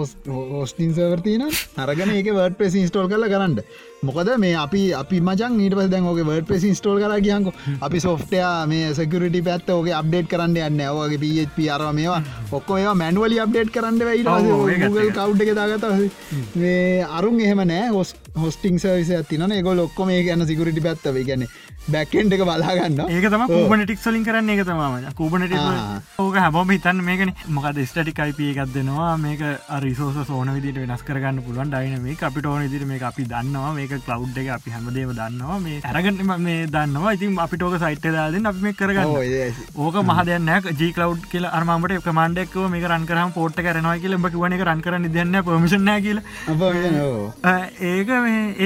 හොස්ටින් 0.53 0.93
සවර්තින 0.93 1.45
අරගන 1.85 2.13
ඒක 2.13 2.29
වර්ඩ 2.29 2.59
පෙස් 2.59 2.75
ඉස්ටෝල් 2.77 3.09
කල 3.09 3.25
කරන්න. 3.25 3.57
මොකද 4.03 4.29
මේ 4.39 4.55
අපි 4.55 4.81
අපි 4.95 5.21
මචන් 5.21 5.61
ඊට 5.61 5.75
පස් 5.77 5.89
දැන්ෝක 5.93 6.19
වර්ඩ 6.29 6.47
පෙස් 6.49 6.65
ඉස්ටෝල් 6.71 7.01
කර 7.01 7.15
කියන්ක 7.27 7.47
අපි 7.81 8.01
සොෆ්ටයා 8.05 8.67
මේ 8.69 8.93
සකරට 8.93 9.39
පැත් 9.47 9.71
ඕක 9.71 9.89
අප්ඩේට් 10.01 10.29
කරන්න 10.33 10.57
යන්න 10.67 10.83
ඕගේ 10.89 11.19
පප 11.23 11.69
අරව 11.77 11.89
මේවා. 11.99 12.21
ඔක්කො 12.53 12.77
ඒවා 12.77 12.95
මැන්ුවලි 13.03 13.41
අප්ඩේට් 13.45 13.73
කරන්න 13.73 13.99
වෙයිට 14.09 15.17
කව් 15.17 15.41
එක 15.47 15.55
දාගත 15.61 15.87
මේ 16.55 17.07
අරුන් 17.21 17.41
එහෙම 17.41 17.65
නෑ 17.73 17.89
හොස් 17.97 18.15
හොස්ටිං 18.37 18.77
සවිස 18.79 19.11
ඇතින 19.21 19.49
එක 19.61 19.73
ලොක්කොම 19.81 20.13
ඒ 20.13 20.23
ගැන 20.29 20.47
සිකරටි 20.47 20.85
පැත්තව 20.89 21.23
ගැන 21.31 21.47
බැක්කෙන්ට 21.89 22.35
එක 22.35 22.43
බලාගන්න 22.43 23.01
ඒක 23.07 23.27
තම 23.33 23.47
කූබනටික් 23.49 24.01
සලින් 24.05 24.25
කරන්න. 24.29 24.51
එක 24.51 24.63
තම 24.67 25.13
කූබනට 25.17 25.53
ඕක 26.19 26.37
හැබම 26.45 26.71
හිතන්න 26.75 27.03
මේකන. 27.09 27.33
මොකද 27.49 27.81
ස්ටටික් 27.87 28.21
අයිප 28.27 28.41
එකක් 28.51 28.73
දෙනවා. 28.75 29.17
මේක 29.17 29.41
රිසෝස 29.85 30.21
සෝන 30.27 30.53
විදිට 30.57 30.83
වෙනස් 30.85 31.03
කරගන්න 31.09 31.43
පුළුවන්. 31.47 31.71
ඩයින 31.73 32.03
මේ 32.03 32.19
අපිට 32.29 32.47
ඕන 32.53 32.69
දිර 32.71 32.85
මේ 32.85 33.01
අපි 33.11 33.29
දන්නවා 33.33 33.75
මේක 33.87 34.05
කලව් 34.07 34.39
එක 34.43 34.49
අපි 34.57 34.71
හැමදේව 34.75 35.11
දන්නවා. 35.19 35.59
මේ 35.65 35.81
ඇරගන්න 35.91 36.43
මේ 36.47 36.67
දන්නවා. 36.75 37.15
ඉතින් 37.17 37.39
අපිට 37.45 37.63
ඕක 37.67 37.77
සයිට් 37.83 38.07
දාදන්න 38.17 38.49
අපි 38.51 38.61
මේ 38.67 38.77
කරගන්න. 38.81 39.61
ඕක 39.85 39.99
මහදයන්න 40.11 40.51
ජී 40.81 40.93
කලව් 40.97 41.27
කියල 41.33 41.47
අරමට 41.59 41.99
කමන්ඩක්ව 42.07 42.71
මේ 42.75 42.89
රන් 42.91 43.07
කරම 43.11 43.35
පෝට් 43.37 43.61
කරනවා 43.67 43.99
කියල. 44.05 44.17
බ 44.17 44.33
වන 44.43 44.57
රන් 44.69 44.83
කරන්න 44.87 45.13
දෙන්න 45.19 45.37
පමිෂන 45.51 45.93
කියල. 46.07 46.19
ඒක 47.93 48.11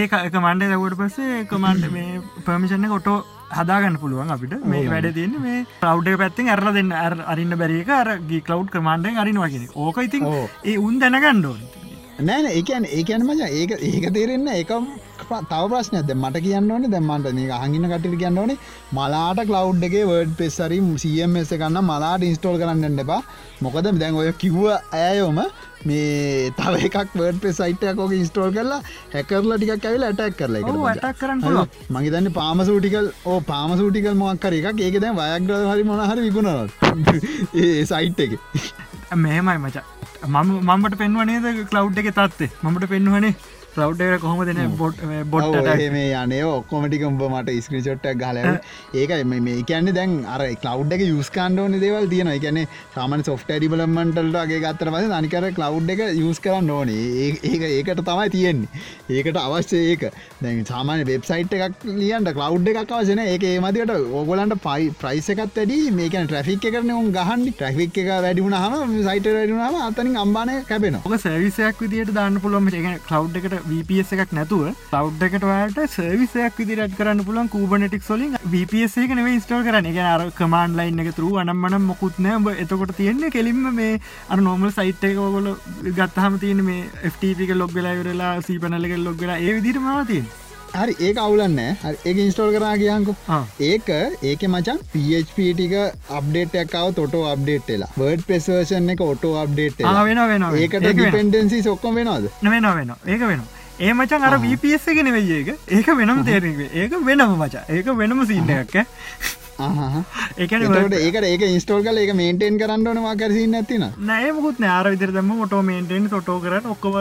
ඒ 0.00 0.06
කමන්ඩ 0.34 0.70
දවට 0.72 1.00
පස්සේ 1.02 1.44
කමන්ඩ 1.52 1.92
මේ 1.96 2.22
පමිෂණ 2.46 2.88
කොටෝ 2.94 3.18
හදාගන්න 3.58 3.98
පුළුවන් 4.04 4.30
අපිට. 4.36 4.54
මේ 4.72 4.86
වැඩ 4.94 5.10
තියන්න 5.18 5.36
මේ 5.42 5.66
ප්‍රව් 5.82 6.16
පැත්තිෙන් 6.22 6.54
ඇරල 6.54 6.72
දෙන්න 6.78 6.94
අරන්න 7.02 7.58
බැරික 7.64 7.92
අර 8.00 8.16
ගී 8.30 8.46
කලව් 8.48 8.72
කමන්ඩෙන් 8.76 9.20
අරිනවාගෙන 9.24 9.68
ඕක 9.74 10.02
ඉතින් 10.06 10.26
ඒ 10.64 10.78
උන් 10.86 10.98
දැනගණ්ඩෝ 11.04 11.56
නෑන 12.28 12.46
ඒකන් 12.48 12.84
ඒකැන 12.96 13.22
මච 13.26 13.46
ඒක 13.58 13.70
ඒක 13.80 14.06
තේරෙන්න 14.14 14.48
එකම් 14.54 14.88
තව 15.30 15.62
ප්‍රශ්නයද 15.72 16.10
මට 16.14 16.42
කියන්න 16.44 16.70
ඕනේ 16.70 16.90
දැම්මන්ට 16.90 17.32
මේ 17.38 17.58
හඟින 17.62 17.86
කටට 17.86 18.18
කියන්න 18.22 18.38
ඕනේ. 18.38 18.58
මලාට 18.92 19.42
කලව් 19.48 19.84
එක 19.88 19.96
වර්ඩ් 20.02 20.36
පෙස්සරි 20.36 20.78
සියම්ස 20.98 21.52
කන්න 21.54 21.80
මලාට 21.84 22.22
ඉන්ස්ටෝල් 22.22 22.58
කරන්න 22.58 23.02
එපා. 23.04 23.20
මොකද 23.60 23.90
දැන් 24.00 24.14
ඔය 24.14 24.32
කිව්ව 24.34 24.66
ඇයෝම 24.92 25.40
මේ 25.84 26.50
තව 26.58 26.82
එකක් 26.88 27.14
වර්ඩ 27.14 27.40
පෙ 27.40 27.52
සයිටයකෝක 27.52 28.12
ඉස්ටෝල් 28.18 28.52
කරලා 28.52 28.80
හැකරල 29.14 29.54
ටිකක් 29.54 29.86
ඇවිල 29.86 30.08
ඇටක් 30.08 30.36
කරලා 30.40 30.96
ටක් 30.96 31.16
කරන්න 31.20 31.62
මගේ 31.90 32.12
තන්න 32.16 32.32
පාමසූටිකල් 32.32 33.08
ඕ 33.24 33.38
පාමසූටිකල් 33.52 34.14
මොක්කර 34.16 34.58
එකක්. 34.58 34.80
ඒක 34.80 35.00
දැන් 35.00 35.16
වයක්්‍ර 35.16 35.70
හරි 35.70 35.84
මොනහරි 35.84 36.28
විකුණනත් 36.28 36.70
ඒ 37.62 37.86
සයිට් 37.86 38.20
එක. 38.20 38.38
මෙහෙමයි 39.16 39.58
මචා. 39.60 39.86
මම 40.28 40.50
මම්මට 40.60 41.00
පෙන්වනේද 41.00 41.46
කලව් 41.70 41.98
එක 41.98 42.12
තත්තේ 42.12 42.50
මමට 42.62 42.88
පෙන්වනේ 42.88 43.34
ප්‍රව් 43.74 44.20
කොහොම 44.20 44.44
දෙන 44.46 44.76
බොට් 44.76 45.04
බොට් 45.30 45.58
මේ 45.90 46.06
යනේ 46.14 46.42
ඔක්කොමටික 46.46 47.04
උඹ 47.04 47.22
මට 47.24 47.56
ස්ක්‍රචොට්ටක් 47.60 48.18
ගල 48.18 48.38
ඒකයි 48.94 49.24
මේ 49.26 49.62
කියන්නේ 49.64 49.94
දැන් 49.94 50.16
අර 50.26 50.40
කලව් 50.60 50.96
එක 50.96 51.04
යස්කාන්ඩෝන 51.06 51.78
දේවල් 51.80 52.08
තියෙන 52.10 52.30
එකන 52.30 52.60
සාමන 52.94 53.24
සොෆ්ට 53.24 53.52
ඩිබලමන්ටල්ටගේ 53.52 54.60
ගත්තර 54.60 54.90
පස 54.92 55.12
අනිකර 55.12 55.46
කලව් 55.52 55.90
එක 55.90 56.02
යස් 56.20 56.40
කරන්න 56.40 56.70
ඕනේ. 56.70 57.30
ඒක 57.44 57.62
ඒකට 57.68 58.02
තමයි 58.02 58.28
තියෙන්නේ. 58.30 58.82
ඒකට 59.10 59.38
අවශ්‍ය 59.38 59.82
ඒක. 59.84 60.04
දැන් 60.40 60.64
සාමාන 60.66 61.04
වෙබ්සයිට් 61.04 61.54
එකක් 61.58 61.86
ලියන්ට 61.92 62.32
කලව් 62.32 62.72
එකක් 62.74 62.92
අවසන 62.92 63.22
ඒක 63.24 63.44
ඒමතිකට 63.44 63.94
ඕගොලන්ට 64.12 64.58
පයි 64.60 64.90
ප්‍රයිස 64.96 65.30
එකත් 65.30 65.56
වැඩි. 65.56 65.78
මේකන 65.92 66.26
ට්‍රෆික් 66.26 66.66
කරන 66.66 66.92
උන් 66.92 67.12
ගහන් 67.12 67.46
ට්‍රෆික් 67.50 68.02
එක 68.02 68.12
වැඩිුණ 68.18 68.56
හම 68.56 68.96
සයිට 69.00 69.30
වැඩිුණාම 69.30 69.80
අතනින් 69.82 70.18
අම්බානය 70.18 70.60
කැපෙන 70.64 71.00
ඕක 71.00 71.16
සැවිසයක් 71.18 71.82
විදිට 71.82 72.14
දාන්න 72.14 72.40
පුළුවම 72.40 72.70
කලව් 73.06 73.36
එකට 73.36 73.69
VPS 73.70 74.12
එකක් 74.16 74.32
නැතුව 74.32 74.64
ලව් 74.66 75.28
එකට 75.28 75.44
වට 75.44 75.86
සර්විසයක් 75.88 76.60
විදිරට 76.60 76.96
කරන්න 76.96 77.24
පුලන් 77.24 77.48
කූබනටික් 77.48 78.02
සොලින් 78.02 78.36
VPS 78.46 78.98
එක 79.04 79.14
නෙව 79.14 79.30
ස්ටෝල් 79.40 79.64
කරන 79.66 79.90
එක 79.90 80.00
අර 80.06 80.26
කමාන්ඩ් 80.34 80.80
ලයින් 80.80 81.04
එක 81.04 81.12
තුරු 81.14 81.32
අනම්මන 81.42 81.78
මොකුත් 81.84 82.20
නෑ 82.20 82.56
එතකොට 82.58 82.96
තියෙන්නේ 82.96 83.30
කෙලින්ම 83.30 83.64
මේ 83.74 84.00
අර 84.28 84.40
නෝමල් 84.40 84.72
සයිට් 84.72 85.04
එක 85.04 85.18
ඔගොල 85.20 85.50
ගත්තහම 85.92 86.38
තියෙන 86.38 86.62
මේ 86.64 86.84
FTP 87.10 87.50
ලොග් 87.54 87.72
වෙලාවරලා 87.72 88.36
සීපනලක 88.42 89.00
ලොග් 89.00 89.18
වෙලා 89.18 89.40
ඒ 89.40 89.58
විදිර 89.58 89.80
මතින් 89.80 90.30
හරි 90.72 90.94
ඒ 91.00 91.12
අවුලන්න 91.18 91.58
ඒ 91.60 92.12
ඉන්ස්ටෝල් 92.16 92.52
කරා 92.54 92.74
කියංකු 92.76 93.14
ඒක 93.60 93.88
ඒක 94.24 94.42
මචන් 94.48 94.82
පටික 94.88 95.74
අප්ඩේට්ක්කාව 96.10 96.90
තොටෝ 96.94 97.22
අප්ඩේට්ලා 97.30 97.90
වර්ඩ් 97.96 98.26
පෙසර්ෂන් 98.26 98.92
එක 98.94 99.06
ඔටෝ 99.06 99.32
අප්ඩේට් 99.44 99.86
වෙන 100.02 100.20
වෙන 100.24 100.50
ඒකට 100.56 100.90
ඩිපෙන්ඩන්සි 100.90 101.62
සොක්කොම 101.62 101.94
වෙනවාද? 101.94 102.28
වෙන 102.44 102.68
වෙන 102.72 102.94
ඒක 103.06 103.22
වෙනවා 103.22 103.59
ඒ 103.80 103.92
මචන් 103.94 104.24
අර 104.28 104.34
VPS 104.38 104.88
එක 104.92 104.98
නෙවෙයි 105.02 105.36
ඒක. 105.38 105.48
ඒක 105.70 105.86
වෙනම 106.00 106.24
තේරේ 106.24 106.70
ඒක 106.74 106.96
වෙනම 107.06 107.36
මචා. 107.36 107.62
ඒක 107.68 107.86
වෙනම 108.00 108.24
සින්න 108.26 108.50
එකක් 108.56 108.74
ඒකට 110.38 110.94
ඒක 110.98 111.16
ඒක 111.22 111.42
ඉස්ටෝල් 111.48 111.82
කල 111.86 111.98
එක 112.02 112.12
මේන්ටෙන් 112.20 112.60
කරන්නන 112.60 113.00
වාකරසින්න 113.06 113.56
ඇතින 113.58 113.86
නෑ 114.10 114.30
මුකුත් 114.32 114.60
නෑර 114.60 114.92
විදිර 114.92 115.12
දම 115.16 115.32
ොටෝ 115.46 115.62
මේන්ටෙන් 115.62 116.08
ොටෝ 116.20 116.38
කරට 116.44 116.70
ඔක්කොම 116.74 116.94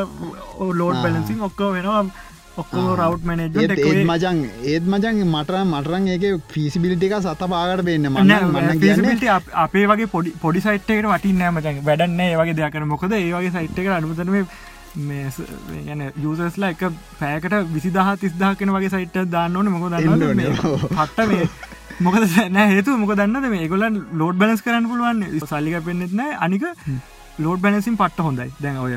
ලෝඩ් 0.73 0.99
බැලසින් 1.03 1.45
ඔක්කෝ 1.49 1.71
වෙනවා. 1.75 2.03
ඔක්කෝ 2.57 2.95
රව් 2.95 3.19
මනජ 3.25 3.59
මචන් 4.05 4.39
ඒත් 4.65 4.87
මචන් 4.93 5.21
මට 5.25 5.61
මටරන් 5.65 6.07
ඒක 6.15 6.25
පිසිබිලිටික 6.53 7.15
සත 7.19 7.51
පාගට 7.53 7.85
පෙන්න්න 7.87 8.09
මන්න 8.09 8.31
අපේ 9.65 9.85
වගේ 9.91 10.09
පොඩි 10.15 10.35
පොඩි 10.41 10.65
සයිට්කට 10.65 11.07
වටින්නෑ 11.13 11.55
මචන් 11.55 11.85
වැඩන්න 11.85 12.25
ඒ 12.25 12.33
වගේ 12.35 12.57
දෙයක්කර 12.59 12.89
මොකද 12.91 13.13
ඒ 13.13 13.29
වගේ 13.29 13.53
සයිට් 13.55 13.79
එක 13.79 13.93
අනුතන 13.99 14.35
මේ 14.95 15.29
ගැන 15.87 16.01
යසස්ලා 16.09 16.71
එක 16.75 16.83
පෑකට 17.19 17.55
විසිදහ 17.73 17.99
තිස්දා 18.21 18.55
කෙන 18.55 18.73
වගේ 18.75 18.89
සයිට් 18.95 19.19
දාන්න 19.35 19.55
ඕන. 19.55 19.71
මොක 19.75 19.89
දන්න 19.91 20.19
පට්ට 20.95 21.27
මේ 21.27 21.49
මොකද 21.99 22.25
නෑ 22.57 22.67
හේතු 22.73 22.97
මොක 22.97 23.15
දන්නද 23.19 23.49
මේ? 23.53 23.67
ගොලන් 23.67 24.03
ලෝඩ් 24.23 24.37
බැලස් 24.41 24.61
කරන්න 24.65 24.89
පුළුවන්. 24.91 25.23
සල්ලික 25.45 25.79
පෙන්න්නෙත් 25.87 26.13
නෑ. 26.19 26.35
අනික 26.45 26.63
ලෝඩ් 27.39 27.61
බැනසින් 27.63 27.95
පට්ට 27.99 28.23
හොඳයි. 28.27 28.49
දැන් 28.63 28.77
ඔය 28.83 28.93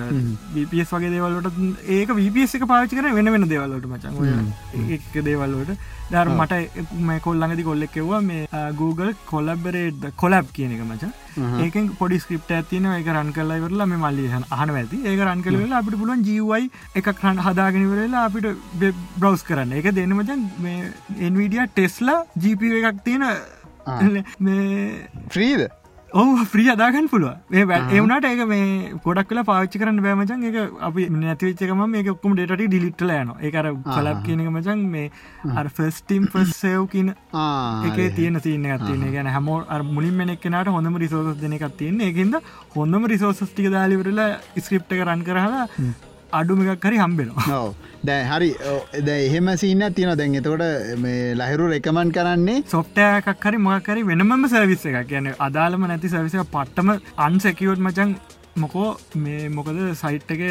වපස් 0.55 0.93
වගේ 0.95 1.11
දේවල්ලට 1.15 1.59
ඒක 1.97 2.09
වපස් 2.19 2.55
එක 2.59 2.65
පාචි 2.73 2.99
කර 2.99 3.11
වෙන 3.19 3.33
වෙන 3.35 3.49
දේවල්ලට 3.53 3.87
මචන් 3.91 4.15
එක 4.97 5.11
දේවල්ලට 5.29 5.71
දර 6.13 6.29
මට 6.35 6.55
මේ 7.09 7.21
කොල්ලඟදි 7.27 7.67
කොල්ලෙක් 7.69 7.97
එවා 8.03 8.21
මේ 8.29 8.47
Google 8.81 9.13
කොලබරේට් 9.31 10.07
කොලබ් 10.23 10.53
කියන 10.57 10.73
එක 10.77 10.83
මච. 10.87 11.11
ඒක 11.65 11.77
පොඩි 12.01 12.19
ස්ක්‍රප් 12.25 12.51
ඇතින 12.59 12.89
එක 12.93 13.09
රන් 13.15 13.33
කල්ලා 13.37 13.61
වරලා 13.65 13.87
මේ 13.87 14.01
මල්ලි 14.05 14.29
අහන 14.59 14.75
ඇති 14.77 15.03
ඒක 15.05 15.21
රන් 15.27 15.45
කලවෙලා 15.47 15.83
අපිට 15.83 15.99
පුළුවන් 16.03 16.25
ජීවයි 16.29 16.71
එක 17.01 17.13
රන් 17.15 17.43
හදාගෙනවරලා 17.47 18.25
අපිට 18.29 18.49
බ්‍රවස් 19.19 19.45
කරන්න. 19.51 19.73
එක 19.73 19.91
දෙන්න 19.99 20.17
මචන් 20.19 20.49
මේ 20.65 20.93
එන්විඩිය 21.29 21.67
ටෙස්ලා 21.69 22.19
ජීප 22.47 22.63
එකක් 22.71 23.05
තියෙන 23.05 23.25
්‍රීද 25.37 25.63
ඔහු 26.13 26.45
්‍රී 26.53 26.71
අදාගන්න 26.73 27.07
පුළුව 27.09 27.55
ඒ 27.55 27.79
එවනට 27.97 28.27
ඒක 28.27 28.43
මේ 28.47 28.65
කොඩක් 29.05 29.29
කලා 29.29 29.45
පාච්චි 29.45 29.81
කරන්න 29.81 30.01
බෑමචන් 30.05 30.45
එක 30.49 30.57
අපි 30.81 31.07
නැතිවිච්චකම 31.15 31.83
මේ 31.89 32.05
ඔක්කුම 32.13 32.35
ඩේට 32.35 32.65
ඩිලිට්ල 32.65 33.13
යන 33.15 33.33
ඒකර 33.41 33.69
කලබ් 33.87 34.21
කියනක 34.27 34.51
මචන් 34.53 34.85
මේ 34.89 35.07
අර 35.55 35.67
ෆස්ටීම් 35.71 36.29
ෆස් 36.29 36.53
සයව් 36.59 36.85
කියන 36.93 37.13
එක 37.89 37.99
තියෙන 38.17 38.41
තියන 38.41 38.69
ගත්තියන 38.69 39.09
ගැන 39.17 39.33
හැමෝ 39.37 39.59
මුලින් 39.91 40.15
මෙනෙක්නට 40.15 40.73
හොඳම 40.77 40.99
රිසෝස් 40.99 41.41
දෙන 41.41 41.57
එකක් 41.59 41.69
තියන්නේ. 41.79 42.13
එකද 42.13 42.37
හොඳම 42.77 43.07
රිසෝසස් 43.07 43.43
ටික 43.45 43.71
දාලිවරලා 43.71 44.31
ස්ක්‍රප්ට 44.59 44.93
එක 44.93 45.07
රන් 45.07 45.25
කරහලා 45.25 45.67
අඩුමකක් 46.33 46.85
හරි 46.85 46.99
හම්බෙනවා 46.99 47.65
දැ 48.05 48.23
හරි 48.25 48.49
ද 49.01 49.09
එහෙම 49.17 49.49
සින්න 49.57 49.83
තියන 49.97 50.13
දැන් 50.19 50.35
එතකොට 50.35 50.65
මේ 50.99 51.35
ලහිරු 51.35 51.69
රෙකමන් 51.73 52.11
කරන්නේ? 52.11 52.63
සොෆ්ටයකක් 52.67 53.45
හරි 53.45 53.61
මොකරි 53.61 54.03
වෙනම 54.05 54.49
සර්විස 54.49 54.85
එක 54.91 54.99
කියන 55.09 55.29
අදාළම 55.39 55.87
නැති 55.87 56.09
සවිස 56.09 56.35
පට්ටම 56.49 56.91
අන්සැකියෝට් 57.19 57.81
මචන් 57.81 58.17
මොකෝ 58.57 58.89
මේ 59.19 59.49
මොකද 59.51 59.79
සයිට් 59.95 60.31
එක 60.31 60.43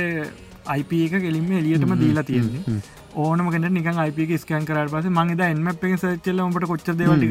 අයිප 0.68 0.92
එක 1.02 1.20
කෙලින්ම 1.20 1.52
එලියටම 1.60 1.94
දීලා 2.00 2.24
තියෙන්නේ 2.24 2.80
ඕනම 3.16 3.52
කෙන 3.52 3.68
නික 3.74 3.88
IP 4.04 4.20
ස්කන් 4.38 4.66
කරට 4.66 4.92
පස 4.92 5.10
මංද 5.10 5.42
එන්ම 5.42 5.70
පෙ 5.76 5.92
සච්චල 5.96 6.42
ට 6.52 6.68
කොච්ච 6.68 6.92
දෙවල 6.94 7.26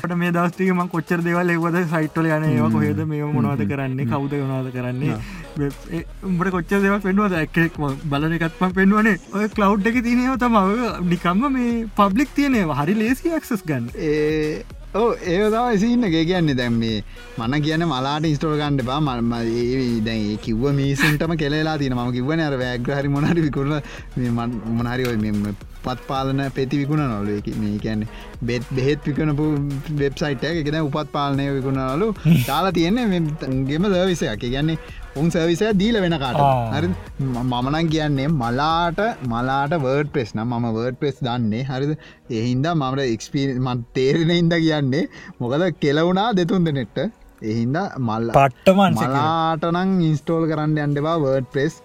ට 0.00 0.16
මේ 0.16 0.32
දස්තික 0.32 0.70
ම 0.72 0.88
කොච්චර 0.88 1.20
දෙවල් 1.20 1.50
එවද 1.50 1.78
සයිට්ල 1.86 2.28
යන 2.28 2.44
ඒවා 2.44 2.70
කොහෙද 2.70 3.02
මේ 3.06 3.32
මොනවද 3.32 3.64
කරන්නේ 3.66 4.06
කවුද 4.06 4.36
වනාද 4.36 4.70
කරන්නේ. 4.72 5.18
උඹට 6.24 6.50
කොච්ච 6.50 6.76
දෙව 6.76 7.00
පෙන්ුවද 7.02 7.34
ඇක්ෙක් 7.34 7.80
බලන 8.04 8.38
එකත්ම 8.38 8.72
පෙන්වනේ 8.78 9.18
ඔය 9.32 9.48
කලව් 9.48 9.86
එක 9.86 10.00
තියනව 10.06 10.38
තම 10.38 10.56
නිකම්ම 11.10 11.44
මේ 11.52 11.74
පබ්ලික් 11.96 12.34
තියනවා 12.34 12.80
හරි 12.80 12.94
ලේසි 12.94 13.34
ක්සස් 13.34 13.66
ගන්න 13.66 13.90
ඕ 14.94 15.06
ඒතාව 15.28 15.68
සින්න 15.76 16.06
ගේ 16.06 16.24
කියන්නේ 16.24 16.54
දැම් 16.54 16.74
මේ 16.78 16.98
මන 17.38 17.54
කියන 17.62 17.84
මලාට 17.84 18.26
ඉස්ටෝල් 18.28 18.54
ගන්නඩ 18.54 18.86
බා 18.86 19.00
මම 19.00 19.32
දැයි 20.04 20.36
කිව්ව 20.38 20.66
මිසන්ටම 20.72 21.34
කෙලා 21.36 21.76
තින 21.78 21.94
ම 21.96 22.12
කිවන 22.12 22.40
අර 22.40 22.54
වැෑග්‍රහරි 22.54 23.08
මොනට 23.08 23.40
විකුරල 23.46 23.72
මොනහරි 24.72 25.08
ඔය 25.12 25.16
මෙම 25.16 25.40
පත් 25.84 25.98
පාලන 26.08 26.42
පෙති 26.50 26.80
විකුණ 26.82 27.02
නොලු 27.04 27.38
මේ 27.56 27.78
කියන්නේ 27.78 28.08
බෙත් 28.42 28.70
බෙහෙත් 28.70 29.08
විකනපු 29.08 29.46
වෙබ්සයිට් 29.94 30.44
එක. 30.44 30.60
එකෙන 30.62 30.78
උපත් 30.82 31.10
පාලනය 31.12 31.48
විකුණනලු 31.50 32.08
දාලා 32.48 32.72
තියෙන්නේ 32.72 33.22
ගෙම 33.64 33.90
දවිසයක් 33.90 34.44
කියන්නේ 34.44 34.78
උන් 35.16 35.28
සවිසය 35.30 35.66
දීල 35.80 35.96
වෙන 36.04 36.16
කාට 36.22 36.40
හරි. 36.74 36.88
මමනන් 37.42 37.90
කියන්නේ 37.94 38.28
මලාට 38.34 39.00
මලාට 39.32 39.74
වර්ඩ 39.84 40.12
ප්‍රෙස් 40.14 40.30
නම් 40.36 40.48
මම 40.52 40.66
වර්ඩ 40.76 41.00
ප්‍රෙස් 41.02 41.18
දන්නේ. 41.26 41.64
හරිද? 41.64 41.92
එහින්ද 42.32 42.66
මමට 42.72 43.08
එක්ස්පී 43.08 43.46
මන් 43.58 43.84
තේරෙන 43.94 44.32
ඉද 44.32 44.56
කියන්නේ 44.58 45.04
මොකද 45.40 45.66
කෙලවුණා 45.84 46.30
දෙතුන් 46.40 46.66
දෙනෙට්ට 46.68 47.04
එහින්ද 47.42 47.78
මල් 48.00 48.30
පට්ටමන් 48.36 49.00
මලාටනං 49.00 49.98
ඉන්ස්ටෝල් 50.10 50.48
කරන්න 50.50 50.80
අන්ඩවා 50.86 51.18
වර්ඩ 51.24 51.52
ප්‍රෙස් 51.54 51.82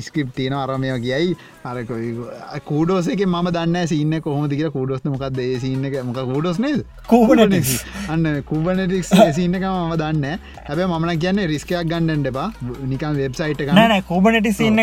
ස්ක්‍රප් 0.00 0.30
තියන 0.36 0.54
අරමය 0.54 0.88
කියයි 0.98 1.36
අරක 1.70 1.90
කූඩෝසක 2.68 3.22
ම 3.26 3.36
දන්න 3.56 3.88
සින්න 3.92 4.14
කොහොම 4.26 4.48
තික 4.52 4.62
කූඩෝස් 4.76 5.04
මොකක්ද 5.12 5.40
සින්න 5.64 5.86
මොක 6.08 6.20
කූඩෝස් 6.32 6.58
නේද? 6.64 6.80
කූබට 7.12 7.42
අන්න 8.14 8.26
කූබනටික් 8.50 9.04
සින්නක 9.38 9.66
ම 9.70 9.94
දන්න 10.02 10.26
හැබ 10.68 10.82
මන 10.88 11.12
කියන්න 11.24 11.42
රිස්කයක් 11.52 11.88
ගන්නඩ 11.92 12.30
බා 12.38 12.48
නිකන් 12.92 13.18
වෙබ්සයිට් 13.20 13.62
ගන්න 13.68 13.96
කූබනටි 14.10 14.52
සින්න 14.60 14.82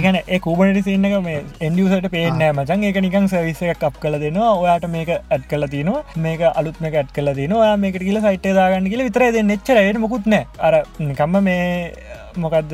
එකන 0.00 0.20
කූබනටි 0.46 0.82
සින්නක 0.88 1.16
මේ 1.28 1.38
එන්ඩියසට 1.68 2.10
පේනෑ 2.16 2.52
මචන් 2.56 2.86
ඒක 2.90 3.00
නිකං 3.06 3.30
සවිසයක් 3.34 3.82
කප් 3.84 4.02
කල 4.04 4.18
දෙනවා. 4.24 4.52
ඔයාට 4.62 4.86
මේක 4.96 5.10
ඇත් 5.16 5.48
කල 5.50 5.66
තිනවා 5.74 6.04
මේක 6.26 6.44
අලුත් 6.52 6.78
මේක 6.84 7.00
ඇත් 7.02 7.10
කල 7.16 7.32
තිනවා 7.40 7.72
මේක 7.84 7.98
කියල 8.06 8.20
සයිටේ 8.28 8.54
දාගන්න 8.60 8.90
කියල 8.92 9.06
විතර 9.08 9.26
දෙ 9.38 9.42
එච්චරයට 9.56 9.98
මොකුත්නෑ 10.04 10.46
අර 10.66 10.74
නිකම්ම 11.08 11.36
මේ 11.48 11.66
මොකක්ද 12.44 12.72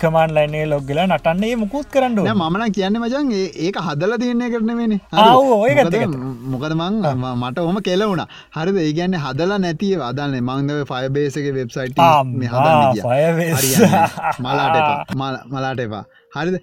කමාන් 0.00 0.30
ලයින්නේ 0.36 0.64
ලොග්ගලා 0.72 1.06
නටන්නේ. 1.06 1.56
මුකුත් 1.62 1.88
කරන්න 1.94 2.14
මන 2.60 2.72
කියන්න 2.76 3.00
මචන් 3.02 3.30
ඒක 3.66 3.76
හදල 3.86 4.12
තියන්නේ 4.22 4.50
කරනවෙන 4.54 4.94
මොකද 6.54 6.72
මං 6.80 6.94
මට 7.34 7.58
ඔහම 7.64 7.78
කෙලවුණ 7.88 8.24
හරිද? 8.56 8.76
ඒ 8.78 8.92
ගැන්න 8.98 9.16
හදලා 9.24 9.60
නැතිය 9.66 9.94
අදන්න 10.08 10.36
මංදව 10.42 10.82
ෆයබේසක 10.90 11.46
වෙබ්සයිට් 11.58 12.02
මලාට 14.44 15.16
මලාට 15.54 15.80
එපා. 15.86 16.04
හරිද? 16.36 16.58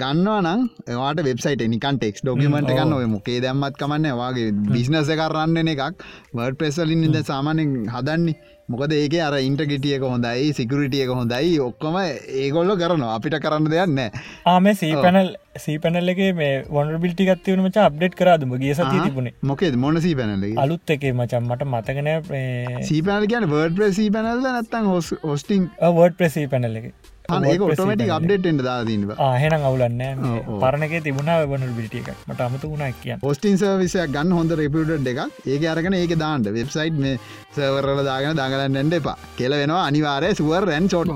ගන්නවා 0.00 0.40
නම් 0.44 0.62
ඒවාට 0.92 1.20
වෙබ්සයිට 1.26 1.62
නිකන් 1.74 1.98
ටෙක්ස් 1.98 2.20
ඩොකිමට 2.22 2.70
ගන්න 2.70 2.92
ඔය 2.92 3.06
මොකේ 3.14 3.38
දැම්මත් 3.44 3.78
කමන්න 3.80 4.08
වගේ 4.20 4.50
බිස්නස 4.74 5.12
කරන්න 5.20 5.70
එකක්. 5.74 6.04
වර්ඩ 6.36 6.58
ප්‍රෙස්සලින් 6.60 7.04
ඉද 7.08 7.16
සාමානෙන් 7.30 7.70
හදන්නේ 7.94 8.36
මොකද 8.72 8.92
ඒක 8.96 9.14
අර 9.26 9.34
ඉන්ටගටියක 9.46 10.04
හොඳයි 10.06 10.50
සිකරටියක 10.58 11.10
හොඳයි 11.18 11.54
ඔක්කොම 11.66 11.96
ඒගොල්ල 12.00 12.72
කරනවා. 12.82 13.14
අපිට 13.16 13.36
කරන්න 13.44 13.66
දෙයන්න 13.72 13.98
ආම 14.52 14.68
සීපැනල් 14.82 15.30
සීපැනල්ලගේ 15.64 16.30
මේ 16.40 16.52
වොනබිල්ටි 16.76 17.26
ගත්තිවන 17.30 17.64
මච 17.64 17.82
අප්ඩේට් 17.86 18.14
කරාදම 18.20 18.54
ගේ 18.62 18.74
සති 18.78 19.02
තිබුණේ. 19.06 19.34
මොකේ 19.42 19.72
මොන 19.84 20.00
සීපැනල 20.06 20.46
අලුත් 20.64 20.94
එක 20.96 21.06
මචම් 21.12 21.50
මට 21.50 21.70
මතකන 21.72 22.10
සීපැනල් 22.90 23.26
කියන 23.32 23.48
වර්ඩ 23.54 23.78
ප්‍රසී 23.80 24.10
පැනල්ල 24.16 24.46
නැත්තන් 24.48 24.90
හොස් 24.94 25.08
හොස්ටිං 25.24 25.66
වර්ඩ 25.98 26.20
ප්‍රසී 26.20 26.46
පැනල්ල 26.54 26.80
එක 26.82 26.92
ඒක 27.50 27.64
ඔටමටි 27.66 28.10
අප්ඩේට්ට 28.16 28.62
දාදීන්ව 28.68 29.14
හෙන 29.42 29.56
අවුලන්න 29.60 30.02
පරණක 30.62 30.94
තිබුණ 31.06 31.32
වන 31.52 31.66
බිටිය 31.78 32.02
එක 32.02 32.10
මට 32.28 32.46
අමතු 32.46 32.72
වුණ 32.72 32.94
කිය 33.02 33.16
පොස්ටින් 33.20 33.58
සර්විසයක් 33.58 34.14
ගන්න 34.16 34.36
හොඳ 34.38 34.56
රෙපියුට 34.60 35.10
එකක්. 35.12 35.20
ඒක 35.46 35.66
අරගෙන 35.72 35.94
ඒක 35.94 36.14
දාන්ට 36.18 36.50
වෙබ්සයිට් 36.50 36.98
මේ 36.98 37.18
සවරල 37.54 38.04
දාගෙන 38.04 38.38
දඟලන්නට 38.38 38.98
එපා. 39.00 39.16
කෙල 39.38 39.52
වෙනවා 39.52 39.84
අනිවාරය 39.90 40.32
සුවර් 40.34 40.64
රැන් 40.70 40.88
චෝට් 40.88 41.10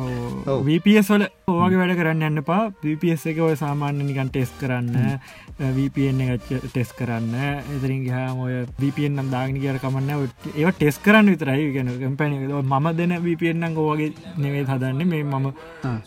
වපස් 0.66 1.10
වල 1.14 1.26
ඕගේ 1.48 1.78
වැඩ 1.80 1.96
කරන්න 1.98 2.26
එන්න 2.28 2.44
පා 2.44 2.62
වපස් 2.82 3.26
එක 3.32 3.40
ඔය 3.46 3.56
සාමාන්‍ය 3.56 4.04
නිකන් 4.04 4.30
ටෙස් 4.30 4.52
කරන්න 4.60 5.18
VPN 5.58 6.20
එක 6.20 6.46
ටෙස් 6.66 6.90
කරන්න. 6.98 7.34
එතරින් 7.76 8.02
ගහම 8.06 8.38
ඔය 8.42 8.54
VPN 8.80 9.18
නම් 9.20 9.28
දාගෙන 9.30 9.60
කියර 9.62 9.78
කමන්න 9.78 10.10
ඒ 10.54 10.72
ටෙස් 10.72 10.98
කරන්න 10.98 11.30
විතරයි. 11.30 11.72
ගෙන 11.72 11.90
කම්පැනි 12.00 12.48
මම 12.62 12.86
දෙන 12.96 13.14
VPN 13.26 13.74
ගෝවගේ 13.74 14.12
නෙවේ 14.36 14.64
හදන්න. 14.64 15.06
මේ 15.06 15.22
මම 15.22 15.46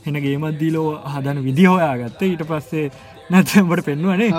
එන 0.05 0.21
ගේමත්දීලෝ 0.25 0.89
හදන 1.13 1.43
විදි 1.43 1.65
හොයාගත්ත. 1.65 2.21
ඊට 2.21 2.43
පස්සේ 2.49 2.91
නැතට 3.29 3.85
පෙන්වනේ 3.87 4.29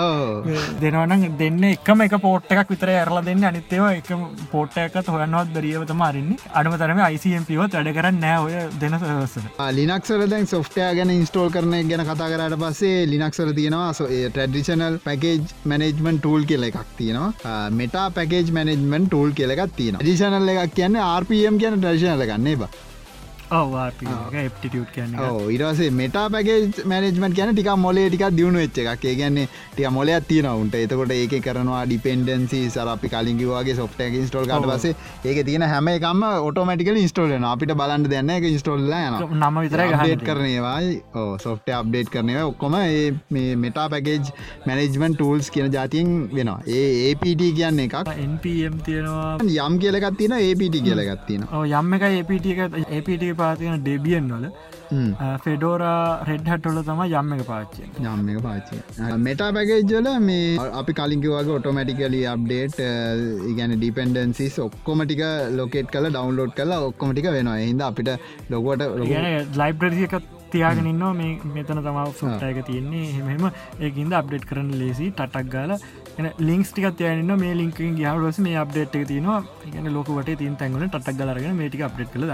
දෙනවන 0.81 1.25
දෙන්න 1.41 1.63
එකම 1.71 2.01
එක 2.05 2.15
පෝට් 2.23 2.51
එකක් 2.55 2.71
විතර 2.73 2.91
ඇරලා 2.93 3.23
දෙන්න. 3.27 3.43
අනිත්තේව 3.51 3.85
එක 3.91 4.09
පෝට් 4.53 4.77
එකත් 4.83 5.11
හොයන්නවත් 5.15 5.53
දරියවත 5.55 5.93
මාරන්නේ 6.01 6.39
අඩම 6.61 6.77
තරම 6.81 7.01
ICMපව 7.07 7.59
වැඩ 7.75 7.91
කරන්න 7.97 8.19
නෑ 8.23 8.39
ඔය 8.45 8.55
දෙන 8.81 8.97
සවස 8.99 9.35
ලිනක්සල 9.79 10.25
දැන් 10.33 10.49
සොෆ්ටය 10.53 10.87
ගැන 10.99 11.13
ඉන්ස්ටෝල් 11.17 11.53
කරන 11.55 11.77
ගැන 11.91 12.05
කතා 12.09 12.29
කරට 12.33 12.59
පස්සේ 12.63 13.05
ලිනක්සල 13.13 13.53
තියෙනවා 13.59 13.93
ටඩිෂනල් 13.93 14.99
පැකේජ් 15.05 15.39
මනජමන් 15.65 16.19
ටූල් 16.19 16.49
කියල 16.49 16.69
එකක් 16.69 16.81
තියෙනවා. 16.97 17.69
මෙටා 17.79 18.09
පැකේජ් 18.11 18.51
මනජමන් 18.51 19.07
ටූල් 19.07 19.31
කියලෙක් 19.37 19.63
තියෙන 19.77 20.01
ඩිෂනල් 20.01 20.53
එකක් 20.55 20.77
කියන්න 20.77 21.01
RPM 21.05 21.57
කියන 21.61 21.81
ටර්ශනල 21.81 22.25
ගන්නේ 22.29 22.59
බා 22.61 22.88
කියන්න 24.95 25.15
ඉරසේ 25.51 25.89
මෙටා 25.91 26.25
පැගේ 26.29 26.57
මනජමට 26.85 27.35
කියන 27.37 27.53
ටික 27.53 27.71
මොලේ 27.77 28.07
ටික 28.09 28.25
දියුණු 28.37 28.61
වෙච්ච 28.63 28.79
එකක්. 28.83 29.05
ඒගන්නේ 29.05 29.47
ටික 29.73 29.89
මොලයක් 29.91 30.27
තියෙනවුන්ට 30.29 30.75
එතකොට 30.81 31.13
ඒක 31.17 31.35
කරනවා 31.47 31.83
ඩිපෙන්ඩන්සි 31.85 32.61
සරපි 32.69 33.11
කලින්ගේවාගේ 33.13 33.75
සොෆ්ට 33.75 34.01
ඉස්ටෝල් 34.21 34.49
කට 34.51 34.69
පසේ 34.73 34.95
ඒක 35.25 35.45
තියෙන 35.45 35.67
හැම 35.73 35.91
එකම 35.95 36.23
ඔටෝමටිකල 36.49 37.01
ඉස්ටෝල්න 37.03 37.49
අපිට 37.51 37.75
බලන්න 37.81 38.09
දෙන්න 38.13 38.29
එක 38.37 38.49
ඉස්ටෝල්ල 38.51 38.85
නම 38.89 39.59
විතර 39.63 39.85
ගේට 39.95 40.27
කරනවායි 40.29 41.01
සොෆ්ට 41.45 41.73
අප්ඩේට් 41.79 42.13
කරනව 42.13 42.45
ඔක්කොම 42.51 42.77
මේ 42.77 43.55
මෙටා 43.65 43.87
පැකේජ් 43.89 44.31
මැනජමන් 44.67 45.15
ටූල්ස් 45.15 45.49
කියන 45.51 45.71
ජාතියෙන් 45.73 46.09
වෙනවා. 46.33 46.59
ඒ 46.67 47.11
APT 47.11 47.43
කියන්න 47.57 47.79
එකක්. 47.85 47.95
NPM 48.25 48.79
තියෙනවා. 48.85 49.37
යම් 49.65 49.79
කියලගත් 49.79 50.17
තියෙන 50.17 50.35
APT 50.37 50.79
කියලගත්තින 50.85 51.45
යම් 51.79 51.93
එක 51.97 52.07
APT 52.09 52.47
APT 52.99 53.23
පාතින 53.41 53.79
ඩෙබියන් 53.85 54.27
වල. 54.33 54.45
ෆෙඩෝරා 55.43 55.97
රෙඩ්හටොල 56.29 56.77
තම 56.87 57.01
යම්ම 57.07 57.33
එක 57.35 57.43
පාච්චය 57.49 57.83
යම්ම 58.11 58.29
එක 58.33 58.39
පාච්චය 58.45 58.79
මෙටා 59.27 59.49
පැකේජ්ජල 59.57 60.09
මේ 60.29 60.55
අපි 60.79 60.95
කලින්කිවගේ 60.99 61.55
ඔටෝමටිකලි 61.57 62.21
අප්ඩේට් 62.33 62.79
ඉගැන 63.51 63.75
ඩිපෙන්ඩන්සිස් 63.75 64.57
ඔක්කොමටික 64.65 65.23
ලොකෙට් 65.59 65.93
කල 65.95 66.09
ඩවන්ලෝඩ් 66.09 66.57
කල 66.59 66.73
ඔක්කොමටික 66.89 67.29
වෙනවා. 67.37 67.61
හිද 67.67 67.85
අපිට 67.89 68.11
ලොකොට 68.53 68.81
ලයිබ්‍රරියකත් 69.61 70.35
තියාගෙනන්න 70.53 71.03
මේ 71.17 71.33
මෙතන 71.55 71.79
තමාව 71.87 72.11
සුට්ටයක 72.19 72.59
තියෙන්නේ. 72.69 73.07
හෙමම 73.29 73.45
ඒකින්ද 73.87 74.13
අප්ඩේට් 74.19 74.49
කරන 74.51 74.71
ලේසි 74.81 75.11
ටක් 75.19 75.45
ගාල 75.55 75.71
ලින්ක්ස් 76.39 76.71
ටික 76.71 76.97
තියන 76.97 77.31
මේ 77.39 77.55
ලින්කින් 77.55 77.95
ගහලස 77.95 78.39
මේ 78.39 78.55
අප්ඩේට් 78.55 78.95
එක 78.95 79.07
තියනවා. 79.07 79.39
ගන 79.65 79.91
ලොකට 79.93 80.31
තින් 80.37 80.55
තැන්ගල 80.55 80.85
ටක් 80.87 81.17
ගලරගෙන 81.19 81.55
මේටික 81.55 81.81
අප්ඩේට් 81.81 82.13
කළ 82.13 82.25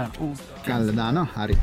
කල්ල 0.66 0.94
දාන 0.96 1.20
හරි. 1.34 1.56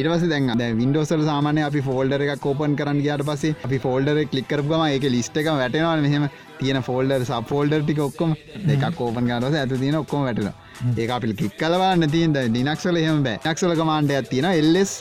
ඉරවස 0.00 0.24
දැන් 0.30 0.76
වින්ඩෝසල් 0.80 1.22
සාමානය 1.28 1.62
අපි 1.68 1.80
ෆෝල්ඩර 1.86 2.24
එක 2.24 2.40
කෝපන් 2.40 2.76
කරන්න 2.80 3.00
ගයාට 3.06 3.24
පසේ 3.30 3.56
අපි 3.64 3.78
ෆෝල්ඩර 3.78 4.20
කලික්කරපුම 4.32 4.84
එක 4.86 5.06
ලිස්ට 5.14 5.40
එක 5.40 5.48
වැටෙනවා 5.52 5.96
මෙහම 6.04 6.28
තියෙන 6.60 6.82
ෆෝල්ඩර් 6.82 7.24
සපෝල්ඩර් 7.30 7.82
ටික 7.82 8.02
ඔක්කොම 8.06 8.36
එකක් 8.74 8.86
කෝපන් 9.00 9.30
ගරස 9.30 9.58
ඇතු 9.62 9.80
තියන 9.82 9.98
ඔක්කොම 10.02 10.26
වැටෙන 10.28 10.52
ඒ 10.96 11.08
අපිල් 11.16 11.34
කික් 11.40 11.56
කලවන්න 11.62 12.10
තියන්ද 12.14 12.38
නිනක්සල 12.56 13.00
එහෙම 13.02 13.22
බෑ. 13.26 13.40
නක්සල 13.44 13.74
කමාන්ඩයක් 13.80 14.28
තියෙන 14.32 14.50
එල්ලෙස් 14.52 14.92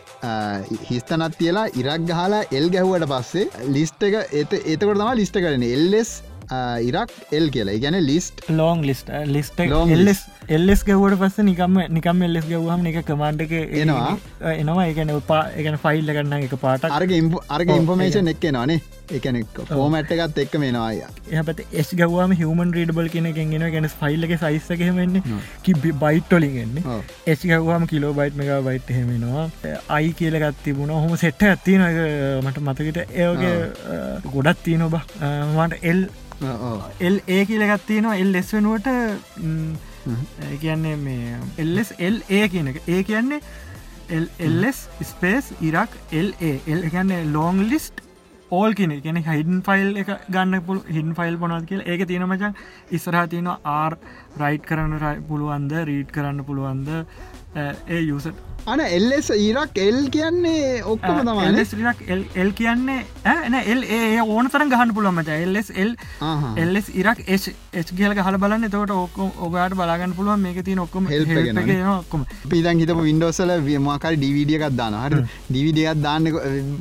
හිස්තනත් 0.89 1.37
තියලා 1.41 1.67
ඉරක් 1.81 2.07
ගහලා 2.09 2.41
එල් 2.51 2.69
ගැහුවට 2.75 3.09
පස්සේ 3.11 3.67
ලිස්ට 3.75 4.07
එක 4.09 4.15
එත 4.41 4.57
එතකොට 4.63 5.01
තම 5.01 5.13
ලිස්ට 5.21 5.41
කරන 5.45 5.67
එල්ලෙස් 5.69 6.15
ඉරක් 6.85 7.11
එල් 7.31 7.49
කියලා 7.49 7.77
ගැන 7.81 7.99
ලිස්ට 8.05 8.45
ලෝන් 8.49 8.85
ලිස්ට 8.85 9.09
ලිස්ට 9.25 10.34
එල්ලෙස් 10.49 10.81
ගවට 10.87 11.17
පස්ස 11.21 11.37
නිකම 11.47 11.77
නිකම් 11.97 12.21
එල්ලෙස් 12.27 12.45
ගවහම 12.49 12.85
එක 12.91 12.97
කමාන්්ඩක 13.07 13.53
එනවා. 13.81 14.17
එනවා. 14.51 14.85
එකන 14.91 15.11
පා 15.29 15.43
එකන 15.61 15.77
ෆයිල්ල 15.85 16.11
කරන්න 16.15 16.43
එක 16.47 16.55
පාට 16.63 16.85
අරග 16.97 17.13
අර්ග 17.57 17.71
ඉන්පමේෂන් 17.77 18.31
එක් 18.33 18.45
නවානේ 18.55 18.79
එකන 19.19 19.39
ෆෝමැට් 19.71 20.11
එකත් 20.15 20.41
එක්ක 20.43 20.57
මෙෙනවාය 20.63 21.01
එහපත 21.39 21.63
එස් 21.83 21.89
ගවවාම 22.01 22.35
හමන් 22.41 22.73
රීඩබල් 22.77 23.09
කෙන 23.15 23.29
ගෙන 23.37 23.89
ෆයිල්ලක 24.01 24.35
සයිස්සකහෙමෙන්නේ 24.43 25.39
කිබි 25.67 25.93
බයිට්ටොලින්ගන්නේ 26.03 26.99
එස් 27.33 27.47
ගවවාම 27.53 27.87
කිලෝ 27.93 28.13
බයිට් 28.19 28.37
මෙක 28.41 28.51
බයිට් 28.69 28.93
හෙමෙනවා 28.97 29.47
අයි 29.97 30.13
කියලගත් 30.19 30.61
තිබුණ. 30.67 30.93
හොම 31.05 31.17
සෙට්ට 31.23 31.47
ඇත්තින 31.49 31.81
මට 32.45 32.61
මතකට 32.67 33.17
ඒගේ 33.25 33.55
ගොඩත් 34.37 34.63
තියන 34.67 34.85
ඔබ 34.89 35.01
මට 35.57 35.83
එල් 35.93 36.05
එල් 37.07 37.19
ඒ 37.27 37.43
කියලගත් 37.49 37.83
තියෙනවා. 37.87 38.15
එල් 38.21 38.31
ලෙස් 38.35 38.49
වෙනුවට 38.53 38.87
කියන්නේ 40.63 40.95
මේ 41.03 41.37
එල්ලෙස් 41.57 41.93
එල් 41.99 42.21
ඒ 42.29 42.47
කියන 42.47 42.67
එක. 42.73 42.81
ඒ 42.87 43.03
කියන්නේ 43.03 43.41
එල්ස් 44.47 44.87
ස්පේස් 45.11 45.53
ඉරක් 45.61 45.91
එල් 46.11 46.33
එල් 46.41 46.89
කියන්නේ 46.95 47.21
ලෝං 47.35 47.63
ලිස්ට් 47.69 48.03
ඕල් 48.51 48.75
කෙන 48.77 48.91
කියෙන 49.01 49.17
හිඩන් 49.27 49.61
ෆයිල් 49.67 49.97
එක 50.01 50.11
ගන්න 50.29 50.61
පුල 50.65 50.81
හින් 50.97 51.15
ෆයිල් 51.17 51.37
පොනත් 51.37 51.65
කියල. 51.69 51.81
ඒක 51.81 52.07
තියෙන 52.07 52.27
මචන් 52.27 52.53
ඉස්රහ 52.91 53.25
තියෙන 53.31 53.49
ආර් 53.49 53.97
රයිට් 54.41 54.67
කරන්න 54.69 55.25
පුළුවන්ද 55.29 55.73
රීඩ් 55.89 56.13
කරන්න 56.15 56.45
පුළුවන්ද 56.45 56.91
ඒ 57.55 58.01
යුසට 58.01 58.43
අන 58.67 58.79
එල්ලෙස් 58.79 59.27
ඉරක් 59.31 59.75
එල් 59.77 59.97
කියන්නේ 60.09 60.81
ඔක්කොම 60.83 61.19
තමයි 61.21 62.21
එල් 62.35 62.51
කියන්නේ 62.51 63.01
ඇන 63.25 63.55
එල් 63.55 63.83
ඒ 63.87 64.21
ඕන 64.23 64.49
තරන් 64.49 64.71
ගහන්න 64.71 64.93
පුළුවමච 64.95 65.29
එල්ස් 65.35 65.69
එල් 65.75 65.91
එල්ස් 66.57 66.87
ඉරක් 66.91 67.21
එච් 67.27 67.91
කියල 67.91 68.15
හල 68.17 68.37
බලන්න. 68.43 68.65
තවට 68.67 68.97
ඔක්කොම 68.97 69.29
ඔබට 69.47 69.75
බලාගන්න 69.75 70.15
පුළුවන් 70.17 70.41
මේක 70.41 70.57
තිය 70.65 70.79
ඔක්කොම 70.79 71.09
ඔක්කොම. 71.91 72.25
පිදන් 72.49 72.81
හිතම 72.81 73.03
වින්ඩෝසල 73.09 73.53
මකල් 73.59 74.17
ඩවිඩියකක් 74.17 74.65
දාන්න 74.73 74.97
හර 75.01 75.17
ඩවිඩියත් 75.51 76.01
දාන්න 76.01 76.31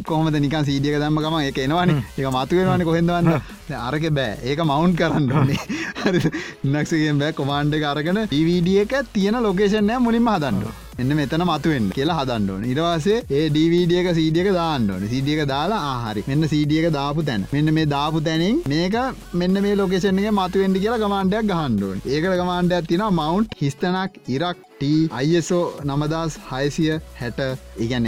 කොහමද 0.05 0.41
නික 0.41 0.57
සීඩියක 0.71 0.97
දම්ම 0.97 1.21
ගම 1.21 1.39
එක 1.43 1.61
එනවාන. 1.67 1.93
එක 2.17 2.31
මතුවෙනවාන 2.31 2.87
කොහෙදවන්න 2.89 3.29
අරක 3.83 4.09
බෑ. 4.11 4.41
ඒක 4.43 4.65
මවුන්් 4.65 4.97
කරන්න 4.97 5.29
ඕනේ. 5.33 5.61
නක්සගෙන් 6.65 7.21
බෑ 7.21 7.33
කොමාන්්ඩ 7.35 7.79
අරගෙන 7.85 8.25
ඩවිඩිය 8.25 8.81
එක 8.87 8.97
තියෙන 9.13 9.41
ලොකේෂන්ය 9.43 10.01
මුලින්ම 10.01 10.33
හදන්නවා 10.33 10.64
එන්න 11.03 11.13
මෙතන 11.19 11.45
මතුවෙන් 11.47 11.87
කියලා 11.95 12.17
හදන්නඩෝන 12.19 12.67
ඉරවාසේ 12.73 13.17
ඒ 13.31 13.47
ඩීවීඩියක 13.49 14.09
සීඩියක 14.19 14.51
දාන්නඩෝන 14.59 15.07
සීඩියක 15.13 15.41
දාලා 15.53 15.81
ආහරි 15.87 16.25
මෙන්න 16.29 16.49
සීඩියක 16.53 16.87
දාපු 16.99 17.27
තැන. 17.29 17.47
මෙන්න 17.55 17.75
මේ 17.79 17.87
දාපු 17.87 18.25
තැනින් 18.29 18.61
මේක 18.67 18.97
මෙන්න 19.35 19.63
මේ 19.65 19.75
ලොකේෂන්ගේ 19.81 20.37
මතුවෙන්ඩි 20.41 20.85
කියලා 20.85 21.03
ගමාන්ඩයක් 21.05 21.51
ගහන්ඩුවන් 21.51 22.07
ඒකට 22.07 22.39
ගමාන්ඩයක් 22.43 22.89
තින 22.93 23.05
මවන්් 23.09 23.51
හිස්තනක් 23.63 24.23
ඉරක් 24.37 24.59
අයිසෝ 25.13 25.65
නමදස් 25.85 26.41
හයසිය 26.49 26.91
හැට. 27.21 27.41
ඉගැන 27.79 28.07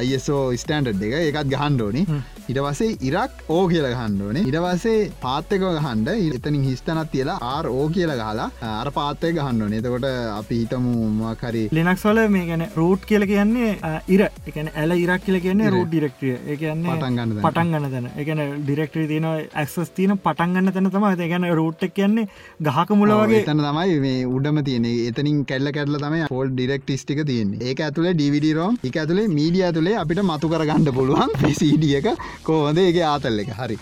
අයිසෝ 0.00 0.42
ස්ටන්ඩ් 0.62 1.06
එක 1.08 1.14
එකත් 1.20 1.54
ගහන්ඩෝනි 1.54 2.02
ඉටවසේ 2.48 2.90
ඉරක් 3.02 3.44
ඕ 3.48 3.62
කියල 3.68 3.88
ගහන්ඩෝනේ 3.92 4.44
ඉටවසේ 4.44 4.98
පාත්තක 5.22 5.66
ගහන්ඩ 5.66 6.12
එතනින් 6.38 6.62
හිස්තනත් 6.64 7.12
තියලා 7.12 7.38
ආර් 7.50 7.70
ඕ 7.70 7.88
කියල 7.90 8.14
ගහලා 8.14 8.50
අර 8.72 8.92
පාත්තය 8.92 9.34
ගහන්න 9.34 9.78
එතකොට 9.78 10.08
අපි 10.32 10.62
හිතමු 10.62 10.94
මකරි 11.18 11.64
ලිනක්ස්වල 11.72 12.20
මේ 12.30 12.46
ගැන 12.48 12.64
රූට් 12.76 13.02
කියල 13.08 13.24
කියන්නේ 13.28 13.70
ඉර. 14.08 14.22
එකන 14.48 14.70
ඇල 14.74 14.92
ඉරක් 14.94 15.24
කියල 15.24 15.38
කියන්නේ 15.40 15.70
රූට් 15.70 15.90
ඩිරෙක්ටිය 15.90 16.34
එකන්නේ 16.54 16.92
පටන්ගන්න 16.92 17.34
පටන් 17.38 17.72
ගන්න 17.72 17.90
තැන. 17.92 18.08
එකන 18.16 18.42
ඩිරෙක්ටරි 18.60 19.06
තියන 19.12 19.26
ඇක්සස් 19.28 19.92
තියන 19.96 20.14
පටන්ගන්න 20.18 20.72
තැන 20.72 20.90
තම 20.90 21.06
ගැන 21.24 21.48
රූට් 21.60 21.84
කියන්නේ 21.94 22.26
ගහක 22.60 22.98
මුල 23.00 23.14
වගේ. 23.14 23.44
තැන 23.44 23.62
තමයි 23.62 23.98
මේ 24.00 24.24
උඩම 24.28 24.62
තියෙන 24.64 24.88
එතනින් 24.88 25.44
කැල්ල 25.44 25.72
කැටල 25.72 25.98
තම 25.98 26.16
පොල් 26.28 26.50
ඩිරෙක්ට 26.50 26.92
ස්ටික 26.96 27.22
තියන්න. 27.26 27.54
ඒක 27.62 27.80
ඇතුළේ 27.80 28.14
ඩිවිඩි 28.14 28.54
රෝම් 28.54 28.78
එක 28.82 28.96
ඇතුළේ 28.96 29.28
මීඩිය 29.30 29.64
ඇතුළේ 29.68 29.96
අපිට 30.02 30.22
මතු 30.24 30.52
කරගන්න 30.52 30.92
පුළුවන්. 30.92 31.36
පිසිඩියක 31.42 32.08
කෝහොඳ 32.46 32.78
ඒක 32.78 32.98
ආතල්ල 33.10 33.42
එක. 33.44 33.50
හරි. 33.58 33.76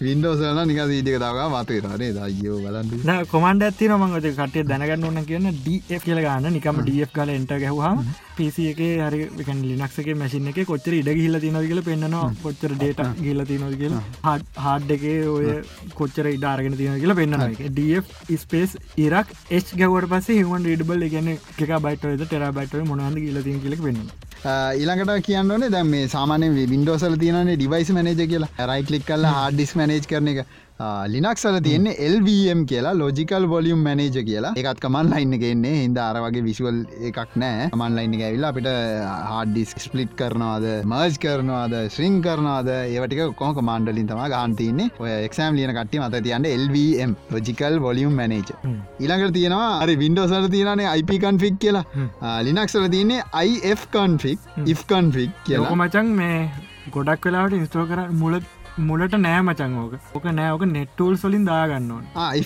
වින්ඩෝසන 0.00 0.60
නික 0.70 0.80
සීටික 0.90 1.18
තවා 1.24 1.48
මතුරනේ 1.54 2.12
දයෝ 2.18 2.58
බලන්න. 2.64 3.26
කොමන්ඩ 3.32 3.66
ඇති 3.68 3.90
මංගත 3.94 4.30
කටේ 4.38 4.66
දැනගන්න 4.70 5.08
ඕන්න 5.08 5.24
කියන්න. 5.30 5.50
ඩ 5.66 6.00
කියල 6.06 6.22
ගන්න. 6.26 6.52
නිකම 6.56 6.82
ඩ 6.84 7.10
කල 7.16 7.34
එන්ට 7.36 7.56
ගැහවාම 7.64 8.04
පිසි 8.36 8.68
එක 8.72 8.80
හරි 9.06 9.20
ලිනක්සක 9.70 10.10
මැසින 10.22 10.52
එක 10.52 10.60
කොච්චර 10.72 10.98
ඉඩ 11.00 11.12
ගිල්ල 11.20 11.40
තිනද 11.44 11.62
කියල 11.70 11.82
පෙන්න්නවා. 11.90 12.32
කොච්චර 12.44 12.76
ඩේට 12.76 13.04
ගිල්ල 13.22 13.46
තිනොද 13.52 13.78
කියලා. 13.82 14.02
හාඩ් 14.66 14.90
එක 14.96 15.04
ඔය 15.36 15.48
කොච්චර 15.98 16.26
ඉඩාරගෙන 16.34 16.76
තියන 16.80 17.00
කියලා 17.02 17.18
පෙන්න්නවා 17.20 17.50
එක 17.54 17.62
ඩ 17.76 18.38
ස්පේස් 18.44 18.76
ඉරක් 19.06 19.32
එ් 19.50 19.60
ගවට 19.80 20.10
පස 20.12 20.28
හමන් 20.36 20.66
ඩබල් 20.66 21.04
ගැන 21.14 21.28
එක 21.34 21.72
බයිටද 21.86 22.24
ටෙර 22.24 22.46
බයිට 22.58 22.74
මොනන්ද 22.90 23.20
කියල 23.24 23.42
තින් 23.46 23.60
කියලක් 23.64 23.82
වෙන්න 23.86 24.00
ඊළඟට 24.46 25.24
කියන්නනේ 25.26 25.70
දැම 25.70 25.88
මේ 25.92 26.08
සාමානය 26.08 26.48
වින්ඩෝසල 26.72 27.16
තියනේ 27.22 27.56
ඩිවයිස් 27.56 27.90
මනජ 27.94 28.26
කියලා. 28.32 28.66
රයිකලික් 28.70 29.04
කල්ල 29.08 29.26
හාඩිස් 29.26 29.72
මනේජ් 29.76 30.06
කරන 30.10 30.28
එක. 30.32 30.46
ලිනක්සල 30.78 31.56
තියන්නේ 31.64 31.94
LVM 32.14 32.64
කියලා 32.70 32.92
ලෝජිකල් 32.94 33.44
වොලියම් 33.52 33.80
මනේජ 33.86 34.16
කියලා. 34.28 34.52
එකත් 34.60 34.80
කමන් 34.84 35.08
ලයින්න 35.12 35.38
ගෙන්නේ 35.42 35.74
හිද 35.76 35.98
අර 36.06 36.18
වගේ 36.24 36.42
විශුවල් 36.48 36.80
එකක් 37.10 37.36
නෑ. 37.42 37.70
මන් 37.72 37.96
ලයින්න 37.98 38.16
ඇවිල්ලා 38.20 38.50
අපිට 38.52 38.68
හාඩිස් 39.30 39.72
ස්පලිට් 39.84 40.12
කරනවාද 40.20 40.66
මර්ජ් 40.84 41.16
කරනවාද 41.24 41.76
ශ්‍රිං 41.94 42.20
කරනවාද 42.26 42.68
ඒවටික 42.74 43.32
කොම 43.40 43.56
මන්ඩලින් 43.70 44.10
තම 44.10 44.22
ගහන්තින්නේ 44.34 44.90
ඔය 45.00 45.10
එක්ෂම් 45.14 45.56
ලියන 45.60 45.72
කට්ටි 45.78 46.02
මත 46.04 46.22
තියන්න 46.28 46.50
LVM 46.52 47.16
ලෝජිකල් 47.32 47.80
වොලියම් 47.86 48.20
මනේජ 48.20 48.52
ඊළඟට 49.00 49.34
තියෙනවා 49.38 49.72
අරි 49.86 49.96
වින්ඩෝසල 50.04 50.50
තියනේ 50.56 50.92
IP 51.00 51.16
කන්ෆික් 51.24 51.58
කියලා. 51.64 51.84
ලිනක්සල 52.50 52.88
තියන්නේ 52.96 53.24
IF 53.72 53.88
කන්ෆික් 53.96 54.38
if 54.66 54.84
කන්ෆික් 54.92 55.32
කියලා. 55.48 55.74
මචන් 55.80 56.14
මේ 56.20 56.38
ගොඩක් 56.94 57.26
වෙලාට 57.26 57.56
ඉස්ටෝ 57.62 57.86
කර 57.90 58.04
මුලත් 58.20 58.44
මුලට 58.78 59.14
නෑ 59.16 59.40
මචන් 59.42 59.74
ඕක. 59.74 59.92
ඕක 60.14 60.24
නෑෝක 60.30 60.64
නෙට්ටූල් 60.68 61.16
සොලින් 61.16 61.44
දාගන්න 61.44 61.90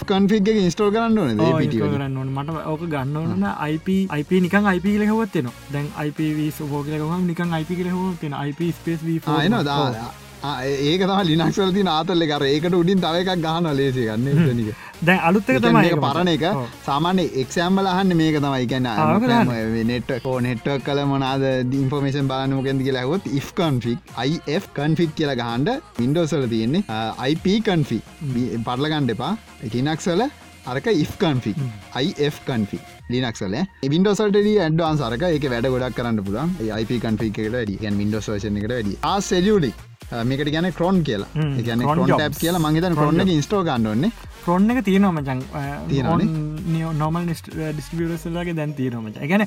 කන්ෆික් 0.04 0.48
ඉස්ටෝල් 0.60 0.92
කරන්න 0.92 1.18
කරන්න 1.90 2.30
මට 2.30 2.64
ඕක 2.66 2.86
ගන්න 2.86 3.16
ඕන 3.16 3.46
IP 3.68 3.88
IP 4.14 4.30
නිකන් 4.40 4.70
IP 4.70 4.86
ලෙහවත්වෙන 5.02 5.50
දැන් 5.72 5.92
IP 6.06 6.20
සෝකලහම 6.54 7.26
නිකන් 7.26 7.54
IP 7.60 7.70
ලෙහවත්වෙන 7.80 8.36
IP 8.44 8.66
ස්පේස් 8.72 9.02
න 9.48 9.64
දා 9.64 10.10
ඒක 10.42 11.02
තම 11.02 11.20
ලිනක්සල 11.30 11.72
ති 11.72 11.82
නාතල්ල 11.84 12.24
කර 12.26 12.44
ඒකට 12.44 12.74
උඩින් 12.74 13.00
තව 13.00 13.20
එකක් 13.22 13.42
ගහන 13.42 13.68
ලේසි 13.76 14.06
ගන්න 14.06 14.56
නික 14.56 14.74
දැන් 15.02 15.20
අලුත්තක 15.20 15.58
තමයි 15.58 15.92
පරණ 15.96 16.28
එක. 16.28 16.44
සාමාන්‍ය 16.84 17.24
එක්ෂම්බල 17.42 17.86
අහන්න 17.86 18.16
මේක 18.16 18.36
තමයි. 18.38 18.66
කියන්න 18.66 19.86
නෙට 19.86 20.12
කෝ 20.22 20.36
නෙට්වක් 20.40 20.84
කල 20.84 21.00
මොනාද 21.06 21.46
ඉන්ෆර්මේෂන් 21.74 22.28
බලන්නමකෙන්ද 22.28 22.84
කියලා 22.86 23.06
හොත් 23.06 23.26
if 23.32 23.50
කන්ෆික් 23.54 24.14
අයිF 24.16 24.68
කන්ෆික් 24.74 25.12
කියලා 25.14 25.40
ගහන්ඩ 25.42 25.80
වින්ඩෝසල 25.98 26.46
තියෙන්නේ 26.48 27.00
IP 27.26 27.50
කන්ෆි 27.62 28.00
පරලගණ්ඩ 28.64 29.16
එපා. 29.16 29.34
එකනක්සල 29.66 30.24
අරක 30.66 30.88
if 30.94 31.12
කන්ෆික් 31.18 31.60
අයිF 31.94 32.40
කන්ෆික් 32.46 32.96
ලිනක්සල 33.10 33.60
වින්ඩෝසල්ට 33.86 34.40
ඇඩ්වාන් 34.40 34.98
සරක 34.98 35.28
එක 35.30 35.46
වැඩ 35.52 35.70
ගොඩක් 35.76 36.00
කරන්න 36.00 36.24
පුළන් 36.24 36.56
IP 36.78 36.98
කන්ෆික් 37.04 37.38
එකට 37.38 37.54
වැඩ 37.54 37.94
වින්ඩෝස් 37.94 38.32
වේෂන 38.34 38.60
එකට 38.60 38.76
වැඩ 38.76 38.98
ආසෙලියඩි 39.12 39.72
මේකට 40.10 40.52
ගැන 40.52 40.72
ක්‍රෝන් 40.72 41.04
කියලා. 41.04 41.30
ගැන 41.68 41.86
ක්‍රෝන් 41.86 42.08
ටැප් 42.08 42.42
කියලා 42.42 42.64
මංහිත 42.66 42.90
ක්‍රෝන්න 42.98 43.32
ඉස්ටෝ 43.36 43.62
ගන්නන්නේ 43.64 44.12
ක්‍රොන්න 44.44 44.70
එක 44.72 44.80
තියනොම 44.84 45.18
ජං 45.20 45.40
නොමල් 47.00 47.26
ඩිස්ටිියසල්ලගේ 47.28 48.54
දැන් 48.58 48.72
තියනොම 48.78 49.08
ගැන 49.32 49.44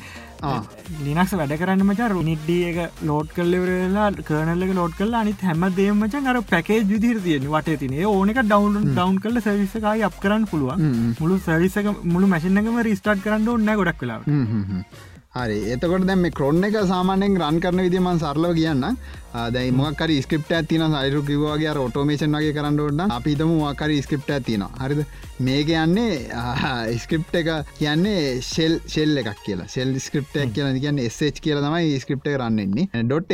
ලිනක්ස 1.05 1.33
වැඩ 1.39 1.55
කරන්න 1.61 1.85
මචර 1.87 2.15
නිඩ්ඩිය 2.29 2.63
එක 2.71 2.99
ලෝඩ් 3.09 3.31
කල්ලවරලා 3.37 4.09
කරනල්ලක 4.27 4.75
ලෝඩ් 4.79 4.97
කල්ලා 4.99 5.23
අනිත් 5.25 5.41
හැම 5.49 5.65
දේමචන් 5.79 6.29
අර 6.33 6.41
පැකේ 6.51 6.81
විදිර 6.91 7.17
තියෙන 7.25 7.49
වට 7.55 7.79
තින 7.83 7.97
ඕනක 8.11 8.43
ඩවන් 8.43 8.91
ඩවන් 8.91 9.17
කල්ල 9.23 9.41
සවිසකයි 9.47 10.05
අප 10.09 10.19
කරන්න 10.25 10.45
පුළුවන්. 10.51 10.85
මුළු 11.21 11.39
සවිසක 11.47 11.89
මුළු 12.13 12.29
මැසින්නකම 12.35 12.79
රිස්ටාට් 12.89 13.25
කරන්න 13.25 13.49
ඔන්න 13.55 13.73
ගොඩක් 13.81 13.99
කලා 14.03 14.21
හරි. 15.35 15.57
එතකොට 15.73 16.05
දැම 16.07 16.25
ක්‍රොන්න 16.37 16.63
එක 16.69 16.75
සාමානයෙන් 16.93 17.41
රන් 17.41 17.59
කරන 17.63 17.83
විදිමන් 17.85 18.23
සරලව 18.23 18.53
කියන්න 18.59 18.83
දැයි 19.33 19.71
මොකර 19.81 20.09
ස්ක්‍රප් 20.25 20.51
ඇතින 20.59 20.85
සයිරු 20.95 21.21
කිවගේ 21.29 21.75
ඔටෝමේෂන් 21.85 22.39
වගේ 22.39 22.55
කරන්න 22.57 22.79
ඔන්න 22.87 23.05
අපිතම 23.17 23.53
මොකර 23.59 23.91
ස්ක්‍රප් 24.07 24.29
ඇතින 24.37 24.65
හරිද? 24.81 25.05
මේක 25.45 25.69
යන්නේ 25.83 26.97
ස්ක්‍රප් 27.03 27.35
එක 27.39 27.49
කියන්නේ 27.79 28.41
ශෙල් 28.49 28.75
ශෙල් 28.93 29.17
එකක් 29.21 29.39
කියලා. 29.45 29.67
ශෙල් 29.75 29.93
ස්ක්‍රප්ටක් 30.05 30.53
කියල 30.55 30.79
කියන්න 30.83 30.99
එස්ච් 31.05 31.39
කියල 31.45 31.59
තමයි 31.65 31.99
ස්ක්‍රප්ට 32.03 32.29
කරන්නෙන්නේ 32.35 33.03
ඩොට් 33.09 33.33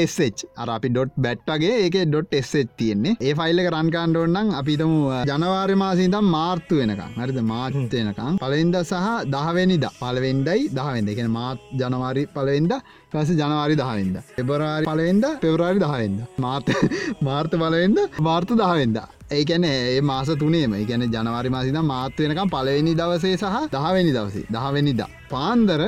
අර 0.63 0.69
අපි 0.75 0.89
ඩොට් 0.93 1.13
බැට්ටගේ 1.25 1.73
ඒක 1.85 1.97
ඩොට් 2.11 2.33
තියෙන්නේ. 2.79 3.15
ඒ 3.21 3.33
ෆයිල්ල 3.39 3.61
රන්කාන්ඩ 3.75 4.21
ඔන්නම් 4.23 4.53
අපිතම 4.61 4.93
ජනවාර්ය 5.31 5.75
මාසිදම් 5.83 6.31
මාර්තු 6.35 6.79
වෙනකම් 6.81 7.19
හරිද? 7.21 7.41
මාර්තයනකම් 7.51 8.39
පලෙන්ද 8.43 8.79
සහ 8.83 9.09
දහවෙනිද. 9.35 9.85
පලවෙන්ඩයි 9.99 10.69
දහවෙන්ද. 10.79 11.09
එකෙන 11.13 11.29
මාත් 11.37 11.59
ජනවාරි 11.81 12.25
පලවෙන්ද 12.37 12.73
පස 13.11 13.29
ජනවාරි 13.31 13.75
දහවෙන්ද? 13.75 14.17
එබරාරි 14.37 14.85
පලවෙන්ද? 14.85 15.23
පෙවරාරි 15.41 15.79
දහවෙන්ද? 15.79 16.19
මාර්ත 16.37 16.67
මාර්ත 17.27 17.53
බලවෙන්ද 17.53 17.97
මාර්ත 18.19 18.51
දහවෙන්ද? 18.53 18.99
ඒකැන 19.31 19.65
ඒ 19.65 20.01
මාස 20.01 20.29
තුනේම. 20.41 20.75
ගැන 20.85 21.05
ජනවාරි 21.07 21.49
මාසිද 21.49 21.79
මාත්වයනකම් 21.85 22.51
පලවෙනි 22.53 22.93
දවසේ 22.93 23.37
සහ 23.37 23.65
දහවෙනි 23.73 24.13
දවසේ. 24.13 24.45
දහවෙනිද. 24.51 25.01
පාන්දර 25.29 25.81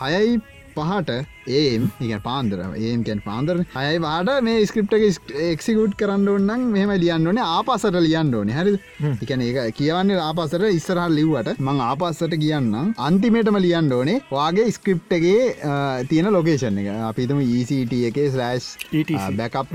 හයයි 0.00 0.40
පහට 0.78 1.18
ඒම් 1.58 1.84
එක 2.04 2.22
පාන්දර 2.26 2.58
ඒම් 2.86 3.04
කැන් 3.06 3.20
පාන්දර. 3.26 3.56
අයයි 3.80 4.00
වාට 4.06 4.30
මේ 4.48 4.66
ස්ක්‍රප් 4.70 4.92
එක්සිකුට් 5.50 5.96
කරන්න 6.00 6.28
ඔන්නම් 6.34 6.66
මෙම 6.76 6.92
ලියන්න 7.04 7.28
ඕනේ 7.30 7.46
ආපසට 7.56 7.98
ලියන්න 8.06 8.34
ඕනේ. 8.40 8.56
හරි 8.58 8.74
එකන 9.24 9.44
ඒ 9.46 9.66
කියවන්න 9.78 10.14
ආපසට 10.26 10.66
ඉස්සරහල් 10.78 11.16
ලිව්වට 11.18 11.62
මං 11.66 11.82
ආපස්සට 11.88 12.36
කියන්න 12.44 12.94
අන්තිමේටම 13.08 13.60
ලියන්න 13.66 13.92
ඕනේ 13.98 14.18
වාගේ 14.30 14.68
ස්ක්‍රප්ටගේ 14.78 15.42
තියෙන 16.10 16.32
ලොකේෂන් 16.38 16.82
එක. 16.82 16.90
අපිතුම 17.10 17.40
ECT 17.46 17.94
එක 18.10 18.20
ස්ලෑස් 18.34 18.66
බැකප් 19.40 19.72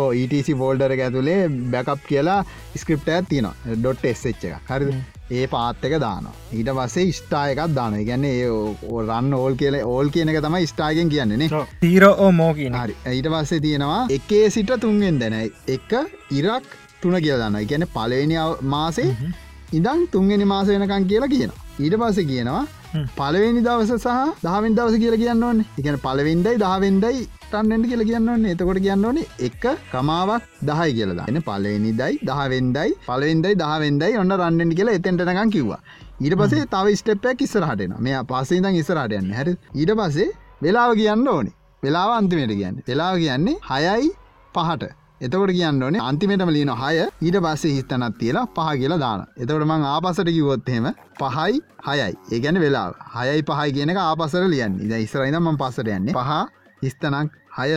ඕ 0.00 0.08
ETC 0.22 0.52
ෆෝල්ඩර 0.60 0.94
ඇතුලේ 0.98 1.40
බැකප් 1.74 2.06
කියලා 2.10 2.38
ස්ක්‍රප්ට 2.84 3.10
ඇත් 3.16 3.28
තියෙන 3.32 3.50
ඩොට් 3.74 4.06
එස්ච් 4.12 4.46
එක. 4.52 4.70
හරිද 4.70 4.94
ඒ 5.32 5.44
පාත් 5.52 5.84
එක 5.86 5.94
දාන 6.02 6.26
ඊට 6.52 6.70
පස්සේ 6.76 7.12
ස්ටා 7.18 7.44
එකක් 7.52 7.74
දාන 7.76 7.94
ගැන්නේ 8.08 8.48
රන්න 9.02 9.36
ඕල් 9.36 9.54
කියල 9.60 9.76
ඕල් 9.82 10.10
කියන 10.14 10.32
එක 10.32 10.40
තමයි 10.46 10.66
ස්ටාගෙන් 10.72 11.12
කියන්නේ 11.12 11.48
තීරෝ 11.80 12.30
මෝකීන 12.32 12.76
හරි. 12.80 12.96
ඊට 13.08 13.28
පස්සේ 13.34 13.60
තියෙනවා 13.60 14.02
එකේ 14.10 14.44
සිට 14.50 14.72
තුන්ගෙන් 14.82 15.20
දැන. 15.22 15.38
එක 15.68 15.90
ඉරක් 16.32 16.68
තුන 17.02 17.16
කියල 17.24 17.40
දන්න 17.40 17.66
ගැන 17.70 17.88
පලවෙනි 17.94 18.36
මාසේ 18.74 19.10
ඉදං 19.72 20.06
තුන්ගෙන 20.12 20.46
මාස 20.46 20.68
වෙනකන් 20.68 21.08
කියලා 21.10 21.32
කියන 21.34 21.52
ඊට 21.78 21.96
පස්සේ 22.00 22.28
කියනවා 22.30 22.62
පලවෙනි 23.16 23.64
දවස 23.66 23.92
සහ 23.96 24.42
දහවෙන් 24.42 24.76
දවස 24.76 25.00
කියල 25.02 25.16
කියන්න 25.22 25.44
ඕන්න 25.44 25.64
එකන 25.78 25.96
පලවෙන්ඩයි 26.04 26.60
දහවෙන්ඩයි 26.62 27.22
ටන්ට 27.52 27.88
කියල 27.90 28.02
කියන්න 28.04 28.28
ඕන්න 28.28 28.44
එතකොට 28.46 28.78
කියන්න 28.80 29.04
ඕනේ 29.04 29.26
එක 29.40 29.64
කමාවක් 29.90 30.44
දහයි 30.62 30.92
කියලද 30.98 31.20
එන 31.24 31.38
පලවෙනිදයි 31.42 32.14
දහවෙන්ඩයි 32.22 32.94
පලවෙන්ඩයි 33.06 33.58
දහවෙන්ඩයි 33.62 34.18
ඔන්න 34.18 34.34
රන්නෙන් 34.38 34.72
කියලා 34.78 34.96
එතෙන්ටනකම් 34.98 35.50
කිව්වා. 35.50 35.80
ඊට 36.20 36.36
පසේ 36.40 36.64
තව 36.66 36.94
ස්ටප්පයක් 36.94 37.44
ඉස්සරහටන 37.46 37.92
මේ 38.00 38.22
පසේ 38.24 38.60
දං 38.60 38.78
ඉස්සරහටයන්න 38.80 39.30
හැර. 39.32 39.48
ඊට 39.74 39.92
පසේ 40.00 40.28
වෙලාව 40.62 40.94
කියන්න 40.94 41.28
ඕනේ. 41.28 41.54
වෙලාව 41.82 42.10
අන්තිමයට 42.16 42.54
කියන්න. 42.54 42.82
වෙලාව 42.88 43.16
කියන්නේ 43.18 43.56
හයයි 43.68 44.10
පහට. 44.54 44.90
එතකොට 45.20 45.52
කියන්න 45.52 45.82
ඕනේ 45.82 46.02
අන්තිමටම 46.02 46.50
ලියන 46.50 46.72
හය. 46.74 46.94
ඊට 47.20 47.38
පස්සේ 47.40 47.74
හිස්තනත් 47.74 48.18
තියලා 48.18 48.46
පහ 48.56 48.72
කියලා 48.78 49.00
දාන 49.04 49.26
එතකොට 49.36 49.66
මං 49.66 49.86
ආපසට 49.88 50.30
කිවොත්හෙම 50.30 50.88
පහයි 51.20 51.60
හයයි. 51.86 52.10
ඒගැන 52.30 52.60
වෙලා 52.60 52.88
හයයි 53.16 53.44
පහයි 53.44 53.70
කියනක 53.76 54.00
ආපසර 54.00 54.48
ලියන්න. 54.48 54.80
ඉද 54.80 54.98
ඉස්රයිදම 54.98 55.54
පසට 55.56 55.88
යන්නේ. 55.90 56.14
පහ 56.14 56.61
හිස්තනක් 56.82 57.30
හය 57.56 57.68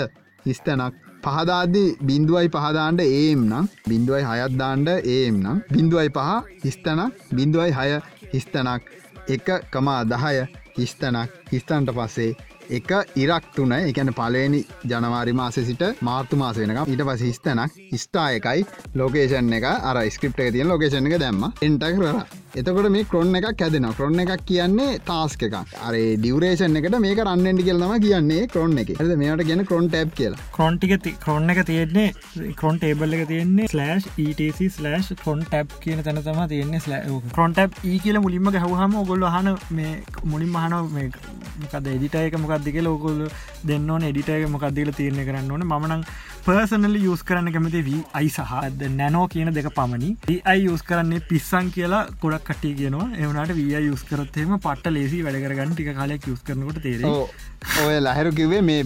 හිස්තනක්. 0.46 0.94
පහදාදී 1.26 1.90
බින්දුවයි 2.08 2.50
පහදාන්ට 2.50 3.02
ඒම් 3.04 3.46
නම්. 3.50 3.66
බින්දුවයි 3.90 4.24
හයත්දාන්ට 4.24 4.90
ඒම් 5.16 5.40
නම්. 5.44 5.62
බින්දුවයි 5.74 6.10
පහ 6.10 6.30
හිස්තනක්. 6.66 7.14
බින්දුවයි 7.34 7.72
හය 7.72 7.88
හිස්තනක්. 8.34 8.82
එක 9.28 9.48
කමා 9.72 10.02
දහය 10.06 10.46
හිස්තනක්. 10.78 11.30
හිස්තන්ට 11.52 11.96
පස්සේ 11.98 12.36
එක 12.70 12.90
ඉරක් 13.16 13.46
තුන. 13.56 13.74
එකන 13.74 14.14
පලවෙනි 14.14 14.62
ජනවාරි 14.86 15.34
මාස 15.34 15.60
සිට 15.62 15.84
මාර්තු 16.02 16.36
මාස 16.38 16.58
වෙනක 16.58 16.88
ඊට 16.88 17.06
පස 17.10 17.22
හිස්තනක්. 17.22 17.72
ස්ටා 17.98 18.30
එකයි. 18.32 18.66
ලෝකේෂන් 18.96 19.54
එක. 19.54 19.70
අර 19.90 19.98
ස්ක්‍රප් 20.10 20.40
එක 20.40 20.54
තියන 20.54 20.68
ලෝකේෂන් 20.68 21.08
එක 21.08 21.20
දැම්ම. 21.20 21.54
එන්ට 21.62 21.88
කර. 21.92 22.45
එතකොට 22.60 22.88
මේ 22.92 23.06
ක්‍රොන්න 23.12 23.36
එකක් 23.38 23.62
ඇදෙන 23.66 23.86
ක්‍රොන්න 23.98 24.20
එකක් 24.24 24.44
කියන්නේ 24.50 25.00
තාස්ක 25.08 25.42
එකක්. 25.48 25.56
අර 25.88 25.96
ඩියවරේෂන් 25.96 26.78
එකට 26.80 26.96
මේක 27.06 27.20
රන්නෙන්ටි 27.24 27.66
කියලම 27.68 27.94
කියන්නේ 28.04 28.48
ක්‍රොන්න 28.54 28.78
එක. 28.82 28.92
ඇද 28.96 29.12
මේට 29.22 29.44
ගැන 29.50 29.64
ක්‍රොන් 29.70 29.90
ටැබ් 29.90 30.14
කියලා. 30.20 30.46
ක්‍රොන්ටික 30.56 31.10
ක්‍රොන්න 31.26 31.52
එක 31.54 31.60
තියෙන්නේ 31.70 32.54
ක්‍රොන් 32.62 32.80
ටේබල් 32.80 33.18
එක 33.18 33.26
තියෙන්නේ 33.32 33.68
slash 33.74 34.08
ETC 34.26 34.62
slash 34.78 35.10
cron 35.24 35.44
tab 35.50 35.76
කියන 35.84 36.04
තැන 36.06 36.22
තම 36.28 36.40
තියෙන්නේ 36.54 36.84
ස්ල 36.86 36.96
ක්‍රොන්ටැබ් 37.36 37.76
ඒ 37.84 37.98
කියල 38.06 38.22
මුලින්ම 38.28 38.48
ගැහවහම 38.58 38.96
ඔගොල්ල 39.04 39.28
හන 39.36 39.52
මේ 39.80 39.92
මුලින් 40.24 40.54
මහන 40.56 40.78
මොකද 41.66 41.92
එඩිටයක 41.96 42.40
මොකක්දික 42.46 42.80
ලෝකොල් 42.88 43.20
දෙන්න 43.66 43.90
ඕන 43.90 44.08
එඩිටයක 44.12 44.48
මොකක්දිල 44.56 44.94
තියරණය 45.02 45.28
කරන්න 45.28 45.52
ඕන. 45.52 45.68
මනං 45.74 46.08
පර්සනල 46.48 46.98
යස් 47.02 47.28
කරන්න 47.28 47.52
කැමති 47.54 47.84
වී 47.86 48.02
අයි 48.18 48.32
සහද 48.32 48.90
නැනෝ 48.96 49.28
කියන 49.28 49.54
දෙක 49.54 49.70
පමණි. 49.78 50.16
ඒයි 50.32 50.68
යස් 50.74 50.84
කරන්නේ 50.90 51.24
පිස්සන් 51.30 51.72
කියලා 51.76 52.04
ගොඩක් 52.22 52.45
කටි 52.48 52.72
කියනවා. 52.80 53.08
එවනට 53.24 53.52
වී 53.60 53.82
යස් 53.92 54.04
කරත්තෙම 54.10 54.54
පට 54.66 54.94
ලේසි 54.96 55.20
වැඩකරගන්න 55.26 55.74
ටික 55.74 55.92
කාලයක් 56.00 56.28
යස් 56.34 56.42
කරනකොට 56.48 56.80
තේර 56.86 57.04
ඔය 57.86 58.00
ලහැරු 58.06 58.32
කිවේ 58.40 58.62
මේ 58.70 58.82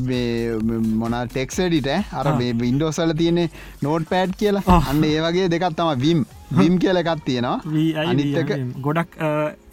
මොන 1.03 1.15
ටෙක්සඩිට 1.33 1.89
අර 2.21 2.27
මේ 2.41 2.57
වින්ඩෝසල 2.63 3.15
තියෙන 3.21 3.41
නෝට් 3.87 4.09
පෑඩ් 4.11 4.35
කියලා. 4.41 4.81
අන්න 4.91 5.03
ඒ 5.13 5.23
වගේ 5.27 5.47
දෙකත් 5.55 5.79
තම 5.79 6.05
විම් 6.05 6.25
විම් 6.59 6.77
කියල 6.83 7.01
එකත් 7.03 7.25
තියෙනවා. 7.25 7.57
අනිත්තක 8.05 8.53
ගොඩක් 8.85 9.17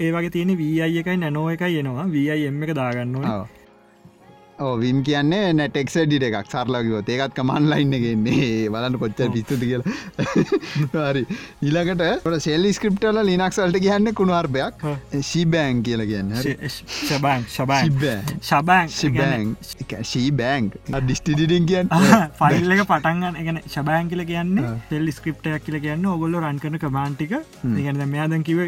ඒවගේ 0.06 0.34
තියෙන 0.38 0.56
වී 0.62 0.80
එකයි 0.86 1.20
නැනෝ 1.24 1.46
එකයි 1.56 1.84
එනවා. 1.84 2.08
වී 2.16 2.42
එම් 2.48 2.62
එක 2.68 2.74
දාගන්නවා 2.80 3.36
විම් 4.76 5.02
කියන්නේ 5.02 5.52
නැටෙක්ස 5.52 5.98
ඩිට 6.02 6.28
එකක්. 6.30 6.50
සරලකිවොත් 6.50 7.08
ඒකත් 7.08 7.34
කමන් 7.34 7.70
ලයින්න 7.70 7.98
ගෙන්නේ 7.98 8.68
බලන්න 8.70 8.98
කොච්ච 8.98 9.22
පිස්තුති 9.32 9.66
කියලා. 9.66 9.96
හරි. 11.10 11.26
ඊලකට 11.62 12.40
සෙල් 12.40 12.72
ස්ක්‍රප්ටල 12.72 13.22
ලිනක්සල්ට 13.22 13.80
කියන්න 13.80 14.14
කුණුවර්භයක් 14.14 14.86
ශීබෑන් 15.22 15.82
කියල 15.82 16.06
කියන්න. 16.06 16.32
ශබන් 16.68 17.46
ශබන් 17.48 17.94
ශබන් 18.42 18.88
ශිබෑන් 18.90 19.56
ශීබෑන් 20.04 20.70
ඩිස්ටිඩිටින් 20.96 21.66
කියන්න 21.66 21.90
ෆයිල් 22.38 22.74
එක 22.74 22.82
පටන්ගන්න 22.84 23.38
එකන 23.42 23.60
ශබෑන් 23.66 24.10
කියල 24.10 24.24
කියන්න 24.28 24.62
තෙල් 24.90 25.10
ස්ක්‍රප්ටයක් 25.12 25.66
කියල 25.66 25.78
කියන්න 25.80 26.06
ඔගොල්ල 26.06 26.38
රන් 26.40 26.60
කරන 26.62 26.78
කමාන්ටික 26.78 27.34
ගන 27.62 28.02
මෙයාදන් 28.06 28.46
කිව 28.48 28.62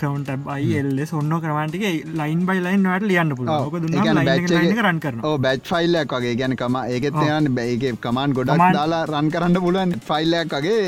කවන්ට 0.00 0.38
බයි 0.44 0.78
එල්ල 0.82 1.02
ඔන්න 1.20 1.34
කරමාන්ටික 1.38 1.86
ලයින් 2.14 2.44
බයි 2.48 2.64
ලයින් 2.66 2.86
වට 2.86 3.10
ලියන්න 3.10 3.36
පුල 3.38 3.46
රන් 4.82 5.00
කරන 5.00 5.24
බැච් 5.44 5.62
ෆයිල්ලක් 5.70 6.12
වගේ. 6.16 6.34
ගැනකම 6.40 6.76
ඒකෙත් 6.82 7.18
යන්න 7.24 7.48
බැයික 7.58 8.00
කමාන් 8.04 8.34
ගොඩක් 8.38 8.62
දාලා 8.76 9.02
රන් 9.10 9.30
කරන්න 9.34 9.60
පුලුවන් 9.66 9.94
ෆයිල්ලයක් 10.08 10.54
වගේ. 10.54 10.78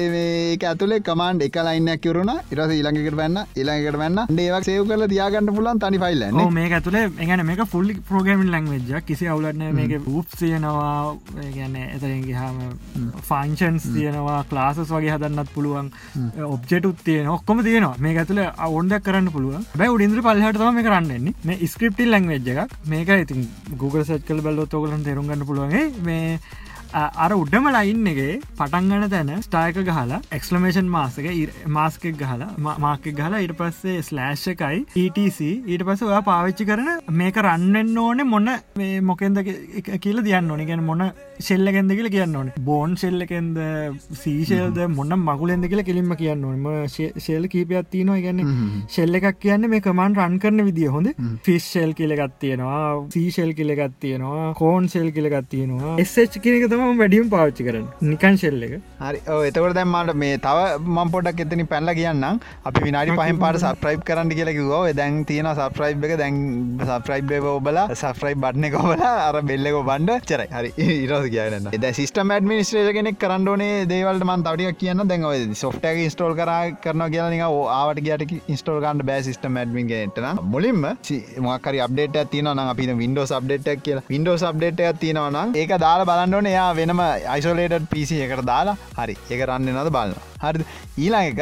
ඒක 0.53 0.65
ඇතුලේ 0.71 1.01
කමාන්් 1.09 1.43
එක 1.47 1.57
ලයින්නක් 1.69 2.03
කරුණ 2.05 2.33
ඉරස 2.53 2.75
ඉළඟකට 2.79 3.17
වැන්න 3.21 3.39
ඉළඟකට 3.61 3.99
වන්න. 4.03 4.19
ඒවක් 4.45 4.65
සේව 4.69 4.87
කල 4.91 5.07
තියාගන්න 5.15 5.53
පුලන් 5.59 5.83
තනි 5.85 6.03
ෆයිල්ල 6.05 6.25
මේ 6.59 6.71
ඇතුලේ 6.79 7.05
එගන 7.27 7.45
මේක 7.51 7.65
ෆුල්ලි 7.75 7.97
ප්‍රෝගමින් 8.11 8.51
ලංවෙජ්ජ 8.55 9.03
කිසි 9.09 9.29
අවුලන්න 9.35 9.67
මේක 9.79 9.97
උප් 10.21 10.37
සියනවා 10.39 11.17
ගැන 11.57 11.77
එතරගේ 11.83 12.37
හම. 12.41 12.59
ෆංචන්ස් 13.29 13.91
තියනවා. 13.97 14.41
ක්ලාසස් 14.51 14.91
වගේ 14.97 15.15
හදන්නත් 15.17 15.55
පුළුවන්. 15.55 15.91
ඔබ්ජෙටුත් 16.55 17.05
තියෙන 17.05 17.29
ඔක්කොම 17.37 17.62
තියෙනවා. 17.69 17.97
මේ 18.07 18.17
ඇතුල 18.23 18.43
ඔොන්ඩක් 18.69 19.05
කරන්න 19.07 19.33
පුළුව 19.35 19.79
බැ 19.81 19.91
උඩින්ද්‍ර 19.95 20.23
පල්හටම 20.27 20.75
මේ 20.79 20.87
කරන්නන්නේ 20.89 21.35
මේ 21.51 21.69
ස්ක්‍රප්ටිල් 21.75 22.15
ලංවෙජ් 22.15 22.51
එකක්. 22.55 22.77
මේක 22.93 23.09
ඉතින් 23.17 23.49
Google 23.81 24.05
සච් 24.05 24.30
කළ 24.31 24.43
බැලොත් 24.47 24.74
ඔගලන් 24.78 25.02
තෙරුම්ගන්න 25.07 25.47
පුළුවන්. 25.47 26.02
මේ 26.07 26.39
අර 26.93 27.31
උඩ්ඩම 27.33 27.67
ලයින් 27.75 28.07
එක 28.12 28.45
පටන්ගන 28.59 29.09
තැන 29.11 29.31
ස්ටායක 29.43 29.79
ගහලා 29.89 30.21
එක්ස්ලමේෂන් 30.33 30.89
මාසක 30.89 31.27
මාස්කෙක් 31.77 32.17
ගහලා 32.19 32.77
මාකෙක් 32.79 33.15
ගහලා 33.17 33.41
ඊට 33.45 33.55
පස්සේ 33.59 34.03
ස්ලෑශ් 34.03 34.47
එකයි 34.53 34.85
ETC 35.03 35.41
ඊට 35.43 35.85
පස 35.87 36.03
ඔයා 36.03 36.23
පාවිච්චි 36.23 36.67
කරන 36.71 36.91
මේක 37.21 37.37
රන්නෙන් 37.39 37.93
ඕන 37.99 38.25
මොන්න 38.27 38.51
මොකෙන්ද 39.03 39.39
කියල 40.01 40.23
දියන්න 40.25 40.51
ඕන. 40.51 40.65
ගැන 40.67 40.85
මොන 40.85 41.05
ශෙල්ලගෙන්ද 41.41 41.93
කියල 41.93 42.11
කියන්න 42.11 42.37
ඕන. 42.37 42.53
බෝන් 42.61 42.97
ශෙල්ලකෙන්ද 42.97 43.61
සීශල්ද 44.23 44.81
මොන්න 44.97 45.17
මගුලෙන්ද 45.21 45.69
කියල 45.71 45.85
කෙලින්ම 45.85 46.17
කියන්න 46.17 46.45
ඕනම 46.45 46.67
ශෙල් 47.27 47.49
කීපයක් 47.49 47.91
තියනවා. 47.95 48.21
ගැන්න 48.21 48.41
ශෙල්ල 48.89 49.21
එකක් 49.21 49.41
කියන්න 49.41 49.71
මේ 49.71 49.81
කමන් 49.81 50.19
රන් 50.19 50.39
කරන 50.39 50.65
විදිිය. 50.69 50.91
හොඳ? 50.97 51.15
ෆිස් 51.45 51.71
ශෙල් 51.75 51.95
කියලගත් 51.95 52.39
තියෙනවා. 52.41 53.07
සීශෙල් 53.11 53.55
කියලගත් 53.55 53.97
තියෙනවා. 54.01 54.55
කෝන් 54.55 54.89
ශෙල් 54.89 55.11
කියලගත් 55.12 55.51
තියෙනවා. 55.55 55.97
එස්ච් 55.99 56.41
කියනක 56.43 56.69
තම 56.81 57.01
වැඩියම් 57.02 57.28
පාච්චි 57.35 57.66
කරන 57.69 57.86
නිකන් 58.11 58.36
ශෙල්ල 58.43 58.62
එක. 58.66 58.74
හරි. 59.02 59.19
එතකට 59.48 59.74
දැම්මට 59.78 60.15
මේ 60.23 60.39
තව 60.47 60.59
මම් 60.97 61.11
පොඩක් 61.15 61.43
එතනි 61.44 61.66
පැල්ල 61.73 61.93
කියන්න 62.01 62.27
අපි 62.70 62.85
විනාඩි 62.86 63.16
පහම 63.20 63.40
පාට 63.44 63.61
සප්‍රයිප් 63.65 64.05
කරන්න 64.11 64.35
කියලකිවෝ 64.39 64.82
දැන් 65.01 65.20
තියෙන 65.31 65.51
සප්‍රයිබ් 65.61 66.07
එක 66.09 66.15
දැන් 66.23 66.36
සප්‍රයිබ් 66.90 67.35
ඔබල 67.55 67.81
සප්‍රයි් 68.02 68.39
බට්න 68.44 68.69
කොබල 68.77 69.05
අර 69.09 69.36
බෙල්ලක 69.51 69.78
බන්ඩ 69.90 70.28
චරයි. 70.31 70.48
හරි. 70.57 70.70
ඉරස 71.05 71.28
කියන්න 71.35 71.70
එද 71.78 71.86
සිස්ටම 72.01 72.35
ඇඩමිනිස්ට්‍රේෂ 72.36 72.93
කෙනෙක් 72.98 73.20
කරන්නඩනේ 73.24 73.86
දේවල්ට 73.93 74.27
මන් 74.28 74.47
තවටියක් 74.48 74.81
කියන්න 74.85 75.05
දැන් 75.12 75.55
සොෆ්ටක 75.65 76.02
ස්ටෝල් 76.15 76.36
කර 76.40 76.52
කරන 76.86 77.07
කියලනික 77.16 77.44
ආවට 77.48 78.02
ගට 78.07 78.40
ඉස්ටෝල් 78.57 78.81
කන්ට 78.86 79.09
බෑ 79.11 79.27
සිස්ටම 79.28 79.61
ඇඩමින්ගේටන 79.62 80.43
මුලින්ම 80.55 80.86
මකර 81.47 81.81
අප්ඩේට 81.86 82.19
තියන 82.35 82.52
අපි 82.61 82.89
වින්ඩෝස් 83.02 83.32
අප්ඩේටක් 83.39 83.82
කියලා. 83.86 84.07
වින්ඩෝස් 84.12 84.43
අප්ඩේට 84.51 85.01
තියනවනම් 85.02 85.55
ඒක 85.61 85.73
දාලා 85.85 86.09
බලන්නන 86.11 86.47
එයා 86.52 86.70
වෙනම 86.79 87.01
අයිසෝලේටඩ් 87.03 87.91
පිසි 87.93 88.23
එකට 88.25 88.45
දාලා 88.53 88.77
හරි. 88.99 89.17
එක 89.31 89.41
රන්න 89.47 89.75
නද 89.75 89.91
බලන්න 89.91 90.15
හරි 90.43 90.67
ඊලා 90.99 91.25
එක 91.31 91.41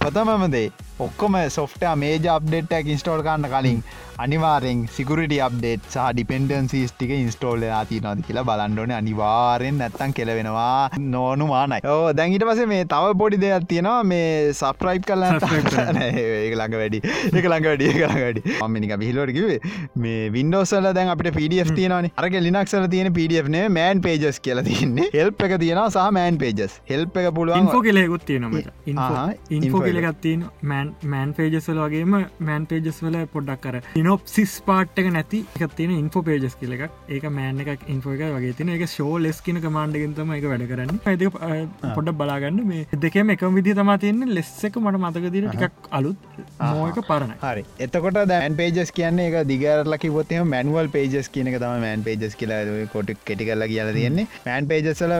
ප්‍රථමමදේ 0.00 0.66
ඔක්කොම 0.98 1.36
සොෆ්ට 1.50 1.84
මේජ 1.96 2.26
අප්ඩේට්ක් 2.28 2.88
ඉන්ස්ටෝල් 2.88 3.22
කන්න 3.22 3.50
කලින් 3.50 3.78
අනිවාරෙන් 4.18 4.82
සිකුරට 4.88 5.32
අප්ඩේට් 5.40 5.86
සහ 5.88 6.04
ඩිපෙන්ඩන්සිස් 6.12 6.92
ටික 6.92 7.12
ඉන්ස්ටෝල් 7.16 7.64
තිනද 7.88 8.20
කියලා 8.26 8.44
බලන්ඩෝන 8.44 8.92
අනිවාරෙන් 8.98 9.80
නැත්තන් 9.80 10.14
කෙලවෙනවා 10.14 10.90
නොනු 11.06 11.48
මානයි 11.48 11.80
ඕ 11.86 12.12
දැන්ගිට 12.12 12.46
පස 12.46 12.62
මේ 12.72 12.84
තව 12.84 13.16
පොඩි 13.18 13.40
දෙයක් 13.44 13.66
තියෙනවා. 13.66 14.04
මේ 14.04 14.52
සප්‍රයිප් 14.52 15.08
කල 15.08 15.24
ළඟ 16.54 16.76
වැඩි. 16.80 17.00
එක 17.32 17.44
ළඟ 17.44 17.66
වැඩිය 17.66 17.92
කළ 17.92 18.14
වැඩි. 18.18 18.56
අම්මිනික 18.60 18.94
බිහිලෝටකිවේ 19.02 19.58
මේ 19.96 20.30
වින්ඩෝසල 20.36 20.88
දැන් 20.92 21.12
අපට 21.14 21.30
පඩF 21.30 21.74
තියනන 21.74 22.10
අරක 22.14 22.38
ලිනක්සල 22.46 22.88
තියෙන 22.94 23.12
පඩFනේ 23.18 23.66
මෑන් 23.78 24.04
පේජස් 24.06 24.40
කියල 24.40 24.62
තියන්නේ. 24.68 25.10
හෙල්ප 25.14 25.44
එක 25.48 25.58
තියෙන 25.58 25.82
සහ 25.86 26.08
මෑන් 26.12 26.38
පේජස් 26.38 26.78
හෙල්ප 26.90 27.20
එක 27.22 27.30
පුළුවන් 27.34 27.64
ඉන්ෆෝ 27.64 27.82
කෙලෙකුත් 27.82 28.26
තියෙනමට 28.30 28.70
ඉන්ෆෝ 29.50 29.82
කෙලගත්තින 29.82 30.46
මෑන් 30.62 30.83
මෑන් 31.14 31.34
පේජස්වල 31.38 31.80
වගේම 31.84 32.14
මෑන් 32.48 32.66
පේජස් 32.72 32.98
වල 33.04 33.18
පොඩ්ඩක් 33.34 33.62
කර 33.64 33.80
ඉනොප්සිස් 34.02 34.54
පාට් 34.68 35.00
එක 35.02 35.10
නැති 35.16 35.40
එක 35.56 35.76
තියෙන 35.80 35.94
ඉන්ෆෝ 35.98 36.22
පේජස් 36.28 36.56
කියල 36.60 36.74
එකක්. 36.76 36.94
ඒක 37.14 37.26
මෑන් 37.38 37.62
එකක් 37.64 37.84
ඉන්ෆෝ 37.94 38.14
එක 38.16 38.24
වගේ 38.36 38.56
තින 38.60 38.72
එක 38.76 38.84
ශෝ 38.96 39.12
ලෙස් 39.26 39.40
කියන 39.48 39.60
කමාන්ඩගෙන්තම 39.64 40.34
එක 40.38 40.48
වැඩ 40.52 40.66
කරන්න. 40.72 41.00
ඇති 41.12 41.30
පොඩ 41.96 42.12
බලාගන්න. 42.20 42.60
මේ 42.70 43.00
දෙකම 43.06 43.34
එක 43.36 43.46
විදි 43.58 43.76
තමා 43.80 43.98
තියන්නේ. 44.04 44.32
ලෙස් 44.38 44.52
එක 44.70 44.80
මට 44.82 45.02
මතකදින 45.04 45.48
ටිකක් 45.50 45.90
අලුත්. 46.00 46.28
මෝක 46.60 47.00
පරණ 47.10 47.34
හරි. 47.44 47.64
එතකොට 47.86 48.20
දැන් 48.32 48.58
පේජස් 48.62 48.94
කියන්නේ 49.00 49.28
එක 49.30 49.48
දිගරල 49.52 49.98
කිවොත් 50.04 50.32
මැනුවල් 50.54 50.88
පේජස් 50.96 51.28
කියන 51.36 51.52
එක 51.52 51.58
තම 51.62 51.84
මෑන් 51.86 52.06
පේජස් 52.08 52.34
කියලා 52.42 52.60
කොට 52.94 53.14
කෙටි 53.28 53.48
කරලා 53.50 53.70
කියලා 53.72 53.96
තියෙන්නේ. 53.98 54.26
මෑන් 54.46 54.70
පේජස්ල 54.72 55.12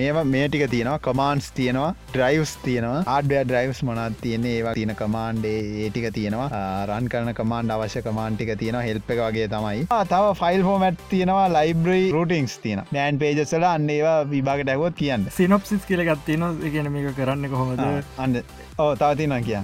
මේවා 0.00 0.24
මේ 0.34 0.46
ටික 0.48 0.66
තියෙනවා. 0.74 0.98
කමාන්ස් 1.06 1.50
තියෙනවා. 1.58 1.90
ඩ්‍රයිවස් 2.12 2.52
තියෙනවා. 2.64 3.02
ආඩ්‍ය 3.16 3.38
ඩ්‍රයිවස් 3.44 3.82
මොනත් 3.88 4.20
තියන්නේ? 4.24 4.56
ඒවා 4.58 4.74
තියෙන 4.86 4.96
කමාන්්ඩේ 4.96 5.58
ඒටික 5.84 6.06
තියෙනවා. 6.14 6.48
රන් 6.86 7.08
කරන 7.12 7.32
කමාන්ඩ් 7.38 7.74
අවශ්‍ය 7.76 8.02
කමාන්ටික 8.06 8.52
තියෙන 8.60 8.78
හෙල්ප 8.88 9.10
එක 9.14 9.20
වගේ 9.24 9.48
තමයි. 9.54 9.86
තව 10.12 10.34
ෆයිල් 10.42 10.62
ෆෝමට් 10.68 11.02
තියෙනවා 11.10 11.48
ලයිබ්‍රී 11.56 12.04
රටිංස් 12.12 12.58
තියෙන 12.64 12.84
නෑන් 12.96 13.18
පේජසල 13.18 13.66
අන්න 13.72 13.90
ඒවා 13.96 14.18
විභාගට 14.34 14.72
ඇවොත් 14.74 14.96
කියන්න. 15.02 15.26
සිනොප්සිස් 15.38 15.90
කියලගත්තින 15.90 16.46
එකන 16.70 16.92
මේක 16.92 17.12
කරන්න 17.18 17.50
කොහොමද? 17.50 17.84
අන්න 18.18 18.42
තවතින 18.78 19.34
කිය 19.44 19.58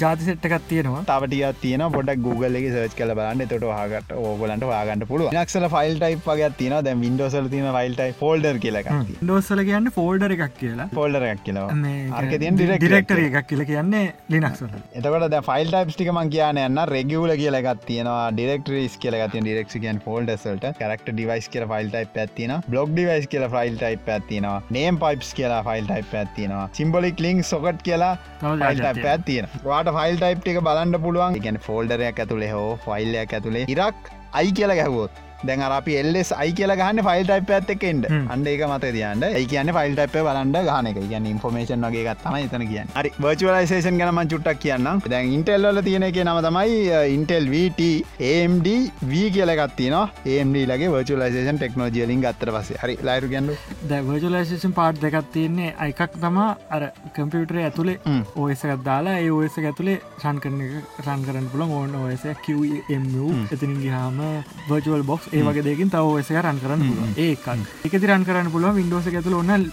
ජාති 0.00 0.28
සෙට්ටකත් 0.28 0.66
තියෙනවා. 0.68 1.02
තවටික 1.10 1.60
තියන 1.62 1.84
පොඩක් 1.96 2.22
Google 2.26 2.58
එක 2.60 2.66
සර්ච් 2.72 2.96
කල 3.00 3.14
බලන්න. 3.18 3.44
තොට 3.52 3.66
හගට 3.70 4.18
ඕගලන්ට 4.22 4.66
වාගන්න 4.70 5.06
පුළුව 5.10 5.34
නක්සල 5.34 5.68
ෆයිල් 5.74 5.98
ටයි් 5.98 6.18
වගේ 6.26 6.50
තින 6.58 6.76
දැ 6.88 6.96
වින්ඩෝසල 7.04 7.48
තින 7.54 7.68
ෆයිල් 7.78 7.96
ටයි 8.00 8.16
ෆෝල්ඩර් 8.20 8.60
කියලක 8.64 8.90
ඩෝසල 9.22 9.64
කියන්න 9.70 9.92
ෆෝල්ඩර 9.98 10.36
එකක් 10.36 10.56
කියලා. 10.60 10.88
ෆෝල්ඩර 10.94 11.28
එකක් 11.30 11.44
කියලා. 11.48 11.68
ඩිරෙක්ටර 12.58 13.22
එකක් 13.22 13.50
කියල. 13.52 13.64
කියන්නේ 13.64 14.04
ලිනක්සල 14.28 14.68
එතකට 14.70 15.28
ද 15.28 15.42
ෆයිල් 15.50 15.72
ටයිප් 15.72 15.94
ටික 15.94 16.12
මං 16.14 16.34
කියන්න 16.36 16.62
යන්න 16.66 16.84
රෙගියල 16.94 17.36
කියලගත් 17.42 17.86
තියෙනවා. 17.86 18.30
ඩිරෙක්ටරස් 18.32 18.98
කියලගත 19.02 19.38
ඩිරෙක්ෂකන් 19.38 20.02
ෆෝල්ඩසල්ට 20.04 20.66
කරක්ට 20.80 21.12
ඩිවයිස් 21.12 21.48
කියල 21.52 21.66
ෆයිල් 21.70 21.88
ටයි් 21.92 22.22
ඇත්තින 22.22 22.54
බ්ලොග් 22.68 22.92
ඩිවයිස් 22.92 23.26
කියල 23.32 23.46
ෆයිල් 23.54 23.78
ටයි් 23.78 23.98
ඇත්තිනවා 24.16 24.58
නේම් 24.70 24.98
පයිප්ස් 25.02 25.32
කියලා 25.38 25.62
ෆයිල් 25.66 25.88
ටයි් 25.88 26.20
ඇත්තිනවා 26.20 26.68
සිම්බොලික් 26.78 27.20
ලිින්ක් 27.20 27.44
සොකට් 27.44 27.82
කියලා 27.88 28.14
පැත්තියෙන 28.42 29.46
වාට 29.64 29.90
ෆයිල් 29.96 30.16
ටයිප් 30.20 30.48
එක 30.52 30.60
බලන්න 30.68 31.00
පුළුවන්. 31.04 31.36
ගැන 31.44 31.58
ෆෝල්ඩරයක් 31.66 32.22
ඇතුළේ 32.24 32.52
හෝ 32.52 32.70
ෆයිල්ලයක් 32.86 33.36
ඇතුළේ 33.38 33.66
ඉරක් 33.68 34.10
අයි 34.34 34.56
කියලා 34.58 34.76
ගැහවොත් 34.76 35.20
දැන් 35.46 35.64
අරපි 35.68 35.96
එල්ලෙස් 36.00 36.32
අයි 36.38 36.52
කියල 36.58 36.74
ගහන්න 36.80 37.02
ෆයිල් 37.08 37.24
ටයිප් 37.28 37.52
ඇත්තකෙන්ට 37.56 38.08
අන්ඩ 38.34 38.50
ඒක 38.52 38.64
මත 38.68 38.92
තියන්න 38.96 39.24
ඒ 39.28 39.44
කියන්න 39.52 39.72
ෆයිල් 39.78 39.96
ටයිප් 39.98 40.16
බලන්ඩ 40.28 40.58
ගහන 40.68 40.90
එක. 40.90 41.00
කියන්න 41.10 41.28
ඉන්ෆෝමේෂන් 41.32 41.86
වගේ 41.88 42.04
ගත්තම 42.08 42.36
එතන 42.40 42.66
කියන්න. 42.72 42.92
හරි 42.98 43.12
වර්චුවලයිසේෂන් 43.18 44.00
ගනම 44.00 44.20
චුට්ටක් 44.32 44.62
කියන්න 44.64 44.90
දැන් 45.06 45.32
ඉන්ටෙල්ල 45.38 45.82
තියෙන 45.88 46.08
එක 46.08 46.20
නම 46.24 46.40
තමයි 46.46 46.78
ඉන්ටෙල් 47.16 47.48
VT 47.54 47.90
AMD 48.30 48.68
V 49.04 49.22
කියලගත්තින 49.36 49.98
AMD 49.98 50.60
ලගේ 50.64 50.92
වර්චුලයිසේෂන් 50.96 51.60
ටෙක්නෝජියලින් 51.60 52.24
ගත්තර 52.26 52.54
පසේ 52.56 52.80
හරි 52.84 52.98
ලයිරු 53.02 53.32
ගන්නු 53.34 53.58
ද 53.84 54.02
වර්චුලයිසේෂන් 54.08 54.76
පාට් 54.80 55.02
දෙකත් 55.02 55.32
තියන්නේ. 55.32 55.74
අයිකක් 55.78 56.18
තමා 56.20 56.48
අර 56.70 56.82
කම්පියුටර 57.16 57.58
ඇතුළේ 57.62 57.98
ඕසකත් 58.36 58.84
දාලා 58.84 59.18
ඒ 59.18 59.30
ඕස 59.32 59.58
ඇතුළේ 59.60 59.98
රන් 60.22 60.40
කරන 60.42 60.60
රන් 61.04 61.24
කරන්න 61.26 61.48
පුළන් 61.52 61.72
ඕන්න 61.78 61.94
ඕස 62.00 62.24
QMU 62.44 63.28
එතිනින් 63.52 63.80
ගහම 63.84 64.20
වර්චුවල් 64.68 65.04
බොක්ස් 65.10 65.28
ඒ 65.32 65.42
වගේ 65.42 65.62
දෙකින් 65.62 65.90
තව 65.90 66.08
ඔස 66.14 66.30
රන් 66.36 66.58
කරන්න 66.60 66.82
පුළුව 66.88 67.18
ඒකක් 67.18 67.46
එක 67.86 67.94
රන් 68.00 68.24
කරන්න 68.24 68.50
පුළුව 68.52 68.76
වින්ඩෝස 68.76 69.06
ඇතුල 69.10 69.36
ඔන්න 69.38 69.68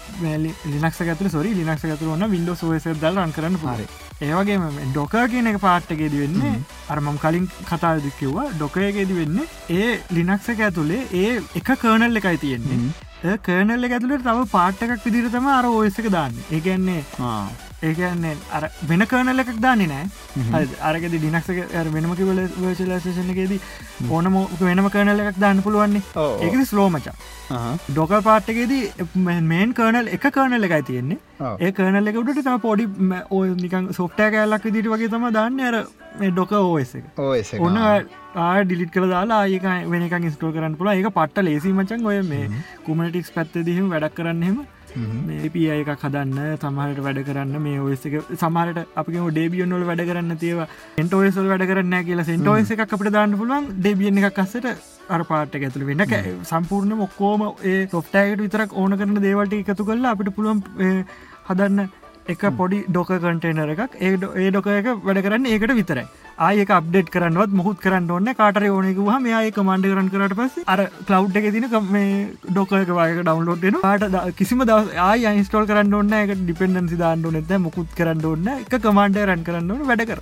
ලිනක්ස 0.66 1.00
ඇතුල 1.02 1.28
සොරි 1.30 1.52
ලිනක්ස 1.54 1.84
ඇතුල 1.86 2.14
ඔන්න 2.14 2.30
වින්ඩෝස් 2.30 2.64
ෝස 2.64 2.88
දල් 2.94 3.16
රන් 3.16 3.34
කරන්න 3.36 3.58
පාර 3.58 3.84
ඒවගේ 4.20 4.56
ඩොක 4.88 5.18
කියන 5.30 5.46
එක 5.46 5.60
පාට්ටකේද 5.60 6.14
වෙන්නේ 6.14 6.56
අරමම් 6.88 7.20
කලින් 7.20 7.46
කතාද 7.64 8.08
කිව්වා 8.18 8.48
ඩොකයගේද 8.54 9.14
වෙන්න 9.18 9.44
ඒ 9.70 9.92
ලිනක්සක 10.12 10.60
ඇතුළේ 10.60 11.06
ඒ 11.16 11.38
එක 11.54 11.76
කර්නල් 11.76 12.20
එකයි 12.20 12.36
තියෙන්නේ 12.38 13.09
කර්නල්ල 13.22 13.84
ඇතුළට 13.86 14.22
තව 14.26 14.44
පාට්ටකක් 14.52 15.02
විදිරතම 15.06 15.48
අර 15.54 15.66
ඔයසක 15.70 16.06
දාන්න. 16.14 16.36
ඒගැන්නේ 16.56 17.02
ඒකන්නේ 17.88 18.32
අර 18.56 18.62
වෙන 18.88 19.04
කර්නල 19.10 19.42
එකක් 19.42 19.60
දාන්නේ 19.64 19.88
නෑ. 19.92 20.64
අරගෙද 20.88 21.16
ඩිනක්සක 21.16 21.60
වෙනම 21.96 22.14
කිවල 22.20 22.40
වර්චලේෂනකේදී 22.62 23.60
ඕනම 24.16 24.40
වෙනම 24.62 24.88
කර්නල 24.96 25.22
එකක් 25.26 25.40
දාන්න 25.44 25.62
පුළුවන්නේ. 25.66 26.02
ඒකද 26.46 26.64
ස්ලෝමචා 26.72 27.14
ඩොක 27.92 28.16
පාට්ටකේදී 28.28 29.08
මේන් 29.52 29.76
කර්නල් 29.80 30.12
එක 30.16 30.28
කර්නල 30.36 30.68
එකයි 30.70 30.82
තියෙන්නේ. 30.90 31.18
ඒ 31.64 31.72
කර්නල 31.80 32.12
එකට 32.12 32.44
තම 32.44 32.60
පොඩි 32.66 32.88
ඕ 33.30 33.44
නිකන් 33.64 33.92
සොෆ්ටෑ 34.00 34.36
කෑල්ලක් 34.36 34.70
දිට 34.76 34.92
වගේ 34.94 35.12
තම 35.16 35.28
දාන්න. 35.38 35.60
අර 35.72 35.84
ඩොක 36.18 36.52
ඕස 36.52 36.94
එක. 36.94 37.04
ඔන්න 37.60 37.78
ඩිලිට 38.64 38.92
කළ 38.94 39.08
දාලා 39.14 39.46
ඒක 39.46 39.64
වෙනක 39.92 40.28
ස්ටෝ 40.34 40.52
කරන්න 40.52 40.76
පුල 40.76 40.92
ඒක 40.92 41.08
පට්ට 41.14 41.46
ලේසි 41.46 41.72
මචන් 41.72 42.04
ඔය 42.06 42.20
මේ 42.24 42.50
කුමටික්ස් 42.86 43.32
පැත්ත 43.36 43.56
දිහම 43.70 43.88
වැඩක් 43.94 44.14
කරන්නෙම 44.18 44.60
මේපිය 45.26 45.66
එකක් 45.72 46.04
හදන්න 46.04 46.38
සමහට 46.60 47.02
වැඩ 47.06 47.20
කරන්න 47.26 47.62
මේ 47.66 47.78
ඔයසක 47.80 48.14
සමහට 48.36 48.80
අපි 49.02 49.18
ඩේබියනොල් 49.30 49.84
වැඩ 49.90 50.04
කරන්න 50.08 50.38
තියව 50.44 50.62
එන්ටෝයසල් 51.02 51.50
වැඩ 51.52 51.66
කරන්න 51.70 52.06
කියලා 52.08 52.28
සෙන්ටෝයස 52.30 52.72
එකක් 52.76 52.86
අපට 52.86 53.12
දාන්න 53.18 53.38
පුළුවන්. 53.40 53.70
ඩේබියන 53.78 54.18
එකක් 54.22 54.42
අස්සට 54.44 54.66
අර 55.10 55.22
පාට 55.30 55.54
ඇතුළ 55.54 55.86
වෙන 55.86 56.04
සම්පූර්ණ 56.52 56.98
මොක්කෝම 57.02 57.46
ඒ 57.64 57.86
සොෆ්ටෑයට 57.94 58.44
විතරක් 58.46 58.76
ඕන 58.82 58.98
කරන 58.98 59.22
දේවල්ට 59.26 59.58
එකතු 59.62 59.86
කරලා 59.88 60.14
අපිට 60.16 60.34
පුළුවන් 60.36 60.62
හදන්න 61.48 61.88
එක 62.28 62.42
පොඩි 62.58 62.78
ඩොක 62.88 63.10
කටේනර 63.22 63.70
එකක්. 63.74 63.94
ඒ 64.00 64.10
ඒ 64.42 64.50
ඩොක 64.50 64.66
එක 64.66 64.88
වැඩ 65.06 65.22
කරන්න 65.26 65.46
ඒකට 65.46 65.74
විතරයි. 65.80 66.06
ආයක 66.46 66.70
අප්ඩේට් 66.78 67.10
කරන්නවත් 67.14 67.52
මුහුත් 67.60 67.80
කරන්න 67.84 68.10
ඕන්න 68.10 68.32
කාටර 68.38 68.66
ඕනෙකුහ 68.68 69.18
මේය 69.26 69.50
කමන්ඩ 69.56 69.90
කරන්න 69.90 70.10
කරට 70.14 70.36
පස් 70.38 70.54
අර 70.74 70.80
කලව් 71.08 71.36
එක 71.40 71.50
තින 71.56 71.68
මේ 71.96 72.08
ඩොකක 72.48 72.94
වායක 73.00 73.20
ඩවන්ලෝඩ්න 73.20 73.80
පාට 73.84 74.34
කිසිම 74.40 74.64
දව 74.70 74.96
ආය 75.08 75.28
ඉන්ස්ටෝල් 75.34 75.68
කරන්න 75.70 76.00
ඔන්න 76.00 76.16
එක 76.22 76.34
ඩිපෙන්ඩන්සි 76.40 77.00
දාන්න 77.04 77.28
නැත 77.36 77.54
මුකුත් 77.66 77.94
කරන්න 78.00 78.26
ඕන්න 78.32 78.50
එක 78.56 78.74
කමන්ඩ 78.80 79.22
රන් 79.28 79.46
කරන්න 79.48 79.70
ඕන. 79.70 79.86
වැඩ 79.92 80.08
කර 80.10 80.20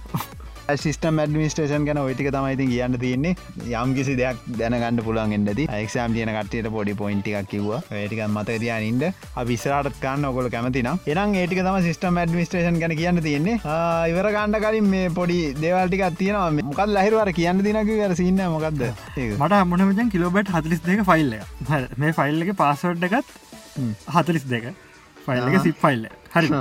සිස්ටම් 0.77 1.19
ඇඩමිනිස්ටේෂන් 1.23 1.85
ගැන 1.89 1.99
ඔයිටික 2.03 2.29
තමයිති 2.35 2.67
කියන්න 2.69 2.99
තියන්නේ. 3.05 3.35
යම් 3.83 3.95
කිසි 3.97 4.17
දෙයක් 4.21 4.43
දැනගන්න 4.59 5.01
පුළන් 5.07 5.33
එන්නද 5.37 5.49
එක්ෂම් 5.65 6.17
තියන 6.17 6.33
කටයට 6.37 6.69
පොඩි 6.75 6.95
පොයින්ටික් 7.03 7.49
කිව්ව. 7.53 7.71
ඒටික 7.91 8.21
මත 8.27 8.59
තියනින්ද 8.65 9.05
විසරට 9.51 10.01
කන්න 10.03 10.29
ඔකොල 10.31 10.51
කැමතින 10.55 10.91
එනම් 10.91 11.35
ඒටික 11.43 11.63
තම 11.65 11.79
සිස්ටම් 11.89 12.21
ඇඩමිනිස්ටේෂන් 12.23 12.81
ගැන 12.83 12.97
කියන්න 13.01 13.23
තියෙන්නේ. 13.29 13.61
ඉවර 14.13 14.31
ගණ්ඩ 14.37 14.63
කලින් 14.67 14.91
මේ 14.95 15.09
පොඩි 15.21 15.39
දේවල්ටික් 15.63 16.05
තියෙනවා. 16.19 16.51
මොකල් 16.71 16.95
ලහිරවර 16.99 17.33
කියන්න 17.41 17.65
දිනක 17.69 17.95
වර 17.95 18.17
සින්න 18.23 18.43
මොකක්ද 18.57 18.85
මට 19.17 19.53
අමනමචන් 19.63 20.13
කිලෝබට් 20.17 20.53
හතලිස් 20.57 20.85
දෙක 20.89 21.05
ෆයිල්ල 21.13 21.39
මේ 21.97 22.13
ෆයිල් 22.19 22.45
එක 22.45 22.53
පාසවඩ් 22.65 23.09
එකත් 23.09 23.33
හතලිස් 24.17 24.45
දෙක. 24.53 24.75
ෆයිල් 25.27 25.49
එක 25.49 25.63
සිප් 25.65 25.81
ෆයිල්ල 25.87 26.05
හරි 26.35 26.53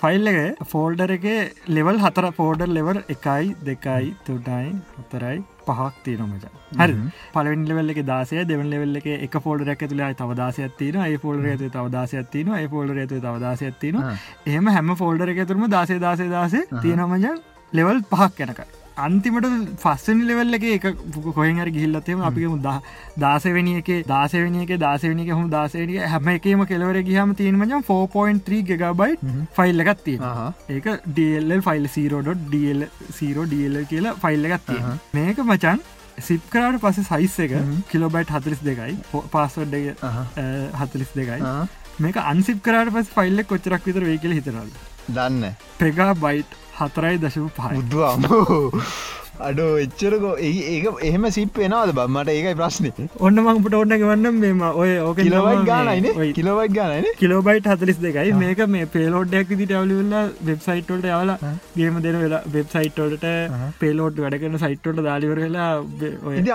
ෆයිල් 0.00 0.28
එක 0.30 0.60
ෆෝල්ඩර 0.66 1.10
එක 1.12 1.24
ලෙවල් 1.68 1.98
හතර 2.00 2.26
ෆෝඩර් 2.32 2.68
ලෙවල් 2.70 3.00
එකයි 3.06 3.50
දෙකයි 3.62 4.12
තුටයි 4.24 4.70
හතරයි 4.98 5.38
පහක් 5.66 6.04
තියනමච 6.04 6.46
හරි. 6.74 6.94
පලවෙන් 7.34 7.66
ලෙවල් 7.66 7.92
එක 7.94 8.00
දාසය 8.06 8.40
දෙවන් 8.44 8.70
ලෙවල් 8.70 9.00
එක 9.00 9.08
එක 9.18 9.38
ෆෝල්ඩර 9.40 9.72
එක 9.74 9.84
තුළ 9.84 10.04
තවදාසයක් 10.16 10.76
තින 10.78 11.00
ඒ 11.02 11.18
ෆෝල්ඩර 11.18 11.52
ඇතු 11.52 11.70
තවදාසයක් 11.70 12.30
තින 12.30 12.52
ඒ 12.54 12.66
ෆෝල්ඩර 12.68 13.04
ඇතු 13.04 13.20
තවදාසයක් 13.20 13.78
තින 13.78 14.02
එහම 14.02 14.70
හැම 14.70 14.94
ෆෝල්ඩර 14.96 15.34
එක 15.34 15.46
තුරම 15.46 15.66
දාසේ 15.70 16.00
දාසේ 16.00 16.30
දාසේ 16.30 16.68
තියෙනමජ 16.76 17.32
ලෙවල් 17.72 18.06
පහක් 18.10 18.46
යනක 18.46 18.79
අන්තිමට 18.96 19.46
ෆස්සනි 19.76 20.26
ලෙවල්ල 20.26 20.54
එක 20.54 20.64
එක 20.68 20.86
කොහෙන් 21.30 21.60
හරි 21.62 21.72
ගිහිල්ලත්තේම 21.72 22.22
අපිම 22.22 22.56
දාසවැනි 22.64 23.76
එක 23.78 23.90
දාසවනි 24.06 24.64
එක 24.64 24.72
දාසවනි 24.78 25.24
එක 25.24 25.30
හම 25.30 25.48
දාසේනික 25.50 26.00
හැම 26.06 26.28
එකම 26.28 26.64
කෙලවර 26.66 27.00
ගහම 27.02 27.34
තියනමජ 27.34 27.76
4.3 27.82 28.60
ගෙගබයි 28.70 29.16
ෆයිල් 29.56 29.86
එකත් 29.86 30.04
තිය 30.04 30.18
ඒක 30.70 30.90
ඩල් 31.08 31.56
ෆයිල් 31.62 31.88
සීරෝඩ 31.88 32.30
ඩල් 32.46 32.84
සීරෝ 33.12 33.46
ඩල් 33.46 33.80
කියලා 33.86 34.14
ෆයිල් 34.18 34.50
එකත් 34.50 34.68
තිය 34.68 34.84
මේක 35.14 35.42
මචන් 35.46 35.82
සිප් 36.20 36.46
කරට 36.50 36.80
පස 36.82 37.02
සයිස් 37.06 37.36
එක 37.46 37.58
කිලෝබයිට් 37.90 38.32
හතරිස් 38.36 38.62
දෙකයි 38.62 38.96
පාස්වඩ් 39.32 39.76
හතලිස් 40.76 41.12
දෙකයි 41.14 41.52
මේක 41.98 42.22
අන්සිප් 42.24 42.62
කරට 42.62 42.94
පස් 42.94 43.12
ෆයිල්ල 43.14 43.44
කොච්චරක් 43.46 43.86
විතර 43.86 44.08
වේ 44.08 44.18
කියල 44.18 44.36
හිතරල් 44.36 44.72
දන්න. 45.10 45.54
පෙගා 45.78 46.14
බයිට් 46.16 46.59
හතරයි 46.80 47.16
දශපු 47.24 47.48
පහ 47.56 47.72
බුදුවම 47.74 48.28
අඩෝ 49.48 49.68
එච්චරකෝ 49.82 50.32
ඒක 50.46 50.86
එහෙම 51.08 51.24
සිප් 51.36 51.58
එනවාද 51.66 51.90
බම්මට 51.98 52.32
ඒකයි 52.32 52.54
ප්‍රශ්නය 52.60 52.90
ඔන්න 53.26 53.40
මංපට 53.42 53.76
ඔන්න 53.80 53.94
ගවන්න 53.94 54.40
මෙම 54.42 54.62
ඔය 54.72 54.90
ඕක 55.00 55.20
කිලවයි 55.20 55.62
ගානයින 55.70 56.08
කිලවයි 56.38 56.68
ගානයින 56.78 57.08
කිලෝබයිට 57.22 57.68
හතලිස් 57.72 58.00
දෙකයි. 58.04 58.34
මේක 58.34 58.62
මේ 58.74 58.88
පේලෝඩ්ඩක් 58.94 59.52
විදිට 59.54 59.74
ඇවලිවෙල්ලා 59.78 60.24
වෙබ්සයිට්ටොල්ට 60.48 61.08
යවලා 61.10 61.52
ගේම 61.76 62.00
දෙන 62.06 62.20
වෙලා 62.24 62.42
වෙබ්සයිට්ටොල්ට 62.56 63.26
පේලෝඩ් 63.80 64.22
වැඩකන 64.24 64.58
සයිට්ටොට 64.64 65.02
දාලිවර 65.08 65.42
වෙලා 65.46 65.70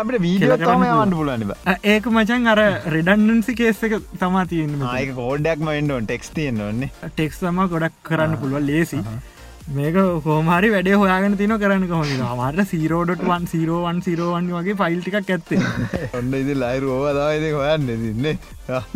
අපට 0.03 0.19
වීඩියෝ 0.21 0.59
තම 0.65 0.87
යවන්න 0.89 1.15
පුලනිබ 1.19 1.55
ඒක 1.93 2.11
මචන් 2.15 2.51
අර 2.55 2.63
රෙඩන්න්සි 2.97 3.57
කේස 3.61 3.85
එක 3.89 3.97
තමා 4.17 4.45
තියන්න 4.51 4.89
ඒක 4.93 5.15
කෝඩ්ඩක්ම 5.21 5.73
එන්ඩෝන් 5.75 6.11
ටෙක්ස් 6.11 6.35
තියෙන්න්න 6.37 6.89
ටෙක්ස් 7.07 7.41
තම 7.41 7.63
ගොඩක් 7.73 8.03
කරන්න 8.09 8.37
පුළුව 8.43 8.69
ලේසි 8.71 9.01
මේක 9.67 9.95
හෝමරි 10.23 10.67
වැඩේ 10.73 10.97
හොයාගෙන 11.01 11.35
තින 11.37 11.51
කරන්න 11.61 11.85
කොහොම 11.89 12.09
මට 12.39 12.65
සීරෝඩටවන් 12.71 13.45
සීරෝවන් 13.51 14.01
සිරෝවන් 14.07 14.49
වගේ 14.55 14.75
ෆයිල් 14.81 14.99
ටික් 15.01 15.15
ඇත්තේ. 15.21 15.61
ඔන්න 16.17 16.33
ඉදි 16.39 16.53
ලයිරු 16.63 16.91
ඕදාවද 16.97 17.45
හොයන්න 17.55 17.87
දින්නේ 17.87 18.35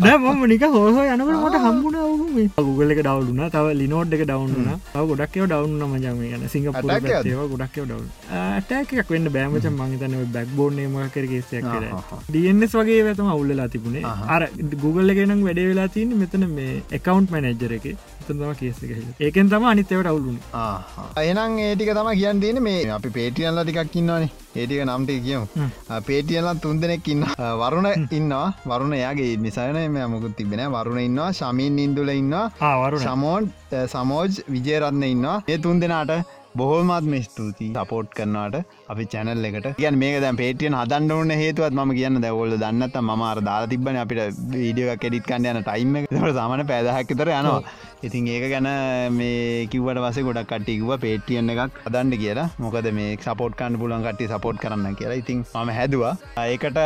දැම 0.04 0.44
නික 0.52 0.66
හෝහ 0.76 1.00
යනකට 1.06 1.32
මට 1.38 1.62
හම්බුණ 1.64 2.52
ගුගල 2.68 2.94
එක 2.96 3.02
ඩවුන 3.02 3.42
තව 3.56 3.74
ලිනෝඩ් 3.82 4.14
එක 4.18 4.24
ඩවුන්න 4.30 4.70
ගොඩක්ව 5.12 5.48
ඩවුන්න 5.48 5.88
මජම 5.88 6.22
යන 6.30 6.46
සිංගපුර 6.54 6.94
ඒව 6.94 7.42
ගොඩක්ව 7.56 7.90
ඩව් 7.90 8.06
ටැකක් 8.70 9.10
වන්න 9.10 9.34
බෑමච 9.38 9.68
මංතන 9.74 10.16
බැක් 10.38 10.56
බෝර්්නේම 10.62 10.96
කරගේසයක් 11.18 11.68
ඩස් 12.30 12.78
වගේ 12.80 13.02
වැතම 13.10 13.34
අවුල්ලලා 13.34 13.68
තිබුණේ. 13.74 14.06
අර 14.36 14.48
ගුගල්ල 14.86 15.18
ගෙනම් 15.18 15.44
වැඩේ 15.50 15.70
වෙලා 15.74 15.90
තියන්න 15.98 16.18
මෙතන 16.24 16.50
මේ 16.56 16.80
එකකවන්් 17.00 17.32
මැනජ්ජර 17.36 17.78
එක 17.80 17.92
තම 18.32 18.54
කේස 18.60 18.80
ඒකෙන් 19.28 19.50
තම 19.54 19.66
අනිතවට 19.72 20.12
අවුලුණ 20.12 20.40
අයනම් 21.22 21.58
ඒටික 21.66 21.92
තම 21.98 22.12
කියන්න 22.22 22.42
තියෙන 22.44 22.62
මේ 22.68 22.80
අපි 22.98 23.10
පේටියල්ල 23.18 23.62
ටිකක් 23.64 23.98
ඉන්නවානේ. 24.02 24.32
ඒටික 24.56 24.82
නම්ට 24.86 25.12
කියමු. 25.28 25.46
පේටියල්ලන් 26.10 26.62
තුන් 26.64 26.82
දෙනෙක් 26.84 27.08
ඉන්න 27.14 27.26
වරුණ 27.62 27.90
ඉන්නවා. 28.20 28.48
වරුණ 28.72 28.98
යාගේ 29.04 29.38
නිසායන 29.46 29.80
මේ 29.98 30.08
මුකුත් 30.16 30.36
තිබෙන 30.40 30.66
වරුණ 30.78 31.06
ඉන්නවා 31.08 31.30
ශමීන් 31.40 31.80
ඉන්දුල 31.86 32.12
ඉන්නවා. 32.16 33.00
සමෝන් 33.08 33.54
සමෝජ් 33.94 34.44
විජයරත්න 34.56 35.08
ඉන්නවා. 35.14 35.38
ඒ 35.54 35.58
තුන් 35.66 35.82
දෙනාට 35.84 36.14
බොහෝමත්ම 36.60 37.14
ස්තුතියි 37.26 37.74
සපෝට් 37.76 38.08
කරනවාට 38.18 38.56
අපි 38.92 39.04
චැනල් 39.14 39.46
එකට. 39.50 39.68
ගැන් 39.82 39.98
මේක 40.04 40.16
දැ 40.24 40.32
පේටියන් 40.40 40.78
හදන්න 40.80 41.12
ඕන 41.16 41.32
හේතුවත් 41.42 41.76
ම 41.78 41.92
කියන්න 41.98 42.22
දැවොල්ල 42.24 42.56
දන්නත් 42.64 42.96
ම 43.04 43.22
අර 43.32 43.42
දාලා 43.50 43.70
තිබන 43.74 44.00
අපිට 44.04 44.40
වීඩියෝ 44.56 44.96
කෙඩිත් 45.04 45.28
කන්න 45.30 45.46
යන 45.52 45.62
ටයිම් 45.68 45.94
ට 46.08 46.34
සාමන 46.40 46.66
පැදහැක්තර 46.72 47.32
යනවා 47.36 47.62
ඉතින් 48.08 48.28
ඒක 48.34 48.46
ගැන 48.52 48.68
මේ 49.16 49.68
කිවට 49.72 50.00
වස 50.04 50.20
ගොඩක් 50.28 50.52
කටිකුව 50.52 50.92
පේටියන්න 51.04 51.52
එකක් 51.54 51.80
අදන්න 51.90 52.14
කියලා. 52.22 52.48
මොකද 52.64 52.88
මේ 52.98 53.18
සපෝට් 53.26 53.58
කන්න 53.60 53.80
පුලන් 53.82 54.06
කටි 54.06 54.30
සපෝට් 54.34 54.62
කරන්න 54.64 54.96
කියලා. 55.00 55.20
ඉතින් 55.22 55.44
මම 55.56 55.72
හැදවා. 55.78 56.14
ඒකට 56.46 56.80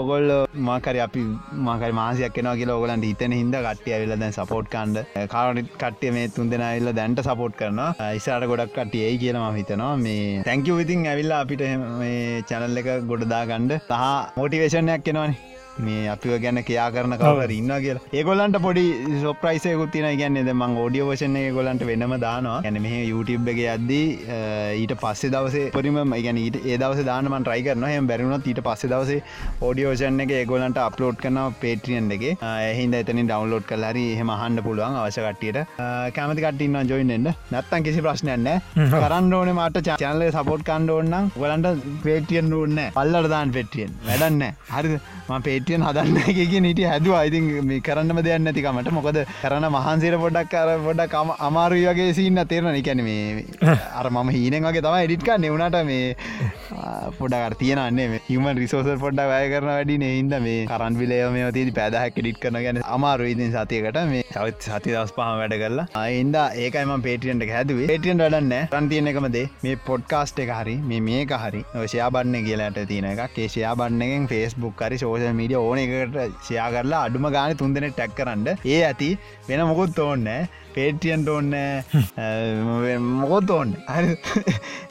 ඔගොල් 0.00 0.26
මාකර 0.68 0.96
අපි 1.06 1.24
මාකර 1.68 1.92
මාසයක් 2.00 2.36
කෙනවා 2.38 2.56
කියලා 2.60 2.78
ඔගලන්ට 2.80 3.08
හිතන 3.10 3.36
හිද 3.38 3.56
කට්ටිය 3.68 4.00
වෙල 4.04 4.16
දැන් 4.16 4.36
සපෝට් 4.38 4.72
කන්ඩ 4.74 5.28
කාරනිට 5.34 5.72
කට්ටිය 5.82 6.14
මේ 6.18 6.32
තුන් 6.36 6.52
දෙෙන 6.52 6.66
ඇල්ල 6.70 6.92
දැන්ට 7.00 7.24
සපෝට් 7.28 7.60
කරන 7.62 7.82
ඉසාට 8.20 8.48
ගොඩක් 8.52 8.76
කටිය 8.78 9.06
ඒ 9.08 9.16
කියලම 9.24 9.48
හිතනවා. 9.60 9.94
මේ 10.06 10.42
තැංකව 10.50 10.84
ඉතින් 10.86 11.08
ඇවිල්ලා 11.12 11.42
අපිට 11.46 11.66
මේ 12.02 12.44
චැනල් 12.50 12.82
එක 12.82 12.92
ගොඩදා 13.12 13.48
ගණ්ඩ 13.50 13.82
තහ 13.90 14.06
මෝටිවේශනයක් 14.38 15.04
කෙනවානේ 15.08 15.53
මේ 15.86 16.02
අපිව 16.14 16.34
ගැන 16.44 16.60
කයා 16.68 16.88
කරන 16.94 17.16
කවර 17.22 17.52
ඉන්න 17.58 17.72
කියලා. 17.84 18.02
ඒගොලන්ට 18.18 18.58
පොඩි 18.66 18.84
සොප්‍රයිසයකුත් 19.24 19.92
තින 19.94 20.06
ගැන්න 20.20 20.38
මං 20.54 20.76
ෝඩියෝ 20.82 21.08
වශන 21.10 21.38
ගොලන්ට 21.58 21.84
වෙනම 21.90 22.14
දානවා. 22.26 22.58
ගැන 22.66 22.80
මේ 22.86 23.00
YouTube 23.10 23.50
එක 23.54 23.60
අද්දී 23.74 24.06
ඊට 24.82 24.94
පස්සේ 25.02 25.32
දවසේ 25.34 25.70
පොරිම 25.76 25.98
ගැන 26.26 26.40
ඊට 26.44 26.58
ඒ 26.62 26.78
දවස 26.82 27.04
දානම 27.10 27.36
ට්‍රයි 27.40 27.64
කරන 27.68 27.86
හම 27.90 28.10
බැරුණත් 28.12 28.50
ඊට 28.52 28.62
පස්සේ 28.68 28.92
දවසේ 28.94 29.22
ෝඩියෝෂන් 29.68 30.24
එක 30.26 30.34
ඒගොලන්ට 30.40 30.82
අප්ලෝඩ් 30.86 31.18
කරන 31.24 31.40
පේට්‍රියන් 31.64 32.10
එක. 32.18 32.26
එහින්ද 32.70 32.98
එතනින් 33.00 33.30
ඩවන්ලෝඩ් 33.32 33.68
කල්හරි 33.72 34.06
හෙම 34.20 34.34
හන්ඩ 34.36 34.64
පුළුවන් 34.68 35.00
අවශ්‍ය 35.02 35.26
කට්ටියට. 35.26 35.60
කැමති 36.16 36.46
කටන්න 36.46 36.90
ජොයින්න්න 36.92 37.30
නත්තන් 37.30 37.84
කිසි 37.88 38.04
ප්‍රශ්නයන්න 38.06 38.48
කරන්න 38.94 39.32
ඕන 39.40 39.52
මට 39.56 39.84
චානල 40.04 40.24
සපෝට් 40.36 40.64
කණ්ඩ 40.68 40.94
ඕන්නම් 40.96 41.30
ගොලන්ට 41.36 41.84
පේටියන් 42.04 42.50
රුන්න 42.54 42.80
පල්ලට 42.96 43.30
දාන් 43.34 43.52
පෙටියෙන් 43.56 43.92
වැඩන්න 44.08 44.42
හරි 44.74 44.98
පේට 45.46 45.63
පිටියන් 45.64 45.82
හදන්න 45.82 46.16
එක 46.24 46.54
නිට 46.60 46.80
හැදුව. 46.84 47.14
අයිතින් 47.14 47.50
මේ 47.64 47.80
කරන්නම 47.80 48.20
දෙයන්න 48.22 48.48
ඇතිකමට 48.48 48.90
මොකද 48.92 49.18
කරන 49.42 49.66
මහන්සේර 49.70 50.16
පොඩක් 50.18 50.50
කර 50.50 50.70
පොඩක් 50.86 51.14
අමාරු 51.40 51.80
වගේ 51.84 52.10
සින්න 52.14 52.40
තේරන 52.46 52.70
එකැන 52.72 53.02
මේ 53.02 53.44
අර 53.98 54.06
මම 54.10 54.30
හීනෙන් 54.30 54.68
වගේ 54.68 54.84
තම 54.86 54.96
එඩිට්ක 54.98 55.30
නෙවුණට 55.38 55.78
මේ 55.84 56.16
පොඩක් 57.18 57.58
තියනන්නේ 57.60 58.20
හිම 58.28 58.48
රිසෝස 58.56 58.90
පොඩ්ඩ 59.04 59.24
වැය 59.24 59.48
කරන 59.52 59.70
වැඩි 59.70 59.98
හින්ද 60.04 60.36
මේ 60.40 60.66
කරන් 60.66 60.98
විලේ 61.00 61.22
මේ 61.30 61.50
ති 61.54 61.64
පැදහැක් 61.72 62.18
ඩිට් 62.18 62.40
කරන 62.42 62.60
ගැන 62.66 62.82
අමාරු 62.88 63.26
ඉතින් 63.26 63.52
සතියකට. 63.54 64.00
මේ 64.06 64.24
සවත් 64.26 64.68
සති 64.68 64.90
දස් 64.90 65.12
පහ 65.12 65.30
වැඩ 65.40 65.56
කරලා. 65.62 65.86
අයින්ද 65.96 66.38
ඒකයිම 66.64 66.94
පේටියන්ට 67.02 67.48
හැදුවේ. 67.50 67.88
පේටියන් 67.92 68.24
වැඩන්න 68.24 68.54
රන්තියන 68.72 69.12
එකමදේ 69.12 69.46
මේ 69.62 69.76
පොඩ්කාස්ට් 69.88 70.44
එක 70.44 70.52
හරි 70.52 70.76
මේ 70.84 71.02
මේක 71.02 71.34
හරි. 71.38 71.64
ඔෂයා 71.84 72.10
බන්න 72.10 72.48
කියලාට 72.48 72.80
තියෙන 72.86 73.10
එක 73.12 73.24
කේෂයා 73.36 73.74
බන්නගෙන් 73.76 74.28
ෆෙස්බුක් 74.28 74.84
හරි 74.84 74.98
සෝෂ 74.98 75.26
මීඩිය 75.34 75.53
ඕන 75.56 75.78
එකට 75.78 76.18
ෂයා 76.40 76.68
කරලා 76.70 77.02
අඩුම 77.06 77.26
ගාන 77.30 77.56
තුන්දෙන 77.56 77.88
ටැක් 77.88 78.14
කරන්න 78.14 78.46
ඒ 78.66 78.80
ඇති 78.82 79.10
වෙන 79.48 79.64
මොකොත් 79.66 79.98
ඕන්න 79.98 80.28
පේටියන්ට 80.76 81.28
ඔන්න 81.28 81.54
මොකොත් 83.20 83.50
ඕන්න 83.56 83.74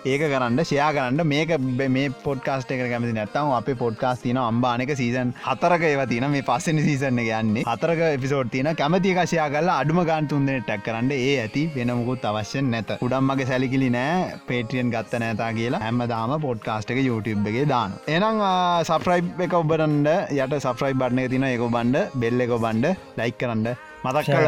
ඒක 0.06 0.22
කරන්න 0.32 0.60
ෂයා 0.64 0.90
කරන්න. 0.96 1.24
මේක 1.34 1.52
මේ 1.96 2.10
පොඩ්කාස්ට 2.26 2.72
එක 2.76 2.84
කැමති 2.92 3.14
නැත්තම් 3.18 3.52
අප 3.58 3.70
පොඩ්කාස් 3.84 4.24
තින 4.26 4.40
අම්බානක 4.44 4.94
සීසන් 5.02 5.34
හතරක 5.48 5.88
ඒව 5.90 6.04
තින 6.12 6.28
මේ 6.36 6.46
පස්සෙන 6.50 6.82
සීසන්න 6.88 7.22
යන්නේ. 7.24 7.66
හතරක 7.70 8.04
එපිසෝට් 8.10 8.52
තින 8.56 8.72
කැමති 8.82 9.14
එකශයා 9.16 9.50
කරලා 9.56 9.78
අඩුම 9.84 10.04
ගාන් 10.10 10.28
තුන්දෙන 10.28 10.64
ටැක් 10.64 10.86
කරන්න. 10.88 11.12
ඒ 11.12 11.36
ඇති 11.44 11.66
වෙනමුකුත් 11.76 12.26
අවශ්‍යෙන් 12.32 12.72
නැත. 12.72 12.96
උඩම්මගේ 13.08 13.50
සැලිකිලි 13.52 13.90
නෑ. 13.98 14.40
පේටියන් 14.48 14.92
ගත්ත 14.94 15.24
නෑතා 15.24 15.52
කියලා 15.60 15.84
හැම 15.86 16.04
දාම 16.14 16.36
පොඩ්කාස්ට 16.48 16.94
එක 16.96 17.04
YouTube 17.06 17.50
එකගේ 17.50 17.70
දාන 17.74 17.98
එනම් 18.08 18.44
සප්‍රයිබ් 18.90 19.42
එක 19.48 19.58
ඔබරන්ඩ 19.62 20.14
යට 20.38 20.60
සප්‍රයි් 20.68 21.00
බඩ්න 21.02 21.34
තින 21.34 21.50
එක 21.50 21.66
බන්ඩ 21.78 22.06
බෙල්ල 22.24 22.46
එක 22.48 22.56
බන්ඩ 22.66 22.96
ලයික් 23.20 23.38
කරන්න. 23.42 23.76
මතක් 24.04 24.26
කල 24.28 24.48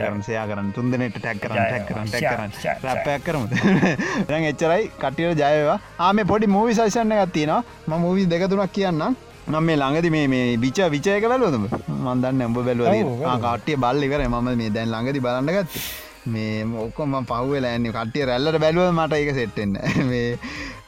කරන 0.00 0.20
ෂයා 0.20 0.46
කරන 0.46 0.72
තුන්දනට 0.72 1.16
ටැක් 1.16 1.40
කරන 1.40 1.56
ටැක් 1.56 1.84
කරන 1.88 2.08
ටැක් 2.08 2.26
කරන 2.30 2.50
රැපයක් 2.82 3.24
කරමු. 3.24 3.46
දැන් 4.28 4.44
එච්චරයි. 4.44 4.90
කටියට 5.00 5.42
ජයවා 5.42 5.78
ආම 6.00 6.22
පොඩි 6.26 6.46
මූවි 6.48 6.74
සයිසන්න 6.74 7.16
ගත්තිනවා 7.16 7.62
ම 7.88 7.98
මූවී 7.98 8.26
දෙකතුනක් 8.26 8.72
කියන්න 8.72 9.02
නම් 9.48 9.64
මේ 9.64 9.76
ළඟදි 9.76 10.10
මේ 10.10 10.26
මේ 10.28 10.56
විච 10.58 10.78
විචයක 10.90 11.24
බැලුවදම 11.24 11.66
මන්දන්න 11.96 12.46
එඹ 12.46 12.58
බැලුව 12.60 13.26
කටිය 13.44 13.76
බල්ලි 13.78 14.06
කර 14.08 14.22
මම 14.26 14.48
මේ 14.54 14.70
දැන් 14.70 14.88
ළඟදි 14.88 15.20
බලන්න 15.20 15.52
ගත්ත 15.56 16.09
මේ 16.26 16.64
ඔක්කොම 16.78 17.16
පහුවෙලා 17.24 17.70
ඇන්නේ 17.70 17.92
කටිය 17.92 18.26
රැල්ලට 18.26 18.58
බැලුව 18.58 18.90
මට 18.92 19.18
එක 19.22 19.30
සෙට්ටෙන්න 19.34 19.76
මේ 20.06 20.26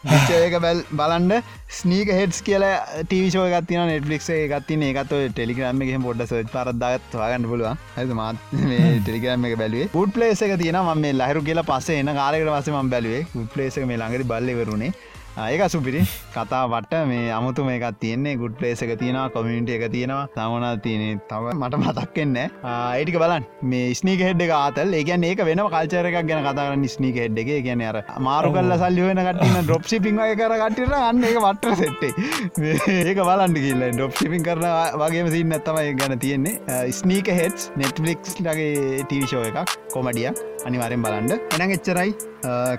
විචයක 0.04 0.56
බැල් 0.60 0.82
බලන්ඩ 0.92 1.50
ස්නීක 1.70 2.08
හෙඩ්ස් 2.10 2.42
කියලා 2.42 3.02
ටීවිශෝ 3.02 3.46
ගත්තින 3.52 3.86
නෙට්ලික් 3.86 4.26
ගත්තින 4.50 4.82
එකත් 4.88 5.14
ටෙලිග්‍රම 5.30 5.82
එක 5.82 5.94
පොඩ 6.02 6.24
සච් 6.24 6.42
පරදගත් 6.48 7.14
වාගන්න 7.14 7.48
පුළුවන්. 7.48 7.78
ඇ 7.96 8.06
මාත් 8.12 8.36
ටෙලිග්‍රම 8.50 9.46
එක 9.46 9.56
බැලුවේ. 9.58 9.88
පුට් 9.88 10.12
පලේස 10.12 10.42
එක 10.42 10.58
තියන 10.58 10.80
ම 10.80 10.92
මේ 10.98 11.14
ලහරු 11.14 11.46
කියලා 11.48 11.68
පස්සේ 11.70 12.02
එන 12.02 12.12
කාලෙකට 12.18 12.50
වසම 12.50 12.90
බැලුවේ. 12.90 13.24
පුට් 13.32 13.50
පලේස 13.54 13.80
මේ 13.82 13.96
ළඟරි 13.96 14.24
බල්ලවරුණේ 14.24 14.92
ඒක 15.40 15.62
සුපිරි. 15.72 16.02
කතාවට 16.34 16.92
මේ 17.10 17.30
අමුතු 17.36 17.64
මේකක් 17.64 17.98
තියන්නේ. 18.02 18.36
ගුඩ් 18.42 18.54
පලේස 18.58 18.82
එක 18.84 18.92
තියෙනවා 19.00 19.30
කොමිනිට 19.34 19.70
එක 19.76 19.84
තියෙනවා. 19.94 20.28
තමනා 20.36 20.72
තියන 20.84 21.20
තව 21.30 21.54
මට 21.54 21.80
මතක්කෙන්න 21.82 22.36
ඒටික 22.36 23.16
බලන් 23.22 23.46
මේ 23.72 23.94
ස්නීක 24.00 24.20
හෙඩ් 24.26 24.42
එක 24.46 24.52
ආතල් 24.58 24.92
ඒකන් 25.00 25.24
ඒක 25.30 25.44
වෙන 25.48 25.64
කල්චර 25.74 26.10
එකක් 26.10 26.28
ගැන 26.30 26.44
කතාරන්න 26.48 26.84
ස්නීක 26.96 27.16
හෙඩ් 27.24 27.38
එක. 27.44 27.52
ගැන 27.68 27.84
අර 27.88 28.00
මාරු 28.28 28.52
කල්ල 28.52 28.76
සල්ලි 28.84 29.08
වෙන 29.08 29.22
කටන 29.28 29.66
ඩොප් 29.70 29.88
සිපිං 29.94 30.20
වගේ 30.22 30.36
කර 30.42 30.56
කටර 30.62 30.94
අන්න 31.00 31.24
එක. 31.30 31.40
වට්ට 31.46 31.76
සෙට්ටේ 31.80 33.08
ඒක 33.08 33.24
බලන්ඩ 33.24 33.62
කියල්ල 33.64 33.88
ඩොප් 33.96 34.16
සිපින් 34.20 34.46
කරන 34.48 34.68
වගේම 35.04 35.32
සින්න 35.36 35.58
ඇත්තමයි 35.58 35.96
ගැන 36.02 36.18
තියෙන්නේ. 36.26 36.80
ස්නීක 37.00 37.32
හෙඩ්ස් 37.40 37.70
නෙට්ලික්ස් 37.80 38.40
ලගේ 38.44 39.04
ටීවිශෝ 39.08 39.46
එකක් 39.48 39.78
කොමඩියක් 39.96 40.36
අනිවාරෙන් 40.66 41.02
බලන්ඩ 41.02 41.32
එන 41.60 41.70
එච්චරයි. 41.70 42.10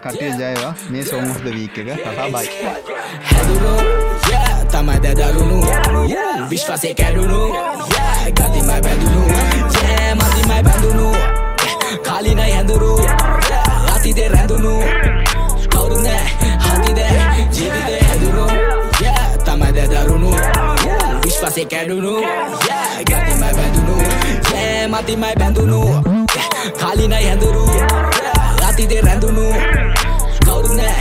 කටේ 0.03 0.31
ජයවා. 0.39 0.73
මේ 0.89 1.03
සෝමුස්ද 1.03 1.45
වීක 1.45 1.77
එක. 1.77 1.89
කතා 2.03 2.27
බයි 2.34 2.47
තමයි 4.73 4.99
දැදරුණු. 5.03 5.60
විශ්වාසය 6.49 6.93
කැඩුණු. 6.93 7.41
ගතිමයි 8.38 8.77
බැඳුණු. 8.85 9.23
මතිමයි 10.19 10.61
බැඳුණු. 10.68 11.07
කාලිනයි 12.03 12.51
හැඳුරු. 12.51 12.93
අතිදේ 13.95 14.30
රැඳුණු. 14.30 14.73
කවුරුන 15.69 16.07
හතිද? 16.65 16.99
ජීවිතය 17.51 17.99
හැදුණු. 18.07 18.47
තමයි 19.45 19.72
දැදරුණු. 19.76 20.34
විශ්වාසය 21.23 21.65
කැඩුණු. 21.65 22.15
ගතිමයි 23.05 23.53
බැඳුණු. 23.60 23.95
මතිමයි 24.89 25.35
බැඳුණු 25.35 26.12
කාලිනයි 26.72 27.14
හැඳුරු 27.15 27.64
රතිදේ 28.61 29.02
රැඳුණු 29.02 29.45
කවුරු 30.45 30.73
නෑ 30.73 30.95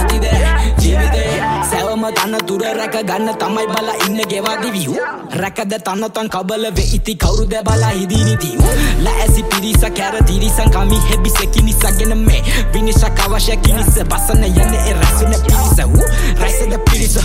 හතිදේ 0.00 0.40
ජීවිතේ 0.80 1.55
තන 1.66 2.34
තුර 2.46 2.60
රැක 2.60 2.96
ගන්න 3.02 3.34
තමයි 3.34 3.66
බල 3.66 3.88
ඉන්න 4.06 4.18
ගෙවාදිවිහු 4.24 4.94
රැකද 5.32 5.72
තන්නතන් 5.78 6.28
කබල 6.28 6.64
වෙඉති 6.70 7.14
කවුරුද 7.16 7.54
බලා 7.62 7.90
හිදිනිතිව් 7.90 8.60
ලඇසි 8.98 9.42
පිරිස 9.44 9.82
කැර 9.90 10.16
තිරිසන් 10.24 10.70
කමි 10.70 10.98
හෙබි 11.00 11.30
සැකිනිසගෙන 11.30 12.18
මේ. 12.18 12.42
විනිශක් 12.72 13.20
අවශ්‍ය 13.20 13.56
කිනිස 13.58 13.94
බසන 14.04 14.44
යන්න 14.44 14.74
එ 14.80 14.92
රැසුන 14.94 15.34
පිරිස 15.42 15.78
වූ. 15.84 16.06
රැසද 16.36 16.74
පිරිස 16.84 17.16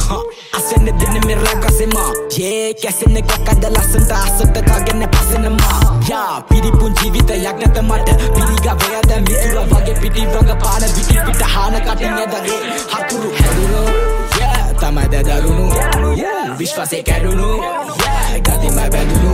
අසන්න 0.53 0.85
දෙන 0.85 1.15
මෙ 1.26 1.35
රැගසෙම 1.35 1.95
ඒ 2.39 2.73
කැසෙන්න 2.76 3.18
කොකද 3.23 3.65
ලස්සන්ට 3.68 4.11
අසත්තකාගන්න 4.13 5.05
පසෙනමා 5.09 5.99
යා 6.09 6.41
පිරිපුන් 6.43 6.93
ජීවිතයක් 6.95 7.43
නැත 7.55 7.77
මට 7.81 8.18
පිරිග 8.31 8.65
වයද 8.81 9.11
මිතුර 9.22 9.61
වගේ 9.68 9.99
පිටි 10.01 10.26
වග 10.27 10.57
පාන 10.57 10.89
විටි 10.89 11.22
පිට 11.22 11.45
හාන 11.47 11.80
කටින් 11.81 12.13
ඇදගේ 12.15 12.59
හතුරු 12.89 13.30
හැදුරෝ. 13.38 14.20
තමයි 14.81 15.07
දැදරුණු 15.11 15.65
විශ්වාසේ 16.59 17.03
කැඩුණු 17.03 17.49
ගතිමයි 18.37 18.85
බැඳුණු 18.93 19.31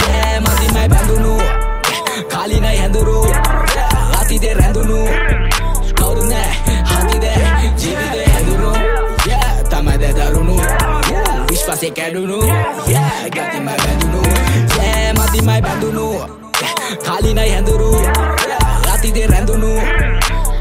ජෑ 0.00 0.40
මතිමයි 0.40 0.88
බැඳුණු 0.88 1.34
කාලිනයි 2.28 2.76
හැඳුරු 2.78 3.18
අතිදේ 4.20 4.54
රැඳුණු 4.54 4.98
කවුරුනෑ 5.94 6.50
හතිදේ 6.84 7.36
ජීවිතේ 7.76 8.26
හැඳුරු 8.26 8.72
තමයි 9.70 9.98
දැදරුණු 9.98 10.56
විශ්වාසේ 11.50 11.90
කැඩුණු 11.90 12.38
ගතිමයි 13.30 13.76
බැඳුණු 13.76 14.22
ජෑ 14.76 15.12
මතිමයි 15.12 15.60
බැඳුණු 15.62 16.08
කාලිනයි 17.06 17.50
හැඳුරු 17.50 17.92
අතිදේ 18.94 19.26
රැඳුණු 19.26 19.70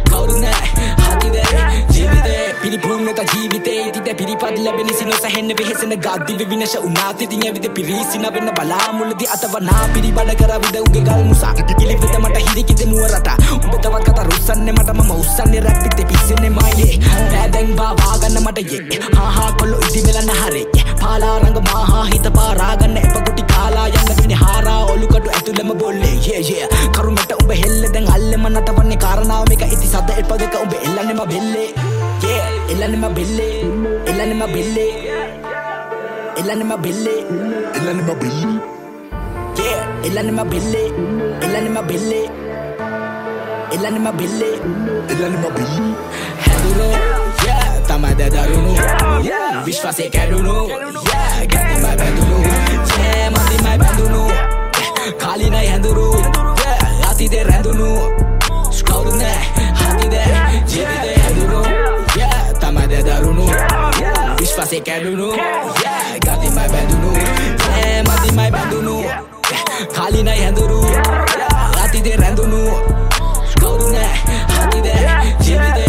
කවුරුනෑ 0.09 0.69
හතිදේ 1.01 1.65
ජීවිතේ 1.91 2.47
පිරිපුන්නත 2.62 3.20
ජීවිතේ 3.34 3.88
ඉතිත 3.88 4.10
පිරිපත් 4.18 4.58
ලැබෙන 4.66 4.90
සිනො 5.00 5.16
සැහෙන්න 5.22 5.52
වෙහෙසෙන 5.60 5.94
ගද්දිව 6.06 6.42
විනශ 6.52 6.76
උනාති 6.88 7.28
තින් 7.32 7.44
ඇවිද 7.48 7.68
පිරිසින 7.78 8.26
වෙන්න 8.36 8.50
බලා 8.58 8.88
මුලදි 8.98 9.26
අතවනා 9.36 9.84
පිරිබඩ 9.94 10.32
කර 10.40 10.54
විද 10.64 10.78
උගේ 10.82 11.04
ගල් 11.08 11.24
මුසා. 11.30 11.54
කිලිවෙත 11.80 12.16
මට 12.20 12.38
හිරිකිද 12.48 12.82
මුව 12.92 13.04
රට. 13.12 13.30
උඹ 13.66 13.76
තවත් 13.84 14.04
කතා 14.08 14.26
රුස්සන්නේ 14.30 14.74
මට 14.78 14.96
මම 14.98 15.12
උස්සන්නේ 15.16 15.62
රැප් 15.66 15.84
පිට 15.84 16.08
පිස්සෙන්නේ 16.10 16.50
මයේ 16.58 17.00
පෑදැන් 17.32 17.76
බා 17.80 17.92
වාගන්න 18.02 18.40
මට 18.44 18.60
යේ. 18.72 19.00
හාහා 19.18 19.52
කොල්ලෝ 19.60 19.80
ඉදි 19.90 20.02
වෙලන්න 20.08 20.34
හරේ. 20.42 20.66
පාලා 21.02 21.36
රංග 21.40 21.60
මාහා 21.72 22.06
හිත 22.14 22.28
පාරාගන්න 22.40 22.98
එප 23.04 23.14
කුටි 23.26 23.44
කාලා 23.54 23.88
යන්න 23.88 24.12
වෙන්නේ 24.18 24.42
හාරා 24.46 24.82
ඔලුකඩු 24.96 25.30
ඇතුළෙම 25.36 25.72
බොල්ලේ. 25.84 26.16
යේ 26.28 26.42
යේ 26.50 26.68
කරුමට 26.98 27.38
උඹ 27.42 27.54
හෙල්ල 27.62 27.80
දැන් 27.94 28.12
අල්ලෙම 28.18 28.50
නටවන්නේ 28.54 29.04
කාරණාව 29.06 29.48
මේක. 29.54 29.64
ඉති 29.78 29.94
සද 29.94 30.20
එප 30.24 30.36
දෙක 30.44 30.60
උඹ 30.64 30.76
එල්ලන්නේම 30.82 31.24
බෙල්ලේ. 31.36 31.97
යේ 32.23 32.41
එල්ලන්නේම 32.72 33.14
බෙල්ලේ 33.15 33.56
එල්ලන්නේම 34.10 34.44
බෙල්ලේ 34.53 34.91
එල්ලන්නේම 36.39 36.73
බෙල්ලේ 36.84 37.22
එල්ලන්නේම 37.77 38.11
බෙල්ලේ 38.22 38.56
යේ 39.57 39.77
එල්ලන්නේම 40.07 40.49
බෙල්ලේ 40.49 40.88
එල්ලන්නේම 41.45 41.80
බෙල්ලේ 41.88 42.26
එල්ලන්නේම 43.76 44.07
බෙල්ලේ 44.19 44.56
එල්ලන්නේම 45.11 45.45
බෙල්ලේ 45.57 45.91
හැදුරෝ 46.44 46.95
යා 47.45 47.69
තමයි 47.88 48.30
දරුණු 48.31 48.73
විශ්වාසේ 49.65 50.10
කැඩුණු 50.10 50.57
යා 51.10 51.34
ගතිමයි 51.45 51.95
බැඳුණු 51.95 52.38
ජෑ 52.91 53.30
මතිමයි 53.30 53.77
බැඳුණු 53.77 54.23
කාලිනයි 55.18 55.68
හැඳුරු 55.68 56.07
අතිදේ 57.10 57.44
රැඳුණු 57.44 57.91
කවුරුනෑ 58.88 59.41
හතිදේ 59.81 60.27
ජීවිතේ 60.65 61.77
daruno 63.08 63.46
Bicho 64.38 64.56
fazer 64.58 64.82
quer 64.84 65.00
duno 65.04 65.28
ගති 66.26 66.48
මයි 66.56 66.68
බැඳුණු. 66.74 67.12
ඒ 67.82 68.04
මති 68.08 68.30
මයි 68.38 68.52
බැඳුණු. 68.52 68.96
කලිනයි 69.96 70.34
හැඳුරු 70.42 70.80
අතිදේ 71.84 72.18
රැඳුණු. 72.22 72.62
කවුරුනෑ 73.60 74.16
හතිදේ 74.56 75.02
ජීවිතේ 75.46 75.86